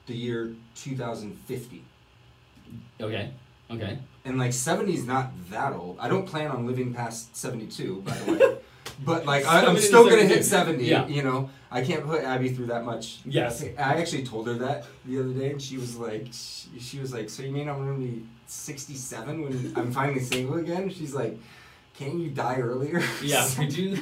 the 0.07 0.15
year 0.15 0.55
2050, 0.75 1.83
Okay. 3.01 3.31
Okay. 3.69 3.99
and 4.25 4.39
like 4.39 4.53
70 4.53 4.93
is 4.93 5.05
not 5.05 5.31
that 5.51 5.73
old. 5.73 5.97
I 5.99 6.07
don't 6.07 6.25
plan 6.25 6.49
on 6.49 6.65
living 6.65 6.93
past 6.93 7.35
72, 7.35 8.01
by 8.01 8.13
the 8.17 8.31
way. 8.33 8.57
But 9.03 9.25
like 9.25 9.45
I, 9.45 9.65
I'm 9.65 9.77
still 9.77 10.09
gonna 10.09 10.25
hit 10.25 10.43
70. 10.45 10.83
Yeah. 10.83 11.07
You 11.07 11.23
know, 11.23 11.49
I 11.71 11.81
can't 11.83 12.05
put 12.05 12.23
Abby 12.23 12.49
through 12.49 12.67
that 12.67 12.83
much. 12.83 13.19
Yes. 13.25 13.63
I 13.63 13.71
actually 13.77 14.23
told 14.23 14.47
her 14.47 14.53
that 14.55 14.85
the 15.05 15.19
other 15.19 15.33
day, 15.33 15.51
and 15.51 15.61
she 15.61 15.77
was 15.77 15.97
like, 15.97 16.27
she, 16.31 16.79
she 16.79 16.99
was 16.99 17.13
like, 17.13 17.29
so 17.29 17.43
you 17.43 17.51
mean 17.51 17.69
I'm 17.69 17.77
gonna 17.77 17.97
be 17.97 18.25
67 18.47 19.41
when 19.41 19.73
I'm 19.75 19.91
finally 19.91 20.19
single 20.19 20.57
again? 20.57 20.89
She's 20.89 21.13
like, 21.13 21.37
can't 21.97 22.15
you 22.15 22.29
die 22.29 22.57
earlier? 22.57 23.01
Yeah. 23.21 23.47
Could 23.55 23.75
you? 23.75 23.97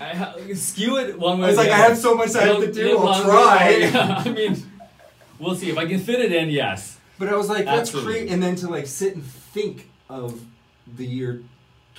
I 0.00 0.14
ha- 0.14 0.36
skew 0.54 0.98
it 0.98 1.18
one 1.18 1.38
way. 1.38 1.46
I 1.46 1.48
was 1.48 1.56
like, 1.56 1.70
I 1.70 1.76
have 1.78 1.96
so 1.98 2.14
much 2.14 2.34
I 2.36 2.44
have 2.44 2.60
to 2.60 2.72
do. 2.72 2.98
I'll 2.98 3.22
try. 3.24 3.70
Yeah, 3.92 4.22
I 4.24 4.30
mean, 4.30 4.62
we'll 5.38 5.54
see 5.56 5.70
if 5.70 5.78
I 5.78 5.86
can 5.86 5.98
fit 5.98 6.20
it 6.20 6.32
in. 6.32 6.50
Yes. 6.50 6.98
But 7.18 7.28
I 7.28 7.36
was 7.36 7.48
like, 7.48 7.64
that's 7.64 7.90
great. 7.90 8.30
And 8.30 8.40
then 8.42 8.54
to 8.56 8.68
like 8.68 8.86
sit 8.86 9.14
and 9.14 9.24
think 9.24 9.90
of 10.08 10.40
the 10.96 11.04
year 11.04 11.42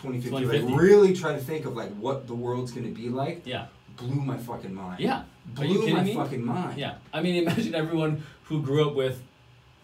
2050, 0.01 0.29
2050. 0.29 0.71
like 0.73 0.81
really 0.81 1.13
try 1.13 1.33
to 1.33 1.39
think 1.39 1.65
of 1.65 1.75
like 1.75 1.91
what 1.95 2.27
the 2.27 2.35
world's 2.35 2.71
gonna 2.71 2.87
be 2.89 3.09
like, 3.09 3.41
Yeah. 3.45 3.67
blew 3.97 4.21
my 4.21 4.37
fucking 4.37 4.73
mind. 4.73 4.99
Yeah. 4.99 5.23
Are 5.57 5.65
you 5.65 5.73
Blew 5.75 5.81
kidding 5.81 5.95
my 5.97 6.03
me? 6.03 6.13
fucking 6.15 6.45
mind. 6.45 6.77
Yeah, 6.77 6.95
I 7.13 7.21
mean, 7.21 7.35
imagine 7.43 7.73
everyone 7.75 8.23
who 8.43 8.61
grew 8.61 8.87
up 8.87 8.95
with, 8.95 9.21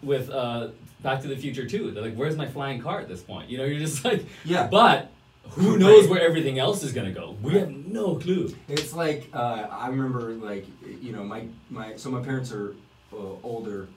with 0.02 0.30
uh, 0.30 0.68
Back 1.02 1.22
to 1.22 1.28
the 1.28 1.36
Future 1.36 1.66
too. 1.66 1.90
They're 1.90 2.02
like, 2.04 2.14
"Where's 2.14 2.36
my 2.36 2.46
flying 2.46 2.80
car?" 2.80 3.00
At 3.00 3.08
this 3.08 3.22
point, 3.22 3.50
you 3.50 3.58
know, 3.58 3.64
you're 3.64 3.80
just 3.80 4.04
like, 4.10 4.24
Yeah. 4.44 4.68
But 4.68 5.10
who 5.50 5.70
Right. 5.72 5.80
knows 5.80 6.08
where 6.08 6.20
everything 6.20 6.58
else 6.58 6.82
is 6.82 6.92
gonna 6.92 7.12
go? 7.12 7.36
We 7.42 7.54
have 7.54 7.70
no 7.70 8.14
clue. 8.16 8.54
It's 8.68 8.92
like 8.94 9.28
uh, 9.34 9.66
I 9.70 9.88
remember 9.88 10.32
like 10.34 10.66
you 11.02 11.12
know 11.12 11.24
my 11.24 11.46
my 11.70 11.96
so 11.96 12.10
my 12.10 12.20
parents 12.22 12.52
are 12.52 12.74
uh, 13.12 13.16
older, 13.42 13.88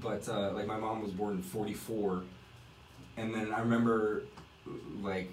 but 0.00 0.28
uh, 0.28 0.52
like 0.52 0.66
my 0.66 0.76
mom 0.78 1.02
was 1.02 1.10
born 1.12 1.34
in 1.36 1.42
'44, 1.42 2.22
and 3.16 3.34
then 3.34 3.52
I 3.52 3.60
remember 3.60 4.22
like 5.02 5.32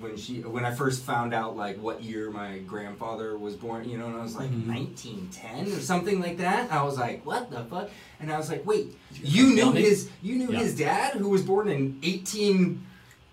when 0.00 0.16
she 0.16 0.40
when 0.40 0.64
I 0.64 0.72
first 0.74 1.02
found 1.04 1.32
out 1.32 1.56
like 1.56 1.78
what 1.80 2.02
year 2.02 2.30
my 2.30 2.58
grandfather 2.58 3.38
was 3.38 3.54
born, 3.54 3.88
you 3.88 3.98
know, 3.98 4.06
and 4.06 4.16
I 4.16 4.22
was 4.22 4.34
like 4.36 4.50
Mhm. 4.50 4.66
1910 4.66 5.66
or 5.72 5.80
something 5.80 6.20
like 6.20 6.38
that. 6.38 6.72
I 6.72 6.82
was 6.82 6.98
like, 6.98 7.24
what 7.24 7.50
the 7.50 7.62
fuck? 7.64 7.88
And 8.20 8.32
I 8.32 8.36
was 8.36 8.48
like, 8.50 8.66
wait, 8.66 8.96
You 9.22 9.54
knew 9.54 9.70
his 9.72 10.08
you 10.22 10.34
knew 10.36 10.50
Yeah. 10.52 10.58
his 10.58 10.74
dad 10.76 11.14
who 11.14 11.28
was 11.28 11.42
born 11.42 11.68
in 11.68 11.98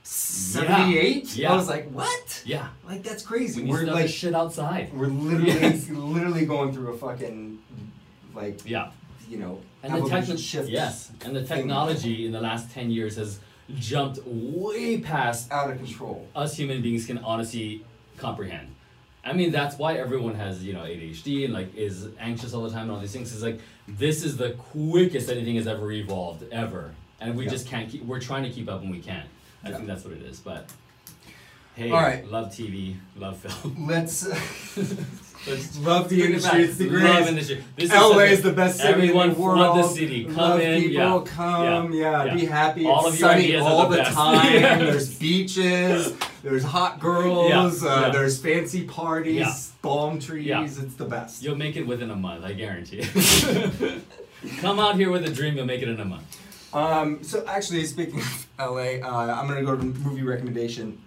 1878? 0.03 1.35
Yeah. 1.35 1.51
I 1.51 1.55
was 1.55 1.67
like, 1.67 1.89
what? 1.91 2.43
Yeah, 2.45 2.67
Like 2.87 3.03
that's 3.03 3.23
crazy. 3.23 3.63
We 3.63 3.69
we're 3.71 3.85
like 3.85 4.09
shit 4.09 4.33
outside. 4.35 4.91
we're 4.93 5.07
literally 5.07 5.47
Yes. 5.61 5.89
literally 5.89 6.45
going 6.45 6.71
through 6.73 6.93
a 6.93 6.97
fucking 6.97 7.59
like 8.35 8.61
Yeah, 8.65 8.91
you 9.29 9.37
know 9.39 9.59
and 9.81 9.93
the 9.93 10.01
technology, 10.01 10.37
shift 10.37 10.69
yes, 10.69 11.11
and 11.23 11.35
the 11.35 11.43
technology 11.43 12.25
in 12.25 12.31
the 12.31 12.41
last 12.41 12.69
ten 12.71 12.91
years 12.91 13.15
has 13.15 13.39
jumped 13.77 14.19
way 14.25 14.99
past 14.99 15.51
out 15.51 15.69
of 15.69 15.77
control. 15.77 16.27
us 16.35 16.55
human 16.55 16.81
beings 16.81 17.05
can 17.05 17.17
honestly 17.19 17.85
comprehend. 18.17 18.75
I 19.23 19.33
mean, 19.33 19.51
that's 19.51 19.77
why 19.77 19.95
everyone 19.95 20.35
has, 20.35 20.63
you 20.63 20.73
know, 20.73 20.81
ADHD 20.83 21.45
and 21.45 21.53
like 21.53 21.75
is 21.75 22.07
anxious 22.19 22.53
all 22.53 22.63
the 22.63 22.69
time 22.71 22.83
and 22.83 22.91
all 22.91 22.99
these 22.99 23.11
things. 23.11 23.33
Is 23.33 23.43
like 23.43 23.59
this 23.87 24.23
is 24.23 24.37
the 24.37 24.51
quickest 24.51 25.29
anything 25.29 25.55
has 25.57 25.67
ever 25.67 25.91
evolved 25.91 26.43
ever, 26.51 26.93
and 27.19 27.35
we 27.35 27.43
Yeah. 27.45 27.51
just 27.51 27.67
can't 27.67 27.89
keep. 27.89 28.03
We're 28.05 28.21
trying 28.21 28.43
to 28.43 28.49
keep 28.49 28.69
up 28.69 28.81
and 28.81 28.89
we 28.89 28.99
can't. 28.99 29.27
I 29.63 29.69
Yeah. 29.69 29.75
think 29.75 29.87
that's 29.87 30.03
what 30.05 30.13
it 30.13 30.21
is. 30.21 30.39
But 30.39 30.69
hey, 31.75 31.91
All 31.91 32.01
right. 32.01 32.25
love 32.29 32.47
TV, 32.51 32.95
love 33.17 33.37
film. 33.37 33.87
Let's 33.87 34.23
Let's 35.47 35.79
love 35.79 36.09
the 36.09 36.23
industry. 36.23 36.63
It's 36.63 36.75
the 36.77 36.89
Love 36.89 37.01
greatest. 37.01 37.29
industry. 37.29 37.63
This 37.77 37.91
LA 37.91 38.17
is 38.23 38.41
the 38.41 38.51
best 38.51 38.77
city 38.77 38.89
Everyone 38.89 39.29
in 39.29 39.35
the 39.35 39.39
world. 39.41 39.77
the 39.77 39.83
city. 39.87 40.25
Come 40.25 40.35
Love 40.35 40.59
in, 40.59 40.81
people, 40.81 40.93
yeah. 40.93 41.23
come, 41.25 41.93
yeah, 41.93 42.23
Yeah. 42.25 42.33
be 42.35 42.45
happy. 42.45 42.85
All 42.85 43.05
it's 43.07 43.15
of 43.15 43.19
your 43.19 43.29
sunny 43.29 43.55
all 43.55 43.87
the 43.87 43.97
the 43.97 44.03
time. 44.03 44.53
Yes. 44.61 44.79
There's 44.81 45.17
beaches. 45.19 46.13
there's 46.43 46.63
hot 46.63 46.99
girls. 46.99 47.49
Yeah, 47.83 47.89
Uh, 47.89 48.01
yeah. 48.01 48.09
There's 48.09 48.37
fancy 48.39 48.83
parties. 48.83 49.35
Yeah. 49.37 49.53
Palm 49.81 50.19
trees. 50.19 50.45
Yeah. 50.45 50.63
It's 50.63 50.95
the 50.95 51.05
best. 51.05 51.41
You'll 51.41 51.55
make 51.55 51.77
it 51.77 51.87
within 51.87 52.11
a 52.11 52.15
month, 52.17 52.43
I 52.43 52.51
guarantee. 52.53 52.97
You. 52.97 54.01
Come 54.59 54.79
out 54.79 54.95
here 54.97 55.09
with 55.09 55.25
a 55.25 55.29
dream, 55.33 55.55
you'll 55.55 55.65
make 55.65 55.81
it 55.81 55.87
in 55.89 55.99
a 55.99 56.05
month. 56.05 56.37
Um, 56.73 57.23
so 57.23 57.43
actually, 57.47 57.85
speaking 57.85 58.19
of 58.19 58.47
LA, 58.59 58.99
uh, 59.01 59.33
I'm 59.39 59.47
gonna 59.47 59.63
go 59.63 59.75
to 59.75 59.83
movie 59.83 60.21
recommendation. 60.23 61.01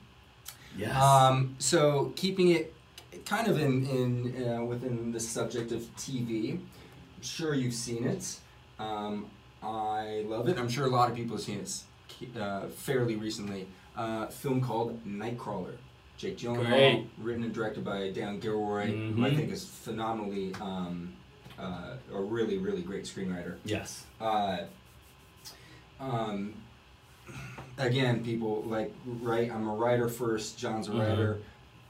Yes. 0.77 0.95
Um, 0.97 1.55
so 1.59 2.13
keeping 2.17 2.49
it 2.51 2.75
kind 3.33 3.49
of 3.49 3.59
in 3.59 3.87
in 3.87 4.47
uh, 4.47 4.63
within 4.63 5.11
the 5.13 5.21
subject 5.21 5.73
of 5.73 5.81
TV, 5.97 6.53
I'm 6.53 7.23
sure 7.23 7.55
you've 7.55 7.73
seen 7.89 8.05
it. 8.05 8.25
Um, 8.79 9.27
I 9.63 10.25
love 10.27 10.49
it. 10.51 10.59
I'm 10.59 10.69
sure 10.69 10.85
a 10.87 10.91
lot 10.91 11.09
of 11.11 11.17
people 11.17 11.37
have 11.37 11.45
seen 11.45 11.61
it 11.61 11.73
uh, 12.39 12.67
fairly 12.69 13.17
recently. 13.17 13.67
Uh, 13.97 14.27
film 14.27 14.61
called 14.61 14.91
Nightcrawler. 15.07 15.77
Jake 16.19 16.37
Gyllenhaal, 16.39 16.67
Great. 16.69 17.07
written 17.19 17.43
and 17.45 17.55
directed 17.55 17.85
by 17.85 18.11
Dan 18.11 18.39
Gilroy, 18.39 18.87
who 19.15 19.25
I 19.25 19.31
Mhm. 19.31 19.37
think 19.37 19.51
is 19.51 19.65
phenomenally 19.65 20.55
um, 20.61 21.15
uh, 21.59 21.95
a 22.13 22.21
really 22.21 22.59
really 22.59 22.83
great 22.83 23.05
screenwriter. 23.05 23.55
yes. 23.65 24.05
Uh, 24.21 24.59
um, 26.01 26.55
again, 27.79 28.23
people 28.23 28.63
like 28.67 28.93
right. 29.07 29.51
I'm 29.51 29.67
a 29.69 29.75
writer 29.75 30.09
first. 30.09 30.59
John's 30.59 30.89
a 30.89 30.93
Mhm. 30.93 31.01
writer. 31.01 31.39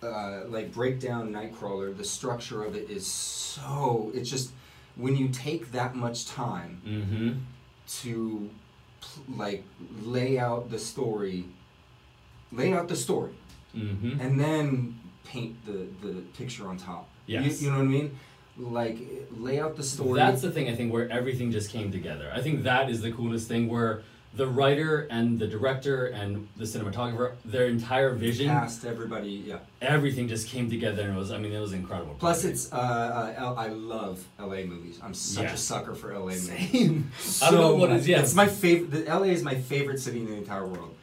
Uh, 0.03 0.40
like 0.48 0.72
break 0.72 0.98
down 0.98 1.32
Nightcrawler. 1.32 1.96
The 1.96 2.05
structure 2.05 2.64
of 2.64 2.74
it 2.74 2.90
is 2.90 3.07
so. 3.07 4.11
It's 4.14 4.28
just 4.28 4.50
when 4.96 5.16
you 5.16 5.28
take 5.28 5.70
that 5.72 5.94
much 5.94 6.26
time 6.26 6.82
Mm-hmm. 6.84 7.32
to 8.03 8.50
like 9.36 9.62
lay 10.03 10.38
out 10.38 10.70
the 10.70 10.78
story, 10.78 11.44
lay 12.50 12.72
out 12.72 12.88
the 12.88 12.96
story, 12.96 13.32
Mm-hmm. 13.76 14.20
and 14.20 14.40
then 14.40 14.98
paint 15.24 15.55
the 15.66 15.86
the 16.07 16.14
picture 16.36 16.66
on 16.66 16.76
top. 16.78 17.09
You- 17.26 17.40
Yes. 17.40 17.62
You, 17.62 17.70
know 17.70 17.76
what 17.78 17.84
I 17.84 17.88
mean? 17.88 18.18
Like 18.59 18.98
lay 19.38 19.61
out 19.61 19.76
the 19.76 19.82
story. 19.84 20.18
That's 20.18 20.42
the 20.42 20.50
thing 20.50 20.68
I 20.68 20.74
think 20.74 20.92
where 20.92 21.09
everything 21.11 21.53
just 21.53 21.70
came 21.70 21.92
together. 21.92 22.30
I 22.34 22.40
think 22.42 22.64
that 22.64 22.90
is 22.90 23.00
the 23.03 23.12
coolest 23.12 23.46
thing 23.48 23.68
where 23.68 24.03
the 24.35 24.47
writer 24.47 25.07
and 25.11 25.39
the 25.39 25.47
director 25.47 26.07
and 26.07 26.49
the 26.57 26.64
cinematographer, 26.64 27.33
their 27.45 27.66
entire 27.66 28.11
vision, 28.14 28.49
past 28.49 28.85
everybody. 28.87 29.45
Yeah. 29.47 29.59
everything 29.83 30.26
just 30.28 30.49
came 30.49 30.70
together 30.70 31.03
and 31.03 31.14
it 31.14 31.18
was 31.18 31.30
I 31.33 31.39
mean 31.39 31.53
it 31.53 31.61
was 31.61 31.72
incredible. 31.74 32.14
Plus, 32.18 32.45
it's 32.45 32.72
uh, 32.72 32.76
uh, 32.76 33.55
I 33.57 33.68
love 33.68 34.24
LA 34.39 34.62
movies. 34.64 34.99
I'm 35.03 35.12
such 35.14 35.53
a 35.53 35.57
sucker 35.57 35.95
for 35.95 36.12
LA 36.14 36.20
movies. 36.26 36.49
Same. 36.49 37.11
I 37.43 37.51
don't 37.51 37.61
know 37.61 37.74
what 37.80 37.91
much. 37.91 38.05
yeah. 38.07 38.20
It's 38.20 38.35
my 38.35 38.47
favorite. 38.47 38.91
The 39.07 39.14
LA 39.14 39.24
is 39.37 39.43
my 39.43 39.55
favorite 39.55 39.99
city 40.01 40.20
in 40.20 40.26
the 40.26 40.35
entire 40.37 40.66
world. 40.66 40.95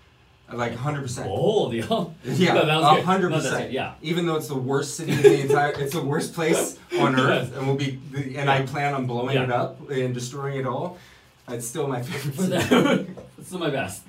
Like 0.52 0.72
100. 0.72 1.02
percent 1.04 1.28
bold, 1.28 1.74
yo. 1.76 2.12
Yeah, 2.24 2.54
No, 2.56 2.66
that 2.66 2.82
was 2.82 3.04
hundred 3.06 3.30
No, 3.30 3.36
that's 3.36 3.50
percent. 3.52 3.70
it, 3.70 3.74
yeah. 3.74 3.94
Even 4.02 4.26
though 4.26 4.36
it's 4.36 4.48
the 4.48 4.56
worst 4.58 4.96
city 4.98 5.12
in 5.12 5.22
the 5.22 5.42
entire, 5.42 5.74
it's 5.80 5.94
the 5.94 6.02
worst 6.02 6.34
place 6.34 6.76
on 7.00 7.20
earth, 7.20 7.56
and 7.56 7.68
will 7.68 7.76
be. 7.76 8.00
And 8.36 8.50
I 8.50 8.64
plan 8.64 8.96
on 8.96 9.06
blowing 9.06 9.36
Yeah. 9.36 9.44
it 9.44 9.52
up 9.52 9.92
and 9.92 10.12
destroying 10.12 10.58
it 10.58 10.66
all. 10.66 10.98
It's 11.50 11.68
still 11.68 11.88
my 11.88 12.02
favorite 12.02 12.36
But 12.36 12.46
city. 12.46 12.76
that- 12.76 13.16
That's 13.36 13.48
still 13.48 13.60
my 13.60 13.70
best. 13.70 14.04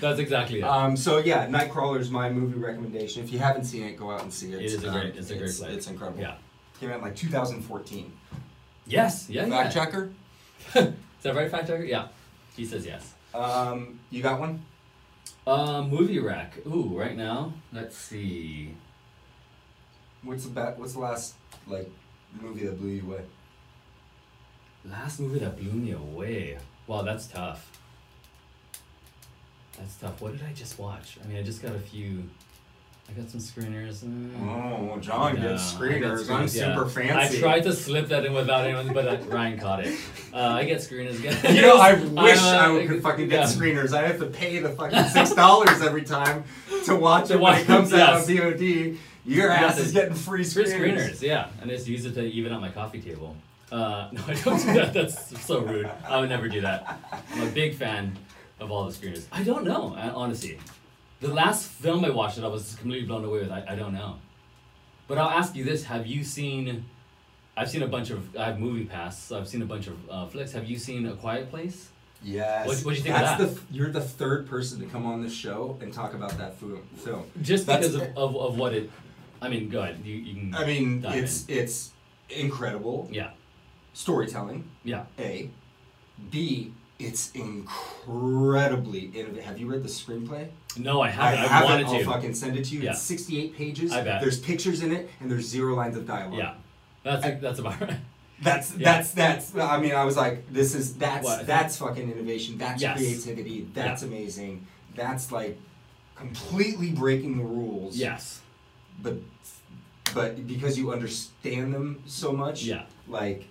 That's 0.00 0.18
exactly 0.18 0.60
it. 0.60 0.64
Um, 0.64 0.96
so 0.96 1.18
yeah, 1.18 1.46
Nightcrawler 1.46 2.00
is 2.00 2.10
my 2.10 2.30
movie 2.30 2.58
recommendation. 2.58 3.22
If 3.22 3.32
you 3.32 3.38
haven't 3.38 3.64
seen 3.64 3.84
it, 3.84 3.96
go 3.98 4.10
out 4.10 4.22
and 4.22 4.32
see 4.32 4.52
it. 4.52 4.60
It 4.60 4.64
is 4.66 4.84
a 4.84 4.88
Um, 4.88 4.94
great- 4.94 5.16
it's 5.16 5.30
a 5.30 5.36
great 5.36 5.54
play. 5.54 5.72
It's 5.72 5.86
incredible. 5.86 6.20
yeah. 6.20 6.34
Came 6.80 6.90
out 6.90 6.96
in 6.98 7.02
like 7.02 7.16
2014. 7.16 8.12
Yes. 8.86 9.28
Yeah. 9.30 9.46
Fact 9.46 9.74
yeah. 9.74 9.84
checker. 9.84 10.10
Is 10.74 10.92
that 11.22 11.34
right, 11.34 11.50
fact 11.50 11.66
checker? 11.68 11.84
Yeah. 11.84 12.08
He 12.56 12.64
says 12.64 12.84
yes. 12.86 13.14
Um, 13.34 13.98
you 14.10 14.22
got 14.22 14.38
one? 14.40 14.62
Uh, 15.46 15.82
movie 15.82 16.18
rack. 16.18 16.54
Ooh, 16.66 16.98
right 16.98 17.16
now. 17.16 17.52
Let's 17.72 17.96
see. 17.96 18.74
What's 20.22 20.44
the 20.44 20.50
ba- 20.50 20.74
What's 20.76 20.94
the 20.94 21.00
last 21.00 21.34
like 21.66 21.90
movie 22.40 22.66
that 22.66 22.78
blew 22.78 22.90
you 22.90 23.02
away? 23.02 23.20
Last 24.90 25.20
movie 25.20 25.40
that 25.40 25.56
blew 25.56 25.72
me 25.72 25.92
away. 25.92 26.58
Wow, 26.86 27.02
that's 27.02 27.26
tough. 27.26 27.70
That's 29.78 29.96
tough. 29.96 30.20
What 30.20 30.32
did 30.32 30.42
I 30.48 30.52
just 30.52 30.78
watch? 30.78 31.18
I 31.22 31.28
mean, 31.28 31.38
I 31.38 31.42
just 31.42 31.62
got 31.62 31.74
a 31.74 31.78
few. 31.78 32.22
I 33.08 33.12
got 33.12 33.28
some 33.28 33.40
screeners. 33.40 34.04
mm. 34.04 34.30
Oh, 34.42 34.98
John 34.98 35.36
Yeah, 35.36 35.50
gets 35.50 35.74
I 35.74 35.78
screeners. 35.78 36.28
I'm 36.30 36.42
yeah. 36.42 36.74
super 36.74 36.86
fancy. 36.88 37.38
I 37.38 37.40
tried 37.40 37.60
to 37.64 37.72
slip 37.72 38.08
that 38.08 38.24
in 38.24 38.32
without 38.32 38.64
anyone, 38.66 38.92
but 38.92 39.06
uh, 39.06 39.18
Ryan 39.26 39.58
caught 39.58 39.86
it. 39.86 39.96
Uh, 40.32 40.38
I 40.38 40.64
get 40.64 40.78
screeners. 40.78 41.18
Again. 41.18 41.54
You 41.54 41.62
know, 41.62 41.76
I 41.76 41.94
wish 42.24 42.38
I, 42.38 42.82
uh, 42.82 42.86
could 42.86 43.02
fucking 43.02 43.28
get 43.28 43.40
yeah. 43.40 43.46
screeners. 43.46 43.92
I 43.92 44.06
have 44.06 44.18
to 44.18 44.26
pay 44.26 44.58
the 44.58 44.70
fucking 44.70 45.04
six 45.04 45.32
dollars 45.34 45.80
every 45.82 46.02
time 46.02 46.44
to 46.86 46.96
watch 46.96 47.30
it 47.30 47.38
when 47.38 47.60
it 47.60 47.66
comes 47.66 47.92
it, 47.92 48.00
out 48.00 48.14
on 48.14 48.28
yes. 48.28 48.28
VOD. 48.28 48.98
Your 49.24 49.48
You 49.48 49.52
ass 49.52 49.78
is 49.78 49.92
getting 49.92 50.14
free 50.14 50.42
screeners. 50.42 50.52
Free 50.78 50.90
screeners. 50.92 51.10
screeners, 51.10 51.22
yeah. 51.22 51.48
And 51.60 51.70
I 51.70 51.74
just 51.74 51.88
use 51.88 52.06
it 52.06 52.14
to 52.14 52.22
even 52.24 52.52
out 52.52 52.60
my 52.60 52.70
coffee 52.70 53.00
table. 53.00 53.36
Uh, 53.72 54.08
no, 54.12 54.22
I 54.26 54.34
don't 54.34 54.58
do 54.58 54.74
that. 54.74 54.92
That's 54.92 55.40
so 55.44 55.60
rude. 55.60 55.90
I 56.08 56.20
would 56.20 56.28
never 56.28 56.48
do 56.48 56.60
that. 56.60 57.00
I'm 57.32 57.42
a 57.42 57.50
big 57.50 57.74
fan 57.74 58.16
of 58.60 58.70
all 58.70 58.84
the 58.84 58.92
screeners. 58.92 59.24
I 59.32 59.42
don't 59.42 59.64
know, 59.64 59.94
honestly. 60.14 60.58
The 61.20 61.28
last 61.28 61.68
film 61.68 62.04
I 62.04 62.10
watched 62.10 62.36
that 62.36 62.44
I 62.44 62.48
was 62.48 62.74
completely 62.76 63.06
blown 63.06 63.24
away 63.24 63.40
with, 63.40 63.50
I, 63.50 63.64
I 63.70 63.74
don't 63.74 63.94
know. 63.94 64.16
But 65.08 65.18
I'll 65.18 65.30
ask 65.30 65.56
you 65.56 65.64
this: 65.64 65.84
Have 65.84 66.06
you 66.06 66.22
seen? 66.24 66.84
I've 67.56 67.70
seen 67.70 67.82
a 67.82 67.88
bunch 67.88 68.10
of. 68.10 68.36
I 68.36 68.46
have 68.46 68.58
movie 68.60 68.84
pass, 68.84 69.20
so 69.22 69.38
I've 69.38 69.48
seen 69.48 69.62
a 69.62 69.66
bunch 69.66 69.86
of 69.86 69.96
uh, 70.10 70.26
flicks. 70.26 70.52
Have 70.52 70.68
you 70.68 70.78
seen 70.78 71.06
A 71.06 71.14
Quiet 71.14 71.48
Place? 71.50 71.88
Yes. 72.22 72.66
What- 72.66 72.78
what'd 72.78 72.98
you 72.98 73.04
think 73.04 73.14
of 73.18 73.38
that? 73.38 73.38
the 73.38 73.60
you're 73.70 73.90
the 73.90 74.00
third 74.00 74.48
person 74.48 74.80
to 74.80 74.86
come 74.86 75.06
on 75.06 75.22
this 75.22 75.32
show 75.34 75.78
and 75.80 75.92
talk 75.92 76.14
about 76.14 76.36
that 76.38 76.58
film. 76.58 76.82
Just 77.42 77.66
That's- 77.66 77.92
because 77.92 78.08
of, 78.10 78.16
of, 78.18 78.36
of 78.36 78.58
what 78.58 78.74
it. 78.74 78.90
I 79.40 79.48
mean, 79.48 79.68
go 79.68 79.80
ahead. 79.82 80.00
You, 80.04 80.16
you 80.16 80.34
can. 80.34 80.54
I 80.54 80.66
mean, 80.66 81.04
it's 81.08 81.44
it's 81.48 81.90
incredible 82.28 83.08
Yeah. 83.12 83.30
Storytelling. 84.00 84.64
Yeah. 84.84 85.04
A, 85.18 85.50
B. 86.30 86.72
It's 86.98 87.30
incredibly 87.32 89.06
innovative. 89.14 89.44
Have 89.44 89.58
you 89.58 89.66
read 89.66 89.82
the 89.82 89.88
screenplay? 89.88 90.48
No, 90.78 91.00
I 91.02 91.08
I 91.08 91.10
haven't. 91.10 91.38
I, 91.40 91.46
haven't. 91.48 91.70
wanted 91.70 91.86
I'll 91.86 91.98
to. 91.98 92.04
fucking 92.04 92.34
send 92.34 92.56
it 92.56 92.64
to 92.66 92.74
you. 92.74 92.82
Yeah. 92.82 92.90
It's 92.92 93.02
68 93.02 93.54
pages. 93.54 93.92
I 93.92 94.02
bet. 94.02 94.22
There's 94.22 94.38
pictures 94.40 94.82
in 94.82 94.92
it, 94.92 95.10
and 95.20 95.30
there's 95.30 95.46
zero 95.46 95.74
lines 95.74 95.96
of 95.96 96.06
dialogue. 96.06 96.38
Yeah. 96.38 96.54
That's 97.02 97.40
that's 97.42 97.58
about 97.58 97.80
right. 97.80 97.96
That's 98.42 98.74
Yeah. 98.76 98.84
that's 98.92 99.10
that's. 99.12 99.54
I 99.56 99.78
mean, 99.78 99.92
I 99.92 100.04
was 100.04 100.16
like, 100.16 100.50
this 100.50 100.74
is 100.74 100.94
that's 100.96 101.24
What, 101.24 101.40
I 101.40 101.42
that's 101.42 101.76
fucking 101.76 102.10
innovation. 102.10 102.56
That's 102.58 102.80
Yes. 102.80 102.96
creativity. 102.96 103.68
That's 103.74 104.02
amazing. 104.02 104.66
That's 104.94 105.30
like 105.30 105.58
completely 106.14 106.92
breaking 106.92 107.36
the 107.36 107.44
rules. 107.44 107.96
Yes. 107.96 108.40
But 109.02 109.16
but 110.14 110.46
because 110.46 110.78
you 110.78 110.92
understand 110.92 111.74
them 111.74 112.02
so 112.06 112.32
much, 112.32 112.62
Yeah. 112.62 112.84
like 113.06 113.44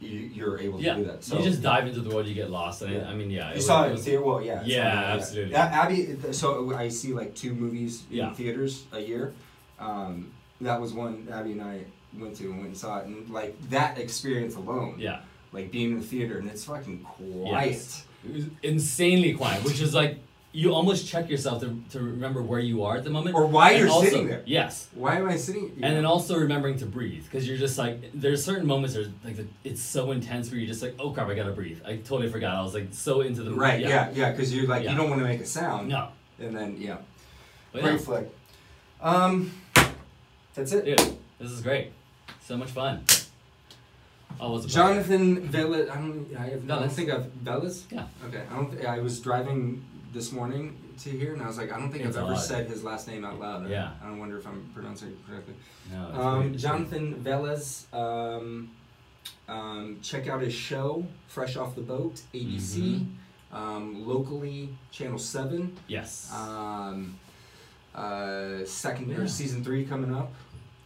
you, 0.00 0.10
you're 0.10 0.58
able 0.58 0.78
to 0.78 0.84
Yeah. 0.84 0.96
do 0.96 1.04
that. 1.04 1.24
So 1.24 1.38
you 1.38 1.44
just 1.44 1.62
dive 1.62 1.86
into 1.86 2.00
the 2.00 2.10
world, 2.14 2.26
you 2.26 2.34
get 2.34 2.50
lost. 2.50 2.82
And 2.82 2.92
Yeah. 2.92 3.08
I 3.08 3.14
mean, 3.14 3.30
yeah. 3.30 3.48
You 3.50 3.56
was- 3.56 3.66
saw 3.66 3.84
it 3.84 3.86
in 3.86 3.92
was- 3.92 4.04
theater. 4.04 4.22
Well, 4.22 4.42
yeah. 4.42 4.62
Yeah, 4.64 4.82
absolutely. 5.14 5.54
Abby. 5.54 6.16
So 6.32 6.74
I 6.74 6.88
see 6.88 7.12
like 7.14 7.34
two 7.34 7.54
movies 7.54 8.04
in 8.10 8.30
theaters 8.34 8.84
a 8.92 9.00
year. 9.00 9.34
Um, 9.78 10.32
that 10.60 10.80
was 10.80 10.92
one 10.92 11.28
Abby 11.32 11.52
and 11.52 11.62
I 11.62 11.84
went 12.18 12.36
to 12.36 12.44
and 12.44 12.56
went 12.56 12.68
and 12.68 12.76
saw 12.76 12.98
it, 13.00 13.06
and 13.06 13.28
like 13.30 13.56
that 13.70 13.98
experience 13.98 14.54
alone, 14.56 14.96
Yeah. 14.98 15.20
like 15.52 15.70
being 15.70 15.92
in 15.92 16.00
the 16.00 16.06
theater 16.06 16.38
and 16.38 16.48
it's 16.48 16.64
fucking 16.64 17.00
quiet. 17.00 17.70
Yes. 17.72 18.04
It 18.24 18.34
was 18.34 18.44
insanely 18.62 19.34
quiet, 19.34 19.62
which 19.64 19.80
is 19.80 19.94
like 19.94 20.18
you 20.56 20.72
almost 20.72 21.06
check 21.06 21.28
yourself 21.28 21.60
to, 21.60 21.78
to 21.90 22.00
remember 22.00 22.40
where 22.40 22.58
you 22.60 22.82
are 22.82 22.96
at 22.96 23.04
the 23.04 23.10
moment. 23.10 23.36
Or 23.36 23.44
why 23.46 23.72
And 23.72 23.80
you're 23.80 23.88
also- 23.90 24.08
sitting 24.08 24.26
there. 24.26 24.42
Yes. 24.46 24.88
Why 24.94 25.16
am 25.18 25.28
I 25.28 25.36
sitting? 25.36 25.70
And 25.82 25.94
then 25.94 26.06
also 26.06 26.38
remembering 26.38 26.78
to 26.78 26.86
breathe 26.86 27.24
because 27.24 27.46
you're 27.46 27.58
just 27.58 27.76
like 27.76 28.10
there's 28.14 28.42
certain 28.42 28.66
moments 28.66 28.96
where 28.96 29.04
like 29.22 29.36
the, 29.36 29.46
it's 29.64 29.82
so 29.82 30.12
intense 30.12 30.50
where 30.50 30.58
you're 30.58 30.66
just 30.66 30.80
like 30.80 30.94
oh 30.98 31.10
crap 31.10 31.28
I 31.28 31.34
gotta 31.34 31.52
breathe 31.52 31.80
I 31.84 31.96
totally 31.96 32.30
forgot 32.30 32.54
I 32.56 32.62
was 32.62 32.72
like 32.72 32.88
so 32.92 33.20
into 33.20 33.42
the 33.42 33.52
right, 33.52 33.80
yeah, 33.80 34.10
yeah, 34.14 34.30
because 34.30 34.54
you're 34.54 34.66
like 34.66 34.84
Yeah. 34.84 34.92
you 34.92 34.96
don't 34.96 35.10
want 35.10 35.20
to 35.20 35.26
make 35.26 35.40
a 35.42 35.46
sound. 35.46 35.88
no 35.88 36.08
And 36.38 36.56
then 36.56 36.76
yeah, 36.80 36.96
but 37.72 37.82
great 37.82 37.92
yeah, 37.92 37.98
flick. 37.98 38.26
Um, 39.02 39.52
that's 40.54 40.72
it. 40.72 40.84
dude 40.86 41.18
this 41.38 41.50
is 41.50 41.60
great 41.60 41.92
so 42.40 42.56
much 42.56 42.70
fun 42.70 43.04
oh 44.40 44.56
it 44.58 44.66
Jonathan 44.68 45.48
Velez. 45.48 45.90
I 45.90 45.96
don't. 45.96 46.26
I, 46.38 46.46
have, 46.48 46.64
I 46.70 46.80
don't 46.80 46.92
think 46.92 47.10
I've 47.10 47.26
Velez. 47.44 47.82
Yeah. 47.90 48.06
Okay. 48.26 48.42
I 48.50 48.54
don't. 48.56 48.84
I 48.86 48.98
was 49.00 49.20
driving 49.20 49.84
this 50.16 50.32
morning 50.32 50.74
to 50.98 51.10
here, 51.10 51.34
and 51.34 51.42
I 51.42 51.46
was 51.46 51.58
like, 51.58 51.70
I 51.70 51.78
don't 51.78 51.92
think 51.92 52.06
It's 52.06 52.16
I've 52.16 52.24
ever 52.24 52.32
odd. 52.32 52.38
said 52.40 52.68
his 52.68 52.82
last 52.82 53.06
name 53.06 53.22
out 53.22 53.38
loud. 53.38 53.66
I- 53.66 53.68
Yeah. 53.68 53.90
I 54.02 54.06
don't 54.06 54.18
wonder 54.18 54.38
if 54.38 54.46
I'm 54.46 54.64
pronouncing 54.72 55.08
it 55.10 55.18
correctly. 55.28 55.54
no 55.92 56.20
Um. 56.20 56.56
Jonathan 56.56 57.22
Velez. 57.22 57.84
Um, 57.94 58.70
um, 59.46 59.98
check 60.02 60.26
out 60.26 60.40
his 60.40 60.54
show, 60.54 61.04
Fresh 61.28 61.56
Off 61.56 61.74
the 61.74 61.82
Boat, 61.82 62.22
ABC. 62.32 62.78
Mm-hmm. 63.00 63.56
Um, 63.56 64.06
locally, 64.08 64.70
Channel 64.90 65.18
Seven. 65.18 65.76
yes 65.86 66.32
Um, 66.32 67.18
uh, 67.94 68.64
second 68.64 69.10
Yeah. 69.10 69.18
or 69.18 69.28
season 69.28 69.62
three 69.62 69.84
coming 69.84 70.14
up. 70.14 70.32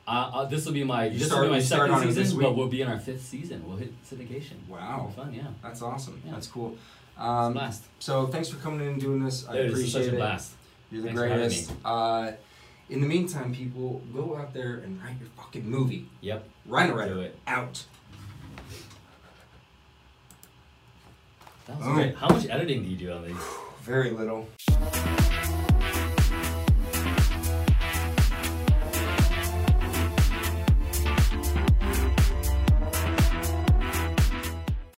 Uh, 0.08 0.10
uh, 0.34 0.44
this 0.46 0.66
will 0.66 0.72
be 0.72 0.82
my 0.82 1.04
You 1.06 1.18
this 1.20 1.28
start- 1.28 1.42
will 1.42 1.50
be 1.50 1.54
my 1.56 1.60
second 1.62 2.12
season, 2.14 2.40
but 2.40 2.56
we'll 2.56 2.66
be 2.66 2.82
in 2.82 2.88
our 2.88 2.98
fifth 2.98 3.24
season. 3.24 3.62
We'll 3.64 3.76
hit 3.76 3.92
syndication. 4.04 4.56
Wow. 4.68 5.12
Fun, 5.14 5.32
yeah. 5.32 5.46
That's 5.62 5.82
awesome. 5.82 6.20
Yeah. 6.26 6.32
That's 6.32 6.48
cool. 6.48 6.76
Um, 7.20 7.52
blast. 7.52 7.84
so 7.98 8.26
thanks 8.28 8.48
for 8.48 8.56
coming 8.58 8.80
in 8.80 8.88
and 8.94 9.00
doing 9.00 9.22
this. 9.24 9.46
I 9.48 9.52
Dude, 9.52 9.70
appreciate 9.70 9.90
such 9.92 10.02
a 10.12 10.14
it. 10.14 10.16
blast. 10.16 10.52
You're 10.90 11.02
the 11.02 11.08
Thanks 11.08 11.20
greatest. 11.20 11.72
Uh, 11.84 12.32
In 12.88 13.00
the 13.00 13.06
meantime, 13.06 13.54
people, 13.54 14.02
go 14.12 14.36
out 14.36 14.52
there 14.52 14.78
and 14.78 15.00
write 15.00 15.14
your 15.20 15.28
fucking 15.36 15.64
movie. 15.68 16.06
Yep. 16.22 16.48
Rhino 16.66 17.20
it. 17.20 17.38
out. 17.46 17.84
That 21.66 21.78
was 21.78 21.86
Oh. 21.86 21.94
great. 21.94 22.16
How 22.16 22.28
much 22.28 22.46
editing 22.48 22.82
do 22.82 22.88
you 22.88 22.96
do 22.96 23.12
on 23.12 23.24
these? 23.26 23.36
Very 23.82 24.10
little. 24.10 24.48